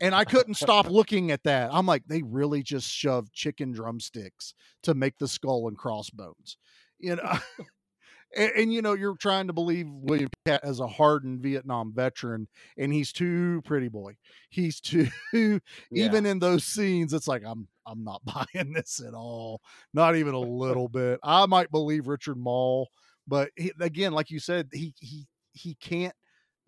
And 0.00 0.14
I 0.14 0.24
couldn't 0.24 0.54
stop 0.54 0.88
looking 0.88 1.30
at 1.30 1.42
that. 1.44 1.70
I'm 1.72 1.86
like, 1.86 2.04
they 2.06 2.22
really 2.22 2.62
just 2.62 2.88
shoved 2.88 3.32
chicken 3.32 3.72
drumsticks 3.72 4.54
to 4.84 4.94
make 4.94 5.18
the 5.18 5.28
skull 5.28 5.68
and 5.68 5.76
crossbones, 5.76 6.56
you 6.98 7.16
know. 7.16 7.38
and, 8.36 8.52
and, 8.56 8.72
you 8.72 8.80
know, 8.82 8.94
you're 8.94 9.16
trying 9.16 9.48
to 9.48 9.52
believe 9.52 9.86
William 9.88 10.30
Katt 10.46 10.60
as 10.62 10.80
a 10.80 10.86
hardened 10.86 11.40
Vietnam 11.40 11.92
veteran, 11.94 12.48
and 12.76 12.92
he's 12.92 13.12
too 13.12 13.60
pretty 13.64 13.88
boy. 13.88 14.16
He's 14.50 14.80
too 14.80 15.08
Yeah. 15.32 15.60
even 15.90 16.26
in 16.26 16.38
those 16.38 16.64
scenes. 16.64 17.12
It's 17.12 17.28
like 17.28 17.42
I'm 17.44 17.68
I'm 17.86 18.04
not 18.04 18.22
buying 18.54 18.72
this 18.72 19.00
at 19.06 19.14
all, 19.14 19.60
not 19.92 20.16
even 20.16 20.34
a 20.34 20.40
little 20.40 20.88
bit. 20.88 21.18
I 21.22 21.46
might 21.46 21.70
believe 21.70 22.06
Richard 22.06 22.36
Moll, 22.38 22.88
but 23.26 23.50
he, 23.56 23.72
again, 23.80 24.12
like 24.12 24.30
you 24.30 24.38
said, 24.38 24.68
he 24.72 24.94
he 25.00 25.26
he 25.52 25.74
can't 25.74 26.14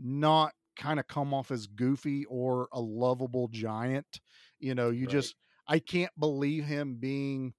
not 0.01 0.53
kind 0.77 1.01
of 1.01 1.07
come 1.07 1.33
off 1.35 1.51
as 1.51 1.67
goofy 1.67 2.25
or 2.27 2.69
a 2.73 2.81
lovable 2.81 3.49
giant. 3.49 4.21
You 4.59 4.75
know, 4.75 4.91
you 4.91 5.07
Right. 5.07 5.13
just 5.13 5.35
I 5.67 5.79
can't 5.79 6.13
believe 6.19 6.65
him 6.65 6.97
being. 6.97 7.55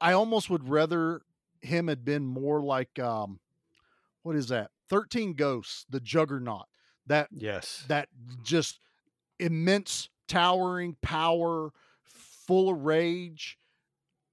I 0.00 0.12
almost 0.12 0.50
would 0.50 0.68
rather 0.68 1.22
him 1.60 1.88
had 1.88 2.04
been 2.04 2.26
more 2.26 2.62
like 2.62 2.98
um, 2.98 3.40
what 4.22 4.36
is 4.36 4.48
that? 4.48 4.70
Thirteen 4.88 5.34
Ghosts, 5.34 5.86
the 5.88 6.00
Juggernaut. 6.00 6.66
That 7.06 7.28
yes. 7.32 7.84
that 7.88 8.08
just 8.42 8.80
immense 9.38 10.08
towering 10.28 10.96
power 11.02 11.70
full 12.04 12.68
of 12.70 12.84
rage 12.84 13.58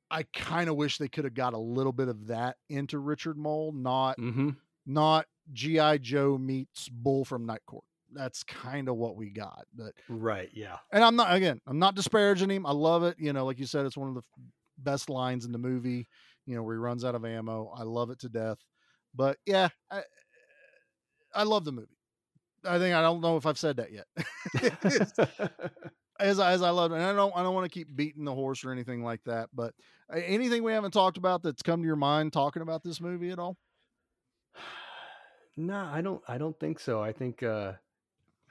i 0.10 0.24
kind 0.34 0.70
of 0.70 0.76
wish 0.76 0.98
they 0.98 1.08
could 1.08 1.24
have 1.24 1.34
got 1.34 1.54
a 1.54 1.58
little 1.58 1.92
bit 1.92 2.08
of 2.08 2.28
that 2.28 2.58
into 2.70 3.00
richard 3.00 3.38
moll 3.38 3.72
not 3.72 4.18
mm-hmm. 4.18 4.50
not 4.86 5.26
gi 5.52 6.00
joe 6.00 6.38
meets 6.38 6.90
bull 6.90 7.26
from 7.26 7.46
night 7.46 7.62
court 7.66 7.84
that's 8.15 8.44
kind 8.44 8.88
of 8.90 8.95
what 8.95 9.15
we 9.15 9.30
got 9.30 9.65
but 9.76 9.94
Right. 10.10 10.49
Yeah. 10.53 10.77
and 10.91 11.03
i'm 11.03 11.15
not 11.15 11.34
again 11.34 11.60
i'm 11.68 11.80
not 11.80 11.95
disparaging 11.95 12.49
him 12.49 12.65
i 12.65 12.72
love 12.72 13.03
it 13.03 13.15
you 13.19 13.34
know 13.34 13.45
like 13.45 13.60
you 13.60 13.65
said 13.65 13.85
it's 13.85 13.98
one 13.98 14.10
of 14.10 14.15
the 14.15 14.22
best 14.77 15.10
lines 15.10 15.45
in 15.45 15.52
the 15.52 15.57
movie 15.57 16.07
you 16.45 16.56
know 16.56 16.64
where 16.64 16.76
he 16.76 16.80
runs 16.80 17.06
out 17.06 17.15
of 17.15 17.26
ammo 17.26 17.72
i 17.77 17.84
love 17.84 18.10
it 18.10 18.19
to 18.19 18.30
death 18.30 18.57
but 19.15 19.38
yeah 19.45 19.69
i, 19.91 20.02
I 21.34 21.44
love 21.44 21.65
the 21.65 21.72
movie 21.72 21.98
i 22.65 22.77
think 22.80 22.95
i 22.95 23.02
don't 23.02 23.22
know 23.22 23.38
if 23.38 23.45
i've 23.45 23.60
said 23.60 23.77
that 23.77 23.91
yet 23.91 24.06
as 26.19 26.40
I, 26.40 26.52
as 26.52 26.61
I 26.61 26.69
love 26.69 26.91
it. 26.91 26.95
And 26.95 27.03
I 27.03 27.14
don't 27.14 27.35
I 27.35 27.44
don't 27.44 27.56
want 27.56 27.65
to 27.65 27.69
keep 27.73 27.94
beating 27.95 28.23
the 28.23 28.34
horse 28.34 28.64
or 28.64 28.72
anything 28.72 29.03
like 29.03 29.22
that. 29.26 29.49
But 29.53 29.73
anything 30.14 30.64
we 30.64 30.72
haven't 30.72 30.91
talked 30.91 31.18
about 31.18 31.44
that's 31.44 31.61
come 31.64 31.81
to 31.81 31.85
your 31.88 31.95
mind 31.95 32.34
talking 32.34 32.61
about 32.61 32.84
this 32.84 33.02
movie 33.02 33.31
at 33.31 33.40
all? 33.40 33.57
no, 35.57 35.90
I 35.91 36.02
don't. 36.02 36.22
I 36.27 36.38
don't 36.38 36.57
think 36.60 36.80
so. 36.80 37.02
I 37.02 37.11
think. 37.11 37.44
uh 37.44 37.73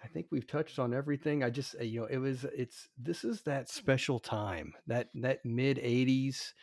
I 0.02 0.08
think 0.08 0.28
we've 0.30 0.46
touched 0.46 0.78
on 0.78 0.92
everything. 0.92 1.44
I 1.44 1.50
just, 1.50 1.76
uh, 1.78 1.84
you 1.84 2.00
know, 2.00 2.06
it 2.06 2.18
was, 2.18 2.44
it's, 2.44 2.88
this 2.98 3.24
is 3.24 3.42
that 3.42 3.68
special 3.68 4.18
time, 4.18 4.74
that, 4.86 5.10
that 5.14 5.44
mid 5.44 5.78
80s, 5.78 6.54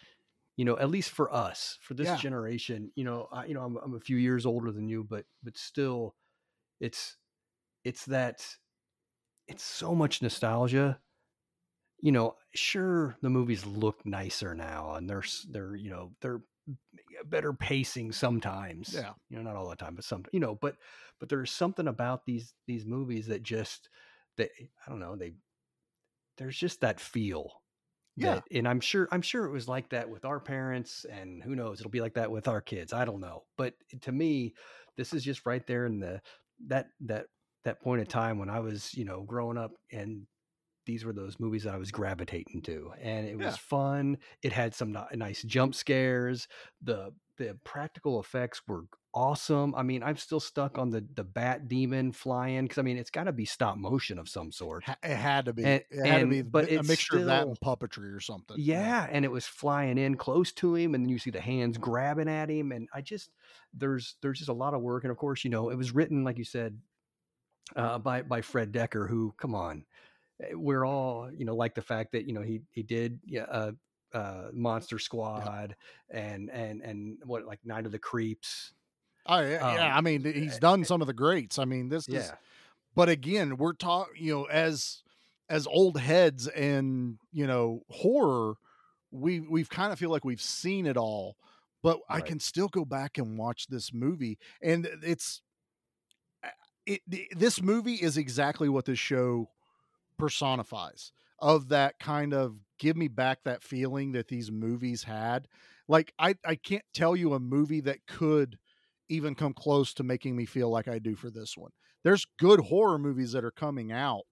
you 0.58 0.66
know, 0.66 0.78
at 0.78 0.90
least 0.90 1.12
for 1.12 1.34
us, 1.34 1.78
for 1.82 1.94
this 1.94 2.12
Yeah. 2.12 2.16
generation, 2.16 2.92
you 2.96 3.06
know, 3.06 3.30
I, 3.32 3.46
you 3.46 3.54
know, 3.54 3.64
I'm, 3.64 3.78
I'm 3.78 3.96
a 3.96 4.00
few 4.00 4.18
years 4.18 4.46
older 4.46 4.72
than 4.72 4.90
you, 4.90 5.06
but, 5.06 5.26
but 5.42 5.56
still, 5.58 6.16
it's, 6.80 7.18
it's 7.84 8.06
that, 8.06 8.58
it's 9.48 9.64
so 9.64 9.96
much 9.96 10.22
nostalgia. 10.22 11.02
You 12.02 12.12
know, 12.14 12.38
sure, 12.56 13.18
the 13.22 13.30
movies 13.30 13.66
look 13.66 14.06
nicer 14.06 14.56
now 14.56 14.94
and 14.96 15.10
they're, 15.10 15.24
they're, 15.50 15.76
you 15.76 15.90
know, 15.90 16.16
they're 16.22 16.42
better 17.30 17.54
pacing 17.54 18.12
sometimes 18.12 18.90
Yeah. 18.94 19.14
you 19.30 19.38
know 19.38 19.44
not 19.44 19.56
all 19.56 19.70
the 19.70 19.76
time 19.76 19.96
but 19.96 20.04
some 20.06 20.24
you 20.32 20.40
know 20.40 20.56
but 20.56 20.78
but 21.20 21.30
there's 21.30 21.52
something 21.52 21.88
about 21.88 22.26
these 22.26 22.54
these 22.68 22.86
movies 22.86 23.28
that 23.28 23.44
just 23.44 23.90
they, 24.38 24.46
eh, 24.60 24.66
i 24.86 24.90
don't 24.90 25.00
know 25.00 25.16
they 25.16 25.34
there's 26.38 26.58
just 26.58 26.82
that 26.82 27.00
feel 27.00 27.62
Yeah. 28.16 28.42
that, 28.42 28.44
and 28.52 28.68
i'm 28.68 28.80
sure 28.82 29.08
i'm 29.12 29.22
sure 29.22 29.46
it 29.46 29.52
was 29.52 29.68
like 29.68 29.90
that 29.90 30.10
with 30.10 30.26
our 30.26 30.40
parents 30.40 31.06
and 31.06 31.44
who 31.44 31.56
knows 31.56 31.80
it'll 31.80 31.92
be 31.92 32.02
like 32.02 32.16
that 32.16 32.32
with 32.32 32.48
our 32.48 32.62
kids 32.62 32.94
i 32.94 33.06
don't 33.06 33.22
know 33.22 33.46
but 33.58 33.76
to 34.02 34.12
me 34.12 34.56
this 34.98 35.14
is 35.14 35.24
just 35.24 35.46
right 35.46 35.66
there 35.68 35.86
in 35.86 36.00
the 36.00 36.22
that 36.68 36.88
that 37.02 37.28
that 37.64 37.82
point 37.82 38.02
of 38.02 38.08
time 38.08 38.40
when 38.40 38.50
i 38.50 38.60
was 38.60 38.94
you 38.94 39.06
know 39.06 39.24
growing 39.24 39.58
up 39.58 39.72
and 39.92 40.28
these 40.90 41.06
were 41.06 41.14
those 41.14 41.40
movies 41.40 41.64
that 41.66 41.76
I 41.76 41.78
was 41.78 41.92
gravitating 41.92 42.64
to, 42.64 42.92
and 43.00 43.28
it 43.28 43.38
was 43.38 43.46
Yeah. 43.46 43.52
fun. 43.58 44.18
It 44.42 44.52
had 44.54 44.74
some 44.74 44.92
ni- 44.92 45.16
nice 45.18 45.44
jump 45.44 45.76
scares. 45.76 46.48
the 46.82 47.14
The 47.38 47.58
practical 47.64 48.20
effects 48.20 48.62
were 48.68 48.84
awesome. 49.14 49.74
I 49.76 49.82
mean, 49.84 50.04
I'm 50.04 50.18
still 50.18 50.40
stuck 50.42 50.78
on 50.78 50.90
the 50.90 51.06
the 51.14 51.24
bat 51.24 51.68
demon 51.70 52.12
flying 52.12 52.64
because 52.66 52.80
I 52.80 52.82
mean, 52.82 52.98
it's 52.98 53.12
got 53.12 53.26
to 53.26 53.32
be 53.32 53.46
stop 53.46 53.78
motion 53.78 54.18
of 54.20 54.28
some 54.28 54.52
sort. 54.52 54.84
It 55.04 55.16
had 55.16 55.46
to 55.46 55.54
be. 55.54 55.64
And- 55.64 55.84
it 55.92 56.06
had 56.06 56.22
and- 56.22 56.32
to 56.32 56.36
be 56.38 56.42
but 56.42 56.70
a 56.72 56.82
mixture 56.84 57.20
of 57.20 57.26
that 57.28 57.48
and 57.48 57.58
puppetry 57.62 58.14
or 58.14 58.20
something. 58.20 58.58
Yeah, 58.60 59.08
and 59.10 59.24
it 59.24 59.32
was 59.32 59.46
flying 59.46 59.98
in 60.00 60.18
close 60.18 60.52
to 60.54 60.74
him, 60.76 60.96
and 60.96 61.06
then 61.06 61.10
you 61.10 61.20
see 61.20 61.30
the 61.32 61.40
hands 61.40 61.78
grabbing 61.78 62.28
at 62.28 62.50
him, 62.50 62.72
and 62.74 62.90
I 62.94 63.02
just 63.02 63.30
there's 63.74 64.16
there's 64.22 64.40
just 64.40 64.50
a 64.50 64.54
lot 64.64 64.74
of 64.74 64.82
work, 64.82 65.04
and 65.06 65.12
of 65.12 65.18
course, 65.18 65.44
you 65.46 65.50
know, 65.52 65.70
it 65.70 65.76
was 65.78 65.94
written 65.94 66.24
like 66.26 66.38
you 66.40 66.44
said 66.46 66.82
uh, 67.76 68.00
by 68.00 68.22
by 68.24 68.42
Fred 68.42 68.72
Dekker, 68.74 69.08
who 69.08 69.34
come 69.38 69.56
on, 69.56 69.86
we're 70.54 70.86
all 70.86 71.30
you 71.36 71.46
know 71.46 71.56
like 71.56 71.76
the 71.76 71.82
fact 71.82 72.12
that 72.14 72.26
you 72.26 72.34
know 72.34 72.42
he 72.42 72.62
he 72.72 72.84
did 72.84 73.20
yeah, 73.26 73.44
uh, 73.44 73.72
uh, 74.14 74.50
Monster 74.54 75.00
Squad 75.00 75.76
and 76.10 76.50
and 76.50 76.82
and 76.82 77.18
what 77.26 77.46
like 77.46 77.60
Night 77.66 77.86
of 77.86 77.92
the 77.92 78.00
Creeps, 78.00 78.74
Oh, 79.26 79.42
yeah, 79.42 79.74
yeah. 79.76 79.92
Um, 79.92 79.98
I 79.98 80.02
mean, 80.02 80.24
he's 80.24 80.58
done 80.58 80.84
some 80.86 81.02
of 81.02 81.08
the 81.08 81.14
greats. 81.14 81.60
I 81.60 81.66
mean, 81.66 81.90
this 81.90 82.08
is 82.08 82.14
yeah, 82.16 82.32
but 82.96 83.10
again 83.10 83.58
we're 83.58 83.74
talking 83.74 84.14
you 84.18 84.34
know 84.34 84.44
as 84.46 85.04
as 85.50 85.66
old 85.68 85.98
heads 86.00 86.48
and 86.48 87.18
you 87.32 87.48
know 87.48 87.82
horror 87.90 88.56
we 89.12 89.40
we've 89.40 89.70
kind 89.70 89.92
of 89.94 90.00
feel 90.00 90.10
like 90.10 90.26
we've 90.26 90.42
seen 90.42 90.86
it 90.86 90.98
all 90.98 91.36
but 91.82 92.00
i 92.10 92.22
can 92.22 92.40
still 92.40 92.68
go 92.68 92.86
back 92.86 93.18
and 93.18 93.38
watch 93.38 93.68
this 93.68 93.94
movie 93.94 94.38
and 94.62 94.88
it's 95.02 95.42
uh, 96.44 96.50
it, 96.86 97.02
this 97.32 97.62
movie 97.62 97.96
is 97.96 98.18
exactly 98.18 98.70
what 98.70 98.86
this 98.86 99.00
show 99.00 99.50
personifies 100.20 101.14
of 101.40 101.70
that 101.70 102.00
kind 102.00 102.34
of 102.36 102.60
give 102.80 102.98
me 102.98 103.08
back 103.10 103.44
that 103.46 103.64
feeling 103.64 104.14
that 104.14 104.30
these 104.30 104.52
movies 104.52 105.04
had. 105.04 105.48
Like 105.88 106.14
i 106.20 106.36
i 106.46 106.56
can't 106.56 106.86
tell 106.94 107.16
you 107.16 107.34
a 107.34 107.40
movie 107.40 107.82
that 107.82 108.06
could 108.08 108.60
even 109.10 109.36
come 109.36 109.54
close 109.54 109.94
to 109.96 110.04
making 110.04 110.36
me 110.36 110.46
feel 110.46 110.70
like 110.70 110.88
i 110.88 111.00
do 111.00 111.16
for 111.16 111.32
this 111.32 111.58
one. 111.58 111.72
There's 112.04 112.26
good 112.40 112.60
horror 112.62 113.00
movies 113.00 113.32
that 113.34 113.46
are 113.46 113.52
coming 113.52 113.92
out 113.92 114.26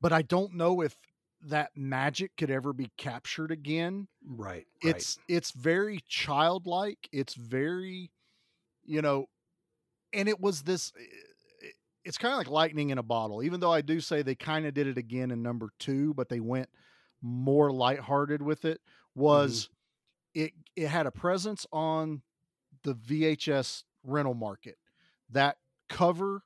but 0.00 0.12
i 0.12 0.22
don't 0.22 0.54
know 0.54 0.80
if 0.82 0.96
that 1.40 1.72
magic 1.76 2.32
could 2.36 2.50
ever 2.50 2.72
be 2.72 2.92
captured 2.96 3.50
again. 3.50 4.06
Right, 4.24 4.66
it's 4.82 5.18
it's 5.28 5.52
very 5.52 6.00
childlike 6.08 7.08
it's 7.12 7.34
very 7.34 8.12
you 8.84 9.02
know 9.02 9.26
and 10.12 10.28
it 10.28 10.40
was 10.40 10.62
this 10.64 10.92
i- 10.98 11.04
it's 12.04 12.18
kind 12.18 12.32
of 12.32 12.38
like 12.38 12.48
lightning 12.48 12.90
in 12.90 12.98
a 12.98 13.02
bottle 13.02 13.42
even 13.42 13.60
though 13.60 13.72
i 13.72 13.80
do 13.80 14.00
say 14.00 14.22
they 14.22 14.34
kind 14.34 14.66
of 14.66 14.74
did 14.74 14.86
it 14.86 14.98
again 14.98 15.30
in 15.30 15.42
number 15.42 15.68
two 15.78 16.14
but 16.14 16.28
they 16.28 16.40
went 16.40 16.68
more 17.20 17.70
lighthearted 17.70 18.42
with 18.42 18.64
it 18.64 18.80
mm-hmm. 18.80 19.22
was 19.22 19.68
it 20.34 20.52
it 20.76 20.88
had 20.88 21.06
a 21.06 21.10
presence 21.10 21.66
on 21.72 22.22
the 22.82 22.94
vhs 22.94 23.84
rental 24.04 24.34
market 24.34 24.76
that 25.30 25.56
cover 25.88 26.42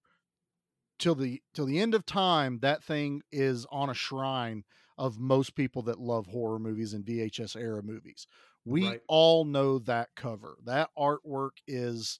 till 0.98 1.14
the 1.14 1.42
till 1.54 1.66
the 1.66 1.78
end 1.78 1.94
of 1.94 2.04
time 2.04 2.58
that 2.60 2.82
thing 2.82 3.22
is 3.32 3.66
on 3.70 3.90
a 3.90 3.94
shrine 3.94 4.64
of 4.98 5.18
most 5.18 5.54
people 5.54 5.82
that 5.82 6.00
love 6.00 6.26
horror 6.26 6.58
movies 6.58 6.94
and 6.94 7.04
VHS 7.04 7.56
era 7.56 7.82
movies. 7.82 8.26
We 8.64 8.88
Right. 8.88 9.02
all 9.08 9.44
know 9.44 9.78
that 9.80 10.14
cover. 10.14 10.56
That 10.64 10.90
artwork 10.96 11.58
is 11.66 12.18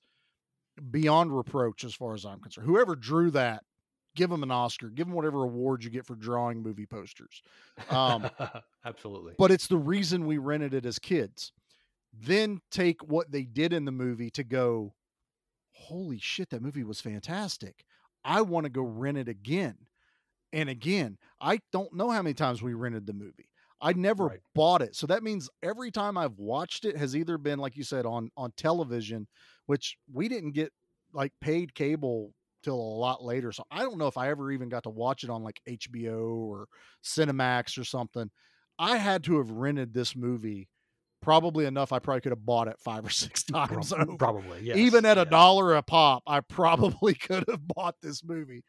beyond 0.91 1.37
reproach 1.37 1.85
as 1.85 1.95
far 1.95 2.15
as 2.15 2.25
I'm 2.25 2.41
concerned. 2.41 2.67
Whoever 2.67 2.97
drew 2.97 3.31
that, 3.33 3.65
give 4.15 4.31
them 4.31 4.43
an 4.43 4.51
Oscar. 4.51 4.89
Give 4.89 5.07
them 5.07 5.15
whatever 5.15 5.45
award 5.45 5.85
you 5.85 5.91
get 5.91 6.07
for 6.07 6.15
drawing 6.15 6.63
movie 6.63 6.87
posters. 6.87 7.43
Um, 7.91 8.29
absolutely, 8.85 9.35
but 9.39 9.51
it's 9.51 9.67
the 9.67 9.77
reason 9.77 10.27
we 10.27 10.39
rented 10.39 10.75
it 10.75 10.87
as 10.87 10.99
kids. 10.99 11.53
Then 12.19 12.61
take 12.71 13.03
what 13.03 13.31
they 13.31 13.43
did 13.43 13.73
in 13.73 13.85
the 13.85 13.93
movie 13.93 14.31
to 14.31 14.45
go, 14.45 14.95
holy 15.73 16.19
shit, 16.19 16.51
that 16.51 16.63
movie 16.63 16.85
was 16.85 17.01
fantastic. 17.01 17.85
I 18.25 18.41
want 18.41 18.65
to 18.65 18.71
go 18.71 18.83
rent 18.83 19.19
it 19.19 19.29
again 19.29 19.77
and 20.53 20.69
again. 20.69 21.19
I 21.41 21.61
don't 21.73 21.93
know 21.95 22.11
how 22.11 22.23
many 22.23 22.35
times 22.35 22.63
we 22.63 22.75
rented 22.75 23.07
the 23.07 23.13
movie. 23.13 23.46
I 23.81 23.93
never 23.93 24.27
Right. 24.27 24.41
bought 24.55 24.83
it. 24.83 24.97
So 24.97 25.07
that 25.09 25.23
means 25.23 25.49
every 25.63 25.91
time 25.91 26.17
I've 26.17 26.39
watched 26.39 26.85
it 26.85 26.97
has 26.97 27.15
either 27.17 27.39
been 27.39 27.59
like 27.59 27.77
you 27.77 27.85
said 27.85 28.07
on 28.07 28.31
on 28.37 28.53
television, 28.57 29.27
which 29.67 29.97
we 30.13 30.29
didn't 30.29 30.53
get 30.53 30.73
like 31.13 31.33
paid 31.41 31.75
cable 31.75 32.33
till 32.63 32.75
a 32.75 32.99
lot 32.99 33.23
later. 33.23 33.53
So 33.53 33.65
I 33.71 33.81
don't 33.81 33.99
know 33.99 34.07
if 34.09 34.17
I 34.17 34.29
ever 34.31 34.51
even 34.51 34.69
got 34.69 34.85
to 34.85 34.91
watch 34.91 35.25
it 35.25 35.31
on 35.31 35.43
like 35.43 35.61
HBO 35.69 36.37
or 36.37 36.69
Cinemax 37.05 37.79
or 37.79 37.85
something. 37.85 38.31
I 38.79 38.97
had 38.99 39.25
to 39.25 39.39
have 39.39 39.51
rented 39.51 39.93
this 39.95 40.17
movie 40.17 40.69
probably 41.23 41.65
enough 41.67 41.93
I 41.93 41.99
probably 41.99 42.21
could 42.21 42.33
have 42.33 42.45
bought 42.47 42.69
it 42.69 42.79
five 42.79 43.05
or 43.05 43.11
six 43.11 43.43
times 43.45 43.93
Prob- 43.93 44.01
over. 44.09 44.17
probably, 44.19 44.63
yes, 44.63 44.77
Even 44.77 45.05
at 45.05 45.19
a 45.19 45.23
yes. 45.23 45.31
dollar 45.31 45.75
a 45.77 45.83
pop, 45.83 46.23
I 46.27 46.41
probably 46.41 47.15
could 47.21 47.45
have 47.49 47.67
bought 47.67 47.97
this 48.03 48.23
movie. 48.25 48.63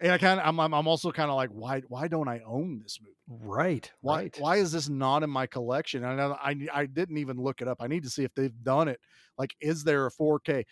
And 0.00 0.12
I 0.12 0.18
kind 0.18 0.40
of 0.40 0.46
I'm, 0.46 0.58
I'm 0.74 0.88
also 0.88 1.12
kind 1.12 1.30
of 1.30 1.36
like 1.36 1.50
why 1.50 1.80
why 1.88 2.08
don't 2.08 2.28
I 2.28 2.40
own 2.40 2.80
this 2.80 3.00
movie? 3.00 3.14
Right. 3.26 3.90
Why 4.02 4.18
right. 4.18 4.34
why 4.34 4.56
is 4.56 4.72
this 4.72 4.88
not 4.88 5.22
in 5.22 5.30
my 5.30 5.46
collection? 5.46 6.04
I 6.04 6.16
I 6.32 6.56
I 6.72 6.86
didn't 6.86 7.18
even 7.18 7.38
look 7.38 7.62
it 7.62 7.68
up. 7.68 7.78
I 7.80 7.86
need 7.86 8.04
to 8.04 8.10
see 8.10 8.24
if 8.24 8.34
they've 8.34 8.62
done 8.64 8.88
it. 8.88 9.00
Like, 9.38 9.54
is 9.60 9.84
there 9.84 10.06
a 10.06 10.10
4K? 10.10 10.66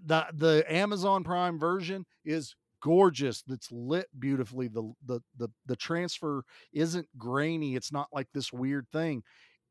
The 0.00 0.26
the 0.32 0.64
Amazon 0.68 1.24
Prime 1.24 1.58
version 1.58 2.06
is 2.24 2.54
gorgeous. 2.80 3.42
That's 3.42 3.72
lit 3.72 4.08
beautifully. 4.18 4.68
The 4.68 4.92
the 5.04 5.20
the 5.36 5.48
the 5.66 5.76
transfer 5.76 6.44
isn't 6.72 7.08
grainy. 7.18 7.74
It's 7.76 7.92
not 7.92 8.08
like 8.12 8.28
this 8.32 8.52
weird 8.52 8.88
thing. 8.92 9.22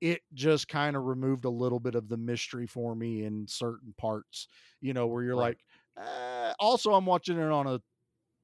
It 0.01 0.21
just 0.33 0.67
kind 0.67 0.95
of 0.95 1.03
removed 1.03 1.45
a 1.45 1.49
little 1.49 1.79
bit 1.79 1.95
of 1.95 2.09
the 2.09 2.17
mystery 2.17 2.67
for 2.67 2.95
me 2.95 3.23
in 3.23 3.47
certain 3.47 3.93
parts. 3.97 4.47
You 4.81 4.93
know, 4.93 5.07
where 5.07 5.23
you're 5.23 5.35
Right. 5.35 5.37
like, 5.37 5.61
uh, 5.97 6.53
also 6.59 6.93
I'm 6.93 7.05
watching 7.05 7.37
it 7.37 7.43
on 7.51 7.67
a 7.67 7.81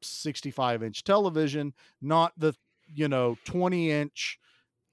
65 0.01 0.83
inch 0.83 1.03
television, 1.03 1.73
not 2.01 2.33
the 2.37 2.53
you 2.93 3.07
know 3.07 3.37
20 3.45 3.91
inch 3.91 4.39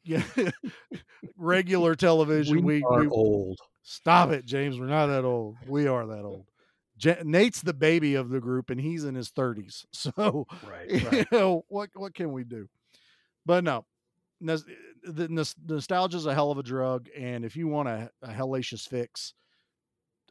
yeah, 0.05 0.22
regular 1.36 1.94
television. 1.94 2.64
We, 2.64 2.82
are 2.82 3.01
we 3.01 3.09
old. 3.09 3.59
stop 3.82 4.30
it, 4.30 4.44
James. 4.47 4.78
We're 4.78 4.86
not 4.86 5.06
that 5.06 5.24
old. 5.24 5.56
We 5.66 5.86
are 5.86 6.06
that 6.06 6.24
old. 6.24 6.47
Nate's 7.24 7.60
the 7.62 7.74
baby 7.74 8.14
of 8.14 8.28
the 8.30 8.40
group, 8.40 8.70
and 8.70 8.80
he's 8.80 9.05
in 9.05 9.14
his 9.14 9.30
30s. 9.30 9.85
So 9.93 10.47
Right. 10.68 10.90
you 10.90 11.24
know 11.30 11.64
what 11.68 11.90
what 11.94 12.14
can 12.14 12.32
we 12.32 12.44
do? 12.44 12.68
But 13.47 13.64
no, 13.64 13.85
the 14.40 15.28
nos- 15.28 15.55
nostalgia 15.66 16.16
is 16.16 16.26
a 16.26 16.35
hell 16.35 16.51
of 16.51 16.59
a 16.59 16.62
drug, 16.62 17.09
and 17.16 17.44
if 17.44 17.56
you 17.56 17.68
want 17.68 17.89
a, 17.89 18.10
a 18.22 18.28
hellacious 18.28 18.89
fix, 18.89 19.35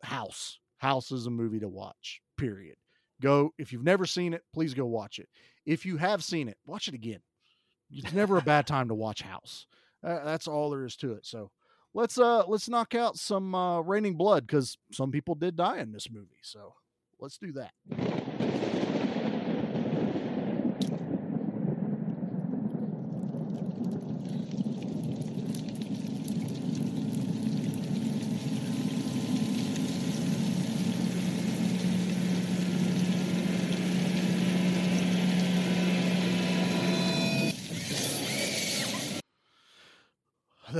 House 0.03 0.59
House 0.77 1.11
is 1.11 1.25
a 1.25 1.31
movie 1.31 1.59
to 1.59 1.67
watch. 1.67 2.21
Period. 2.37 2.77
Go 3.21 3.53
if 3.57 3.73
you've 3.73 3.83
never 3.83 4.05
seen 4.05 4.33
it, 4.33 4.43
please 4.53 4.73
go 4.73 4.85
watch 4.85 5.19
it. 5.19 5.27
If 5.65 5.85
you 5.85 5.97
have 5.97 6.23
seen 6.23 6.47
it, 6.47 6.57
watch 6.65 6.87
it 6.87 6.93
again. 6.93 7.19
It's 7.89 8.13
never 8.13 8.37
a 8.37 8.41
bad 8.41 8.67
time 8.67 8.89
to 8.89 8.95
watch 8.95 9.21
House. 9.21 9.65
Uh, 10.03 10.23
that's 10.23 10.47
all 10.47 10.69
there 10.69 10.85
is 10.85 10.95
to 10.97 11.13
it. 11.13 11.25
So 11.25 11.51
let's 11.93 12.19
uh 12.19 12.45
let's 12.47 12.69
knock 12.69 12.95
out 12.95 13.17
some 13.17 13.55
uh 13.55 13.81
raining 13.81 14.15
blood 14.15 14.45
because 14.45 14.77
some 14.91 15.11
people 15.11 15.35
did 15.35 15.55
die 15.55 15.79
in 15.79 15.91
this 15.91 16.09
movie. 16.11 16.39
So 16.41 16.75
let's 17.19 17.37
do 17.37 17.51
that. 17.53 18.36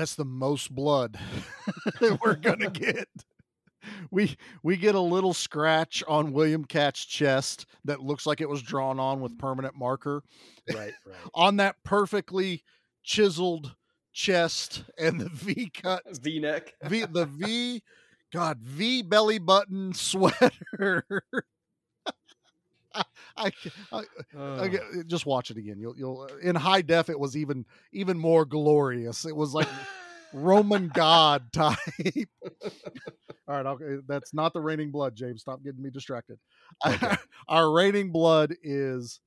That's 0.08 0.16
the 0.16 0.24
most 0.24 0.74
blood 0.74 1.20
that 2.00 2.20
we're 2.24 2.36
gonna 2.36 2.70
get. 2.72 3.10
We 4.10 4.38
we 4.64 4.78
get 4.78 4.96
a 4.96 5.02
little 5.02 5.34
scratch 5.34 6.02
on 6.08 6.32
William 6.32 6.64
Katt's 6.64 7.04
chest 7.04 7.66
that 7.84 8.00
looks 8.00 8.26
like 8.26 8.40
it 8.40 8.48
was 8.48 8.62
drawn 8.62 9.02
on 9.02 9.20
with 9.20 9.38
permanent 9.38 9.76
marker 9.76 10.24
Right. 10.74 10.94
Right. 11.06 11.16
on 11.34 11.58
that 11.58 11.76
perfectly 11.84 12.64
chiseled 13.04 13.76
chest 14.14 14.86
and 14.98 15.20
the 15.20 15.28
V 15.28 15.72
cut 15.74 16.04
V 16.22 16.40
neck. 16.40 16.74
V 16.86 17.04
the 17.04 17.26
V 17.26 17.84
God 18.32 18.60
V 18.62 19.02
belly 19.02 19.40
button 19.40 19.94
sweater. 19.94 21.04
I, 23.38 23.52
I, 23.92 24.02
I 24.02 24.04
Okay, 24.38 24.78
eh, 24.78 25.04
just 25.08 25.26
watch 25.26 25.52
it 25.52 25.58
again. 25.58 25.80
You'll 25.80 25.98
you'll 25.98 26.28
uh, 26.32 26.38
in 26.38 26.56
high 26.56 26.82
def. 26.82 27.10
It 27.10 27.20
was 27.20 27.36
even 27.38 27.66
even 27.92 28.18
more 28.18 28.46
glorious. 28.46 29.26
It 29.26 29.36
was 29.36 29.54
like 29.54 29.68
Roman 30.34 30.88
god 30.94 31.44
type. 31.54 31.78
All 33.48 33.56
right, 33.56 33.66
okay, 33.66 33.86
eh, 33.86 33.98
that's 34.08 34.34
not 34.34 34.54
the 34.54 34.62
raining 34.62 34.92
blood, 34.92 35.16
James. 35.16 35.42
Stop 35.42 35.64
getting 35.64 35.82
me 35.82 35.90
distracted. 35.90 36.40
Okay. 36.86 37.16
Our 37.48 37.72
raining 37.72 38.12
blood 38.12 38.56
is 38.64 39.20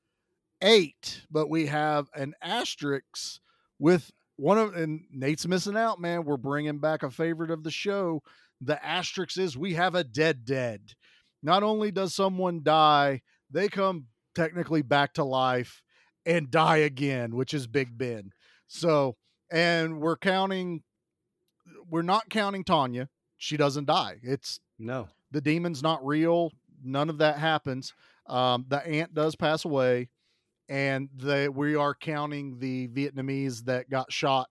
eight, 0.63 1.23
but 1.31 1.49
we 1.49 1.67
have 1.67 2.09
an 2.15 2.35
asterisk 2.43 3.41
with 3.79 4.11
one 4.37 4.59
of 4.59 4.75
and 4.75 5.05
Nate's 5.11 5.47
missing 5.47 5.77
out. 5.77 6.01
Man, 6.01 6.25
we're 6.25 6.37
bringing 6.37 6.79
back 6.79 7.03
a 7.03 7.11
favorite 7.11 7.51
of 7.51 7.63
the 7.63 7.71
show. 7.71 8.23
The 8.61 8.83
asterisk 8.85 9.39
is 9.39 9.57
we 9.57 9.75
have 9.75 9.95
a 9.95 10.05
dead 10.05 10.45
dead. 10.45 10.95
Not 11.43 11.63
only 11.63 11.91
does 11.91 12.15
someone 12.15 12.63
die, 12.63 13.23
they 13.51 13.69
come 13.69 14.07
technically 14.35 14.83
back 14.83 15.15
to 15.15 15.25
life 15.25 15.83
and 16.27 16.51
die 16.51 16.79
again, 16.79 17.35
which 17.35 17.55
is 17.55 17.67
Big 17.67 17.97
Ben. 17.97 18.33
So, 18.69 19.17
and 19.51 20.01
we're 20.01 20.17
counting, 20.17 20.83
we're 21.89 22.03
not 22.03 22.29
counting 22.31 22.65
Tanya. 22.65 23.09
She 23.37 23.57
doesn't 23.57 23.87
die. 23.87 24.17
It's 24.23 24.61
no. 24.79 25.09
the 25.31 25.41
demon's 25.41 25.83
not 25.83 26.05
real. 26.07 26.53
None 26.83 27.11
of 27.11 27.19
that 27.19 27.39
happens. 27.39 27.95
Um, 28.27 28.67
the 28.69 28.87
aunt 28.87 29.15
does 29.15 29.35
pass 29.35 29.65
away, 29.65 30.09
and 30.69 31.09
they, 31.17 31.49
we 31.49 31.75
are 31.75 31.95
counting 31.95 32.59
the 32.59 32.89
Vietnamese 32.89 33.65
that 33.65 33.91
got 33.91 34.13
shot 34.13 34.49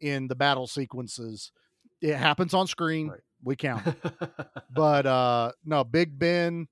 in 0.00 0.28
the 0.28 0.34
battle 0.34 0.66
sequences. 0.66 1.52
It 2.00 2.16
happens 2.16 2.54
on 2.54 2.66
screen. 2.66 3.08
Right. 3.08 3.20
We 3.42 3.56
count 3.56 3.96
but 4.70 5.06
uh 5.06 5.52
no 5.64 5.82
big 5.82 6.18
ben 6.18 6.68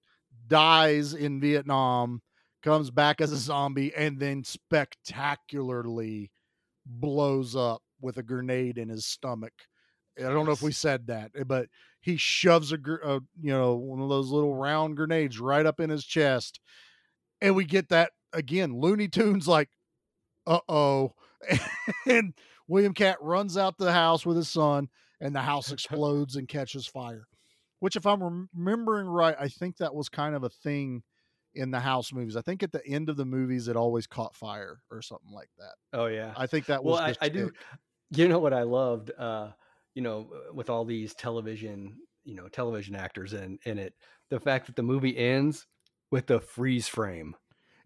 dies 0.49 1.15
in 1.15 1.41
vietnam 1.41 2.20
comes 2.62 2.91
back 2.91 3.20
as 3.20 3.33
a 3.33 3.37
zombie 3.37 3.95
and 3.95 4.19
then 4.19 4.43
spectacularly 4.43 6.31
blows 6.85 7.55
up 7.55 7.83
with 8.01 8.16
a 8.16 8.23
grenade 8.23 8.79
in 8.79 8.89
his 8.89 9.07
stomach. 9.07 9.53
I 10.19 10.23
don't 10.23 10.47
know 10.47 10.53
if 10.53 10.62
we 10.62 10.73
said 10.73 11.07
that 11.07 11.31
eh, 11.37 11.45
but 11.45 11.69
he 12.01 12.16
shoves 12.16 12.73
a, 12.73 12.77
a 12.77 13.20
you 13.41 13.53
know 13.53 13.77
one 13.77 14.01
of 14.01 14.09
those 14.09 14.31
little 14.31 14.55
round 14.55 14.97
grenades 14.97 15.39
right 15.39 15.65
up 15.65 15.79
in 15.79 15.91
his 15.91 16.05
chest 16.05 16.59
and 17.41 17.55
we 17.55 17.65
get 17.65 17.89
that 17.91 18.11
again 18.33 18.81
looney 18.81 19.07
tunes 19.07 19.47
like 19.47 19.69
uh-oh 20.49 21.15
and 22.07 22.35
william 22.66 22.95
katt 22.95 23.23
runs 23.23 23.57
out 23.57 23.79
the 23.79 23.93
house 23.93 24.27
with 24.27 24.37
his 24.37 24.49
son 24.49 24.89
and 25.20 25.37
the 25.37 25.41
house 25.41 25.70
explodes 25.73 26.35
and 26.35 26.49
catches 26.49 26.85
fire 26.85 27.29
which 27.81 27.97
if 27.97 28.07
i'm 28.07 28.49
remembering 28.55 29.07
right 29.07 29.37
i 29.39 29.49
think 29.49 29.77
that 29.77 29.95
was 29.95 30.09
kind 30.09 30.35
of 30.35 30.45
a 30.45 30.49
thing 30.49 31.03
in 31.55 31.71
the 31.71 31.81
house 31.81 32.13
movies 32.13 32.37
i 32.37 32.43
think 32.43 32.63
at 32.63 32.73
the 32.73 32.87
end 32.87 33.09
of 33.09 33.17
the 33.17 33.25
movies 33.25 33.69
it 33.69 33.77
always 33.77 34.07
caught 34.07 34.35
fire 34.35 34.81
or 34.91 35.03
something 35.03 35.33
like 35.33 35.49
that 35.59 35.99
oh 35.99 36.07
yeah. 36.07 36.33
i 36.37 36.47
think 36.47 36.67
that 36.67 36.85
was 36.85 37.01
well, 37.01 37.15
I, 37.21 37.27
I 37.27 37.29
do. 37.29 37.51
You 38.11 38.29
know 38.29 38.39
what 38.39 38.55
I 38.55 38.63
loved? 38.63 39.11
Uh, 39.17 39.51
you 39.95 40.03
know, 40.03 40.31
uh, 40.33 40.55
with 40.55 40.71
all 40.71 40.85
these 40.85 41.15
television, 41.15 41.97
you 42.25 42.35
know, 42.35 42.49
television 42.49 42.95
actors 42.95 43.35
in 43.35 43.59
in 43.65 43.79
it, 43.79 43.95
the 44.31 44.41
fact 44.41 44.67
that 44.67 44.77
the 44.77 44.83
movie 44.83 45.17
ends 45.17 45.67
with 46.11 46.27
the 46.27 46.41
freeze 46.41 46.89
frame 46.89 47.35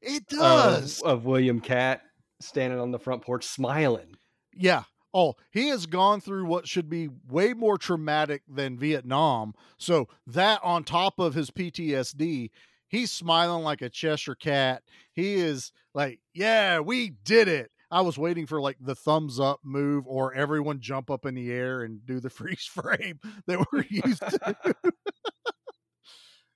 it 0.01 0.23
of, 0.33 0.39
does 0.39 1.01
of 1.03 1.25
William 1.25 1.61
Katt 1.61 2.03
standing 2.41 2.79
on 2.79 2.91
the 2.91 2.99
front 2.99 3.23
porch 3.23 3.45
smiling. 3.45 4.17
yeah 4.55 4.85
oh 5.15 5.35
he 5.51 5.69
has 5.69 5.87
gone 5.87 6.21
through 6.21 6.45
what 6.45 6.67
should 6.67 6.89
be 6.89 7.09
way 7.29 7.53
more 7.53 7.77
traumatic 7.79 8.43
than 8.49 8.79
vietnam 8.79 9.55
so 9.79 10.09
that 10.27 10.61
on 10.63 10.85
top 10.85 11.19
of 11.19 11.35
his 11.35 11.51
ptsd 11.51 12.51
he's 12.93 13.11
smiling 13.11 13.65
like 13.65 13.83
a 13.83 13.89
cheshire 13.89 14.37
cat. 14.37 14.83
He 15.15 15.35
is 15.35 15.73
like 15.95 16.21
yeah 16.33 16.79
we 16.79 17.15
did 17.25 17.49
it. 17.49 17.73
I 17.91 18.03
was 18.03 18.17
waiting 18.17 18.47
for 18.47 18.61
like 18.61 18.77
the 18.81 18.95
thumbs 18.95 19.41
up 19.41 19.59
move 19.65 20.05
or 20.07 20.33
everyone 20.33 20.81
jump 20.81 21.11
up 21.11 21.27
in 21.27 21.35
the 21.35 21.51
air 21.51 21.83
and 21.83 22.07
do 22.07 22.21
the 22.21 22.31
freeze 22.31 22.65
frame 22.65 23.19
that 23.47 23.67
we're 23.73 23.85
used 23.89 24.23
to 24.23 24.75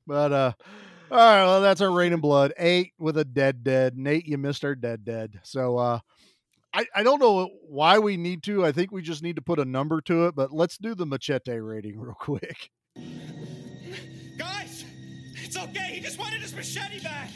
but 0.06 0.32
uh 0.32 0.52
all 1.10 1.18
right 1.18 1.44
well 1.44 1.60
that's 1.60 1.80
our 1.80 1.90
rain 1.90 2.12
and 2.12 2.22
blood. 2.22 2.52
Eight 2.58 2.92
with 2.98 3.16
a 3.16 3.24
dead 3.24 3.64
dead. 3.64 3.96
Nate 3.96 4.26
you 4.26 4.38
missed 4.38 4.64
our 4.64 4.74
dead 4.74 5.04
dead. 5.04 5.40
So 5.42 5.78
uh 5.78 6.00
I, 6.76 6.84
I 6.94 7.02
don't 7.02 7.18
know 7.18 7.48
why 7.66 7.98
we 7.98 8.18
need 8.18 8.42
to. 8.42 8.62
I 8.62 8.70
think 8.70 8.92
we 8.92 9.00
just 9.00 9.22
need 9.22 9.36
to 9.36 9.42
put 9.42 9.58
a 9.58 9.64
number 9.64 10.02
to 10.02 10.26
it, 10.26 10.34
but 10.34 10.52
let's 10.52 10.76
do 10.76 10.94
the 10.94 11.06
machete 11.06 11.56
rating 11.56 11.98
real 11.98 12.12
quick. 12.12 12.70
Guys, 14.36 14.84
it's 15.42 15.56
okay. 15.56 15.94
He 15.94 16.00
just 16.00 16.18
wanted 16.18 16.42
his 16.42 16.54
machete 16.54 17.02
back. 17.02 17.30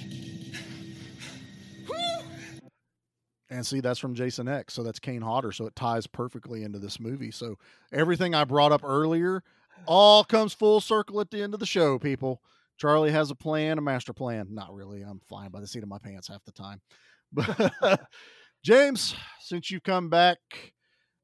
And 3.48 3.66
see, 3.66 3.80
that's 3.80 3.98
from 3.98 4.14
Jason 4.14 4.46
X. 4.46 4.74
So 4.74 4.82
that's 4.82 4.98
Kane 4.98 5.22
Hodder. 5.22 5.52
So 5.52 5.66
it 5.66 5.74
ties 5.74 6.06
perfectly 6.06 6.62
into 6.62 6.78
this 6.78 7.00
movie. 7.00 7.30
So 7.30 7.56
everything 7.92 8.34
I 8.34 8.44
brought 8.44 8.72
up 8.72 8.84
earlier 8.84 9.42
all 9.86 10.22
comes 10.22 10.52
full 10.52 10.82
circle 10.82 11.18
at 11.18 11.30
the 11.30 11.42
end 11.42 11.54
of 11.54 11.60
the 11.60 11.66
show, 11.66 11.98
people. 11.98 12.42
Charlie 12.76 13.10
has 13.10 13.30
a 13.30 13.34
plan, 13.34 13.78
a 13.78 13.80
master 13.80 14.12
plan. 14.12 14.48
Not 14.50 14.72
really. 14.74 15.00
I'm 15.00 15.20
flying 15.26 15.50
by 15.50 15.60
the 15.60 15.66
seat 15.66 15.82
of 15.82 15.88
my 15.88 15.98
pants 15.98 16.28
half 16.28 16.44
the 16.44 16.52
time. 16.52 16.82
But 17.32 18.00
James, 18.62 19.14
since 19.40 19.70
you've 19.70 19.82
come 19.82 20.08
back, 20.10 20.38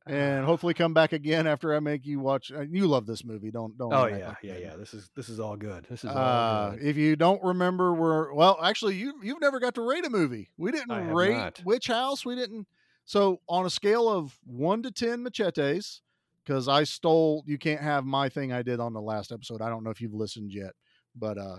and 0.07 0.45
hopefully 0.47 0.75
come 0.75 0.95
back 0.95 1.13
again 1.13 1.47
after 1.47 1.75
I 1.75 1.81
make 1.81 2.07
you 2.07 2.21
watch. 2.21 2.51
uh, 2.53 2.61
You 2.63 2.87
love 2.87 3.07
this 3.07 3.25
movie, 3.25 3.51
don't 3.51 3.77
don't? 3.77 3.93
Oh 3.93 4.07
yeah, 4.07 4.29
like 4.29 4.37
yeah, 4.43 4.57
yeah. 4.57 4.77
This 4.77 4.95
is 4.95 5.11
this 5.17 5.29
is 5.29 5.41
all 5.41 5.57
good. 5.57 5.87
This 5.91 6.05
is 6.05 6.11
all 6.11 6.17
Uh, 6.17 6.71
good. 6.71 6.83
if 6.83 6.97
you 6.97 7.17
don't 7.17 7.43
remember, 7.43 7.93
we're 7.95 8.33
well. 8.33 8.59
Actually, 8.63 8.95
you 8.97 9.15
you've 9.23 9.41
never 9.41 9.61
got 9.61 9.75
to 9.75 9.83
rate 9.83 10.05
a 10.07 10.11
movie. 10.11 10.51
We 10.57 10.73
didn't 10.73 11.09
rate 11.13 11.37
not. 11.37 11.63
Witch 11.65 11.89
House. 11.89 12.25
We 12.25 12.35
didn't. 12.37 12.67
So 13.05 13.41
on 13.49 13.67
a 13.67 13.71
scale 13.71 14.09
of 14.09 14.37
one 14.45 14.83
to 14.83 14.91
ten 14.91 15.23
machetes, 15.23 16.01
because 16.45 16.69
I 16.69 16.85
stole. 16.85 17.45
You 17.47 17.59
can't 17.59 17.81
have 17.81 18.05
my 18.05 18.29
thing 18.29 18.53
I 18.53 18.63
did 18.63 18.81
on 18.81 18.93
the 18.95 19.01
last 19.03 19.31
episode. 19.31 19.61
I 19.63 19.69
don't 19.69 19.85
know 19.85 19.91
if 19.91 20.01
you've 20.01 20.15
listened 20.15 20.53
yet, 20.53 20.73
but 21.15 21.37
uh, 21.39 21.57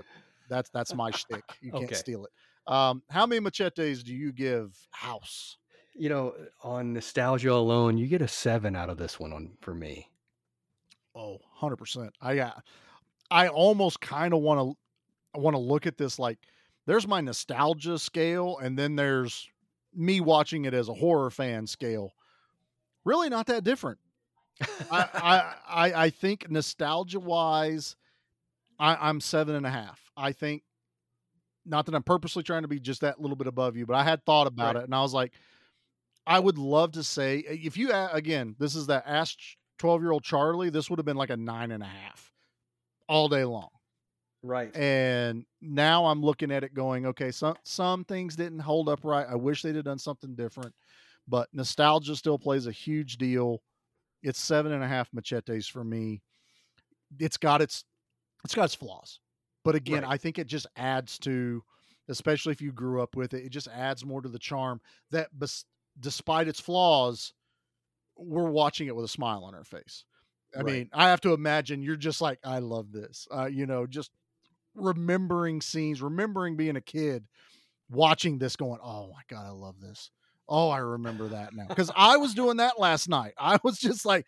that's 0.50 0.70
that's 0.72 0.94
my 0.96 1.12
shtick. 1.12 1.44
You 1.62 1.72
can't 1.72 1.96
steal 1.96 2.26
it. 2.26 2.32
Um, 2.74 3.02
how 3.10 3.26
many 3.26 3.40
machetes 3.40 4.04
do 4.04 4.14
you 4.14 4.34
give 4.34 4.76
House? 4.92 5.58
You 5.98 6.10
know, 6.10 6.32
eh, 6.32 6.46
on 6.64 6.94
nostalgia 6.94 7.52
alone, 7.54 7.98
you 7.98 8.08
get 8.08 8.22
a 8.22 8.28
seven 8.28 8.76
out 8.76 8.90
of 8.90 8.98
this 8.98 9.20
one 9.20 9.34
on 9.34 9.58
for 9.62 9.74
me. 9.74 10.12
Oh, 11.16 11.34
100%. 11.34 12.14
I 12.22 12.36
got 12.36 12.64
I 13.32 13.48
almost 13.48 14.02
kind 14.02 14.34
of 14.34 14.42
want 14.42 14.78
to 15.36 15.40
want 15.40 15.56
to 15.56 15.60
look 15.60 15.88
at 15.88 15.98
this 15.98 16.20
like 16.20 16.40
there's 16.86 17.08
my 17.08 17.22
nostalgia 17.22 18.00
scale 18.00 18.58
and 18.60 18.78
then 18.78 18.96
there's 18.96 19.50
me 19.94 20.22
watching 20.22 20.66
it 20.66 20.74
as 20.74 20.90
a 20.90 20.94
horror 20.94 21.30
fan 21.32 21.68
scale. 21.68 22.14
Really 23.06 23.30
not 23.30 23.48
that 23.48 23.64
different. 23.64 24.00
I, 24.90 25.08
I 25.22 25.56
I 25.68 26.06
I 26.06 26.10
think 26.12 26.50
nostalgia 26.50 27.20
wise, 27.20 27.96
I, 28.80 29.10
I'm 29.10 29.22
seven 29.22 29.56
and 29.56 29.66
a 29.66 29.72
half. 29.72 30.12
I 30.18 30.32
think 30.34 30.64
not 31.66 31.86
that 31.86 31.96
I'm 31.96 32.04
purposely 32.04 32.44
trying 32.44 32.62
to 32.62 32.68
be 32.68 32.80
just 32.80 33.02
that 33.02 33.20
little 33.20 33.36
bit 33.36 33.48
above 33.48 33.76
you, 33.76 33.86
but 33.86 33.96
I 33.96 34.04
had 34.04 34.26
thought 34.26 34.48
about 34.48 34.76
Right. 34.76 34.78
it 34.78 34.84
and 34.84 34.96
I 34.96 35.02
was 35.02 35.14
like, 35.14 35.34
I 36.28 36.40
would 36.40 36.58
love 36.58 36.92
to 36.94 37.04
say 37.04 37.44
eh, 37.48 37.58
if 37.64 37.78
you 37.78 37.92
again, 37.94 38.56
this 38.60 38.76
is 38.76 38.88
that 38.88 39.04
ask 39.08 39.38
12 39.80 40.02
year 40.02 40.12
old 40.12 40.24
Charlie, 40.24 40.70
this 40.70 40.90
would 40.90 41.00
have 41.00 41.06
been 41.06 41.18
like 41.18 41.30
a 41.32 41.38
nine 41.38 41.72
and 41.72 41.82
a 41.84 41.88
half 41.88 42.32
all 43.08 43.30
day 43.30 43.46
long. 43.46 43.70
Right. 44.44 44.76
And 44.76 45.46
now 45.62 46.06
I'm 46.06 46.22
looking 46.22 46.52
at 46.52 46.64
it 46.64 46.74
going, 46.74 47.06
okay, 47.08 47.32
some 47.32 47.56
some 47.64 48.04
things 48.06 48.36
didn't 48.36 48.60
hold 48.60 48.90
up 48.90 49.04
right. 49.04 49.26
I 49.28 49.36
wish 49.36 49.62
they'd 49.62 49.76
have 49.76 49.86
done 49.86 50.00
something 50.00 50.36
different, 50.36 50.74
but 51.28 51.50
nostalgia 51.54 52.16
still 52.16 52.38
plays 52.38 52.68
a 52.68 52.72
huge 52.72 53.18
deal. 53.18 53.62
It's 54.24 54.40
seven 54.40 54.72
and 54.74 54.84
a 54.84 54.88
half 54.88 55.10
machetes 55.14 55.68
for 55.68 55.84
me. 55.84 56.22
It's 57.20 57.38
got 57.38 57.62
its 57.62 57.86
it's 58.44 58.56
got 58.56 58.66
its 58.66 58.76
flaws, 58.76 59.20
but 59.64 59.76
again, 59.76 60.04
Right. 60.04 60.14
I 60.14 60.18
think 60.18 60.38
it 60.40 60.48
just 60.48 60.68
adds 60.76 61.18
to, 61.20 61.64
especially 62.08 62.52
if 62.52 62.62
you 62.62 62.72
grew 62.72 63.02
up 63.02 63.16
with 63.16 63.34
it, 63.34 63.46
it 63.46 63.50
just 63.50 63.68
adds 63.70 64.06
more 64.06 64.22
to 64.22 64.30
the 64.30 64.40
charm 64.40 64.80
that, 65.12 65.38
bes- 65.38 65.66
despite 66.00 66.48
its 66.48 66.60
flaws, 66.60 67.34
we're 68.18 68.50
watching 68.50 68.88
it 68.88 68.96
with 68.96 69.06
a 69.06 69.10
smile 69.10 69.44
on 69.44 69.56
our 69.56 69.64
face. 69.64 70.06
I 70.58 70.64
Right. 70.64 70.74
mean, 70.74 70.90
I 70.94 71.10
have 71.10 71.22
to 71.22 71.34
imagine 71.34 71.82
you're 71.82 71.96
just 71.96 72.22
like, 72.22 72.40
I 72.44 72.60
love 72.60 72.92
this. 72.92 73.28
Uh, 73.32 73.46
you 73.46 73.66
know, 73.66 73.86
just 73.86 74.12
remembering 74.76 75.62
scenes, 75.62 76.02
remembering 76.02 76.56
being 76.58 76.76
a 76.76 76.82
kid, 76.82 77.26
watching 77.90 78.38
this, 78.40 78.56
going, 78.56 78.80
"Oh 78.84 79.08
my 79.10 79.22
god, 79.30 79.46
I 79.46 79.52
love 79.52 79.80
this." 79.82 80.12
Oh, 80.50 80.70
I 80.70 80.80
remember 80.80 81.30
that 81.30 81.54
now 81.54 81.68
because 81.68 81.92
I 81.96 82.18
was 82.18 82.34
doing 82.34 82.58
that 82.58 82.80
last 82.80 83.10
night. 83.10 83.34
I 83.40 83.60
was 83.64 83.78
just 83.80 84.06
like, 84.06 84.26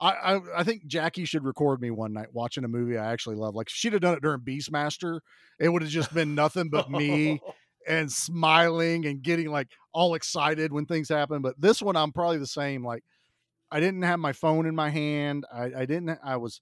I, 0.00 0.12
I 0.12 0.40
I 0.58 0.64
think 0.64 0.86
Jackie 0.86 1.24
should 1.24 1.44
record 1.44 1.80
me 1.80 1.90
one 1.90 2.12
night 2.12 2.28
watching 2.32 2.64
a 2.64 2.68
movie 2.68 2.98
I 2.98 3.12
actually 3.12 3.36
love. 3.36 3.54
Like 3.54 3.68
she'd 3.68 3.92
have 3.92 4.02
done 4.02 4.14
it 4.14 4.22
during 4.22 4.40
Beastmaster, 4.40 5.20
it 5.58 5.68
would 5.68 5.82
have 5.82 5.90
just 5.90 6.12
been 6.14 6.34
nothing 6.34 6.70
but 6.70 6.88
me 6.88 7.42
and 7.88 8.12
smiling 8.12 9.06
and 9.06 9.22
getting 9.22 9.50
like 9.50 9.68
all 9.92 10.14
excited 10.14 10.72
when 10.72 10.86
things 10.86 11.08
happen. 11.08 11.42
But 11.42 11.60
this 11.60 11.82
one, 11.82 11.96
I'm 11.96 12.12
probably 12.12 12.38
the 12.38 12.46
same. 12.46 12.84
Like 12.84 13.02
I 13.70 13.80
didn't 13.80 14.02
have 14.02 14.20
my 14.20 14.32
phone 14.32 14.66
in 14.66 14.74
my 14.74 14.90
hand. 14.90 15.44
I, 15.52 15.64
I 15.78 15.86
didn't. 15.86 16.18
I 16.22 16.36
was 16.36 16.60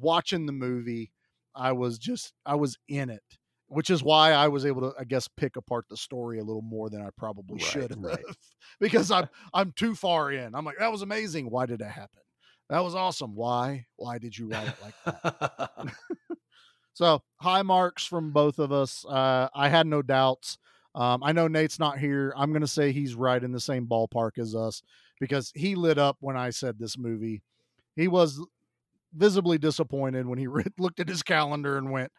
watching 0.00 0.46
the 0.46 0.52
movie. 0.52 1.12
I 1.54 1.72
was 1.72 1.98
just. 1.98 2.32
I 2.44 2.54
was 2.54 2.78
in 2.88 3.10
it, 3.10 3.22
which 3.68 3.90
is 3.90 4.02
why 4.02 4.32
I 4.32 4.48
was 4.48 4.66
able 4.66 4.82
to, 4.92 4.94
I 4.98 5.04
guess, 5.04 5.28
pick 5.28 5.56
apart 5.56 5.86
the 5.88 5.96
story 5.96 6.38
a 6.38 6.44
little 6.44 6.62
more 6.62 6.90
than 6.90 7.02
I 7.02 7.10
probably 7.16 7.58
Right, 7.60 7.62
should 7.62 7.90
have, 7.90 8.02
right. 8.02 8.24
because 8.80 9.10
I'm 9.10 9.28
I'm 9.54 9.72
too 9.72 9.94
far 9.94 10.30
in. 10.32 10.54
I'm 10.54 10.64
like, 10.64 10.78
that 10.78 10.92
was 10.92 11.02
amazing. 11.02 11.50
Why 11.50 11.66
did 11.66 11.80
that 11.80 11.92
happen? 11.92 12.20
That 12.68 12.80
was 12.84 12.94
awesome. 12.96 13.34
Why? 13.34 13.86
Why 13.96 14.18
did 14.18 14.36
you 14.36 14.48
write 14.48 14.68
it 14.68 14.74
like 14.82 14.94
that? 15.04 15.92
So 16.94 17.22
high 17.36 17.62
marks 17.62 18.06
from 18.06 18.32
both 18.32 18.58
of 18.58 18.72
us. 18.72 19.04
Uh, 19.04 19.48
I 19.54 19.68
had 19.68 19.86
no 19.86 20.02
doubts. 20.02 20.58
Um, 20.96 21.22
I 21.22 21.32
know 21.32 21.46
Nate's 21.46 21.78
not 21.78 21.98
here. 21.98 22.32
I'm 22.36 22.50
going 22.52 22.62
to 22.62 22.66
say 22.66 22.90
he's 22.90 23.14
right 23.14 23.42
in 23.42 23.52
the 23.52 23.60
same 23.60 23.86
ballpark 23.86 24.38
as 24.38 24.54
us 24.56 24.82
because 25.20 25.52
he 25.54 25.74
lit 25.74 25.98
up 25.98 26.16
when 26.20 26.38
I 26.38 26.48
said 26.50 26.78
this 26.78 26.96
movie. 26.96 27.42
He 27.96 28.08
was 28.08 28.40
visibly 29.14 29.58
disappointed 29.58 30.26
when 30.26 30.38
he 30.38 30.46
re- 30.46 30.64
looked 30.78 30.98
at 30.98 31.08
his 31.08 31.22
calendar 31.22 31.76
and 31.76 31.92
went, 31.92 32.10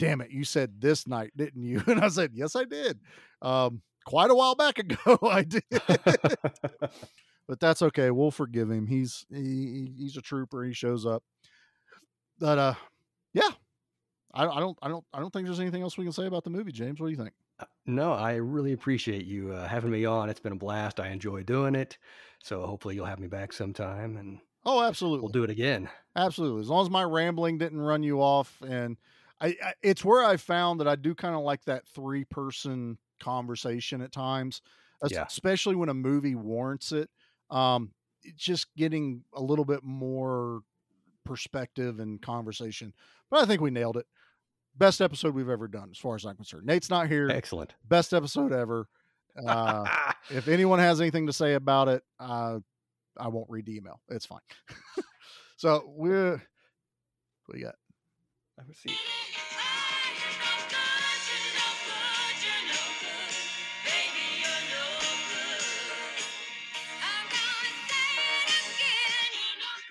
"Damn 0.00 0.20
it, 0.20 0.32
you 0.32 0.44
said 0.44 0.80
this 0.80 1.06
night, 1.06 1.32
didn't 1.36 1.62
you?" 1.62 1.80
And 1.86 2.00
I 2.00 2.08
said, 2.08 2.32
"Yes, 2.34 2.56
I 2.56 2.64
did. 2.64 2.98
Um, 3.40 3.82
quite 4.04 4.30
a 4.30 4.34
while 4.34 4.56
back 4.56 4.78
ago, 4.80 5.18
I 5.22 5.42
did." 5.44 5.62
but 5.70 7.60
that's 7.60 7.82
okay. 7.82 8.10
We'll 8.10 8.32
forgive 8.32 8.68
him. 8.68 8.88
He's 8.88 9.26
he, 9.30 9.92
he's 9.96 10.16
a 10.16 10.22
trooper. 10.22 10.64
He 10.64 10.72
shows 10.72 11.06
up. 11.06 11.22
But 12.40 12.58
uh, 12.58 12.74
yeah, 13.32 13.50
I, 14.34 14.46
I 14.46 14.60
don't 14.60 14.78
I 14.82 14.88
don't 14.88 15.04
I 15.12 15.20
don't 15.20 15.32
think 15.32 15.46
there's 15.46 15.60
anything 15.60 15.82
else 15.82 15.98
we 15.98 16.04
can 16.04 16.12
say 16.12 16.26
about 16.26 16.44
the 16.44 16.50
movie. 16.50 16.72
James, 16.72 17.00
what 17.00 17.06
do 17.06 17.10
you 17.12 17.16
think? 17.18 17.32
no, 17.86 18.12
I 18.12 18.34
really 18.36 18.72
appreciate 18.72 19.24
you 19.26 19.52
uh, 19.52 19.68
having 19.68 19.90
me 19.90 20.04
on. 20.04 20.28
It's 20.30 20.40
been 20.40 20.52
a 20.52 20.56
blast. 20.56 20.98
I 20.98 21.08
enjoy 21.08 21.42
doing 21.42 21.74
it. 21.74 21.98
So 22.42 22.66
hopefully 22.66 22.94
you'll 22.96 23.06
have 23.06 23.20
me 23.20 23.28
back 23.28 23.52
sometime 23.52 24.16
and 24.16 24.40
Oh, 24.64 24.82
absolutely. 24.82 25.20
we'll 25.20 25.28
do 25.32 25.44
it 25.44 25.50
again. 25.50 25.88
Absolutely. 26.16 26.60
As 26.60 26.68
long 26.68 26.84
as 26.84 26.90
my 26.90 27.02
rambling 27.02 27.58
didn't 27.58 27.80
run 27.80 28.02
you 28.04 28.20
off, 28.20 28.60
and 28.66 28.96
I, 29.40 29.56
I 29.62 29.74
it's 29.82 30.04
where 30.04 30.24
I 30.24 30.36
found 30.36 30.80
that 30.80 30.88
I 30.88 30.94
do 30.96 31.14
kind 31.14 31.34
of 31.34 31.42
like 31.42 31.64
that 31.64 31.86
three 31.88 32.24
person 32.24 32.98
conversation 33.20 34.00
at 34.02 34.12
times, 34.12 34.62
Yeah. 35.08 35.24
especially 35.24 35.74
when 35.76 35.88
a 35.88 35.94
movie 35.94 36.34
warrants 36.36 36.92
it. 36.92 37.10
Um, 37.50 37.92
it's 38.22 38.42
just 38.42 38.74
getting 38.76 39.24
a 39.34 39.42
little 39.42 39.64
bit 39.64 39.82
more 39.82 40.60
perspective 41.24 41.98
and 42.00 42.20
conversation. 42.22 42.92
But 43.30 43.42
I 43.42 43.46
think 43.46 43.60
we 43.60 43.70
nailed 43.70 43.96
it. 43.96 44.06
Best 44.76 45.00
episode 45.00 45.34
we've 45.34 45.48
ever 45.48 45.68
done, 45.68 45.88
as 45.90 45.98
far 45.98 46.14
as 46.14 46.24
I'm 46.24 46.36
concerned. 46.36 46.66
Nate's 46.66 46.90
not 46.90 47.08
here. 47.08 47.28
Excellent. 47.30 47.74
Best 47.88 48.12
episode 48.14 48.52
ever. 48.52 48.88
Uh, 49.46 49.86
if 50.30 50.48
anyone 50.48 50.78
has 50.78 51.00
anything 51.00 51.26
to 51.26 51.32
say 51.32 51.54
about 51.54 51.88
it, 51.88 52.02
uh, 52.18 52.58
I 53.18 53.28
won't 53.28 53.50
read 53.50 53.66
the 53.66 53.76
email. 53.76 54.00
It's 54.08 54.26
fine. 54.26 54.40
so 55.56 55.84
we're 55.86 56.42
what 57.46 57.56
we 57.56 57.60
got. 57.60 57.74
Have 58.58 58.68
a 58.68 58.74
seat. 58.74 58.96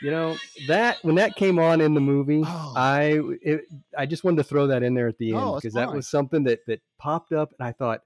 You 0.02 0.10
know 0.12 0.36
that 0.68 0.98
when 1.04 1.16
that 1.16 1.36
came 1.36 1.60
on 1.60 1.80
in 1.82 1.94
the 1.94 2.02
movie, 2.02 2.42
Oh. 2.46 2.74
I 2.76 3.20
it, 3.42 3.62
I 3.98 4.06
just 4.06 4.24
wanted 4.24 4.38
to 4.38 4.44
throw 4.44 4.68
that 4.68 4.82
in 4.84 4.94
there 4.96 5.08
at 5.08 5.18
the 5.18 5.30
end 5.34 5.40
oh, 5.44 5.56
because 5.56 5.74
that 5.76 5.94
was 5.94 6.08
something 6.10 6.44
that 6.46 6.60
that 6.68 6.82
popped 6.98 7.32
up, 7.34 7.54
and 7.60 7.68
I 7.68 7.72
thought, 7.72 8.02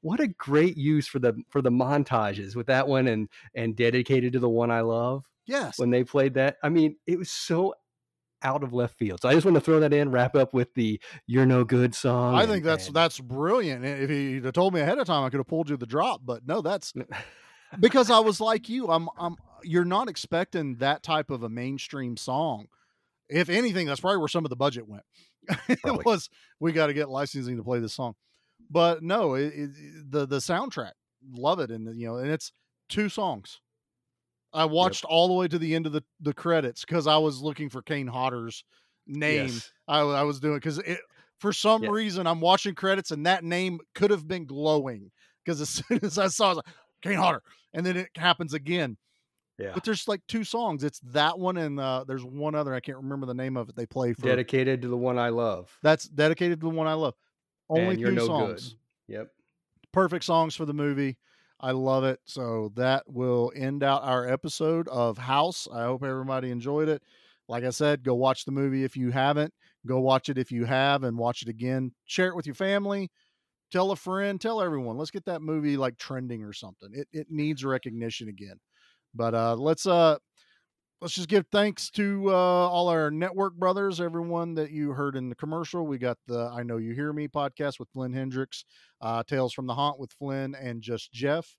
what 0.00 0.18
a 0.20 0.26
great 0.26 0.76
use 0.76 1.06
for 1.06 1.18
the 1.20 1.34
for 1.50 1.62
the 1.62 1.70
montages 1.70 2.56
with 2.56 2.66
that 2.66 2.88
one 2.88 3.06
and 3.08 3.28
and 3.54 3.76
dedicated 3.76 4.32
to 4.32 4.38
the 4.40 4.48
one 4.48 4.70
I 4.70 4.80
love 4.80 5.24
Yes. 5.46 5.78
when 5.78 5.90
they 5.90 6.02
played 6.04 6.34
that. 6.34 6.56
I 6.64 6.68
mean, 6.68 6.96
it 7.06 7.18
was 7.18 7.30
so 7.30 7.74
out 8.42 8.62
of 8.62 8.72
left 8.72 8.98
field. 8.98 9.20
So 9.22 9.28
I 9.28 9.34
just 9.34 9.46
want 9.46 9.54
to 9.54 9.60
throw 9.60 9.80
that 9.80 9.92
in, 9.92 10.10
wrap 10.10 10.34
up 10.34 10.52
with 10.52 10.74
the 10.74 11.00
"You're 11.26 11.46
No 11.46 11.62
Good" 11.64 11.94
song. 11.94 12.34
I 12.34 12.42
and- 12.42 12.50
think 12.50 12.64
that's 12.64 12.86
and- 12.88 12.96
that's 12.96 13.20
brilliant. 13.20 13.84
If 13.84 14.10
he'd 14.10 14.52
told 14.54 14.74
me 14.74 14.80
ahead 14.80 14.98
of 14.98 15.06
time, 15.06 15.24
I 15.24 15.30
could 15.30 15.38
have 15.38 15.46
pulled 15.46 15.70
you 15.70 15.76
the 15.76 15.86
drop. 15.86 16.22
But 16.24 16.46
no, 16.46 16.60
that's 16.60 16.92
because 17.80 18.10
I 18.10 18.18
was 18.20 18.40
like 18.40 18.68
you. 18.68 18.88
I'm 18.88 19.08
I'm 19.18 19.36
you're 19.62 19.84
not 19.84 20.08
expecting 20.08 20.76
that 20.76 21.02
type 21.02 21.30
of 21.30 21.42
a 21.42 21.48
mainstream 21.48 22.16
song. 22.16 22.66
If 23.28 23.48
anything, 23.48 23.86
that's 23.86 24.00
probably 24.00 24.18
where 24.18 24.28
some 24.28 24.44
of 24.44 24.50
the 24.50 24.56
budget 24.56 24.86
went. 24.88 25.02
it 25.68 26.04
was 26.04 26.28
we 26.60 26.72
got 26.72 26.86
to 26.88 26.94
get 26.94 27.08
licensing 27.08 27.56
to 27.56 27.64
play 27.64 27.80
this 27.80 27.94
song. 27.94 28.14
But 28.70 29.02
no, 29.02 29.34
it, 29.34 29.52
it, 29.54 29.70
the 30.10 30.26
the 30.26 30.38
soundtrack, 30.38 30.92
love 31.32 31.60
it, 31.60 31.70
and 31.70 31.94
you 31.98 32.08
know, 32.08 32.16
and 32.16 32.30
it's 32.30 32.52
two 32.88 33.08
songs. 33.08 33.60
I 34.52 34.64
watched 34.64 35.04
all 35.04 35.28
the 35.28 35.34
way 35.34 35.48
to 35.48 35.58
the 35.58 35.74
end 35.74 35.86
of 35.86 35.92
the 35.92 36.02
the 36.20 36.34
credits 36.34 36.84
because 36.84 37.06
I 37.06 37.18
was 37.18 37.40
looking 37.42 37.68
for 37.68 37.82
Kane 37.82 38.06
Hodder's 38.06 38.64
name. 39.06 39.46
Yes. 39.46 39.70
I, 39.86 40.00
I 40.00 40.22
was 40.22 40.40
doing 40.40 40.56
because 40.56 40.80
for 41.38 41.52
some 41.52 41.82
Yeah. 41.82 41.90
reason 41.90 42.26
I'm 42.26 42.40
watching 42.40 42.74
credits 42.74 43.10
and 43.10 43.26
that 43.26 43.44
name 43.44 43.80
could 43.94 44.10
have 44.10 44.26
been 44.26 44.46
glowing 44.46 45.10
because 45.44 45.60
as 45.60 45.68
soon 45.88 46.00
as 46.02 46.18
I 46.18 46.28
saw, 46.28 46.46
it, 46.46 46.46
I 46.46 46.48
was 46.48 46.56
like, 46.58 46.74
Kane 47.02 47.14
Hodder, 47.18 47.42
and 47.76 47.86
then 47.86 47.96
it 47.96 48.08
happens 48.16 48.54
again. 48.54 48.96
Yeah. 49.58 49.70
But 49.72 49.84
there's 49.84 50.06
like 50.06 50.20
two 50.26 50.44
songs. 50.44 50.84
It's 50.84 51.00
that 51.12 51.38
one 51.38 51.56
and 51.56 51.80
uh, 51.80 52.04
there's 52.06 52.24
one 52.24 52.54
other. 52.54 52.74
I 52.74 52.80
can't 52.80 52.98
remember 52.98 53.26
the 53.26 53.34
name 53.34 53.56
of 53.56 53.68
it. 53.68 53.76
They 53.76 53.86
play 53.86 54.12
for 54.12 54.22
dedicated 54.22 54.82
to 54.82 54.88
the 54.88 54.96
one 54.96 55.18
I 55.18 55.30
love. 55.30 55.74
that's 55.82 56.08
dedicated 56.08 56.60
to 56.60 56.68
the 56.68 56.74
one 56.74 56.86
I 56.86 56.94
love. 56.94 57.14
Only 57.68 57.96
two 57.96 58.12
no 58.12 58.26
songs. 58.26 58.76
good. 59.08 59.14
Yep. 59.14 59.28
Perfect 59.92 60.24
songs 60.24 60.54
for 60.54 60.66
the 60.66 60.74
movie. 60.74 61.16
I 61.58 61.70
love 61.70 62.04
it. 62.04 62.20
So 62.24 62.70
that 62.76 63.04
will 63.06 63.50
end 63.56 63.82
out 63.82 64.02
our 64.02 64.28
episode 64.28 64.88
of 64.88 65.16
House. 65.16 65.66
I 65.72 65.84
hope 65.84 66.04
everybody 66.04 66.50
enjoyed 66.50 66.88
it. 66.88 67.02
Like 67.48 67.64
I 67.64 67.70
said, 67.70 68.02
go 68.02 68.14
watch 68.14 68.44
the 68.44 68.52
movie 68.52 68.84
if 68.84 68.96
you 68.96 69.10
haven't. 69.10 69.54
Go 69.86 70.00
watch 70.00 70.28
it 70.28 70.36
if 70.36 70.52
you 70.52 70.64
have 70.64 71.04
and 71.04 71.16
watch 71.16 71.42
it 71.42 71.48
again. 71.48 71.92
Share 72.04 72.28
it 72.28 72.36
with 72.36 72.44
your 72.44 72.56
family. 72.56 73.10
Tell 73.72 73.90
a 73.90 73.96
friend, 73.96 74.40
tell 74.40 74.60
everyone. 74.62 74.96
Let's 74.96 75.10
get 75.10 75.24
that 75.24 75.42
movie 75.42 75.76
like 75.76 75.96
trending 75.98 76.42
or 76.44 76.52
something. 76.52 76.90
It 76.92 77.08
it 77.12 77.26
needs 77.30 77.64
recognition 77.64 78.28
again. 78.28 78.60
But 79.14 79.34
uh 79.34 79.56
let's 79.56 79.86
uh 79.86 80.18
let's 81.00 81.14
just 81.14 81.28
give 81.28 81.46
thanks 81.52 81.90
to 81.90 82.24
uh, 82.28 82.32
all 82.32 82.88
our 82.88 83.10
network 83.10 83.54
brothers, 83.54 84.00
everyone 84.00 84.54
that 84.54 84.70
you 84.70 84.92
heard 84.92 85.16
in 85.16 85.28
the 85.28 85.34
commercial. 85.34 85.86
We 85.86 85.98
got 85.98 86.18
the 86.26 86.50
I 86.54 86.62
Know 86.62 86.78
You 86.78 86.94
Hear 86.94 87.12
Me 87.12 87.28
podcast 87.28 87.78
with 87.78 87.88
Flynn 87.90 88.12
Hendricks, 88.12 88.64
uh, 89.00 89.22
Tales 89.22 89.52
from 89.52 89.66
the 89.66 89.74
Haunt 89.74 89.98
with 90.00 90.12
Flynn 90.12 90.54
and 90.54 90.80
just 90.82 91.12
Jeff. 91.12 91.54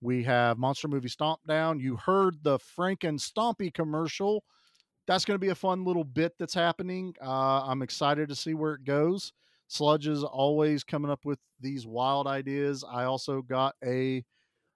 We 0.00 0.24
have 0.24 0.58
Monster 0.58 0.88
Movie 0.88 1.08
Stomp 1.08 1.40
Down. 1.46 1.78
You 1.78 1.96
heard 1.96 2.42
the 2.42 2.58
Frank 2.58 3.04
and 3.04 3.18
Stompy 3.18 3.72
commercial. 3.72 4.42
That's 5.06 5.24
going 5.24 5.36
to 5.36 5.44
be 5.44 5.50
a 5.50 5.54
fun 5.54 5.84
little 5.84 6.04
bit 6.04 6.32
that's 6.38 6.54
happening. 6.54 7.14
Uh, 7.22 7.62
I'm 7.64 7.82
excited 7.82 8.28
to 8.28 8.34
see 8.34 8.54
where 8.54 8.74
it 8.74 8.84
goes. 8.84 9.32
Sludge 9.72 10.06
is 10.06 10.22
always 10.22 10.84
coming 10.84 11.10
up 11.10 11.24
with 11.24 11.38
these 11.58 11.86
wild 11.86 12.26
ideas. 12.26 12.84
I 12.86 13.04
also 13.04 13.40
got 13.40 13.74
a 13.82 14.22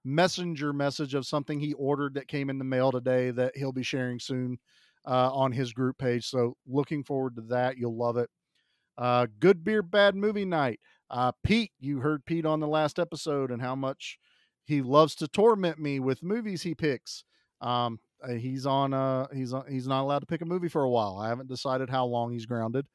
messenger 0.03 0.73
message 0.73 1.13
of 1.13 1.27
something 1.27 1.59
he 1.59 1.73
ordered 1.73 2.15
that 2.15 2.27
came 2.27 2.49
in 2.49 2.57
the 2.57 2.65
mail 2.65 2.91
today 2.91 3.29
that 3.31 3.55
he'll 3.55 3.71
be 3.71 3.83
sharing 3.83 4.19
soon 4.19 4.57
uh, 5.05 5.31
on 5.31 5.51
his 5.51 5.71
group 5.71 5.97
page. 5.99 6.25
So 6.27 6.55
looking 6.65 7.03
forward 7.03 7.35
to 7.35 7.41
that. 7.43 7.77
You'll 7.77 7.95
love 7.97 8.17
it. 8.17 8.29
Uh, 8.97 9.27
good 9.39 9.63
beer, 9.63 9.83
bad 9.83 10.15
movie 10.15 10.45
night. 10.45 10.79
Uh, 11.11 11.31
Pete, 11.43 11.71
you 11.79 11.99
heard 11.99 12.25
Pete 12.25 12.45
on 12.45 12.59
the 12.59 12.67
last 12.67 12.97
episode 12.97 13.51
and 13.51 13.61
how 13.61 13.75
much 13.75 14.17
he 14.65 14.81
loves 14.81 15.13
to 15.15 15.27
torment 15.27 15.77
me 15.77 15.99
with 15.99 16.23
movies 16.23 16.63
he 16.63 16.73
picks. 16.73 17.23
Um, 17.61 17.99
uh, 18.23 18.33
he's 18.33 18.65
on. 18.65 18.93
Uh, 18.93 19.27
he's 19.31 19.53
on, 19.53 19.65
he's 19.69 19.87
not 19.87 20.01
allowed 20.01 20.19
to 20.19 20.25
pick 20.25 20.41
a 20.41 20.45
movie 20.45 20.69
for 20.69 20.83
a 20.83 20.89
while. 20.89 21.17
I 21.17 21.29
haven't 21.29 21.49
decided 21.49 21.89
how 21.89 22.05
long 22.05 22.31
he's 22.31 22.47
grounded, 22.47 22.87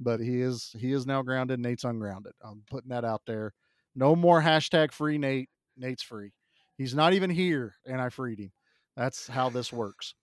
but 0.00 0.20
he 0.20 0.40
is 0.40 0.74
he 0.78 0.92
is 0.92 1.06
now 1.06 1.22
grounded. 1.22 1.60
Nate's 1.60 1.84
ungrounded. 1.84 2.32
I'm 2.42 2.62
putting 2.70 2.90
that 2.90 3.04
out 3.04 3.22
there. 3.26 3.52
No 3.94 4.16
more 4.16 4.42
hashtag 4.42 4.92
free 4.92 5.18
Nate. 5.18 5.50
Nate's 5.76 6.02
free. 6.02 6.32
He's 6.76 6.94
not 6.94 7.12
even 7.12 7.30
here, 7.30 7.76
and 7.86 8.00
I 8.00 8.08
freed 8.08 8.38
him. 8.38 8.52
That's 8.96 9.26
how 9.26 9.50
this 9.50 9.72
works. 9.72 10.14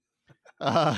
Uh, 0.60 0.98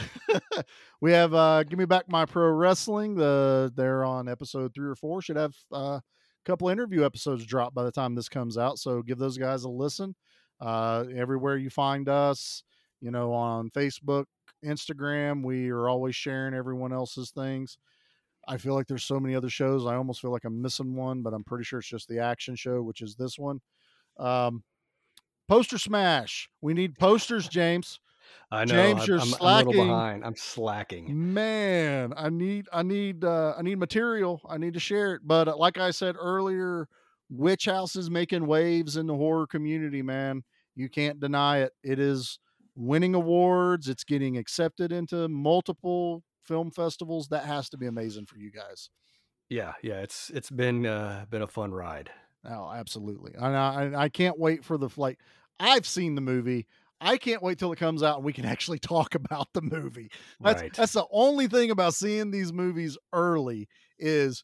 we 1.01 1.11
have 1.11 1.33
uh, 1.33 1.63
"Give 1.63 1.77
Me 1.77 1.85
Back 1.85 2.05
My 2.07 2.25
Pro 2.25 2.49
Wrestling." 2.49 3.15
The 3.15 3.71
they're 3.75 4.05
on 4.05 4.29
episode 4.29 4.73
three 4.73 4.87
or 4.87 4.95
four. 4.95 5.21
Should 5.21 5.35
have 5.35 5.55
uh, 5.73 5.99
a 5.99 6.01
couple 6.45 6.69
interview 6.69 7.05
episodes 7.05 7.45
drop 7.45 7.73
by 7.73 7.83
the 7.83 7.91
time 7.91 8.15
this 8.15 8.29
comes 8.29 8.57
out. 8.57 8.79
So 8.79 9.01
give 9.01 9.17
those 9.17 9.37
guys 9.37 9.63
a 9.63 9.69
listen. 9.69 10.15
Uh, 10.61 11.05
everywhere 11.15 11.57
you 11.57 11.69
find 11.69 12.09
us, 12.09 12.63
you 13.01 13.11
know, 13.11 13.31
on 13.33 13.69
Facebook, 13.69 14.25
Instagram, 14.65 15.43
we 15.43 15.69
are 15.69 15.87
always 15.87 16.15
sharing 16.15 16.53
everyone 16.53 16.91
else's 16.91 17.31
things. 17.31 17.77
I 18.49 18.57
feel 18.57 18.73
like 18.73 18.87
there's 18.87 19.03
so 19.03 19.19
many 19.19 19.35
other 19.35 19.49
shows. 19.49 19.85
I 19.85 19.95
almost 19.95 20.21
feel 20.21 20.31
like 20.31 20.43
I'm 20.43 20.61
missing 20.61 20.95
one, 20.95 21.21
but 21.21 21.33
I'm 21.33 21.43
pretty 21.43 21.63
sure 21.63 21.79
it's 21.79 21.87
just 21.87 22.07
the 22.07 22.19
action 22.19 22.55
show, 22.55 22.81
which 22.81 23.01
is 23.01 23.15
this 23.15 23.37
one. 23.37 23.61
Um, 24.17 24.63
poster 25.47 25.77
smash. 25.77 26.49
We 26.59 26.73
need 26.73 26.97
posters, 26.97 27.47
James. 27.47 27.99
I 28.51 28.65
know. 28.65 28.73
James, 28.73 29.07
you're 29.07 29.17
I'm, 29.17 29.21
I'm 29.23 29.33
a 29.33 29.37
slacking. 29.37 29.67
little 29.69 29.85
behind. 29.85 30.25
I'm 30.25 30.35
slacking. 30.35 31.33
Man, 31.33 32.13
I 32.17 32.29
need 32.29 32.67
I 32.73 32.83
need 32.83 33.23
uh 33.23 33.53
I 33.57 33.61
need 33.61 33.77
material. 33.79 34.41
I 34.49 34.57
need 34.57 34.73
to 34.73 34.79
share 34.79 35.15
it. 35.15 35.21
But 35.23 35.47
uh, 35.47 35.57
like 35.57 35.77
I 35.77 35.91
said 35.91 36.15
earlier, 36.19 36.87
Witch 37.29 37.65
House 37.65 37.95
is 37.95 38.09
making 38.09 38.45
waves 38.47 38.97
in 38.97 39.07
the 39.07 39.15
horror 39.15 39.47
community, 39.47 40.01
man. 40.01 40.43
You 40.75 40.89
can't 40.89 41.19
deny 41.19 41.59
it. 41.59 41.73
It 41.83 41.99
is 41.99 42.39
winning 42.75 43.13
awards. 43.15 43.87
It's 43.87 44.03
getting 44.03 44.37
accepted 44.37 44.91
into 44.91 45.27
multiple 45.27 46.23
film 46.49 46.71
festivals. 46.71 47.29
That 47.29 47.45
has 47.45 47.69
to 47.69 47.77
be 47.77 47.85
amazing 47.87 48.25
for 48.25 48.37
you 48.37 48.51
guys. 48.51 48.89
Yeah, 49.49 49.73
yeah. 49.81 50.01
It's 50.01 50.29
it's 50.31 50.49
been 50.49 50.85
uh, 50.85 51.25
been 51.29 51.41
a 51.41 51.47
fun 51.47 51.71
ride. 51.71 52.11
Oh, 52.45 52.71
absolutely. 52.71 53.33
And 53.37 53.55
I, 53.55 53.91
I 53.95 54.09
can't 54.09 54.39
wait 54.39 54.63
for 54.65 54.77
the 54.77 54.89
flight. 54.89 55.17
I've 55.59 55.85
seen 55.85 56.15
the 56.15 56.21
movie. 56.21 56.67
I 57.01 57.17
can't 57.17 57.41
wait 57.43 57.59
till 57.59 57.71
it 57.71 57.79
comes 57.79 58.03
out 58.03 58.17
and 58.17 58.25
we 58.25 58.33
can 58.33 58.45
actually 58.55 58.79
talk 58.79 59.15
about 59.15 59.47
the 59.53 59.61
movie. 59.61 60.09
That's 60.39 60.61
Right. 60.61 60.73
that's 60.73 60.93
the 60.93 61.05
only 61.11 61.47
thing 61.47 61.71
about 61.71 61.93
seeing 61.93 62.31
these 62.31 62.51
movies 62.53 62.97
early 63.13 63.67
is 63.97 64.43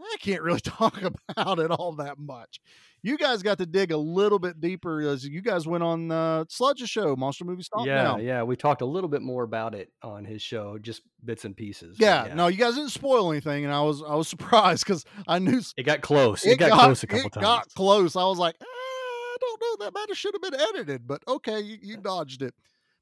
I 0.00 0.16
can't 0.20 0.42
really 0.42 0.60
talk 0.64 1.00
about 1.02 1.58
it 1.58 1.70
all 1.70 1.92
that 1.96 2.18
much. 2.18 2.60
You 3.06 3.16
guys 3.16 3.40
got 3.40 3.58
to 3.58 3.66
dig 3.66 3.92
a 3.92 3.96
little 3.96 4.40
bit 4.40 4.60
deeper 4.60 5.00
as 5.00 5.24
you 5.24 5.40
guys 5.40 5.64
went 5.64 5.84
on 5.84 6.10
uh, 6.10 6.44
Sludge's 6.48 6.90
show, 6.90 7.14
Monster 7.14 7.44
Movie 7.44 7.62
Stomp 7.62 7.86
yeah, 7.86 8.02
Down. 8.02 8.24
yeah. 8.24 8.42
We 8.42 8.56
talked 8.56 8.82
a 8.82 8.84
little 8.84 9.08
bit 9.08 9.22
more 9.22 9.44
about 9.44 9.76
it 9.76 9.92
on 10.02 10.24
his 10.24 10.42
show, 10.42 10.76
just 10.76 11.02
bits 11.24 11.44
and 11.44 11.56
pieces. 11.56 11.98
but 12.00 12.04
Yeah, 12.04 12.34
no, 12.34 12.48
you 12.48 12.56
guys 12.56 12.74
didn't 12.74 12.90
spoil 12.90 13.30
anything, 13.30 13.64
and 13.64 13.72
I 13.72 13.80
was 13.82 14.02
I 14.02 14.16
was 14.16 14.26
surprised 14.36 14.84
because 14.84 15.04
I 15.28 15.38
knew 15.38 15.60
it 15.76 15.84
got 15.84 16.00
close. 16.00 16.44
It, 16.44 16.58
got, 16.58 16.72
close 16.72 17.04
a 17.04 17.06
couple 17.06 17.26
it 17.26 17.32
times. 17.32 17.42
It 17.44 17.46
got 17.46 17.68
close. 17.76 18.16
I 18.16 18.24
was 18.24 18.38
like, 18.38 18.56
"Ah, 18.60 18.66
I 18.66 19.36
don't 19.40 19.60
know. 19.62 19.84
That 19.84 19.94
might 19.94 20.06
have 20.08 20.18
should 20.18 20.34
have 20.34 20.42
been 20.42 20.60
edited, 20.60 21.06
but 21.06 21.22
okay, 21.28 21.60
you, 21.60 21.78
you 21.80 21.96
dodged 21.98 22.42
it. 22.42 22.54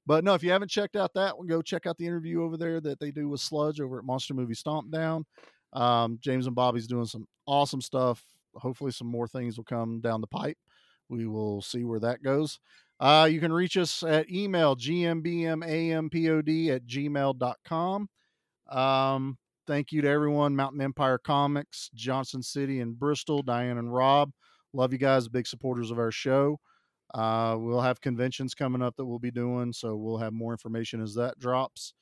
But 0.05 0.23
no, 0.23 0.35
if 0.35 0.43
you 0.43 0.51
haven't 0.51 0.71
checked 0.71 0.97
out 0.97 1.15
that 1.15 1.39
one, 1.39 1.47
go 1.47 1.63
check 1.63 1.87
out 1.87 1.97
the 1.97 2.07
interview 2.07 2.43
over 2.43 2.59
there 2.59 2.79
that 2.79 3.01
they 3.01 3.11
do 3.11 3.31
with 3.31 3.41
Sludge 3.41 3.81
over 3.81 4.01
at 4.01 4.05
Monster 4.05 4.35
Movie 4.35 4.53
Stomp 4.53 4.91
Down. 4.91 5.25
Um, 5.73 6.19
James 6.21 6.47
and 6.47 6.55
Bobby's 6.55 6.87
doing 6.87 7.07
some 7.07 7.27
awesome 7.47 7.81
stuff. 7.81 8.23
Hopefully, 8.57 8.93
some 8.93 9.09
more 9.09 9.29
things 9.29 9.57
will 9.57 9.65
come 9.65 10.01
down 10.01 10.21
the 10.21 10.27
pipe. 10.27 10.59
We 11.09 11.27
will 11.27 11.63
see 11.63 11.85
where 11.85 12.01
that 12.01 12.23
goes. 12.23 12.59
Uh, 13.01 13.29
you 13.31 13.41
can 13.41 13.53
reach 13.53 13.77
us 13.77 14.03
at 14.03 14.31
email 14.31 14.77
gmbmampod 14.77 16.69
at 16.71 16.87
gmail.com. 16.87 18.09
Um, 18.71 19.39
thank 19.67 19.93
you 19.93 20.03
to 20.03 20.09
everyone 20.09 20.57
Mountain 20.57 20.81
Empire 20.81 21.19
Comics, 21.19 21.91
Johnson 21.95 22.43
City, 22.43 22.81
and 22.81 22.99
Bristol, 22.99 23.43
Diane 23.43 23.79
and 23.79 23.93
Rob. 23.93 24.31
Love 24.73 24.93
you 24.93 24.99
guys, 24.99 25.29
big 25.29 25.47
supporters 25.47 25.91
of 25.91 25.99
our 25.99 26.11
show. 26.11 26.59
Uh, 27.13 27.57
we'll 27.59 27.81
have 27.81 28.01
conventions 28.01 28.55
coming 28.55 28.83
up 28.83 28.97
that 28.97 29.05
we'll 29.05 29.19
be 29.19 29.31
doing, 29.31 29.73
so 29.73 29.95
we'll 29.95 30.19
have 30.19 30.33
more 30.33 30.53
information 30.53 31.01
as 31.01 31.15
that 31.15 31.39
drops. 31.39 31.95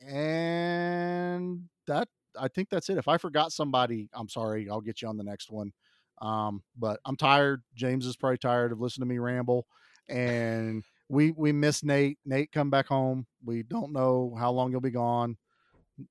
And 0.00 1.64
that 1.86 2.08
I 2.38 2.48
think 2.48 2.68
that's 2.70 2.88
it. 2.88 2.98
If 2.98 3.08
I 3.08 3.18
forgot 3.18 3.52
somebody, 3.52 4.08
I'm 4.14 4.28
sorry. 4.28 4.68
I'll 4.70 4.80
get 4.80 5.02
you 5.02 5.08
on 5.08 5.16
the 5.16 5.24
next 5.24 5.50
one. 5.50 5.72
Um, 6.20 6.62
but 6.78 7.00
I'm 7.04 7.16
tired. 7.16 7.62
James 7.74 8.06
is 8.06 8.16
probably 8.16 8.38
tired 8.38 8.72
of 8.72 8.80
listening 8.80 9.08
to 9.08 9.14
me 9.14 9.18
ramble. 9.18 9.66
And 10.08 10.84
we 11.08 11.32
we 11.32 11.52
miss 11.52 11.82
Nate. 11.84 12.18
Nate 12.24 12.52
come 12.52 12.70
back 12.70 12.86
home. 12.86 13.26
We 13.44 13.62
don't 13.62 13.92
know 13.92 14.34
how 14.38 14.50
long 14.52 14.70
he'll 14.70 14.80
be 14.80 14.90
gone. 14.90 15.36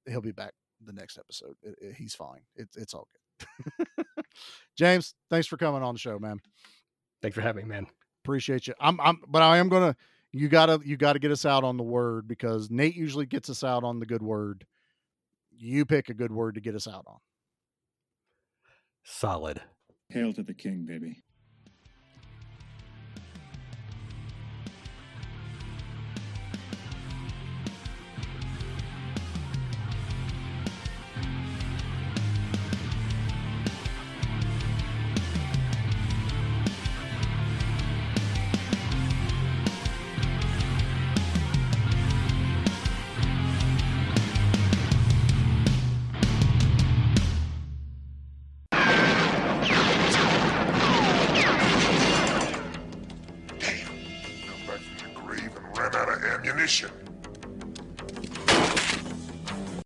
He'll 0.07 0.21
be 0.21 0.31
back 0.31 0.53
the 0.83 0.93
next 0.93 1.17
episode. 1.17 1.55
It- 1.63 1.77
it- 1.81 1.95
he's 1.95 2.13
fine. 2.15 2.41
It's 2.55 2.75
it's 2.77 2.93
all 2.93 3.07
good. 3.77 3.95
James, 4.77 5.15
thanks 5.29 5.47
for 5.47 5.57
coming 5.57 5.81
on 5.83 5.93
the 5.95 5.99
show, 5.99 6.19
man. 6.19 6.39
Thanks 7.21 7.35
for 7.35 7.41
having 7.41 7.67
me, 7.67 7.73
man. 7.73 7.87
Appreciate 8.23 8.67
you. 8.67 8.73
I'm 8.79 8.99
I'm 9.01 9.19
but 9.27 9.41
I 9.41 9.57
am 9.57 9.69
gonna 9.69 9.95
you 10.31 10.49
gotta 10.49 10.79
you 10.83 10.97
gotta 10.97 11.19
get 11.19 11.31
us 11.31 11.45
out 11.45 11.63
on 11.63 11.77
the 11.77 11.83
word 11.83 12.27
because 12.27 12.69
Nate 12.69 12.95
usually 12.95 13.25
gets 13.25 13.49
us 13.49 13.63
out 13.63 13.83
on 13.83 13.99
the 13.99 14.05
good 14.05 14.21
word. 14.21 14.65
You 15.57 15.85
pick 15.85 16.09
a 16.09 16.13
good 16.13 16.31
word 16.31 16.55
to 16.55 16.61
get 16.61 16.75
us 16.75 16.87
out 16.87 17.05
on. 17.07 17.17
Solid. 19.03 19.61
Hail 20.09 20.33
to 20.33 20.43
the 20.43 20.53
king, 20.53 20.85
baby. 20.85 21.24